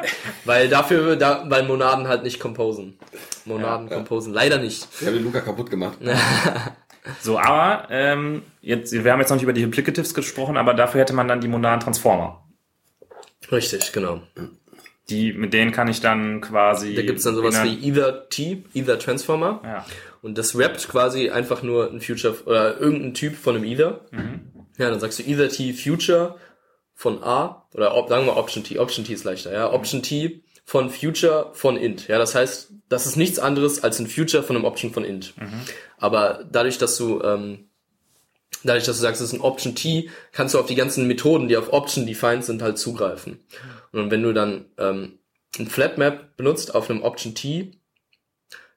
weil 0.43 0.67
dafür, 0.67 1.15
da, 1.15 1.45
weil 1.47 1.63
Monaden 1.63 2.09
halt 2.09 2.23
nicht 2.23 2.41
composen. 2.41 2.99
Monaden 3.45 3.89
composen, 3.89 4.33
leider 4.33 4.57
nicht. 4.57 4.85
Ich 4.99 5.07
habe 5.07 5.15
den 5.15 5.23
Luca 5.23 5.39
kaputt 5.39 5.69
gemacht. 5.69 5.99
So, 7.21 7.39
aber 7.39 7.87
ähm, 7.89 8.43
jetzt, 8.61 8.91
wir 8.91 9.11
haben 9.11 9.19
jetzt 9.19 9.29
noch 9.29 9.35
nicht 9.35 9.43
über 9.43 9.53
die 9.53 9.63
Applicatives 9.63 10.13
gesprochen, 10.13 10.57
aber 10.57 10.73
dafür 10.73 11.01
hätte 11.01 11.13
man 11.13 11.27
dann 11.27 11.41
die 11.41 11.47
monaden 11.47 11.79
Transformer. 11.79 12.43
Richtig, 13.51 13.91
genau. 13.93 14.21
Die, 15.09 15.33
mit 15.33 15.53
denen 15.53 15.71
kann 15.71 15.87
ich 15.87 16.01
dann 16.01 16.41
quasi. 16.41 16.93
Da 16.93 17.01
gibt's 17.01 17.23
dann 17.23 17.35
sowas 17.35 17.63
wie 17.63 17.75
Either 17.87 18.29
T, 18.29 18.63
Either 18.73 18.99
Transformer. 18.99 19.61
Ja. 19.63 19.85
Und 20.21 20.37
das 20.37 20.57
rappt 20.57 20.87
quasi 20.89 21.29
einfach 21.29 21.63
nur 21.63 21.89
ein 21.89 22.01
Future 22.01 22.35
oder 22.45 22.79
irgendein 22.79 23.13
Typ 23.13 23.35
von 23.35 23.55
einem 23.55 23.65
Either. 23.65 24.01
Ja, 24.77 24.89
dann 24.89 24.99
sagst 24.99 25.19
du 25.19 25.23
Either 25.23 25.49
T 25.49 25.73
Future 25.73 26.35
von 26.93 27.23
A 27.23 27.65
oder 27.73 27.91
sagen 28.07 28.25
wir 28.25 28.37
Option 28.37 28.63
T. 28.63 28.77
Option 28.77 29.05
T 29.05 29.13
ist 29.13 29.23
leichter, 29.23 29.53
ja. 29.53 29.71
Option 29.71 30.03
T 30.03 30.43
von 30.69 30.91
Future 30.91 31.49
von 31.53 31.77
Int. 31.77 32.07
Ja, 32.09 32.19
das 32.19 32.35
heißt, 32.35 32.73
das 32.89 33.07
ist 33.07 33.15
nichts 33.15 33.39
anderes 33.39 33.83
als 33.83 33.97
ein 33.97 34.05
Future 34.05 34.43
von 34.43 34.55
einem 34.55 34.65
Option 34.65 34.93
von 34.93 35.03
Int. 35.03 35.33
Aber 35.97 36.45
dadurch, 36.51 36.77
dass 36.77 36.95
du 36.95 37.23
ähm, 37.23 37.69
dadurch, 38.63 38.85
dass 38.85 38.97
du 38.97 39.01
sagst, 39.01 39.19
es 39.19 39.29
ist 39.29 39.33
ein 39.33 39.41
Option 39.41 39.73
T, 39.73 40.11
kannst 40.31 40.53
du 40.53 40.59
auf 40.59 40.67
die 40.67 40.75
ganzen 40.75 41.07
Methoden, 41.07 41.47
die 41.47 41.57
auf 41.57 41.73
Option 41.73 42.05
defined 42.05 42.45
sind, 42.45 42.61
halt 42.61 42.77
zugreifen. 42.77 43.39
Und 43.93 44.11
wenn 44.11 44.21
du 44.21 44.31
dann 44.31 44.65
ähm, 44.77 45.17
ein 45.57 45.65
Flatmap 45.65 46.37
benutzt 46.37 46.75
auf 46.75 46.87
einem 46.87 47.01
Option 47.01 47.33
T, 47.33 47.71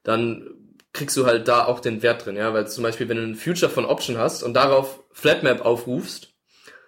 dann 0.01 0.49
kriegst 0.93 1.15
du 1.15 1.27
halt 1.27 1.47
da 1.47 1.65
auch 1.65 1.79
den 1.79 2.01
Wert 2.01 2.25
drin, 2.25 2.37
ja, 2.37 2.55
weil 2.55 2.67
zum 2.67 2.81
Beispiel, 2.81 3.07
wenn 3.07 3.17
du 3.17 3.23
ein 3.23 3.35
Future 3.35 3.69
von 3.71 3.85
Option 3.85 4.17
hast 4.17 4.41
und 4.41 4.55
darauf 4.55 5.03
Flatmap 5.11 5.63
aufrufst, 5.63 6.33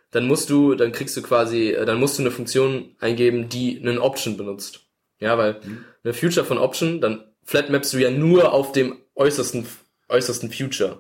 dann 0.10 0.26
musst 0.26 0.50
du, 0.50 0.74
dann 0.74 0.92
kriegst 0.92 1.16
du 1.16 1.22
quasi, 1.22 1.70
äh, 1.70 1.86
dann 1.86 2.00
musst 2.00 2.18
du 2.18 2.24
eine 2.24 2.32
Funktion 2.32 2.96
eingeben, 3.00 3.50
die 3.50 3.80
einen 3.80 4.00
Option 4.00 4.36
benutzt. 4.36 4.85
Ja, 5.20 5.38
weil 5.38 5.60
eine 6.04 6.14
Future 6.14 6.46
von 6.46 6.58
Option, 6.58 7.02
dann 7.02 7.24
flatmapst 7.44 7.94
du 7.94 7.98
ja 7.98 8.12
nur 8.12 8.52
auf 8.52 8.72
dem 8.72 8.98
äußersten, 9.16 9.66
äußersten 10.10 10.52
Future. 10.52 10.98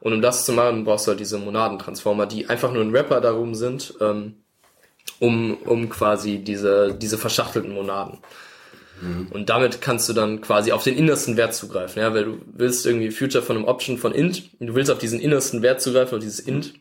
Und 0.00 0.12
um 0.12 0.22
das 0.22 0.44
zu 0.44 0.52
machen, 0.52 0.84
brauchst 0.84 1.06
du 1.06 1.10
halt 1.10 1.20
diese 1.20 1.38
Monadentransformer, 1.38 2.26
die 2.26 2.48
einfach 2.48 2.72
nur 2.72 2.82
ein 2.82 2.92
Wrapper 2.92 3.20
darum 3.20 3.54
sind, 3.54 3.94
ähm, 4.00 4.36
um, 5.20 5.56
um 5.58 5.88
quasi 5.88 6.38
diese, 6.38 6.94
diese 6.94 7.18
verschachtelten 7.18 7.72
Monaden. 7.72 8.18
Und 9.30 9.50
damit 9.50 9.82
kannst 9.82 10.08
du 10.08 10.14
dann 10.14 10.40
quasi 10.40 10.72
auf 10.72 10.82
den 10.82 10.96
innersten 10.96 11.36
Wert 11.36 11.54
zugreifen, 11.54 12.00
ja, 12.00 12.14
weil 12.14 12.24
du 12.24 12.38
willst 12.46 12.86
irgendwie 12.86 13.10
Future 13.10 13.44
von 13.44 13.56
einem 13.56 13.66
Option 13.66 13.98
von 13.98 14.12
int, 14.12 14.50
und 14.58 14.68
du 14.68 14.74
willst 14.74 14.90
auf 14.90 14.98
diesen 14.98 15.20
innersten 15.20 15.60
Wert 15.60 15.82
zugreifen, 15.82 16.16
auf 16.16 16.24
dieses 16.24 16.40
int, 16.40 16.72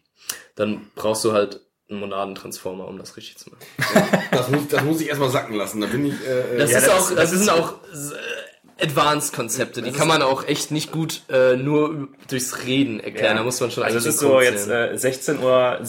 dann 0.56 0.90
brauchst 0.96 1.26
du 1.26 1.34
halt 1.34 1.60
einen 1.90 2.00
Monadentransformer, 2.00 2.88
um 2.88 2.98
das 2.98 3.16
richtig 3.18 3.38
zu 3.38 3.52
machen. 3.52 4.20
Das 4.32 4.50
muss, 4.50 4.68
das 4.70 4.84
muss 4.84 5.02
ich 5.02 5.08
erstmal 5.10 5.30
sacken 5.30 5.56
lassen. 5.56 5.82
Da 5.82 5.88
bin 5.88 6.06
ich. 6.08 6.14
Äh, 6.14 6.58
Das 6.58 6.72
äh, 6.72 6.78
ist 6.78 6.88
das 6.88 6.90
auch, 6.90 7.10
ist- 7.12 7.18
das 7.20 7.32
sind 7.32 7.50
auch 7.50 7.74
äh, 7.74 8.84
Advanced-Konzepte, 8.84 9.82
die 9.82 9.92
kann 9.92 10.08
man 10.08 10.22
auch 10.22 10.46
echt 10.48 10.72
nicht 10.72 10.92
gut 10.92 11.22
äh, 11.30 11.56
nur 11.56 12.10
durchs 12.30 12.66
Reden 12.66 13.00
erklären. 13.00 13.38
Da 13.38 13.44
muss 13.44 13.60
man 13.62 13.72
schon 13.72 13.84
Also 13.84 13.98
es 14.00 14.06
ist 14.06 14.20
so 14.20 14.42
jetzt 14.42 14.68
äh, 14.68 14.94
16.07 14.96 15.40
Uhr 15.42 15.80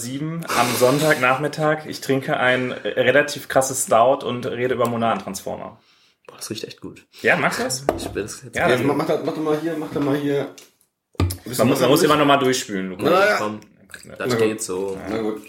am 0.56 0.76
Sonntagnachmittag. 0.78 1.86
Ich 1.86 2.00
trinke 2.00 2.36
ein 2.36 2.70
äh, 2.70 2.88
relativ 3.00 3.48
krasses 3.48 3.84
Stout 3.84 4.24
und 4.24 4.46
rede 4.46 4.74
über 4.74 4.88
Monadentransformer. 4.88 5.80
Boah, 6.28 6.36
das 6.36 6.48
riecht 6.50 6.64
echt 6.64 6.80
gut. 6.80 7.04
Ja, 7.22 7.36
magst 7.36 7.58
du 7.58 7.64
das? 7.64 7.84
Ich 7.98 8.14
will 8.14 8.22
das 8.22 8.42
jetzt 8.44 8.54
Ja, 8.56 8.68
dann, 8.68 8.86
mach, 8.86 8.94
mach, 8.96 9.06
das- 9.06 9.24
mach 9.24 9.34
doch 9.34 9.42
mal 9.42 9.58
hier, 9.60 9.76
mach 9.78 9.90
doch 9.92 10.00
mal 10.02 10.16
hier. 10.16 10.54
man 11.58 11.68
muss, 11.68 11.80
man 11.80 11.90
muss 11.90 12.02
immer 12.04 12.16
noch 12.16 12.26
mal 12.26 12.36
durchspülen, 12.36 12.90
Lukas. 12.90 13.04
Na 13.10 13.26
ja. 13.26 13.50
Das 14.18 14.18
Na 14.18 14.26
gut. 14.26 14.38
geht 14.38 14.62
so. 14.62 14.96
Na 15.08 15.18
gut. 15.22 15.42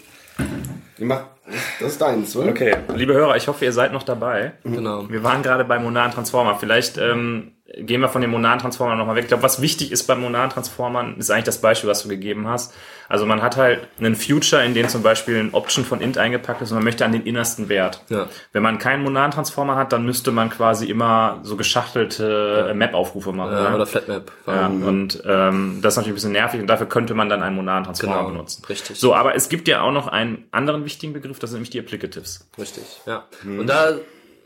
Das 1.80 1.92
ist 1.92 2.00
deins, 2.00 2.36
oder? 2.36 2.50
Okay, 2.50 2.76
liebe 2.94 3.14
Hörer, 3.14 3.36
ich 3.36 3.48
hoffe, 3.48 3.64
ihr 3.64 3.72
seid 3.72 3.92
noch 3.92 4.02
dabei. 4.02 4.52
Genau. 4.64 5.08
Wir 5.08 5.22
waren 5.22 5.42
gerade 5.42 5.64
beim 5.64 5.84
Monaden 5.84 6.12
Transformer. 6.12 6.56
Vielleicht 6.56 6.98
ähm, 6.98 7.52
gehen 7.76 8.00
wir 8.00 8.08
von 8.08 8.22
den 8.22 8.30
Monaden 8.30 8.60
Transformern 8.60 8.96
nochmal 8.96 9.16
weg. 9.16 9.24
Ich 9.24 9.28
glaube, 9.28 9.42
was 9.42 9.60
wichtig 9.60 9.92
ist 9.92 10.06
beim 10.06 10.20
Monaden 10.20 10.50
Transformern, 10.50 11.16
ist 11.18 11.30
eigentlich 11.30 11.44
das 11.44 11.60
Beispiel, 11.60 11.90
was 11.90 12.02
du 12.02 12.08
gegeben 12.08 12.48
hast. 12.48 12.74
Also 13.10 13.26
man 13.26 13.42
hat 13.42 13.56
halt 13.56 13.88
einen 13.98 14.16
Future, 14.16 14.64
in 14.64 14.74
dem 14.74 14.88
zum 14.88 15.02
Beispiel 15.02 15.38
ein 15.38 15.52
Option 15.54 15.84
von 15.84 16.00
int 16.00 16.18
eingepackt 16.18 16.62
ist 16.62 16.70
und 16.70 16.76
man 16.76 16.84
möchte 16.84 17.04
an 17.04 17.12
den 17.12 17.24
innersten 17.24 17.68
Wert. 17.68 18.02
Ja. 18.08 18.28
Wenn 18.52 18.62
man 18.62 18.78
keinen 18.78 19.02
Monaden 19.02 19.32
Transformer 19.32 19.76
hat, 19.76 19.92
dann 19.92 20.04
müsste 20.04 20.30
man 20.30 20.50
quasi 20.50 20.86
immer 20.86 21.40
so 21.42 21.56
geschachtelte 21.56 22.68
äh, 22.70 22.74
Map-Aufrufe 22.74 23.32
machen. 23.32 23.52
Ja, 23.52 23.70
ne? 23.70 23.76
oder 23.76 23.86
Flatmap. 23.86 24.32
Ja, 24.46 24.66
und 24.66 25.22
ähm, 25.26 25.80
das 25.82 25.94
ist 25.94 25.96
natürlich 25.98 26.12
ein 26.12 26.14
bisschen 26.14 26.32
nervig 26.32 26.60
und 26.60 26.66
dafür 26.68 26.86
könnte 26.86 27.14
man 27.14 27.28
dann 27.28 27.42
einen 27.42 27.56
monaden 27.56 27.84
Transformer 27.84 28.16
Genau, 28.18 28.28
benutzen. 28.30 28.62
richtig. 28.68 28.98
So, 28.98 29.14
aber 29.14 29.34
es 29.34 29.48
gibt 29.48 29.68
ja 29.68 29.82
auch 29.82 29.92
noch 29.92 30.06
einen 30.08 30.44
anderen 30.52 30.84
wichtigen 30.84 31.12
Begriff, 31.12 31.38
das 31.38 31.50
sind 31.50 31.58
nämlich 31.58 31.70
die 31.70 31.80
Applicatives. 31.80 32.48
Richtig, 32.58 32.84
ja. 33.06 33.24
Und 33.44 33.66
da... 33.66 33.92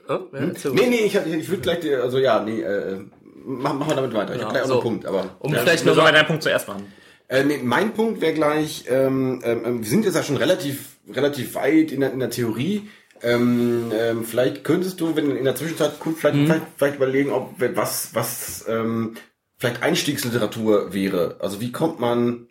Oh, 0.09 0.19
ja, 0.33 0.39
erzähl 0.39 0.73
Nee, 0.73 0.87
nee, 0.89 0.97
ich, 1.05 1.15
ich, 1.15 1.49
würde 1.49 1.63
gleich, 1.63 1.81
die- 1.81 1.95
also 1.95 2.19
ja, 2.19 2.43
nee, 2.43 2.61
äh, 2.61 2.99
mach, 3.45 3.75
mach 3.75 3.87
mal 3.87 3.97
damit 3.97 4.15
weiter. 4.15 4.35
Ich 4.35 4.41
Ja, 4.41 4.47
habe 4.47 4.55
gleich 4.55 4.65
auch 4.65 4.69
so. 4.69 4.75
noch 4.77 4.85
einen 4.85 5.01
Punkt, 5.01 5.07
aber. 5.07 5.37
Um 5.41 5.53
Ja, 5.53 5.61
vielleicht 5.61 5.85
wir 5.85 5.95
wir 5.97 6.03
mal, 6.03 6.13
deinen 6.13 6.27
Punkt 6.27 6.43
zuerst 6.43 6.69
machen. 6.69 6.93
Äh, 7.29 7.45
nee, 7.45 7.61
mein 7.63 7.95
Punkt 7.95 8.21
wäre 8.21 8.35
gleich, 8.35 8.85
ähm, 8.89 9.41
ähm, 9.45 9.81
wir 9.81 9.89
sind 9.89 10.05
jetzt 10.05 10.15
ja 10.17 10.23
schon 10.23 10.37
relativ, 10.37 10.97
relativ 11.11 11.55
weit 11.55 11.93
in 11.93 12.01
der, 12.01 12.13
in 12.13 12.19
der 12.19 12.31
Theorie. 12.31 12.89
Ähm, 13.23 13.93
ähm, 13.95 14.25
vielleicht 14.25 14.65
könntest 14.65 15.01
du, 15.01 15.15
wenn 15.17 15.35
in 15.37 15.45
der 15.45 15.55
Zwischenzeit 15.55 15.99
kurz 16.01 16.19
vielleicht, 16.19 16.37
vielleicht, 16.37 16.63
vielleicht 16.77 16.97
überlegen, 16.97 17.31
ob 17.31 17.55
was, 17.75 18.15
was 18.15 18.65
ähm, 18.69 19.15
vielleicht 19.57 19.83
Einstiegsliteratur 19.83 20.93
wäre. 20.93 21.37
Also 21.39 21.61
wie 21.61 21.71
kommt 21.71 22.01
man, 22.01 22.49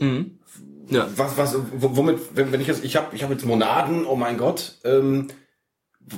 ja. 0.00 1.06
was, 1.14 1.36
was, 1.36 1.56
womit, 1.72 2.18
wenn, 2.34 2.52
wenn 2.52 2.60
ich 2.60 2.66
jetzt, 2.66 2.84
ich 2.84 2.96
habe, 2.96 3.14
ich 3.14 3.22
habe 3.22 3.34
jetzt 3.34 3.44
Monaden, 3.44 4.06
oh 4.06 4.16
mein 4.16 4.38
Gott, 4.38 4.78
ähm, 4.84 5.28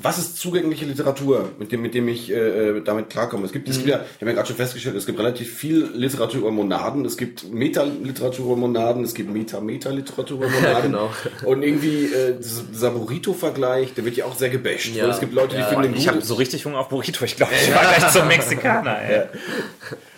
was 0.03 0.19
ist 0.19 0.37
zugängliche 0.39 0.85
Literatur, 0.85 1.51
mit 1.61 1.71
dem, 1.71 1.81
mit 1.81 1.95
dem 1.95 2.09
ich 2.09 2.33
äh, 2.33 2.81
damit 2.81 3.09
klarkomme? 3.09 3.47
Es 3.47 3.53
gibt, 3.53 3.69
es 3.69 3.77
gibt 3.77 3.89
ja, 3.89 4.01
ich 4.15 4.21
habe 4.21 4.31
ja 4.31 4.35
gerade 4.35 4.49
schon 4.49 4.57
festgestellt, 4.57 4.97
es 4.97 5.07
gibt 5.07 5.19
relativ 5.19 5.55
viel 5.55 5.89
Literatur 5.95 6.41
über 6.41 6.51
Monaden, 6.51 7.05
es 7.05 7.17
gibt 7.17 7.53
Meta-Literatur 7.53 8.47
über 8.47 8.57
Monaden, 8.57 9.05
es 9.05 9.15
gibt 9.15 9.31
Meta-Meta-Literatur 9.33 10.39
über 10.39 10.49
Monaden. 10.51 10.91
genau. 10.93 11.11
Und 11.45 11.63
irgendwie 11.63 12.07
äh, 12.07 12.35
dieser 12.37 12.91
Burrito-Vergleich, 12.91 13.95
der 13.95 14.05
wird 14.05 14.17
ja 14.17 14.25
auch 14.25 14.35
sehr 14.37 14.51
gebasht. 14.51 14.95
Ja. 14.95 15.09
es 15.09 15.21
gibt 15.21 15.33
Leute, 15.35 15.55
die 15.55 15.61
Ja, 15.61 15.69
finden 15.69 15.85
den 15.85 15.95
Ich 15.95 16.09
habe 16.09 16.21
so 16.21 16.35
richtig 16.35 16.65
Hunger 16.65 16.79
auf 16.79 16.89
Burrito. 16.89 17.25
Ich 17.25 17.37
glaube, 17.37 17.53
ich 17.55 17.73
war 17.75 17.83
gleich 17.83 18.13
zum 18.13 18.27
Mexikaner. 18.27 19.01
Ey. 19.03 19.23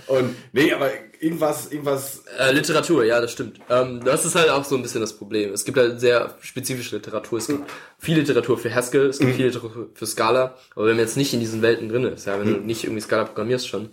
Und 0.06 0.34
nee, 0.54 0.72
aber 0.72 0.88
irgendwas, 1.20 1.70
irgendwas. 1.70 2.22
Äh, 2.38 2.52
Literatur, 2.52 3.04
ja, 3.04 3.20
das 3.20 3.32
stimmt. 3.32 3.60
Ähm, 3.68 4.02
das 4.04 4.24
ist 4.24 4.34
halt 4.34 4.50
auch 4.50 4.64
so 4.64 4.76
ein 4.76 4.82
bisschen 4.82 5.00
das 5.00 5.12
Problem. 5.12 5.52
Es 5.52 5.64
gibt 5.64 5.78
halt 5.78 6.00
sehr 6.00 6.36
spezifische 6.40 6.96
Literatur. 6.96 7.38
Es 7.38 7.46
gibt 7.46 7.70
viel 7.98 8.18
Literatur 8.18 8.58
für 8.58 8.74
Haskell, 8.74 9.06
es 9.06 9.18
gibt 9.18 9.34
viel 9.34 9.46
Literatur 9.46 9.88
für 9.94 10.06
Scala. 10.06 10.56
Aber 10.74 10.86
wenn 10.86 10.96
man 10.96 11.04
jetzt 11.04 11.16
nicht 11.16 11.32
in 11.34 11.40
diesen 11.40 11.62
Welten 11.62 11.88
drin 11.88 12.04
ist, 12.04 12.26
ja, 12.26 12.38
wenn 12.38 12.52
du 12.52 12.60
nicht 12.60 12.84
irgendwie 12.84 13.00
Scala 13.00 13.24
programmierst 13.24 13.68
schon, 13.68 13.90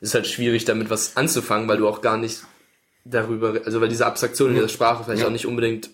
ist 0.00 0.14
halt 0.14 0.26
schwierig, 0.26 0.64
damit 0.64 0.90
was 0.90 1.16
anzufangen, 1.16 1.68
weil 1.68 1.78
du 1.78 1.88
auch 1.88 2.00
gar 2.00 2.16
nicht 2.16 2.42
darüber, 3.04 3.60
also 3.64 3.80
weil 3.80 3.88
diese 3.88 4.06
Abstraktionen 4.06 4.54
in 4.54 4.60
dieser 4.60 4.72
Sprache 4.72 5.04
vielleicht 5.04 5.24
auch 5.24 5.30
nicht 5.30 5.46
unbedingt 5.46 5.90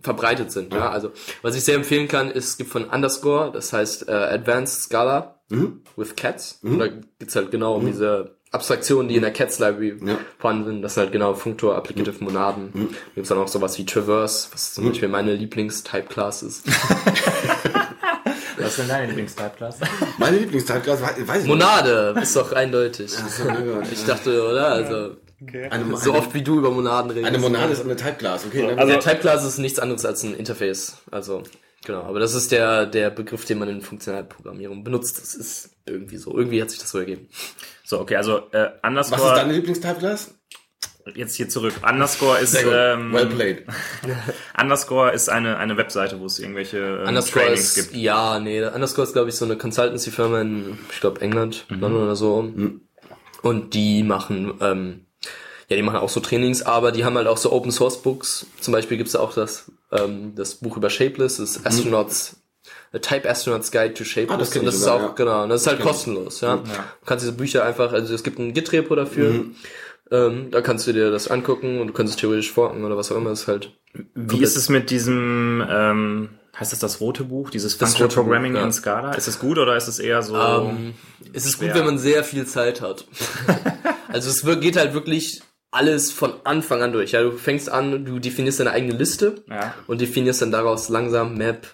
verbreitet 0.00 0.52
sind. 0.52 0.72
Ja, 0.72 0.90
also 0.90 1.12
was 1.42 1.56
ich 1.56 1.64
sehr 1.64 1.74
empfehlen 1.74 2.08
kann, 2.08 2.30
ist, 2.30 2.48
es 2.48 2.56
gibt 2.56 2.70
von 2.70 2.84
Underscore, 2.84 3.50
das 3.52 3.72
heißt 3.72 4.08
äh, 4.08 4.12
Advanced 4.12 4.82
Scala 4.82 5.40
with 5.96 6.16
Cats. 6.16 6.58
Und 6.62 6.78
da 6.78 6.88
geht's 6.88 7.36
halt 7.36 7.50
genau 7.50 7.76
um 7.76 7.86
diese 7.86 8.33
Abstraktionen, 8.54 9.08
die 9.08 9.16
in 9.16 9.22
der 9.22 9.32
Cats 9.32 9.58
Library 9.58 9.96
Ja. 10.04 10.18
vorhanden 10.38 10.64
sind. 10.66 10.82
Das 10.82 10.94
sind 10.94 11.02
halt 11.02 11.12
genau 11.12 11.34
Functor, 11.34 11.76
Applicative 11.76 12.22
Monaden. 12.24 12.70
Da 12.72 12.80
gibt's 13.14 13.28
dann 13.28 13.38
auch 13.38 13.48
sowas 13.48 13.76
wie 13.78 13.84
Traverse, 13.84 14.48
was 14.52 14.74
zum 14.74 14.88
Beispiel 14.88 15.08
meine 15.08 15.34
Lieblings-Type-Class 15.34 16.42
ist. 16.44 16.62
Was 18.56 18.68
ist 18.70 18.78
denn 18.78 18.88
deine 18.88 19.06
Lieblingstype-Class? 19.08 19.78
Meine 20.18 20.38
Lieblingsteilklasse, 20.38 21.02
weiß 21.02 21.16
ich 21.18 21.26
nicht. 21.26 21.46
Monade, 21.46 22.14
ist 22.22 22.36
doch 22.36 22.52
eindeutig. 22.52 23.12
ja. 23.12 23.82
Ich 23.90 24.04
dachte, 24.04 24.48
oder? 24.48 24.68
Also, 24.68 25.16
Eine, 25.70 25.96
so 25.96 26.14
oft 26.14 26.32
wie 26.34 26.42
du 26.42 26.58
über 26.58 26.70
Monaden 26.70 27.10
redest. 27.10 27.26
eine 27.26 27.38
Monade 27.38 27.72
ist 27.72 27.82
eine 27.84 27.96
Type-Class, 27.96 28.46
okay. 28.46 28.70
Also, 28.76 28.86
der 28.92 29.00
Type-Class 29.00 29.44
ist 29.44 29.58
nichts 29.58 29.78
anderes 29.78 30.04
als 30.06 30.22
ein 30.22 30.34
Interface. 30.34 30.98
Also, 31.10 31.42
genau. 31.84 32.02
Aber 32.02 32.20
das 32.20 32.34
ist 32.34 32.52
der, 32.52 32.86
der 32.86 33.10
Begriff, 33.10 33.44
den 33.44 33.58
man 33.58 33.68
in 33.68 33.82
Funktionalprogrammierung 33.82 34.84
benutzt. 34.84 35.18
Das 35.20 35.34
ist 35.34 35.70
irgendwie 35.86 36.16
so. 36.16 36.36
Irgendwie 36.38 36.62
hat 36.62 36.70
sich 36.70 36.78
das 36.78 36.90
so 36.90 36.98
ergeben. 36.98 37.28
So, 37.94 38.00
okay, 38.00 38.16
also 38.16 38.38
äh, 38.52 38.70
was 38.82 39.06
ist 39.06 39.12
Underscore, 39.12 39.34
deine 39.34 39.52
Lieblingstype-Class? 39.54 40.34
jetzt 41.14 41.34
hier 41.36 41.48
zurück. 41.48 41.74
Underscore 41.86 42.38
ist, 42.38 42.54
ähm, 42.54 43.12
well 43.12 43.26
played. 43.26 43.64
Underscore 44.60 45.12
ist 45.12 45.28
eine, 45.28 45.58
eine 45.58 45.76
Webseite, 45.76 46.18
wo 46.20 46.26
es 46.26 46.38
irgendwelche 46.38 46.78
ähm, 46.78 47.08
Underscore 47.08 47.44
Trainings 47.44 47.76
ist, 47.76 47.90
gibt. 47.90 47.96
ja, 47.96 48.38
nee, 48.38 48.64
Underscore 48.64 49.06
ist, 49.06 49.12
glaube 49.12 49.28
ich, 49.28 49.34
so 49.36 49.44
eine 49.44 49.56
Consultancy-Firma 49.56 50.40
in, 50.40 50.78
ich 50.90 51.00
glaube, 51.00 51.20
England, 51.20 51.66
Mhm. 51.68 51.80
London 51.80 52.02
oder 52.04 52.16
so. 52.16 52.50
Und 53.42 53.74
die 53.74 54.02
machen, 54.02 54.54
ähm, 54.60 55.06
ja, 55.68 55.76
die 55.76 55.82
machen 55.82 55.96
auch 55.98 56.08
so 56.08 56.20
Trainings, 56.20 56.62
aber 56.62 56.92
die 56.92 57.04
haben 57.04 57.16
halt 57.16 57.26
auch 57.26 57.36
so 57.36 57.52
Open-Source-Books. 57.52 58.46
Zum 58.60 58.72
Beispiel 58.72 58.96
gibt's 58.96 59.12
da 59.12 59.20
auch 59.20 59.34
das, 59.34 59.70
ähm, 59.92 60.34
das 60.34 60.54
Buch 60.56 60.76
über 60.78 60.88
Shapeless, 60.88 61.36
das 61.36 61.56
ist 61.56 61.66
Astronauts, 61.66 62.36
A 62.94 62.98
Type 62.98 63.28
Astronaut's 63.28 63.70
Guide 63.72 63.94
to 63.94 64.04
Shapeless. 64.04 64.28
Mhm. 64.28 64.34
Ah, 64.34 64.38
das 64.38 64.56
und 64.56 64.64
das 64.66 64.74
ist 64.76 64.80
sogar, 64.82 64.96
auch, 64.96 65.00
ja. 65.00 65.12
Genau, 65.16 65.42
und 65.42 65.48
das 65.48 65.62
ist 65.62 65.66
halt 65.66 65.80
kostenlos, 65.80 66.40
ja. 66.40 66.56
Du 66.56 66.70
kannst 67.06 67.24
diese 67.24 67.32
Bücher 67.34 67.64
einfach, 67.64 67.92
also 67.92 68.14
es 68.14 68.22
gibt 68.22 68.38
ein 68.38 68.54
Git-Repo 68.54 68.94
dafür. 68.94 69.30
Mhm. 69.30 69.54
Ähm, 70.10 70.50
da 70.50 70.60
kannst 70.60 70.86
du 70.86 70.92
dir 70.92 71.10
das 71.10 71.28
angucken 71.28 71.80
und 71.80 71.88
du 71.88 71.92
kannst 71.92 72.14
es 72.14 72.20
theoretisch 72.20 72.52
forken 72.52 72.84
oder 72.84 72.96
was 72.96 73.10
auch 73.10 73.16
immer. 73.16 73.30
Das 73.30 73.42
ist 73.42 73.48
halt 73.48 73.72
Wie 74.14 74.42
ist 74.42 74.56
es 74.56 74.68
mit 74.68 74.90
diesem, 74.90 75.64
ähm, 75.68 76.28
heißt 76.58 76.72
das 76.72 76.78
das 76.78 77.00
rote 77.00 77.24
Buch, 77.24 77.50
dieses 77.50 77.78
Das 77.78 77.90
Functional 77.90 78.08
rote 78.08 78.16
Buch, 78.16 78.22
Programming 78.24 78.54
ja. 78.54 78.62
in 78.62 78.72
Scala? 78.72 79.14
Ist 79.14 79.28
es 79.28 79.38
gut 79.38 79.58
oder 79.58 79.76
ist 79.76 79.88
es 79.88 79.98
eher 79.98 80.22
so? 80.22 80.36
Ähm, 80.36 80.94
es 81.32 81.46
ist 81.46 81.56
schwer. 81.56 81.68
gut, 81.68 81.78
wenn 81.78 81.86
man 81.86 81.98
sehr 81.98 82.22
viel 82.22 82.46
Zeit 82.46 82.80
hat. 82.80 83.06
also 84.08 84.28
es 84.28 84.60
geht 84.60 84.76
halt 84.76 84.92
wirklich 84.92 85.40
alles 85.70 86.12
von 86.12 86.34
Anfang 86.44 86.82
an 86.82 86.92
durch. 86.92 87.12
Ja, 87.12 87.22
du 87.22 87.32
fängst 87.32 87.68
an, 87.70 88.04
du 88.04 88.18
definierst 88.18 88.60
deine 88.60 88.70
eigene 88.70 88.94
Liste 88.94 89.42
Ja. 89.48 89.74
und 89.86 90.00
definierst 90.00 90.42
dann 90.42 90.52
daraus 90.52 90.88
langsam 90.90 91.34
Map, 91.36 91.66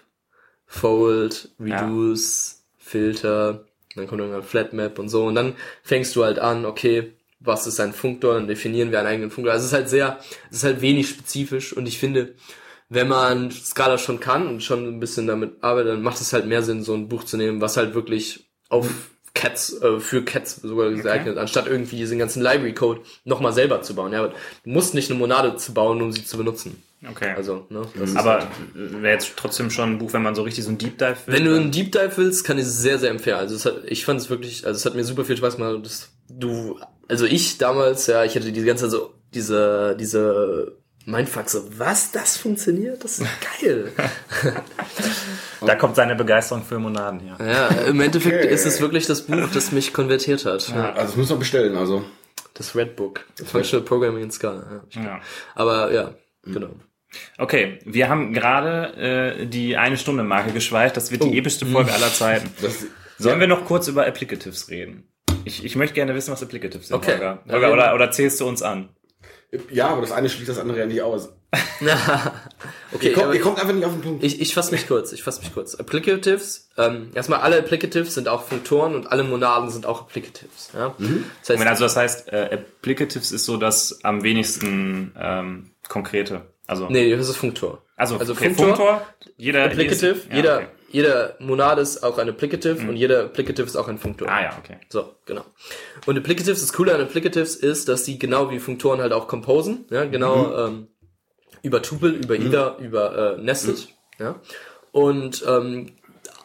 Fold, 0.72 1.50
Reduce, 1.58 2.62
Filter, 2.78 3.64
dann 3.96 4.06
kommt 4.06 4.20
irgendwann 4.20 4.44
Flat 4.44 4.72
Map 4.72 5.00
und 5.00 5.08
so. 5.08 5.24
Und 5.26 5.34
dann 5.34 5.56
fängst 5.82 6.14
du 6.14 6.24
halt 6.24 6.38
an, 6.38 6.64
okay, 6.64 7.12
was 7.40 7.66
ist 7.66 7.80
ein 7.80 7.92
Funktor, 7.92 8.34
dann 8.34 8.46
definieren 8.46 8.92
wir 8.92 9.00
einen 9.00 9.08
eigenen 9.08 9.30
Funktor. 9.32 9.52
Also 9.52 9.64
es 9.64 9.72
ist 9.72 9.76
halt 9.76 9.88
sehr, 9.88 10.20
es 10.48 10.58
ist 10.58 10.64
halt 10.64 10.80
wenig 10.80 11.08
spezifisch. 11.08 11.72
Und 11.72 11.88
ich 11.88 11.98
finde, 11.98 12.36
wenn 12.88 13.08
man 13.08 13.50
Scala 13.50 13.98
schon 13.98 14.20
kann 14.20 14.46
und 14.46 14.62
schon 14.62 14.86
ein 14.86 15.00
bisschen 15.00 15.26
damit 15.26 15.62
arbeitet, 15.62 15.94
dann 15.94 16.02
macht 16.02 16.20
es 16.20 16.32
halt 16.32 16.46
mehr 16.46 16.62
Sinn, 16.62 16.84
so 16.84 16.94
ein 16.94 17.08
Buch 17.08 17.24
zu 17.24 17.36
nehmen, 17.36 17.60
was 17.60 17.76
halt 17.76 17.94
wirklich 17.94 18.48
auf 18.68 18.88
Cats, 19.34 19.80
äh, 19.80 20.00
für 20.00 20.24
Cats 20.24 20.56
sogar 20.56 20.90
geeignet, 20.90 21.38
anstatt 21.38 21.66
irgendwie 21.66 21.96
diesen 21.96 22.18
ganzen 22.18 22.42
Library-Code 22.42 23.00
nochmal 23.24 23.52
selber 23.52 23.82
zu 23.82 23.94
bauen. 23.94 24.12
Ja, 24.12 24.26
du 24.26 24.34
musst 24.64 24.94
nicht 24.94 25.10
eine 25.10 25.18
Monade 25.18 25.56
zu 25.56 25.72
bauen, 25.72 26.02
um 26.02 26.12
sie 26.12 26.24
zu 26.24 26.36
benutzen. 26.36 26.82
Okay. 27.08 27.32
Also, 27.34 27.66
ne, 27.70 27.82
aber 28.14 28.46
wäre 28.74 29.14
jetzt 29.14 29.32
trotzdem 29.36 29.70
schon 29.70 29.92
ein 29.92 29.98
Buch, 29.98 30.12
wenn 30.12 30.22
man 30.22 30.34
so 30.34 30.42
richtig 30.42 30.64
so 30.64 30.70
ein 30.70 30.76
Deep 30.76 30.98
Dive 30.98 31.16
will. 31.26 31.34
Wenn 31.34 31.44
du 31.46 31.56
einen 31.56 31.70
Deep 31.70 31.92
Dive 31.92 32.12
willst, 32.16 32.44
kann 32.44 32.58
ich 32.58 32.64
es 32.64 32.82
sehr, 32.82 32.98
sehr 32.98 33.10
empfehlen. 33.10 33.38
Also 33.38 33.54
es 33.54 33.64
hat, 33.64 33.84
ich 33.86 34.04
fand 34.04 34.20
es 34.20 34.28
wirklich, 34.28 34.66
also 34.66 34.76
es 34.76 34.84
hat 34.84 34.94
mir 34.94 35.04
super 35.04 35.24
viel 35.24 35.36
Spaß 35.36 35.56
gemacht. 35.56 35.78
Das, 35.82 36.10
du, 36.28 36.78
also 37.08 37.24
ich 37.24 37.56
damals, 37.56 38.06
ja, 38.06 38.24
ich 38.24 38.36
hatte 38.36 38.52
diese 38.52 38.66
ganze 38.66 38.90
so 38.90 39.14
diese, 39.32 39.96
diese 39.98 40.76
Mindfuck 41.06 41.48
so, 41.48 41.62
was, 41.78 42.12
das 42.12 42.36
funktioniert? 42.36 43.02
Das 43.02 43.18
ist 43.18 43.26
geil. 43.62 43.90
da 45.66 45.74
kommt 45.74 45.96
seine 45.96 46.14
Begeisterung 46.14 46.62
für 46.62 46.78
Monaden 46.78 47.20
her. 47.20 47.36
ja, 47.40 47.68
im 47.86 48.00
Endeffekt 48.00 48.44
Okay. 48.44 48.52
ist 48.54 48.66
es 48.66 48.80
wirklich 48.80 49.06
das 49.06 49.22
Buch, 49.22 49.48
das 49.52 49.72
mich 49.72 49.92
konvertiert 49.92 50.44
hat. 50.44 50.70
Also 50.72 50.74
das 50.94 51.16
muss 51.16 51.30
man 51.30 51.38
bestellen, 51.38 51.76
also. 51.76 52.04
Das 52.54 52.76
Red 52.76 52.96
Book. 52.96 53.24
Functional 53.44 53.84
Programming 53.84 54.24
in 54.24 54.30
Scala. 54.30 54.82
Ja. 54.90 55.02
Ja. 55.02 55.20
Aber 55.54 55.92
ja, 55.92 56.14
genau. 56.44 56.70
Okay, 57.38 57.78
wir 57.84 58.08
haben 58.08 58.32
gerade 58.34 58.94
äh, 59.40 59.46
die 59.46 59.76
eine 59.76 59.96
Stunde 59.96 60.22
Marke 60.22 60.52
geschweift. 60.52 60.96
Das 60.96 61.10
wird 61.10 61.24
die 61.24 61.36
epischste 61.38 61.66
Folge 61.66 61.92
aller 61.92 62.12
Zeiten. 62.12 62.50
Das, 62.60 62.86
Sollen 63.18 63.38
wir 63.40 63.48
noch 63.48 63.66
kurz 63.66 63.86
über 63.88 64.06
Applicatives 64.06 64.70
reden? 64.70 65.06
Ich, 65.44 65.62
ich 65.62 65.76
möchte 65.76 65.94
gerne 65.94 66.14
wissen, 66.14 66.32
was 66.32 66.42
Applicatives 66.42 66.88
sind, 66.88 66.96
Okay. 66.96 67.12
Holger. 67.12 67.42
Ja, 67.46 67.52
Holger 67.52 67.72
oder, 67.72 67.94
oder 67.94 68.10
zählst 68.10 68.40
du 68.40 68.46
uns 68.48 68.62
an? 68.62 68.88
Ja, 69.70 69.88
aber 69.88 70.00
das 70.02 70.12
eine 70.12 70.28
schließt 70.28 70.48
das 70.48 70.58
andere 70.58 70.78
ja 70.80 70.86
nicht 70.86 71.02
aus. 71.02 71.30
Okay, 72.92 73.08
Ihr 73.08 73.12
kommt, 73.14 73.34
ihr 73.34 73.40
kommt 73.40 73.58
einfach 73.60 73.72
nicht 73.74 73.84
auf 73.84 73.92
den 73.92 74.02
Punkt. 74.02 74.24
ich, 74.24 74.40
ich 74.40 74.54
fasse 74.54 74.72
mich 74.72 74.86
kurz, 74.86 75.12
ich 75.12 75.22
fasse 75.22 75.40
mich 75.40 75.52
kurz. 75.54 75.74
Applicatives, 75.74 76.68
ähm, 76.76 77.10
erstmal 77.14 77.40
alle 77.40 77.58
Applicatives 77.58 78.14
sind 78.14 78.28
auch 78.28 78.42
Funktoren 78.44 78.94
und 78.94 79.06
alle 79.10 79.22
Monaden 79.24 79.70
sind 79.70 79.86
auch 79.86 80.02
Applicatives. 80.02 80.70
Ja? 80.74 80.94
Das 80.98 81.56
heißt, 81.58 81.66
Also 81.66 81.84
das 81.84 81.96
heißt, 81.96 82.28
äh, 82.32 82.50
Applicatives 82.52 83.32
ist 83.32 83.44
so 83.44 83.56
das 83.56 84.00
am 84.04 84.22
wenigsten 84.22 85.12
ähm, 85.18 85.70
konkrete. 85.88 86.42
Also, 86.66 86.88
nee, 86.88 87.10
das 87.16 87.28
ist 87.28 87.36
Funktor. 87.36 87.82
also, 87.96 88.16
also 88.18 88.32
okay, 88.32 88.46
Funktor, 88.54 88.66
Funktor, 88.76 89.06
jeder 89.36 89.64
Applicative, 89.64 90.06
jedes- 90.14 90.26
ja, 90.28 90.36
jeder, 90.36 90.56
okay. 90.58 90.66
Jeder 90.90 91.36
Monade 91.38 91.82
ist 91.82 92.02
auch 92.02 92.18
ein 92.18 92.28
Applicative 92.28 92.88
und 92.88 92.96
jeder 92.96 93.24
Applicative 93.24 93.66
ist 93.66 93.76
auch 93.76 93.88
ein 93.88 93.98
Funktor. 93.98 94.28
Ah 94.28 94.42
ja, 94.42 94.58
okay. 94.58 94.78
So, 94.88 95.14
genau. 95.24 95.44
Und 96.06 96.18
Applicatives, 96.18 96.60
das 96.60 96.72
Coole 96.72 96.94
an 96.94 97.00
Applicatives 97.00 97.56
ist, 97.56 97.88
dass 97.88 98.04
sie 98.04 98.18
genau 98.18 98.50
wie 98.50 98.58
Funktoren 98.58 99.00
halt 99.00 99.12
auch 99.12 99.28
composen, 99.28 99.86
ja, 99.90 100.04
genau 100.04 100.66
ähm, 100.66 100.88
über 101.62 101.82
Tuple, 101.82 102.10
über 102.10 102.36
Ida, 102.36 102.76
über 102.78 103.36
äh, 103.38 103.42
Nested, 103.42 103.88
ja. 104.18 104.40
Und 104.92 105.44
ähm, 105.46 105.92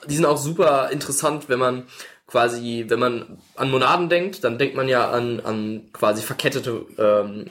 die 0.08 0.16
sind 0.16 0.26
auch 0.26 0.38
super 0.38 0.92
interessant, 0.92 1.50
wenn 1.50 1.60
man 1.60 1.88
quasi, 2.28 2.86
wenn 2.88 3.00
man 3.00 3.38
an 3.56 3.72
Monaden 3.72 4.10
denkt, 4.10 4.44
dann 4.44 4.58
denkt 4.58 4.76
man 4.76 4.88
ja 4.88 5.10
an, 5.10 5.40
an 5.40 5.90
quasi 5.94 6.22
verkettete 6.22 6.86
ähm, 6.98 7.46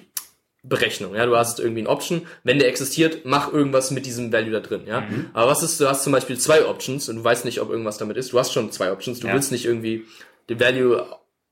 Berechnung. 0.67 1.15
Ja, 1.15 1.27
du 1.27 1.37
hast 1.37 1.61
irgendwie 1.61 1.83
ein 1.83 1.87
Option, 1.87 2.27
wenn 2.43 2.59
der 2.59 2.69
existiert, 2.69 3.25
mach 3.25 3.53
irgendwas 3.53 3.91
mit 3.91 4.07
diesem 4.07 4.33
Value 4.33 4.51
da 4.51 4.61
drin. 4.61 4.83
Ja, 4.87 5.07
aber 5.35 5.51
was 5.51 5.63
ist, 5.63 5.79
du 5.81 5.87
hast 5.89 6.03
zum 6.05 6.13
Beispiel 6.13 6.39
zwei 6.39 6.67
Options 6.67 7.09
und 7.09 7.17
du 7.17 7.25
weißt 7.25 7.45
nicht, 7.45 7.61
ob 7.61 7.71
irgendwas 7.71 7.99
damit 7.99 8.17
ist. 8.17 8.33
Du 8.33 8.39
hast 8.39 8.53
schon 8.53 8.73
zwei 8.73 8.91
Options. 8.91 9.21
Du 9.21 9.27
Ja. 9.29 9.35
willst 9.35 9.53
nicht 9.53 9.67
irgendwie 9.67 10.05
den 10.49 10.59
Value 10.61 11.05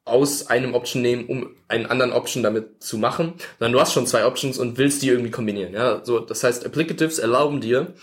aus 0.05 0.49
einem 0.49 0.75
Option 0.75 1.03
nehmen, 1.03 1.27
um 1.27 1.55
einen 1.69 1.87
anderen 1.87 2.13
Option 2.13 2.43
damit 2.43 2.83
zu 2.83 2.99
machen, 2.99 3.35
sondern 3.59 3.73
du 3.73 3.81
hast 3.81 3.93
schon 3.93 4.07
zwei 4.07 4.27
Options 4.27 4.59
und 4.59 4.77
willst 4.79 5.03
die 5.03 5.09
irgendwie 5.09 5.31
kombinieren. 5.31 5.75
Ja, 5.75 6.01
so 6.05 6.19
das 6.19 6.43
heißt, 6.43 6.65
Applicatives 6.67 7.19
erlauben 7.21 7.61
dir 7.61 7.95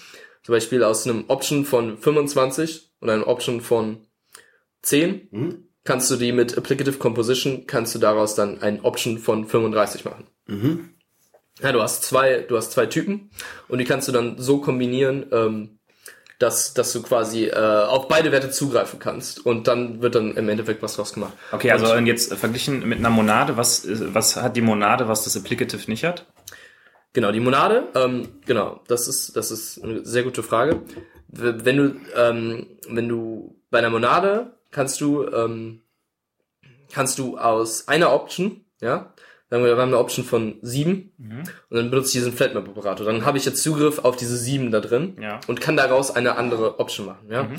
zum 0.43 0.53
Beispiel 0.53 0.83
aus 0.83 1.05
einem 1.05 1.25
Option 1.27 1.65
von 1.65 1.97
25 1.97 2.91
und 3.01 3.09
einem 3.09 3.23
Option 3.23 3.59
von 3.61 4.05
10 4.83 5.65
kannst 5.83 6.09
du 6.11 6.15
die 6.15 6.31
mit 6.31 6.57
Applicative 6.57 6.97
Composition 6.97 7.65
kannst 7.67 7.95
du 7.95 7.99
daraus 7.99 8.35
dann 8.35 8.61
ein 8.61 8.81
Option 8.81 9.17
von 9.17 9.45
35 9.45 10.05
machen. 10.05 10.27
Ja, 11.61 11.71
du 11.71 11.81
hast 11.81 12.03
zwei, 12.03 12.39
du 12.39 12.57
hast 12.57 12.71
zwei 12.71 12.85
Typen 12.85 13.31
und 13.67 13.79
die 13.79 13.85
kannst 13.85 14.07
du 14.07 14.11
dann 14.11 14.37
so 14.37 14.59
kombinieren, 14.59 15.25
ähm, 15.31 15.79
dass, 16.39 16.73
dass 16.73 16.93
du 16.93 17.01
quasi 17.01 17.47
äh, 17.47 17.53
auf 17.53 18.07
beide 18.07 18.31
Werte 18.31 18.49
zugreifen 18.49 18.97
kannst 18.97 19.45
und 19.45 19.67
dann 19.67 20.01
wird 20.01 20.15
dann 20.15 20.37
im 20.37 20.47
Endeffekt 20.47 20.81
was 20.81 20.95
draus 20.95 21.13
gemacht. 21.13 21.33
Okay, 21.51 21.71
also 21.71 21.93
und 21.93 22.07
jetzt 22.07 22.33
verglichen 22.33 22.87
mit 22.87 22.99
einer 22.99 23.09
Monade, 23.09 23.57
was, 23.57 23.85
was 23.85 24.37
hat 24.37 24.55
die 24.55 24.61
Monade, 24.61 25.09
was 25.09 25.25
das 25.25 25.35
Applicative 25.35 25.89
nicht 25.91 26.05
hat? 26.05 26.25
Genau, 27.11 27.31
die 27.31 27.41
Monade, 27.41 27.89
ähm, 27.95 28.29
genau, 28.45 28.81
das 28.87 29.07
ist, 29.07 29.35
das 29.35 29.51
ist 29.51 29.83
eine 29.83 30.05
sehr 30.05 30.23
gute 30.23 30.43
Frage. 30.43 30.81
Wenn 31.27 31.77
du, 31.77 31.95
ähm, 32.15 32.67
wenn 32.87 33.09
du 33.09 33.59
bei 33.69 33.79
einer 33.79 33.89
Monade 33.89 34.53
kannst 34.71 35.01
du, 35.01 35.27
ähm, 35.27 35.81
kannst 36.91 37.19
du 37.19 37.37
aus 37.37 37.87
einer 37.87 38.13
Option, 38.13 38.63
ja, 38.79 39.13
sagen 39.49 39.63
wir, 39.63 39.75
wir 39.75 39.81
haben 39.81 39.89
eine 39.89 39.97
Option 39.99 40.23
von 40.25 40.57
sieben 40.61 41.11
und 41.69 41.75
dann 41.75 41.89
benutze 41.89 42.07
ich 42.09 42.13
diesen 42.13 42.33
Flatmap-Operator. 42.33 43.05
Dann 43.05 43.25
habe 43.25 43.37
ich 43.37 43.45
jetzt 43.45 43.63
Zugriff 43.63 43.99
auf 43.99 44.15
diese 44.15 44.37
sieben 44.37 44.71
da 44.71 44.79
drin 44.79 45.17
Ja. 45.21 45.39
und 45.47 45.59
kann 45.61 45.75
daraus 45.77 46.11
eine 46.15 46.35
andere 46.37 46.79
Option 46.79 47.07
machen, 47.07 47.29
ja. 47.31 47.49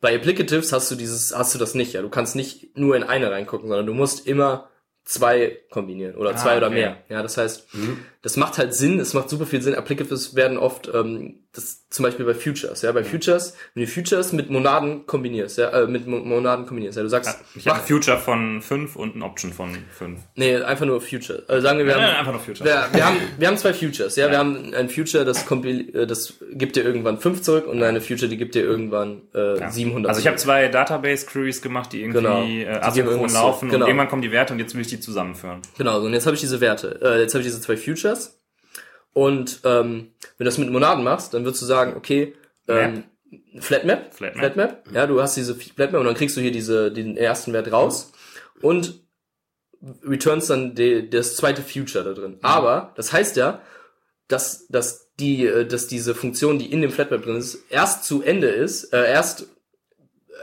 Bei 0.00 0.14
Applicatives 0.14 0.72
hast 0.72 0.90
du 0.90 0.94
dieses, 0.94 1.34
hast 1.36 1.54
du 1.54 1.58
das 1.58 1.74
nicht, 1.74 1.92
ja. 1.92 2.02
Du 2.02 2.08
kannst 2.08 2.36
nicht 2.36 2.76
nur 2.76 2.94
in 2.96 3.02
eine 3.02 3.30
reingucken, 3.30 3.68
sondern 3.68 3.86
du 3.86 3.94
musst 3.94 4.26
immer 4.26 4.68
zwei 5.04 5.58
kombinieren 5.70 6.14
oder 6.16 6.36
zwei 6.36 6.58
oder 6.58 6.66
okay. 6.66 6.74
mehr. 6.76 6.96
Ja, 7.08 7.22
das 7.22 7.36
heißt, 7.38 7.68
das 8.22 8.36
macht 8.36 8.58
halt 8.58 8.74
Sinn, 8.74 8.98
es 8.98 9.14
macht 9.14 9.28
super 9.30 9.46
viel 9.46 9.62
Sinn. 9.62 9.74
Applicatives 9.76 10.34
werden 10.34 10.58
oft, 10.58 10.90
ähm, 10.92 11.36
das 11.52 11.88
zum 11.88 12.02
Beispiel 12.02 12.26
bei 12.26 12.34
Futures, 12.34 12.82
ja, 12.82 12.90
bei 12.92 13.04
Futures, 13.04 13.54
wenn 13.74 13.84
du 13.84 13.88
Futures 13.90 14.32
mit 14.32 14.50
Monaden 14.50 15.06
kombinierst, 15.06 15.56
ja, 15.58 15.70
äh, 15.70 15.86
mit 15.86 16.06
Mo 16.06 16.18
Monaden 16.18 16.66
kombinierst, 16.66 16.96
ja, 16.96 17.02
du 17.04 17.08
sagst, 17.08 17.38
Ich 17.54 17.66
habe 17.68 17.80
ein 17.80 17.86
Future 17.86 18.18
von 18.18 18.60
5 18.60 18.96
und 18.96 19.16
ein 19.16 19.22
Option 19.22 19.52
von 19.52 19.70
5. 19.96 20.20
nee, 20.34 20.56
einfach 20.56 20.84
nur 20.84 21.00
Futures. 21.00 21.48
Also 21.48 21.62
sagen 21.66 21.78
wir, 21.78 21.86
wir 21.86 21.94
haben, 21.94 22.02
Nein, 22.02 22.16
einfach 22.16 22.32
nur 22.32 22.40
Future. 22.40 22.64
wir, 22.68 22.88
wir 22.92 23.06
haben, 23.06 23.16
wir 23.38 23.48
haben 23.48 23.56
zwei 23.56 23.72
Futures, 23.72 24.16
ja, 24.16 24.30
wir 24.30 24.38
haben 24.38 24.74
ein 24.74 24.88
Future, 24.88 25.24
das 25.24 25.44
äh, 25.50 26.06
das 26.06 26.34
gibt 26.52 26.74
dir 26.76 26.84
irgendwann 26.84 27.18
fünf 27.20 27.42
zurück 27.42 27.66
und 27.68 27.82
eine 27.82 28.00
Future, 28.00 28.28
die 28.28 28.36
gibt 28.36 28.54
dir 28.56 28.62
irgendwann 28.64 29.22
äh, 29.32 29.70
700. 29.70 30.08
Also 30.08 30.20
ich 30.20 30.26
habe 30.26 30.36
zwei 30.36 30.68
Database-Queries 30.68 31.62
gemacht, 31.62 31.92
die 31.92 32.02
irgendwie 32.02 32.18
Genau. 32.18 32.42
äh, 32.44 32.68
asynchron 32.80 33.28
laufen. 33.30 33.68
Genau. 33.68 33.84
und 33.84 33.88
irgendwann 33.88 34.08
kommen 34.08 34.22
die 34.22 34.32
Werte 34.32 34.52
und 34.52 34.58
jetzt 34.58 34.74
will 34.74 34.82
ich 34.82 34.88
die 34.88 35.00
zusammenführen. 35.00 35.62
Genau, 35.78 36.00
und 36.00 36.12
jetzt 36.12 36.26
habe 36.26 36.34
ich 36.34 36.40
diese 36.40 36.60
Werte. 36.60 36.98
Äh, 37.02 37.20
jetzt 37.20 37.34
habe 37.34 37.42
ich 37.42 37.46
diese 37.48 37.60
zwei 37.60 37.76
Futures. 37.76 38.07
Und 39.12 39.60
ähm, 39.64 40.12
wenn 40.36 40.44
du 40.44 40.44
das 40.44 40.58
mit 40.58 40.70
Monaden 40.70 41.02
machst, 41.02 41.34
dann 41.34 41.44
würdest 41.44 41.62
du 41.62 41.66
sagen, 41.66 41.94
okay, 41.96 42.34
ähm, 42.68 43.04
Flatmap, 43.58 44.14
Flatmap. 44.14 44.38
Flatmap, 44.38 44.84
ja, 44.94 45.06
du 45.06 45.20
hast 45.20 45.36
diese 45.36 45.54
Flatmap 45.54 46.00
und 46.00 46.06
dann 46.06 46.14
kriegst 46.14 46.36
du 46.36 46.40
hier 46.40 46.52
diese, 46.52 46.92
den 46.92 47.16
ersten 47.16 47.52
Wert 47.52 47.72
raus 47.72 48.12
und 48.62 49.00
returns 50.02 50.46
dann 50.46 50.74
die, 50.74 51.08
das 51.08 51.36
zweite 51.36 51.62
Future 51.62 52.04
da 52.04 52.12
drin. 52.12 52.38
Aber 52.42 52.92
das 52.96 53.12
heißt 53.12 53.36
ja, 53.36 53.60
dass, 54.28 54.66
dass 54.68 55.12
die, 55.18 55.46
äh, 55.46 55.66
dass 55.66 55.88
diese 55.88 56.14
Funktion, 56.14 56.58
die 56.58 56.72
in 56.72 56.80
dem 56.80 56.90
Flatmap 56.90 57.22
drin 57.22 57.36
ist, 57.36 57.64
erst 57.70 58.04
zu 58.04 58.22
Ende 58.22 58.48
ist, 58.48 58.92
äh, 58.92 59.10
erst 59.10 59.46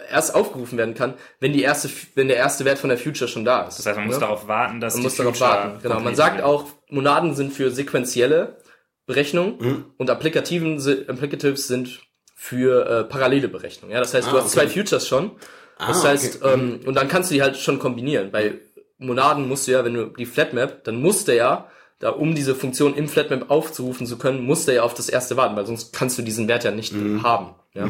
erst 0.09 0.35
aufgerufen 0.35 0.77
werden 0.77 0.93
kann, 0.93 1.15
wenn 1.39 1.53
die 1.53 1.63
erste, 1.63 1.89
wenn 2.15 2.27
der 2.27 2.37
erste 2.37 2.65
Wert 2.65 2.77
von 2.77 2.89
der 2.89 2.97
Future 2.97 3.27
schon 3.27 3.45
da 3.45 3.63
ist. 3.63 3.79
Das 3.79 3.85
heißt, 3.87 3.97
man 3.97 4.07
muss 4.07 4.19
darauf 4.19 4.47
warten, 4.47 4.79
dass 4.79 4.93
Man 4.93 5.01
die 5.01 5.03
muss 5.05 5.15
darauf 5.15 5.37
Future 5.37 5.51
warten. 5.51 5.79
Genau. 5.81 5.99
Man 5.99 6.15
sagt 6.15 6.41
auch, 6.43 6.67
Monaden 6.89 7.33
sind 7.35 7.51
für 7.53 7.71
sequentielle 7.71 8.57
Berechnungen 9.05 9.85
und 9.97 10.09
Applikativen, 10.09 10.77
Applicatives 11.07 11.67
sind 11.67 11.99
für 12.35 12.85
äh, 12.87 13.03
parallele 13.05 13.47
Berechnungen. 13.47 13.93
Ja, 13.93 13.99
das 13.99 14.13
heißt, 14.13 14.31
du 14.31 14.37
Ah, 14.37 14.41
hast 14.43 14.51
zwei 14.51 14.65
okay. 14.65 14.79
Futures 14.81 15.07
schon. 15.07 15.31
Das 15.77 16.03
Ah, 16.03 16.09
heißt, 16.09 16.43
okay. 16.43 16.53
ähm, 16.53 16.79
und 16.85 16.95
dann 16.95 17.07
kannst 17.07 17.29
du 17.29 17.35
die 17.35 17.41
halt 17.41 17.57
schon 17.57 17.79
kombinieren. 17.79 18.31
Bei 18.31 18.55
Monaden 18.97 19.47
musst 19.47 19.67
du 19.67 19.71
ja, 19.73 19.83
wenn 19.85 19.93
du 19.93 20.05
die 20.05 20.25
Flatmap, 20.25 20.83
dann 20.85 21.01
musst 21.01 21.27
du 21.27 21.35
ja, 21.35 21.69
da 21.99 22.09
um 22.09 22.33
diese 22.35 22.55
Funktion 22.55 22.95
im 22.95 23.07
Flatmap 23.07 23.49
aufzurufen 23.49 24.05
zu 24.07 24.17
können, 24.17 24.43
musst 24.45 24.67
du 24.67 24.73
ja 24.73 24.83
auf 24.83 24.93
das 24.93 25.09
erste 25.09 25.37
warten, 25.37 25.55
weil 25.55 25.65
sonst 25.65 25.93
kannst 25.93 26.17
du 26.17 26.21
diesen 26.21 26.47
Wert 26.47 26.63
ja 26.63 26.71
nicht 26.71 26.93
haben. 27.23 27.55
Ja, 27.73 27.89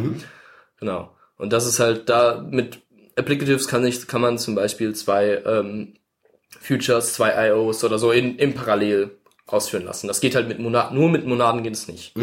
genau. 0.79 1.15
Und 1.37 1.51
das 1.53 1.65
ist 1.67 1.79
halt 1.79 2.09
da 2.09 2.45
mit 2.49 2.81
Applicatives 3.15 3.67
kann 3.67 3.85
ich, 3.85 4.07
kann 4.07 4.21
man 4.21 4.37
zum 4.37 4.55
Beispiel 4.55 4.93
zwei 4.93 5.41
ähm, 5.45 5.93
Futures, 6.59 7.13
zwei 7.13 7.49
IOs 7.49 7.83
oder 7.83 7.99
so 7.99 8.11
in, 8.11 8.37
im 8.37 8.53
Parallel 8.53 9.17
ausführen 9.47 9.85
lassen. 9.85 10.07
Das 10.07 10.21
geht 10.21 10.35
halt 10.35 10.47
mit 10.47 10.59
Monaden, 10.59 10.97
nur 10.97 11.09
mit 11.09 11.25
Monaden 11.25 11.63
geht 11.63 11.73
es 11.73 11.87
nicht. 11.87 12.13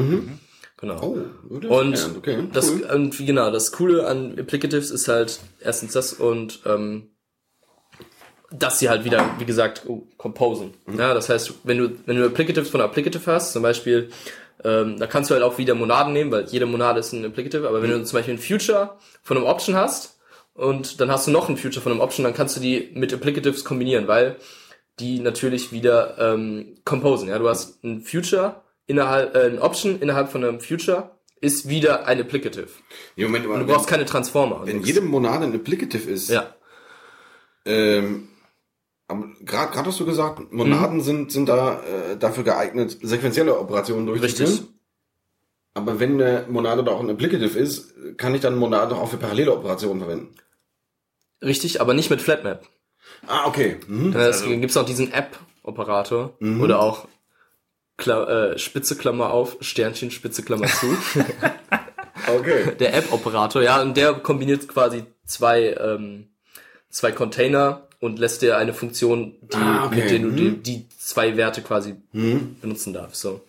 Genau. 0.83 1.01
Oh, 1.01 1.49
gut 1.49 1.64
Und 1.64 2.16
okay, 2.16 2.49
das, 2.53 2.70
cool. 2.70 2.83
und 2.93 3.16
wie 3.20 3.24
genau, 3.24 3.53
das 3.53 3.70
Coole 3.70 4.05
an 4.05 4.37
Applicatives 4.37 4.91
ist 4.91 5.07
halt 5.07 5.39
erstens 5.61 5.93
das 5.93 6.12
und 6.12 6.61
ähm, 6.66 7.12
dass 8.51 8.80
sie 8.80 8.91
halt 8.91 9.05
wieder, 9.05 9.37
wie 9.39 9.45
gesagt, 9.45 9.85
oh, 9.87 10.03
composen. 10.16 10.74
Ja, 10.99 11.14
das 11.14 11.28
heißt, 11.28 11.55
wenn 11.62 11.78
du, 11.78 11.93
wenn 12.07 12.16
du 12.16 12.26
Applicatives 12.26 12.68
von 12.68 12.80
Applicative 12.80 13.30
hast, 13.30 13.53
zum 13.53 13.62
Beispiel, 13.62 14.11
ähm, 14.64 14.99
da 14.99 15.07
kannst 15.07 15.30
du 15.30 15.35
halt 15.35 15.45
auch 15.45 15.57
wieder 15.57 15.76
Monaden 15.76 16.12
nehmen, 16.12 16.33
weil 16.33 16.47
jede 16.47 16.66
Monade 16.66 16.99
ist 16.99 17.12
ein 17.12 17.24
Applicative, 17.24 17.68
aber 17.68 17.80
wenn 17.80 17.91
du 17.91 18.03
zum 18.05 18.18
Beispiel 18.18 18.35
ein 18.35 18.39
Future 18.39 18.99
von 19.22 19.37
einem 19.37 19.47
Option 19.47 19.76
hast 19.76 20.12
und 20.55 21.01
dann 21.01 21.11
hast 21.11 21.27
du 21.27 21.31
noch 21.31 21.49
ein 21.49 21.57
Future 21.57 21.83
von 21.83 21.93
einem 21.93 22.01
Option, 22.01 22.25
dann 22.25 22.35
kannst 22.35 22.57
du 22.57 22.61
die 22.61 22.91
mit 22.95 23.13
Applicatives 23.13 23.65
kombinieren, 23.65 24.07
weil 24.09 24.37
die 24.99 25.21
natürlich 25.21 25.73
wieder 25.73 26.17
ähm, 26.19 26.77
composen. 26.85 27.29
Ja, 27.29 27.39
du 27.39 27.49
hast 27.49 27.83
ein 27.83 28.03
Future 28.03 28.63
innerhalb, 28.87 29.35
äh, 29.35 29.47
ein 29.47 29.59
Option 29.59 30.01
innerhalb 30.01 30.31
von 30.31 30.45
einem 30.45 30.61
Future 30.61 31.11
ist 31.41 31.69
wieder 31.69 32.07
ein 32.07 32.21
Applicative. 32.21 32.69
Nee, 33.17 33.25
Moment 33.25 33.49
mal. 33.49 33.55
Und 33.55 33.61
du 33.67 33.73
brauchst 33.75 33.89
keine 33.89 34.05
Transformer. 34.05 34.63
wenn 34.65 34.77
nix. 34.77 34.89
jede 34.89 35.01
Monade 35.01 35.45
ein 35.45 35.55
Applicative 35.55 36.09
ist, 36.11 36.31
ja, 36.31 36.55
ähm, 37.65 38.29
gerade 39.45 39.75
hast 39.87 40.01
du 40.01 40.07
gesagt, 40.07 40.53
Monaden 40.53 40.99
Mhm. 40.99 41.03
sind, 41.03 41.33
sind 41.33 41.49
da 41.49 41.81
äh, 41.83 42.17
dafür 42.19 42.45
geeignet, 42.45 42.99
sequenzielle 43.03 43.59
Operationen 43.59 44.07
durchzuführen. 44.07 44.51
Richtig. 44.51 44.69
Aber 45.75 45.99
wenn 46.01 46.20
eine 46.20 46.45
Monade 46.49 46.85
doch 46.85 47.01
ein 47.01 47.09
Applicative 47.11 47.59
ist, 47.59 47.95
kann 48.18 48.35
ich 48.35 48.41
dann 48.43 48.57
Monade 48.57 48.91
doch 48.91 49.01
auch 49.01 49.09
für 49.09 49.16
parallele 49.16 49.53
Operationen 49.55 50.01
verwenden. 50.01 50.35
richtig, 51.43 51.81
aber 51.81 51.95
nicht 51.95 52.11
mit 52.11 52.20
Flatmap. 52.20 52.66
Ah, 53.27 53.47
okay. 53.47 53.79
Mhm. 53.87 54.11
Es 54.14 54.43
also- 54.43 54.49
gibt's 54.51 54.77
auch 54.77 54.85
diesen 54.85 55.12
App-Operator 55.12 56.35
oder 56.61 56.81
auch 56.81 57.09
Kla 57.97 58.53
äh, 58.53 58.59
Spitze 58.59 58.97
Klammer 58.97 59.31
auf, 59.31 59.57
Sternchen, 59.61 60.11
Spitze 60.11 60.43
Klammer 60.43 60.66
zu. 60.66 60.97
Okay. 62.29 62.77
der 62.79 62.95
App-Operator, 62.95 63.62
ja, 63.62 63.83
und 63.83 63.97
der 63.97 64.12
kombiniert 64.14 64.68
quasi 64.68 65.05
zwei, 65.27 65.75
ähm, 65.75 66.29
zwei 66.89 67.11
Container 67.11 67.89
und 68.01 68.18
lässt 68.18 68.43
dir 68.43 68.57
eine 68.59 68.73
Funktion, 68.73 69.35
die, 69.43 69.57
Ah, 69.57 69.87
okay. 69.87 69.97
mit 69.97 70.11
denen 70.11 70.25
du 70.31 70.37
die, 70.37 70.49
Mhm. 70.51 70.62
die 70.62 70.89
zwei 70.99 71.37
Werte 71.37 71.62
quasi 71.62 71.97
benutzen 72.12 72.93
darfst. 72.93 73.20
So, 73.23 73.41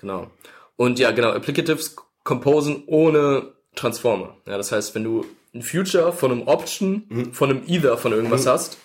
genau. 0.00 0.30
Und 0.76 0.98
ja, 0.98 1.10
genau, 1.10 1.30
Applicatives 1.30 1.96
composen 2.24 2.84
ohne 2.86 3.52
Transformer. 3.74 4.36
Ja, 4.46 4.56
das 4.56 4.72
heißt, 4.72 4.94
wenn 4.94 5.04
du 5.04 5.24
ein 5.54 5.62
Future 5.62 6.12
von 6.12 6.32
einem 6.32 6.42
Option, 6.48 7.04
Mhm. 7.08 7.32
von 7.32 7.50
einem 7.50 7.62
Either 7.66 7.96
von 7.98 8.12
irgendwas 8.12 8.46
hast, 8.46 8.78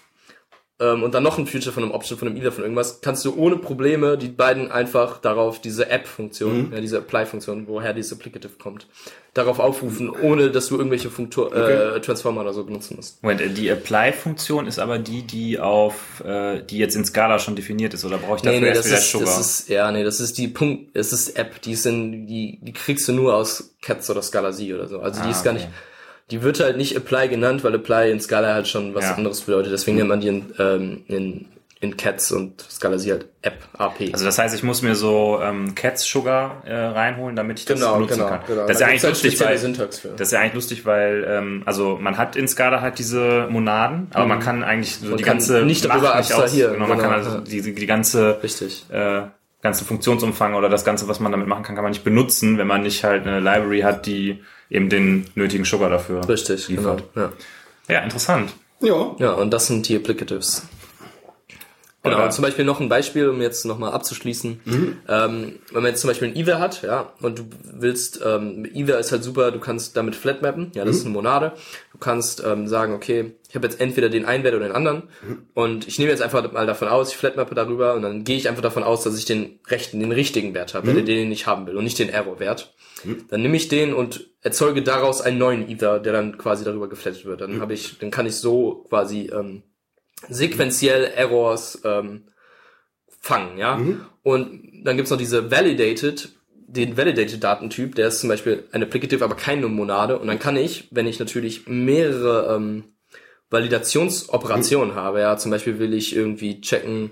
ähm, 0.82 1.03
und 1.03 1.13
dann 1.13 1.23
noch 1.23 1.38
ein 1.38 1.45
Future 1.47 1.71
von 1.71 1.84
einem 1.84 1.91
Option, 1.93 2.17
von 2.17 2.27
einem 2.27 2.38
Either 2.38 2.51
von 2.51 2.63
irgendwas, 2.63 2.99
kannst 3.01 3.23
du 3.23 3.36
ohne 3.36 3.55
Probleme 3.57 4.17
die 4.17 4.27
beiden 4.29 4.71
einfach 4.71 5.19
darauf 5.19 5.61
diese 5.61 5.89
App-Funktion, 5.89 6.67
Mhm. 6.69 6.73
ja, 6.73 6.82
diese 6.82 6.97
Apply-Funktion, 6.97 7.67
woher 7.67 7.93
dieses 7.93 8.11
Applicative 8.13 8.53
kommt, 8.59 8.88
darauf 9.34 9.59
aufrufen, 9.59 10.09
ohne 10.09 10.51
dass 10.51 10.67
du 10.67 10.77
irgendwelche 10.77 11.09
Funktor 11.09 11.55
äh, 11.55 12.01
Transformer 12.01 12.41
oder 12.41 12.51
so 12.53 12.65
benutzen 12.65 12.95
musst. 12.97 13.23
Moment, 13.23 13.39
äh, 13.41 13.49
die 13.49 13.69
Apply-Funktion 13.69 14.67
ist 14.67 14.79
aber 14.79 14.97
die, 14.99 15.21
die 15.21 15.59
auf, 15.59 16.21
äh, 16.25 16.61
die 16.63 16.77
jetzt 16.79 16.95
in 16.95 17.05
Scala 17.05 17.39
schon 17.39 17.55
definiert 17.55 17.93
ist, 17.93 18.03
oder 18.03 18.17
brauche 18.17 18.38
ich 18.38 18.41
dafür 18.41 18.59
Nee, 18.59 18.61
nee, 18.61 18.67
erst 18.69 18.79
das 18.79 18.88
wieder 18.88 18.97
ist, 18.97 19.11
Sugar? 19.11 19.25
das 19.27 19.39
ist, 19.39 19.69
ja, 19.69 19.91
nee, 19.91 20.03
das 20.03 20.19
ist 20.19 20.38
die 20.38 20.47
Punkt, 20.49 20.89
es 20.95 21.13
ist 21.13 21.38
App, 21.38 21.61
die 21.61 21.75
sind, 21.75 22.27
die, 22.27 22.59
die 22.61 22.73
kriegst 22.73 23.07
du 23.07 23.13
nur 23.13 23.36
aus 23.36 23.73
Cats 23.82 24.09
oder 24.09 24.21
Scala 24.21 24.51
Z 24.51 24.73
oder 24.73 24.88
so. 24.88 24.99
Also 24.99 25.21
die 25.21 25.27
Ah, 25.27 25.32
ist 25.32 25.43
gar 25.43 25.53
okay. 25.53 25.63
nicht, 25.63 25.73
die 26.32 26.41
wird 26.41 26.59
halt 26.59 26.77
nicht 26.77 26.95
Apply 26.95 27.27
genannt, 27.27 27.63
weil 27.63 27.75
Apply 27.75 28.09
in 28.11 28.19
Scala 28.19 28.53
halt 28.53 28.67
schon 28.67 28.95
was 28.95 29.05
Ja. 29.05 29.15
anderes 29.15 29.41
bedeutet. 29.41 29.71
Deswegen 29.73 29.97
nennt 29.97 30.09
man 30.09 30.21
die 30.21 30.29
in, 30.29 30.53
ähm, 30.57 31.03
in, 31.07 31.45
in 31.82 31.97
Cats 31.97 32.32
und 32.32 32.61
Scala 32.61 32.97
Z 32.97 33.11
halt 33.11 33.25
App, 33.41 33.57
AP. 33.77 34.11
also 34.13 34.23
das 34.23 34.38
heißt, 34.38 34.53
ich 34.55 34.61
muss 34.63 34.82
mir 34.84 34.93
so 34.95 35.39
ähm, 35.41 35.73
Cats 35.75 36.03
Sugar 36.05 36.61
äh, 36.65 36.73
reinholen, 36.75 37.36
damit 37.36 37.59
ich 37.59 37.65
das 37.65 37.79
genau, 37.79 37.95
benutzen 37.95 38.17
genau, 38.19 38.29
kann. 38.29 38.39
genau. 38.47 38.61
Das 38.67 38.75
ist 38.77 38.82
ja 38.82 38.88
eigentlich 38.88 39.03
halt 39.03 39.13
lustig, 39.13 39.39
weil 39.41 39.55
das 39.57 40.27
ist 40.27 40.32
ja 40.32 40.39
eigentlich 40.39 40.53
lustig, 40.53 40.86
weil 40.86 41.25
ähm, 41.27 41.63
also 41.65 41.97
man 41.99 42.17
hat 42.19 42.36
in 42.36 42.47
Scala 42.47 42.82
halt 42.82 42.99
diese 42.99 43.47
Monaden, 43.49 44.07
aber 44.13 44.27
man 44.27 44.39
kann 44.39 44.63
eigentlich 44.63 44.95
so 44.97 45.05
Mhm. 45.05 45.09
Man 45.11 45.17
die 45.17 45.23
ganze 45.23 45.65
nicht 45.65 45.88
Macht 45.88 45.97
darüber 46.03 46.17
nicht 46.17 46.34
aus, 46.34 46.53
genau, 46.55 46.77
man 46.77 46.97
genau, 46.97 47.01
kann 47.01 47.13
also 47.13 47.29
ja. 47.32 47.39
die, 47.41 47.73
die 47.73 47.86
ganze 47.88 48.38
Richtig. 48.43 48.86
äh, 48.91 49.23
ganze 49.62 49.86
Funktionsumfang 49.86 50.55
oder 50.55 50.70
das 50.70 50.84
ganze, 50.84 51.07
was 51.07 51.20
man 51.20 51.32
damit 51.32 51.47
machen 51.47 51.64
kann, 51.64 51.76
kann 51.76 51.84
man 51.84 51.91
nicht 51.91 52.03
benutzen, 52.03 52.57
wenn 52.57 52.68
man 52.68 52.82
nicht 52.84 53.03
halt 53.03 53.28
eine 53.28 53.39
Library 53.39 53.82
hat, 53.82 54.05
die 54.05 54.41
eben 54.70 54.89
den 54.89 55.28
nötigen 55.36 55.66
Sugar 55.66 55.89
dafür 55.89 56.28
Richtig, 56.28 56.68
liefert. 56.68 57.03
genau. 57.14 57.28
Ja. 57.28 57.95
Ja, 57.95 57.99
interessant. 58.01 58.53
Ja. 58.80 59.16
ja, 59.20 59.34
und 59.34 59.51
das 59.51 59.68
sind 59.68 59.88
die 59.88 59.95
Applicatives. 59.95 60.68
Genau, 62.03 62.17
Oder- 62.17 62.29
zum 62.31 62.41
Beispiel 62.43 62.65
noch 62.65 62.79
ein 62.79 62.89
Beispiel, 62.89 63.29
um 63.29 63.41
jetzt 63.41 63.63
nochmal 63.63 63.91
abzuschließen. 63.91 64.59
Ähm, 65.07 65.59
wenn 65.71 65.83
man 65.83 65.91
jetzt 65.91 66.01
zum 66.01 66.07
Beispiel 66.07 66.29
ein 66.29 66.35
Either 66.35 66.59
hat, 66.59 66.81
ja, 66.81 67.13
und 67.21 67.37
du 67.37 67.43
willst, 67.63 68.21
ähm, 68.25 68.65
Either 68.73 68.97
ist 68.97 69.11
halt 69.11 69.23
super, 69.23 69.51
du 69.51 69.59
kannst 69.59 69.95
damit 69.95 70.15
flat 70.15 70.41
mappen, 70.41 70.71
ja, 70.73 70.83
das 70.83 70.95
ist 70.97 71.05
eine 71.05 71.13
Monade. 71.13 71.51
Du 71.91 71.99
kannst 71.99 72.43
ähm, 72.43 72.67
sagen, 72.67 72.93
okay, 72.95 73.35
ich 73.49 73.55
habe 73.55 73.67
jetzt 73.67 73.79
entweder 73.79 74.09
den 74.09 74.25
einen 74.25 74.43
Wert 74.43 74.55
oder 74.55 74.65
den 74.67 74.75
anderen 74.75 75.03
und 75.53 75.87
ich 75.87 75.99
nehme 75.99 76.09
jetzt 76.09 76.23
einfach 76.23 76.51
mal 76.51 76.65
davon 76.65 76.87
aus, 76.87 77.11
ich 77.11 77.17
flat 77.17 77.35
mappe 77.35 77.53
darüber 77.53 77.93
und 77.93 78.01
dann 78.01 78.23
gehe 78.23 78.37
ich 78.37 78.49
einfach 78.49 78.63
davon 78.63 78.81
aus, 78.83 79.03
dass 79.03 79.15
ich 79.17 79.25
den 79.25 79.59
rechten, 79.67 79.99
den 79.99 80.11
richtigen 80.11 80.55
Wert 80.55 80.73
habe, 80.73 80.93
den, 80.93 81.05
den 81.05 81.31
ich 81.31 81.45
haben 81.45 81.67
will 81.67 81.75
und 81.77 81.83
nicht 81.83 81.99
den 81.99 82.09
Error-Wert. 82.09 82.73
Dann 83.29 83.41
nehme 83.41 83.57
ich 83.57 83.67
den 83.67 83.93
und 83.93 84.27
erzeuge 84.41 84.81
daraus 84.83 85.21
einen 85.21 85.37
neuen 85.37 85.69
Ether, 85.69 85.99
der 85.99 86.13
dann 86.13 86.37
quasi 86.37 86.63
darüber 86.63 86.87
geflattet 86.89 87.25
wird. 87.25 87.41
Dann 87.41 87.59
habe 87.61 87.73
ich, 87.73 87.97
dann 87.99 88.09
kann 88.11 88.25
ich 88.25 88.35
so 88.35 88.85
quasi 88.89 89.29
ähm, 89.33 89.63
sequenziell 90.30 91.11
Errors 91.15 91.82
ähm, 91.84 92.24
fangen, 93.19 93.57
ja. 93.57 93.78
Und 94.24 94.84
dann 94.84 94.97
gibt's 94.97 95.11
noch 95.11 95.17
diese 95.17 95.51
Validated, 95.51 96.30
den 96.53 96.95
Validated 96.97 97.43
Datentyp, 97.43 97.95
der 97.95 98.07
ist 98.07 98.19
zum 98.22 98.30
Beispiel 98.30 98.63
ein 98.72 98.84
Applicative, 98.84 99.24
aber 99.24 99.36
keine 99.36 99.67
Monade. 99.67 100.17
Und 100.17 100.28
dann 100.28 100.39
kann 100.39 100.55
ich, 100.55 100.88
wenn 100.91 101.07
ich 101.07 101.19
natürlich 101.19 101.67
mehrere 101.67 102.55
ähm, 102.55 102.86
Validationsoperationen 103.49 104.95
habe, 104.95 105.19
ja, 105.19 105.38
zum 105.38 105.51
Beispiel 105.51 105.80
will 105.80 105.93
ich 105.93 106.15
irgendwie 106.15 106.61
checken, 106.61 107.11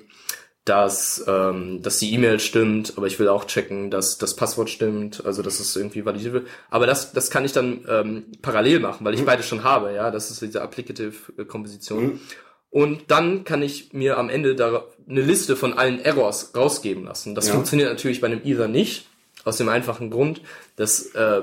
dass, 0.66 1.24
ähm, 1.28 1.82
dass 1.82 1.98
die 1.98 2.14
E-Mail 2.14 2.40
stimmt, 2.40 2.94
aber 2.96 3.08
ich 3.08 3.20
will 3.20 3.28
auch 3.28 3.46
checken, 3.46 3.90
dass 3.90 4.18
das 4.18 4.36
Passwort 4.36 4.70
stimmt, 4.70 5.26
also 5.26 5.42
dass 5.42 5.60
es 5.60 5.76
irgendwie 5.76 6.06
validiert 6.06 6.34
wird. 6.34 6.48
Aber 6.70 6.86
das, 6.86 7.12
das 7.12 7.32
kann 7.32 7.44
ich 7.44 7.54
dann 7.54 7.86
ähm, 7.90 8.26
parallel 8.42 8.80
machen, 8.80 9.04
weil 9.06 9.16
ich 9.16 9.26
beide 9.26 9.44
schon 9.44 9.64
habe, 9.64 9.94
ja. 9.94 10.12
Das 10.12 10.30
ist 10.32 10.42
diese 10.42 10.62
Applicative-Komposition. 10.62 12.20
Und 12.72 13.10
dann 13.10 13.44
kann 13.46 13.62
ich 13.62 13.94
mir 13.94 14.18
am 14.18 14.30
Ende 14.30 14.56
da 14.56 14.84
eine 15.10 15.22
Liste 15.22 15.56
von 15.56 15.74
allen 15.74 16.00
Errors 16.00 16.54
rausgeben 16.56 17.06
lassen. 17.06 17.34
Das 17.34 17.48
Ja. 17.48 17.54
funktioniert 17.54 17.90
natürlich 17.90 18.22
bei 18.22 18.28
einem 18.28 18.42
Ether 18.44 18.68
nicht, 18.68 19.08
aus 19.44 19.58
dem 19.58 19.70
einfachen 19.70 20.12
Grund, 20.12 20.42
dass 20.76 21.08
äh, 21.16 21.42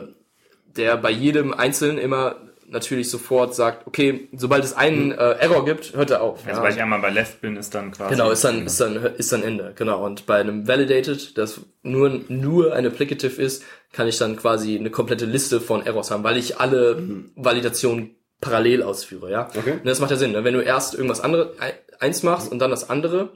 der 0.76 0.96
bei 0.98 1.10
jedem 1.10 1.52
Einzelnen 1.52 1.98
immer 1.98 2.36
natürlich 2.68 3.10
sofort 3.10 3.54
sagt, 3.54 3.86
okay, 3.86 4.28
sobald 4.36 4.64
es 4.64 4.72
einen 4.72 5.12
äh, 5.12 5.14
Error 5.14 5.64
gibt, 5.64 5.94
hört 5.94 6.10
er 6.10 6.22
auf. 6.22 6.46
Also 6.46 6.60
ja. 6.60 6.64
weil 6.64 6.74
ich 6.74 6.80
einmal 6.82 7.00
bei 7.00 7.10
Left 7.10 7.40
bin, 7.40 7.56
ist 7.56 7.74
dann 7.74 7.92
quasi. 7.92 8.14
Genau, 8.14 8.30
ist 8.30 8.44
dann, 8.44 8.66
ist 8.66 8.80
dann, 8.80 8.96
ist 8.96 9.32
dann 9.32 9.42
Ende. 9.42 9.72
Genau. 9.76 10.04
Und 10.04 10.26
bei 10.26 10.40
einem 10.40 10.66
Validated, 10.66 11.38
das 11.38 11.60
nur, 11.82 12.20
nur 12.28 12.74
ein 12.74 12.86
Applicative 12.86 13.40
ist, 13.40 13.62
kann 13.92 14.08
ich 14.08 14.18
dann 14.18 14.36
quasi 14.36 14.76
eine 14.76 14.90
komplette 14.90 15.26
Liste 15.26 15.60
von 15.60 15.86
Errors 15.86 16.10
haben, 16.10 16.24
weil 16.24 16.36
ich 16.36 16.58
alle 16.58 17.02
Validationen 17.36 18.16
parallel 18.46 18.82
ausführe, 18.82 19.30
ja. 19.30 19.48
Okay. 19.56 19.72
Und 19.72 19.84
das 19.86 20.00
macht 20.00 20.10
ja 20.10 20.16
Sinn, 20.16 20.32
ne? 20.32 20.44
Wenn 20.44 20.54
du 20.54 20.60
erst 20.60 20.94
irgendwas 20.94 21.20
andere, 21.20 21.52
ein- 21.58 21.72
eins 22.00 22.22
machst 22.22 22.50
und 22.52 22.58
dann 22.58 22.70
das 22.70 22.88
andere, 22.90 23.30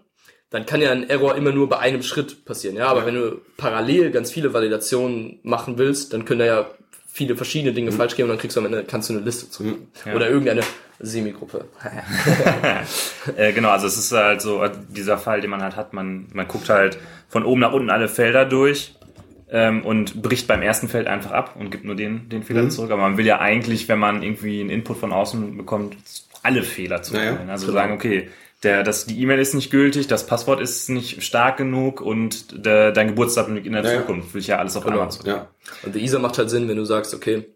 dann 0.50 0.66
kann 0.66 0.80
ja 0.82 0.90
ein 0.92 1.08
Error 1.08 1.34
immer 1.36 1.52
nur 1.52 1.68
bei 1.68 1.78
einem 1.78 2.02
Schritt 2.02 2.44
passieren, 2.44 2.76
ja. 2.76 2.86
Aber 2.86 3.00
Ja. 3.00 3.06
wenn 3.06 3.14
du 3.14 3.40
parallel 3.56 4.10
ganz 4.10 4.30
viele 4.30 4.52
Validationen 4.52 5.38
machen 5.42 5.78
willst, 5.78 6.12
dann 6.12 6.24
können 6.24 6.40
da 6.40 6.46
ja 6.46 6.70
viele 7.12 7.36
verschiedene 7.36 7.72
Dinge 7.72 7.90
falsch 7.92 8.14
gehen 8.16 8.24
und 8.24 8.30
dann 8.30 8.38
kriegst 8.38 8.56
du 8.56 8.60
am 8.60 8.66
Ende, 8.66 8.84
kannst 8.84 9.08
du 9.08 9.14
eine 9.14 9.22
Liste 9.22 9.50
zurück. 9.50 9.78
Oder 10.14 10.28
irgendeine 10.30 10.62
Semigruppe. 11.00 11.64
Äh, 13.36 13.52
genau, 13.52 13.70
also 13.70 13.86
es 13.86 13.96
ist 13.98 14.12
halt 14.12 14.40
so 14.40 14.62
äh, 14.62 14.70
dieser 14.88 15.18
Fall, 15.18 15.40
den 15.40 15.50
man 15.50 15.62
halt 15.62 15.76
hat. 15.76 15.92
Man, 15.92 16.28
man 16.32 16.48
guckt 16.48 16.68
halt 16.68 16.98
von 17.28 17.44
oben 17.44 17.60
nach 17.60 17.72
unten 17.72 17.90
alle 17.90 18.08
Felder 18.08 18.44
durch 18.44 18.94
ähm, 19.50 19.84
und 19.84 20.22
bricht 20.22 20.46
beim 20.46 20.62
ersten 20.62 20.88
Feld 20.88 21.06
einfach 21.06 21.32
ab 21.32 21.56
und 21.58 21.70
gibt 21.70 21.84
nur 21.84 21.96
den, 21.96 22.28
den 22.28 22.42
Fehler 22.42 22.68
zurück. 22.68 22.90
Aber 22.90 23.02
man 23.02 23.16
will 23.16 23.26
ja 23.26 23.40
eigentlich, 23.40 23.88
wenn 23.88 23.98
man 23.98 24.22
irgendwie 24.22 24.60
einen 24.60 24.70
Input 24.70 24.96
von 24.98 25.12
außen 25.12 25.56
bekommt, 25.56 25.96
alle 26.42 26.62
Fehler 26.62 27.02
zurückholen. 27.02 27.36
Naja, 27.38 27.52
also 27.52 27.66
genau. 27.66 27.78
sagen, 27.78 27.92
okay, 27.92 28.28
der, 28.62 28.82
das, 28.82 29.06
die 29.06 29.20
E-Mail 29.20 29.38
ist 29.38 29.54
nicht 29.54 29.70
gültig, 29.70 30.06
das 30.06 30.26
Passwort 30.26 30.60
ist 30.60 30.88
nicht 30.90 31.22
stark 31.22 31.56
genug 31.56 32.00
und 32.00 32.64
der, 32.66 32.92
dein 32.92 33.08
Geburtsdatum 33.08 33.54
liegt 33.54 33.66
in 33.66 33.72
der 33.72 33.82
Naja. 33.82 34.00
Zukunft. 34.00 34.34
Will 34.34 34.40
ich 34.40 34.48
ja 34.48 34.58
alles 34.58 34.76
auf 34.76 34.84
Genau. 34.84 34.96
einmal 34.96 35.10
zurück. 35.10 35.26
Ja. 35.26 35.48
Und 35.82 35.94
der 35.94 36.02
ISA 36.02 36.18
macht 36.18 36.36
halt 36.38 36.50
Sinn, 36.50 36.68
wenn 36.68 36.76
du 36.76 36.84
sagst, 36.84 37.14
okay, 37.14 37.46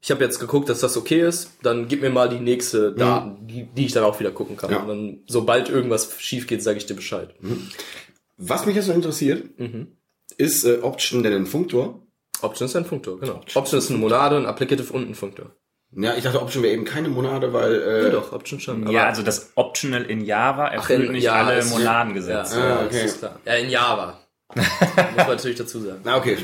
ich 0.00 0.10
habe 0.10 0.24
jetzt 0.24 0.38
geguckt, 0.38 0.68
dass 0.68 0.80
das 0.80 0.96
okay 0.96 1.20
ist, 1.20 1.58
dann 1.62 1.86
gib 1.88 2.00
mir 2.00 2.10
mal 2.10 2.28
die 2.28 2.38
nächste 2.40 2.92
Daten, 2.92 3.46
die, 3.46 3.64
die 3.64 3.84
ich 3.86 3.92
dann 3.92 4.04
auch 4.04 4.18
wieder 4.18 4.30
gucken 4.30 4.56
kann. 4.56 4.70
Ja. 4.70 4.78
Und 4.78 4.88
dann, 4.88 5.18
sobald 5.26 5.68
irgendwas 5.68 6.14
schief 6.20 6.46
geht, 6.46 6.62
sage 6.62 6.78
ich 6.78 6.86
dir 6.86 6.94
Bescheid. 6.94 7.34
Was 8.38 8.64
mich 8.64 8.76
jetzt 8.76 8.86
so 8.86 8.92
interessiert, 8.92 9.44
ist 10.40 10.64
äh, 10.64 10.78
Option 10.82 11.22
denn 11.22 11.32
ein 11.34 11.46
Funktor? 11.46 12.02
Option 12.42 12.66
ist 12.66 12.76
ein 12.76 12.84
Funktor, 12.84 13.20
genau. 13.20 13.40
Option 13.54 13.78
ist 13.78 13.90
eine 13.90 13.98
Monade, 13.98 14.36
ein 14.36 14.46
Applicative 14.46 14.92
und 14.92 15.08
ein 15.10 15.14
Funktor. 15.14 15.50
Ja, 15.92 16.14
ich 16.16 16.22
dachte, 16.22 16.40
Option 16.40 16.62
wäre 16.62 16.72
eben 16.72 16.84
keine 16.84 17.08
Monade, 17.08 17.52
weil 17.52 17.74
äh, 17.74 18.02
Ja, 18.04 18.08
doch, 18.10 18.32
Option 18.32 18.60
schon. 18.60 18.88
Ja, 18.90 19.06
also 19.06 19.22
das 19.22 19.52
Optional 19.56 20.02
in 20.04 20.24
Java 20.24 20.66
Ach, 20.66 20.72
erfüllt 20.72 21.06
in- 21.06 21.12
nicht 21.12 21.24
ja, 21.24 21.34
alle 21.34 21.58
es- 21.58 21.70
Monadengesetze. 21.70 22.58
Ja, 22.58 22.64
Ah, 22.64 22.68
ja, 22.68 22.76
okay. 22.86 22.88
das 23.02 23.04
ist 23.12 23.18
klar. 23.18 23.40
Ja, 23.44 23.54
in 23.54 23.70
Java. 23.70 24.18
Muss 24.54 25.16
man 25.16 25.26
natürlich 25.28 25.58
dazu 25.58 25.78
sagen. 25.80 26.00
Na, 26.04 26.16
okay. 26.16 26.36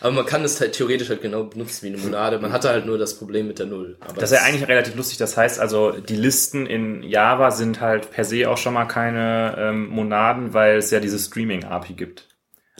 Aber 0.00 0.10
man 0.12 0.26
kann 0.26 0.42
es 0.44 0.60
halt 0.60 0.72
theoretisch 0.72 1.08
halt 1.10 1.22
genau 1.22 1.44
benutzen 1.44 1.84
wie 1.84 1.94
eine 1.94 1.98
Monade. 1.98 2.38
Man 2.40 2.52
hatte 2.52 2.68
halt 2.70 2.86
nur 2.86 2.98
das 2.98 3.16
Problem 3.18 3.46
mit 3.46 3.58
der 3.60 3.66
Null. 3.66 3.96
Aber 4.00 4.20
Das 4.20 4.32
ist 4.32 4.38
ja 4.38 4.44
eigentlich 4.44 4.66
relativ 4.68 4.96
lustig. 4.96 5.18
Das 5.18 5.36
heißt 5.36 5.60
also, 5.60 5.92
die 5.92 6.16
Listen 6.16 6.66
in 6.66 7.02
Java 7.04 7.50
sind 7.52 7.80
halt 7.80 8.10
per 8.10 8.24
se 8.24 8.48
auch 8.50 8.56
schon 8.56 8.74
mal 8.74 8.86
keine 8.86 9.54
ähm, 9.58 9.88
Monaden, 9.90 10.54
weil 10.54 10.78
es 10.78 10.90
ja 10.90 10.98
diese 10.98 11.18
Streaming-API 11.20 11.92
gibt. 11.94 12.28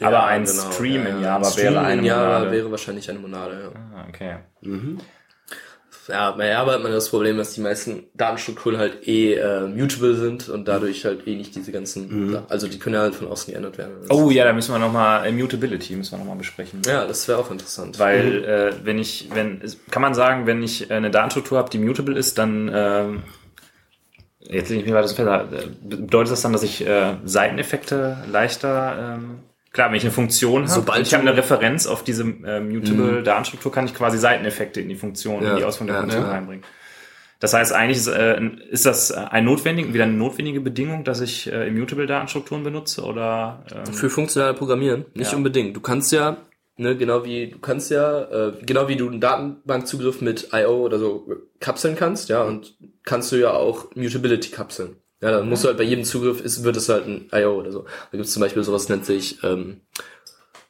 Ja, 0.02 0.08
Aber 0.08 0.24
ein 0.26 0.44
genau. 0.44 0.70
Stream 0.72 1.02
Ja, 1.04 1.08
in 1.10 1.16
ja. 1.16 1.22
Java 1.22 1.44
Stream 1.50 1.74
wäre 1.74 1.84
eine 1.84 2.00
in 2.00 2.06
Java 2.06 2.38
Monade. 2.38 2.50
wäre 2.52 2.70
wahrscheinlich 2.70 3.08
eine 3.10 3.18
Monade, 3.18 3.54
ja. 3.62 3.80
Ah, 3.96 4.06
okay. 4.08 4.36
Ja, 6.08 6.32
bei 6.32 6.48
Java 6.48 6.72
hat 6.72 6.82
man 6.82 6.90
das 6.90 7.08
Problem, 7.10 7.38
dass 7.38 7.54
die 7.54 7.60
meisten 7.60 8.04
Datenstrukturen 8.14 8.76
halt 8.76 9.06
eh 9.06 9.34
äh, 9.34 9.60
mutable 9.68 10.16
sind 10.16 10.48
und 10.48 10.66
dadurch 10.66 11.04
halt 11.04 11.28
eh 11.28 11.36
nicht 11.36 11.54
diese 11.54 11.70
ganzen, 11.70 12.36
also 12.48 12.66
die 12.66 12.80
können 12.80 12.96
ja 12.96 13.02
halt 13.02 13.14
von 13.14 13.28
außen 13.28 13.52
geändert 13.52 13.78
werden. 13.78 13.94
Oh 14.10 14.28
ja, 14.30 14.44
da 14.44 14.52
müssen 14.52 14.74
wir 14.74 14.80
nochmal, 14.80 15.28
Immutability 15.28 15.94
müssen 15.94 16.12
wir 16.12 16.18
nochmal 16.18 16.36
besprechen. 16.36 16.82
Ja, 16.86 17.06
das 17.06 17.28
wäre 17.28 17.38
auch 17.38 17.50
interessant. 17.52 18.00
Weil 18.00 18.44
äh, 18.44 18.72
wenn 18.84 18.98
ich, 18.98 19.28
wenn, 19.32 19.62
kann 19.90 20.02
man 20.02 20.14
sagen, 20.14 20.46
wenn 20.46 20.60
ich 20.62 20.90
äh, 20.90 20.94
eine 20.94 21.12
Datenstruktur 21.12 21.58
habe, 21.58 21.70
die 21.70 21.78
mutable 21.78 22.18
ist, 22.18 22.36
dann 22.36 22.68
ähm, 22.74 23.22
jetzt 24.40 24.70
lege 24.70 24.80
ich 24.82 24.88
mir 24.88 24.94
weiter 24.94 25.02
das 25.02 25.12
Fenster. 25.12 25.48
Äh, 25.52 25.66
Bedeutet 25.96 26.32
das 26.32 26.42
dann, 26.42 26.52
dass 26.52 26.64
ich 26.64 26.84
äh, 26.84 27.14
Seiteneffekte 27.24 28.16
leichter 28.28 29.18
ähm, 29.18 29.38
klar, 29.72 29.90
wenn 29.90 29.96
ich 29.96 30.04
eine 30.04 30.12
Funktion 30.12 30.62
habe, 30.62 30.70
Sobald 30.70 31.06
ich 31.06 31.14
habe 31.14 31.22
eine 31.22 31.36
Referenz 31.36 31.86
auf 31.86 32.04
diese 32.04 32.22
äh, 32.22 32.60
mutable 32.60 33.22
Datenstruktur, 33.22 33.72
kann 33.72 33.86
ich 33.86 33.94
quasi 33.94 34.18
Seiteneffekte 34.18 34.80
in 34.80 34.88
die 34.88 34.96
Funktion, 34.96 35.42
Ja, 35.42 35.52
in 35.52 35.56
die 35.58 35.64
Ausführung 35.64 35.88
der 35.88 35.96
ja, 35.96 36.00
Funktion 36.02 36.24
ja. 36.24 36.30
reinbringen. 36.30 36.64
Das 37.40 37.54
heißt, 37.54 37.72
eigentlich 37.72 37.98
ist, 37.98 38.06
äh, 38.06 38.40
ist 38.70 38.86
das 38.86 39.10
ein 39.10 39.44
notwendig, 39.44 39.92
wieder 39.92 40.04
eine 40.04 40.12
notwendige 40.12 40.60
Bedingung, 40.60 41.02
dass 41.02 41.20
ich 41.20 41.50
äh, 41.50 41.66
immutable 41.66 42.06
Datenstrukturen 42.06 42.62
benutze 42.62 43.02
oder 43.02 43.64
ähm, 43.74 43.92
Für 43.92 44.10
funktionale 44.10 44.54
Programmieren 44.54 45.06
nicht 45.14 45.34
unbedingt. 45.34 45.74
Du 45.74 45.80
kannst 45.80 46.12
ja, 46.12 46.36
ne, 46.76 46.96
genau 46.96 47.24
wie 47.24 47.48
du 47.50 47.58
kannst 47.58 47.90
ja, 47.90 48.22
äh, 48.30 48.52
genau 48.64 48.86
wie 48.86 48.94
du 48.94 49.08
einen 49.08 49.20
Datenbankzugriff 49.20 50.20
mit 50.20 50.50
I/O 50.52 50.82
oder 50.82 51.00
so 51.00 51.26
kapseln 51.58 51.96
kannst, 51.96 52.28
ja, 52.28 52.42
und 52.42 52.76
kannst 53.02 53.32
du 53.32 53.36
ja 53.36 53.50
auch 53.50 53.88
Mutability 53.96 54.50
kapseln. 54.50 55.01
Ja, 55.22 55.30
dann 55.30 55.48
musst 55.48 55.62
du 55.62 55.68
halt 55.68 55.78
bei 55.78 55.84
jedem 55.84 56.04
Zugriff 56.04 56.40
ist, 56.40 56.64
wird 56.64 56.76
es 56.76 56.88
halt 56.88 57.06
ein 57.06 57.28
I/O 57.32 57.54
oder 57.60 57.70
so. 57.70 57.84
Da 57.84 58.10
gibt 58.18 58.24
es 58.24 58.32
zum 58.32 58.42
Beispiel 58.42 58.64
sowas 58.64 58.88
nennt 58.88 59.06
sich 59.06 59.42
ähm, 59.44 59.80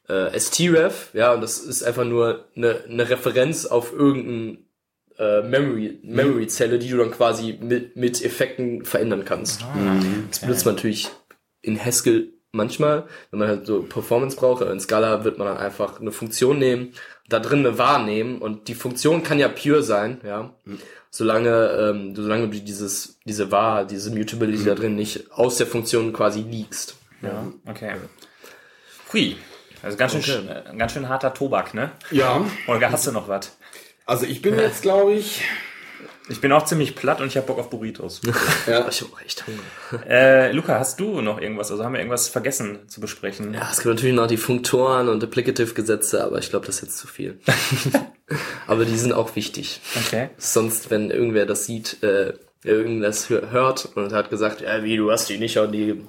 äh, 0.08 0.38
stref, 0.38 1.08
ja, 1.14 1.32
und 1.32 1.40
das 1.40 1.58
ist 1.58 1.82
einfach 1.82 2.04
nur 2.04 2.44
eine, 2.54 2.84
eine 2.88 3.08
Referenz 3.08 3.64
auf 3.64 3.92
irgendein 3.92 4.66
äh, 5.18 5.40
Memory 5.42 6.00
Memory 6.02 6.46
Zelle, 6.48 6.78
die 6.78 6.90
du 6.90 6.98
dann 6.98 7.12
quasi 7.12 7.58
mit 7.60 7.96
mit 7.96 8.22
Effekten 8.22 8.84
verändern 8.84 9.24
kannst. 9.24 9.64
Das 10.30 10.40
benutzt 10.40 10.66
man 10.66 10.74
natürlich 10.74 11.08
in 11.62 11.82
Haskell 11.82 12.28
manchmal, 12.52 13.06
wenn 13.30 13.38
man 13.38 13.48
halt 13.48 13.66
so 13.66 13.82
Performance 13.82 14.36
braucht, 14.36 14.60
aber 14.60 14.72
in 14.72 14.80
Scala 14.80 15.24
wird 15.24 15.38
man 15.38 15.46
dann 15.46 15.56
einfach 15.56 15.98
eine 15.98 16.12
Funktion 16.12 16.58
nehmen, 16.58 16.92
da 17.28 17.38
drin 17.38 17.60
eine 17.60 17.78
wahrnehmen 17.78 18.38
und 18.38 18.68
die 18.68 18.74
Funktion 18.74 19.22
kann 19.22 19.38
ja 19.38 19.48
pure 19.48 19.82
sein, 19.82 20.20
ja, 20.24 20.52
solange, 21.10 21.68
ähm, 21.70 22.14
solange 22.16 22.48
du 22.48 22.58
dieses, 22.60 23.18
diese 23.24 23.50
var, 23.50 23.84
diese 23.84 24.10
Mutability 24.10 24.64
da 24.64 24.74
drin 24.74 24.94
nicht 24.96 25.30
aus 25.32 25.56
der 25.56 25.66
Funktion 25.66 26.12
quasi 26.12 26.40
liegst. 26.42 26.96
Ja, 27.22 27.46
okay. 27.66 27.94
Hui. 29.12 29.36
Also 29.82 29.96
ganz 29.96 30.12
schön, 30.12 30.48
Okay. 30.48 30.62
äh, 30.72 30.76
ganz 30.76 30.92
schön 30.92 31.08
harter 31.08 31.34
Tobak, 31.34 31.74
ne? 31.74 31.90
Ja, 32.10 32.44
Olga, 32.66 32.90
hast 32.92 33.06
du 33.06 33.12
noch 33.12 33.28
was? 33.28 33.56
also 34.06 34.26
ich 34.26 34.42
bin 34.42 34.58
jetzt, 34.58 34.82
glaube 34.82 35.12
ich, 35.14 35.42
Ich 36.32 36.40
bin 36.40 36.50
auch 36.52 36.64
ziemlich 36.64 36.94
platt 36.96 37.20
und 37.20 37.26
ich 37.28 37.36
habe 37.36 37.46
Bock 37.46 37.58
auf 37.58 37.70
Burritos. 37.70 38.20
ja, 38.66 38.86
Ich 38.90 39.02
hab 39.02 39.12
auch 39.12 39.20
echt 39.20 39.44
Hunger. 39.46 40.04
äh, 40.08 40.50
Luca, 40.52 40.78
hast 40.78 40.98
du 40.98 41.20
noch 41.20 41.40
irgendwas? 41.40 41.70
Also 41.70 41.84
haben 41.84 41.92
wir 41.92 42.00
irgendwas 42.00 42.28
vergessen 42.28 42.88
zu 42.88 43.00
besprechen? 43.00 43.54
Ja, 43.54 43.68
es 43.70 43.76
gibt 43.82 43.94
natürlich 43.94 44.14
noch 44.16 44.26
die 44.26 44.36
Funktoren 44.38 45.08
und 45.08 45.22
Applicative-Gesetze, 45.22 46.24
aber 46.24 46.38
ich 46.38 46.50
glaube, 46.50 46.66
das 46.66 46.76
ist 46.76 46.82
jetzt 46.82 46.98
zu 46.98 47.06
viel. 47.06 47.38
aber 48.66 48.84
die 48.84 48.96
sind 48.96 49.12
auch 49.12 49.36
wichtig. 49.36 49.80
Okay. 50.06 50.30
Sonst, 50.38 50.90
wenn 50.90 51.10
irgendwer 51.10 51.46
das 51.46 51.66
sieht, 51.66 52.02
äh, 52.02 52.32
irgendwas 52.64 53.28
hö- 53.28 53.50
hört 53.50 53.88
und 53.94 54.12
hat 54.12 54.30
gesagt, 54.30 54.60
ja, 54.60 54.82
wie, 54.84 54.96
du 54.96 55.10
hast 55.10 55.28
die 55.28 55.38
nicht 55.38 55.58
an 55.58 55.72
die 55.72 56.02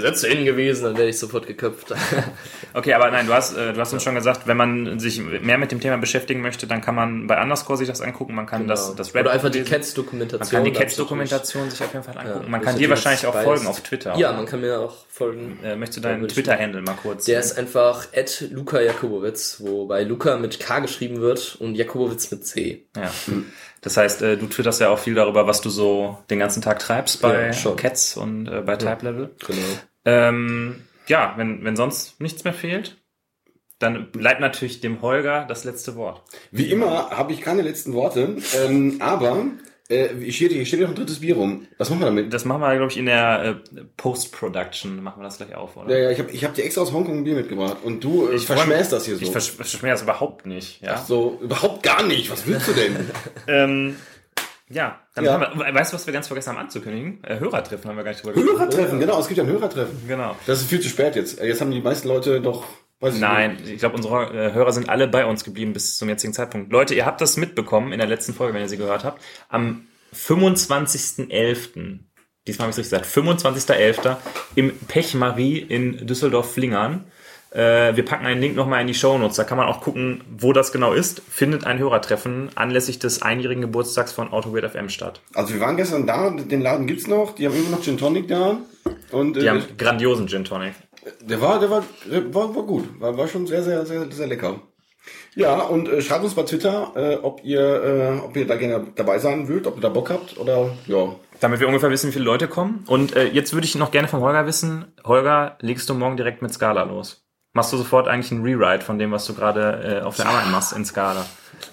Gesetze 0.00 0.28
hingewiesen, 0.28 0.84
dann 0.84 0.96
werde 0.96 1.10
ich 1.10 1.18
sofort 1.18 1.46
geköpft. 1.46 1.94
Okay, 2.74 2.92
aber 2.92 3.10
nein, 3.10 3.26
du 3.26 3.32
hast, 3.32 3.56
äh, 3.56 3.72
du 3.72 3.80
hast 3.80 3.92
uns 3.94 4.02
schon 4.02 4.14
gesagt, 4.14 4.46
wenn 4.46 4.56
man 4.56 5.00
sich 5.00 5.20
mehr 5.20 5.56
mit 5.58 5.72
dem 5.72 5.80
Thema 5.80 5.96
beschäftigen 5.96 6.42
möchte, 6.42 6.66
dann 6.66 6.80
kann 6.82 6.94
man 6.94 7.26
bei 7.26 7.40
Underscore 7.42 7.78
sich 7.78 7.88
das 7.88 8.00
angucken, 8.02 8.34
man 8.34 8.46
kann 8.46 8.68
das, 8.68 8.94
das 8.94 9.12
Genau. 9.12 9.22
Oder 9.22 9.32
einfach 9.32 9.50
die 9.50 9.60
lesen. 9.60 9.70
Cats-Dokumentation. 9.70 10.38
Man 10.40 10.64
kann 10.64 10.64
die 10.72 10.78
Cats-Dokumentation 10.78 11.70
sich 11.70 11.82
auf 11.82 11.92
jeden 11.92 12.04
Fall 12.04 12.18
angucken. 12.18 12.44
Ja, 12.44 12.50
man 12.50 12.60
kann 12.60 12.76
dir 12.76 12.90
wahrscheinlich 12.90 13.26
auch 13.26 13.34
weiß. 13.34 13.44
folgen 13.44 13.66
auf 13.66 13.80
Twitter. 13.80 14.16
Ja, 14.16 14.28
oder? 14.28 14.36
man 14.36 14.46
kann 14.46 14.60
mir 14.60 14.78
auch 14.80 14.94
folgen. 15.08 15.58
äh, 15.64 15.76
möchtest 15.76 15.98
du 15.98 16.08
deinen 16.08 16.28
Twitter-Handle 16.28 16.82
mal 16.82 16.94
kurz? 17.02 17.24
Der 17.24 17.40
ist 17.40 17.58
einfach 17.58 18.06
at 18.14 18.44
Luca 18.50 18.80
Jakubowitz, 18.80 19.56
wobei 19.60 20.02
Luca 20.04 20.36
mit 20.36 20.60
K 20.60 20.80
geschrieben 20.80 21.20
wird 21.20 21.56
und 21.58 21.74
Jakubowitz 21.74 22.30
mit 22.30 22.46
C. 22.46 22.86
Ja. 22.96 23.10
Das 23.80 23.96
heißt, 23.96 24.22
äh, 24.22 24.36
du 24.36 24.46
twitterst 24.46 24.80
ja 24.80 24.90
auch 24.90 24.98
viel 24.98 25.14
darüber, 25.14 25.46
was 25.46 25.60
du 25.60 25.70
so 25.70 26.18
den 26.30 26.38
ganzen 26.38 26.62
Tag 26.62 26.78
treibst 26.78 27.22
bei 27.22 27.52
Ja. 27.52 27.72
Cats 27.74 28.16
und 28.16 28.46
äh, 28.48 28.60
bei 28.62 28.76
Type 28.76 29.04
Level. 29.04 29.30
Genau. 29.46 29.62
Ähm, 30.04 30.82
ja, 31.06 31.34
wenn, 31.36 31.64
wenn 31.64 31.76
sonst 31.76 32.20
nichts 32.20 32.44
mehr 32.44 32.54
fehlt, 32.54 32.96
dann 33.78 34.10
bleibt 34.10 34.40
natürlich 34.40 34.80
dem 34.80 35.02
Holger 35.02 35.44
das 35.48 35.64
letzte 35.64 35.94
Wort. 35.94 36.22
wie 36.50 36.70
immer 36.70 37.10
habe 37.10 37.32
ich 37.32 37.40
keine 37.40 37.62
letzten 37.62 37.92
Worte, 37.92 38.36
ähm, 38.56 38.96
aber 39.00 39.46
äh, 39.88 40.08
hier 40.20 40.32
steht 40.32 40.52
hier 40.52 40.66
steht 40.66 40.80
noch 40.80 40.88
ein 40.90 40.94
drittes 40.94 41.20
Bier 41.20 41.36
rum. 41.36 41.66
Was 41.78 41.88
machen 41.90 42.00
wir 42.00 42.06
damit? 42.06 42.32
Das 42.32 42.44
machen 42.44 42.60
wir, 42.60 42.76
glaube 42.76 42.90
ich, 42.92 42.98
in 42.98 43.06
der 43.06 43.56
äh, 43.74 43.80
Post-Production. 43.96 45.02
Machen 45.02 45.20
wir 45.20 45.24
das 45.24 45.38
gleich 45.38 45.54
auf, 45.54 45.76
oder? 45.76 45.90
Ja, 45.96 46.04
ja, 46.04 46.10
ich 46.10 46.18
habe 46.18 46.30
ich 46.30 46.44
hab 46.44 46.54
dir 46.54 46.64
extra 46.64 46.82
aus 46.82 46.92
Hongkong 46.92 47.18
ein 47.18 47.24
Bier 47.24 47.34
mitgebracht 47.36 47.78
und 47.84 48.02
du 48.04 48.28
äh, 48.28 48.34
Ich 48.36 48.46
verschmähst 48.46 48.92
das 48.92 49.06
hier 49.06 49.16
so. 49.16 49.22
Ich 49.22 49.30
versch- 49.30 49.56
verschmähe 49.56 49.92
das 49.92 50.02
überhaupt 50.02 50.46
nicht. 50.46 50.82
Ja. 50.82 50.98
so, 50.98 51.38
überhaupt 51.42 51.82
gar 51.82 52.02
nicht. 52.02 52.30
Was 52.30 52.46
willst 52.46 52.68
du 52.68 52.72
denn? 52.72 52.96
Ähm, 53.48 53.96
ja, 54.70 55.00
dann 55.14 55.24
Ja. 55.24 55.40
Haben 55.40 55.58
wir, 55.58 55.74
weißt 55.74 55.92
du, 55.92 55.94
was 55.96 56.06
wir 56.06 56.12
ganz 56.12 56.26
vergessen 56.26 56.50
haben 56.50 56.58
anzukündigen? 56.58 57.24
Äh, 57.24 57.38
Hörertreffen 57.40 57.88
haben 57.88 57.96
wir 57.96 58.04
gar 58.04 58.10
nicht 58.10 58.22
drüber 58.22 58.34
gesprochen. 58.34 58.58
Hörertreffen, 58.58 59.00
genau, 59.00 59.18
es 59.18 59.26
gibt 59.28 59.38
ja 59.38 59.44
ein 59.44 59.48
Hörertreffen. 59.50 59.96
Genau. 60.06 60.36
Das 60.46 60.60
ist 60.60 60.68
viel 60.68 60.80
zu 60.80 60.88
spät 60.90 61.16
jetzt. 61.16 61.40
Jetzt 61.42 61.62
haben 61.62 61.70
die 61.70 61.80
meisten 61.80 62.06
Leute 62.08 62.42
doch, 62.42 62.64
ich 63.00 63.20
Nein, 63.20 63.58
ich 63.64 63.78
glaube, 63.78 63.96
unsere 63.96 64.34
äh, 64.34 64.52
Hörer 64.52 64.72
sind 64.72 64.88
alle 64.88 65.06
bei 65.06 65.24
uns 65.24 65.44
geblieben 65.44 65.72
bis 65.72 65.96
zum 65.96 66.08
jetzigen 66.08 66.32
Zeitpunkt. 66.32 66.72
Leute, 66.72 66.94
ihr 66.94 67.06
habt 67.06 67.20
das 67.20 67.36
mitbekommen 67.36 67.92
in 67.92 67.98
der 67.98 68.08
letzten 68.08 68.34
Folge, 68.34 68.54
wenn 68.54 68.62
ihr 68.62 68.68
sie 68.68 68.76
gehört 68.76 69.04
habt. 69.04 69.22
Am 69.48 69.86
25.11., 70.14 72.00
diesmal 72.46 72.68
habe 72.68 72.70
ich 72.80 72.86
es 72.86 72.92
richtig 72.92 73.02
gesagt, 73.02 73.06
25.11. 73.06 74.16
im 74.56 74.76
Pechmarie 74.88 75.58
in 75.58 76.06
Düsseldorf-Flingern. 76.06 77.04
Äh, 77.50 77.96
wir 77.96 78.04
packen 78.04 78.26
einen 78.26 78.40
Link 78.40 78.56
nochmal 78.56 78.80
in 78.82 78.88
die 78.88 78.94
Shownotes, 78.94 79.36
da 79.36 79.44
kann 79.44 79.56
man 79.56 79.68
auch 79.68 79.80
gucken, 79.80 80.22
wo 80.36 80.52
das 80.52 80.70
genau 80.72 80.92
ist. 80.92 81.22
Findet 81.30 81.64
ein 81.64 81.78
Hörertreffen 81.78 82.50
anlässlich 82.56 82.98
des 82.98 83.22
einjährigen 83.22 83.62
Geburtstags 83.62 84.12
von 84.12 84.32
AutoWeird 84.32 84.70
FM 84.70 84.88
statt. 84.90 85.22
nicht. 85.28 85.36
Also 85.36 85.54
wir 85.54 85.60
waren 85.60 85.76
gestern 85.76 86.06
da, 86.06 86.30
den 86.30 86.60
Laden 86.60 86.86
gibt's 86.86 87.06
noch, 87.06 87.34
die 87.34 87.46
haben 87.46 87.54
immer 87.54 87.70
noch 87.70 87.82
Gin 87.82 87.96
Tonic 87.96 88.28
da. 88.28 88.58
Und 89.12 89.36
Die 89.36 89.46
äh, 89.46 89.50
haben 89.50 89.62
grandiosen 89.78 90.28
Gin 90.28 90.44
Tonic. 90.44 90.74
Der 91.20 91.40
war, 91.40 91.60
der 91.60 91.70
war, 91.70 91.84
der 92.10 92.34
war, 92.34 92.54
war 92.54 92.62
gut. 92.62 93.00
War, 93.00 93.16
war 93.16 93.28
schon 93.28 93.46
sehr, 93.46 93.62
sehr, 93.62 93.84
sehr, 93.86 94.10
sehr 94.10 94.26
lecker. 94.26 94.60
Ja, 95.34 95.60
und 95.62 95.88
äh, 95.88 96.02
schreibt 96.02 96.24
uns 96.24 96.34
bei 96.34 96.42
Twitter, 96.42 96.92
äh, 96.96 97.16
ob 97.16 97.44
ihr, 97.44 97.60
äh, 97.60 98.24
ob 98.24 98.36
ihr 98.36 98.46
da 98.46 98.56
gerne 98.56 98.88
dabei 98.96 99.18
sein 99.18 99.48
wollt, 99.48 99.66
ob 99.66 99.76
ihr 99.76 99.82
da 99.82 99.88
Bock 99.88 100.10
habt 100.10 100.38
oder 100.38 100.76
ja. 100.86 101.14
Damit 101.40 101.60
wir 101.60 101.68
ungefähr 101.68 101.90
wissen, 101.90 102.08
wie 102.08 102.12
viele 102.12 102.24
Leute 102.24 102.48
kommen. 102.48 102.84
Und 102.88 103.14
äh, 103.14 103.28
jetzt 103.28 103.52
würde 103.52 103.64
ich 103.64 103.76
noch 103.76 103.92
gerne 103.92 104.08
vom 104.08 104.20
Holger 104.20 104.46
wissen. 104.46 104.92
Holger, 105.04 105.56
legst 105.60 105.88
du 105.88 105.94
morgen 105.94 106.16
direkt 106.16 106.42
mit 106.42 106.52
Scala 106.52 106.82
los? 106.82 107.24
Machst 107.52 107.72
du 107.72 107.76
sofort 107.76 108.08
eigentlich 108.08 108.32
einen 108.32 108.42
Rewrite 108.42 108.84
von 108.84 108.98
dem, 108.98 109.12
was 109.12 109.26
du 109.26 109.34
gerade 109.34 110.00
äh, 110.00 110.04
auf 110.04 110.16
der 110.16 110.26
Arbeit 110.26 110.50
machst 110.50 110.72
in 110.72 110.84
Scala? 110.84 111.24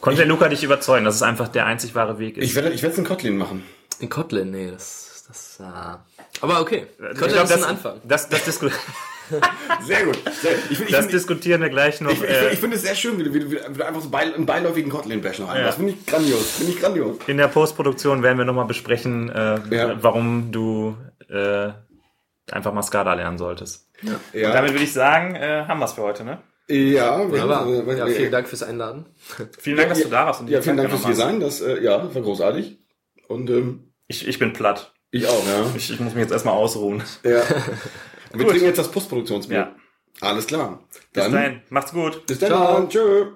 Konnte 0.01 0.19
der 0.19 0.27
Luca 0.27 0.47
dich 0.47 0.63
überzeugen, 0.63 1.05
dass 1.05 1.15
es 1.15 1.23
einfach 1.23 1.47
der 1.47 1.65
einzig 1.65 1.95
wahre 1.95 2.19
Weg 2.19 2.37
ist? 2.37 2.45
Ich 2.45 2.55
werde, 2.55 2.69
ich 2.69 2.81
werde 2.83 2.93
es 2.93 2.99
in 2.99 3.05
Kotlin 3.05 3.37
machen. 3.37 3.63
In 3.99 4.09
Kotlin, 4.09 4.51
nee, 4.51 4.69
das, 4.71 5.25
das, 5.27 5.59
äh, 5.59 5.63
aber 6.41 6.61
okay. 6.61 6.87
Ich 6.91 7.17
Könnte 7.17 7.33
glaub, 7.33 7.47
das 7.47 7.63
ein 7.63 7.63
Anfang. 7.63 8.01
Das, 8.03 8.29
das, 8.29 8.45
disku 8.45 8.69
Sehr 9.85 10.05
gut. 10.05 10.17
Sehr, 10.41 10.51
ich 10.51 10.77
finde, 10.77 10.83
ich 10.83 10.91
das 10.91 10.99
finde, 11.01 11.11
diskutieren 11.13 11.61
wir 11.61 11.69
gleich 11.69 12.01
noch. 12.01 12.11
ich, 12.11 12.21
ich, 12.21 12.29
äh, 12.29 12.53
ich 12.53 12.59
finde 12.59 12.75
es 12.77 12.83
sehr 12.83 12.95
schön, 12.95 13.17
wie 13.17 13.23
du, 13.23 13.33
wie 13.33 13.39
du, 13.39 13.51
wie 13.51 13.55
du 13.77 13.85
einfach 13.85 14.01
so 14.01 14.09
beil, 14.09 14.33
einen 14.33 14.45
beiläufigen 14.45 14.91
Kotlin-Bash 14.91 15.39
noch 15.39 15.47
Ja. 15.47 15.53
einmachst. 15.53 15.77
Finde 15.77 15.93
ich 15.93 16.05
grandios. 16.05 16.51
Finde 16.57 16.71
ich 16.73 16.79
grandios. 16.79 17.17
in 17.27 17.37
der 17.37 17.47
Postproduktion 17.47 18.21
werden 18.23 18.37
wir 18.37 18.45
nochmal 18.45 18.65
besprechen, 18.65 19.29
äh, 19.29 19.59
Ja. 19.75 19.97
warum 20.03 20.51
du 20.51 20.95
äh, 21.29 21.69
einfach 22.51 22.73
mal 22.73 22.83
Scala 22.83 23.13
lernen 23.15 23.37
solltest. 23.37 23.89
Ja, 24.33 24.47
Und 24.47 24.53
damit 24.53 24.71
würde 24.73 24.83
ich 24.83 24.93
sagen, 24.93 25.35
äh, 25.35 25.65
haben 25.67 25.79
wir 25.79 25.85
es 25.85 25.93
für 25.93 26.01
heute, 26.03 26.23
ne? 26.23 26.39
ja, 26.67 27.31
wir 27.31 27.43
Aber, 27.43 27.55
haben, 27.61 27.89
äh, 27.89 27.97
ja, 27.97 28.07
vielen 28.07 28.31
Dank 28.31 28.47
fürs 28.47 28.63
Einladen. 28.63 29.05
Vielen 29.59 29.77
Dank, 29.77 29.89
dass 29.89 30.01
du 30.01 30.09
da 30.09 30.25
warst. 30.27 30.41
Und 30.41 30.47
die 30.47 30.53
Ja, 30.53 30.61
vielen 30.61 30.77
Zeit 30.77 30.91
Dank 30.91 31.01
fürs 31.01 31.17
sein. 31.17 31.39
Das, 31.39 31.61
äh, 31.61 31.81
ja, 31.83 31.99
das 31.99 32.13
war 32.15 32.21
großartig. 32.21 32.77
Und 33.27 33.49
ähm, 33.49 33.91
Ich, 34.07 34.27
ich 34.27 34.37
bin 34.39 34.53
platt. 34.53 34.93
ich 35.11 35.27
auch, 35.27 35.45
ja. 35.47 35.65
Ich, 35.75 35.91
ich 35.91 35.99
muss 35.99 36.13
mich 36.13 36.21
jetzt 36.23 36.31
erstmal 36.31 36.53
ausruhen. 36.55 37.01
ja. 37.23 37.41
Wir 38.37 38.45
Gut. 38.45 38.51
trinken 38.51 38.67
jetzt 38.67 38.79
das 38.79 38.91
Postproduktionsbier. 38.91 39.57
Ja. 39.57 39.75
Alles 40.21 40.47
klar. 40.47 40.83
Bis 40.91 41.23
Dann, 41.23 41.31
dahin. 41.31 41.61
Macht's 41.69 41.91
gut. 41.91 42.25
bis 42.25 42.39
dann. 42.39 42.49
Ciao. 42.49 42.87
Tschö. 42.87 43.31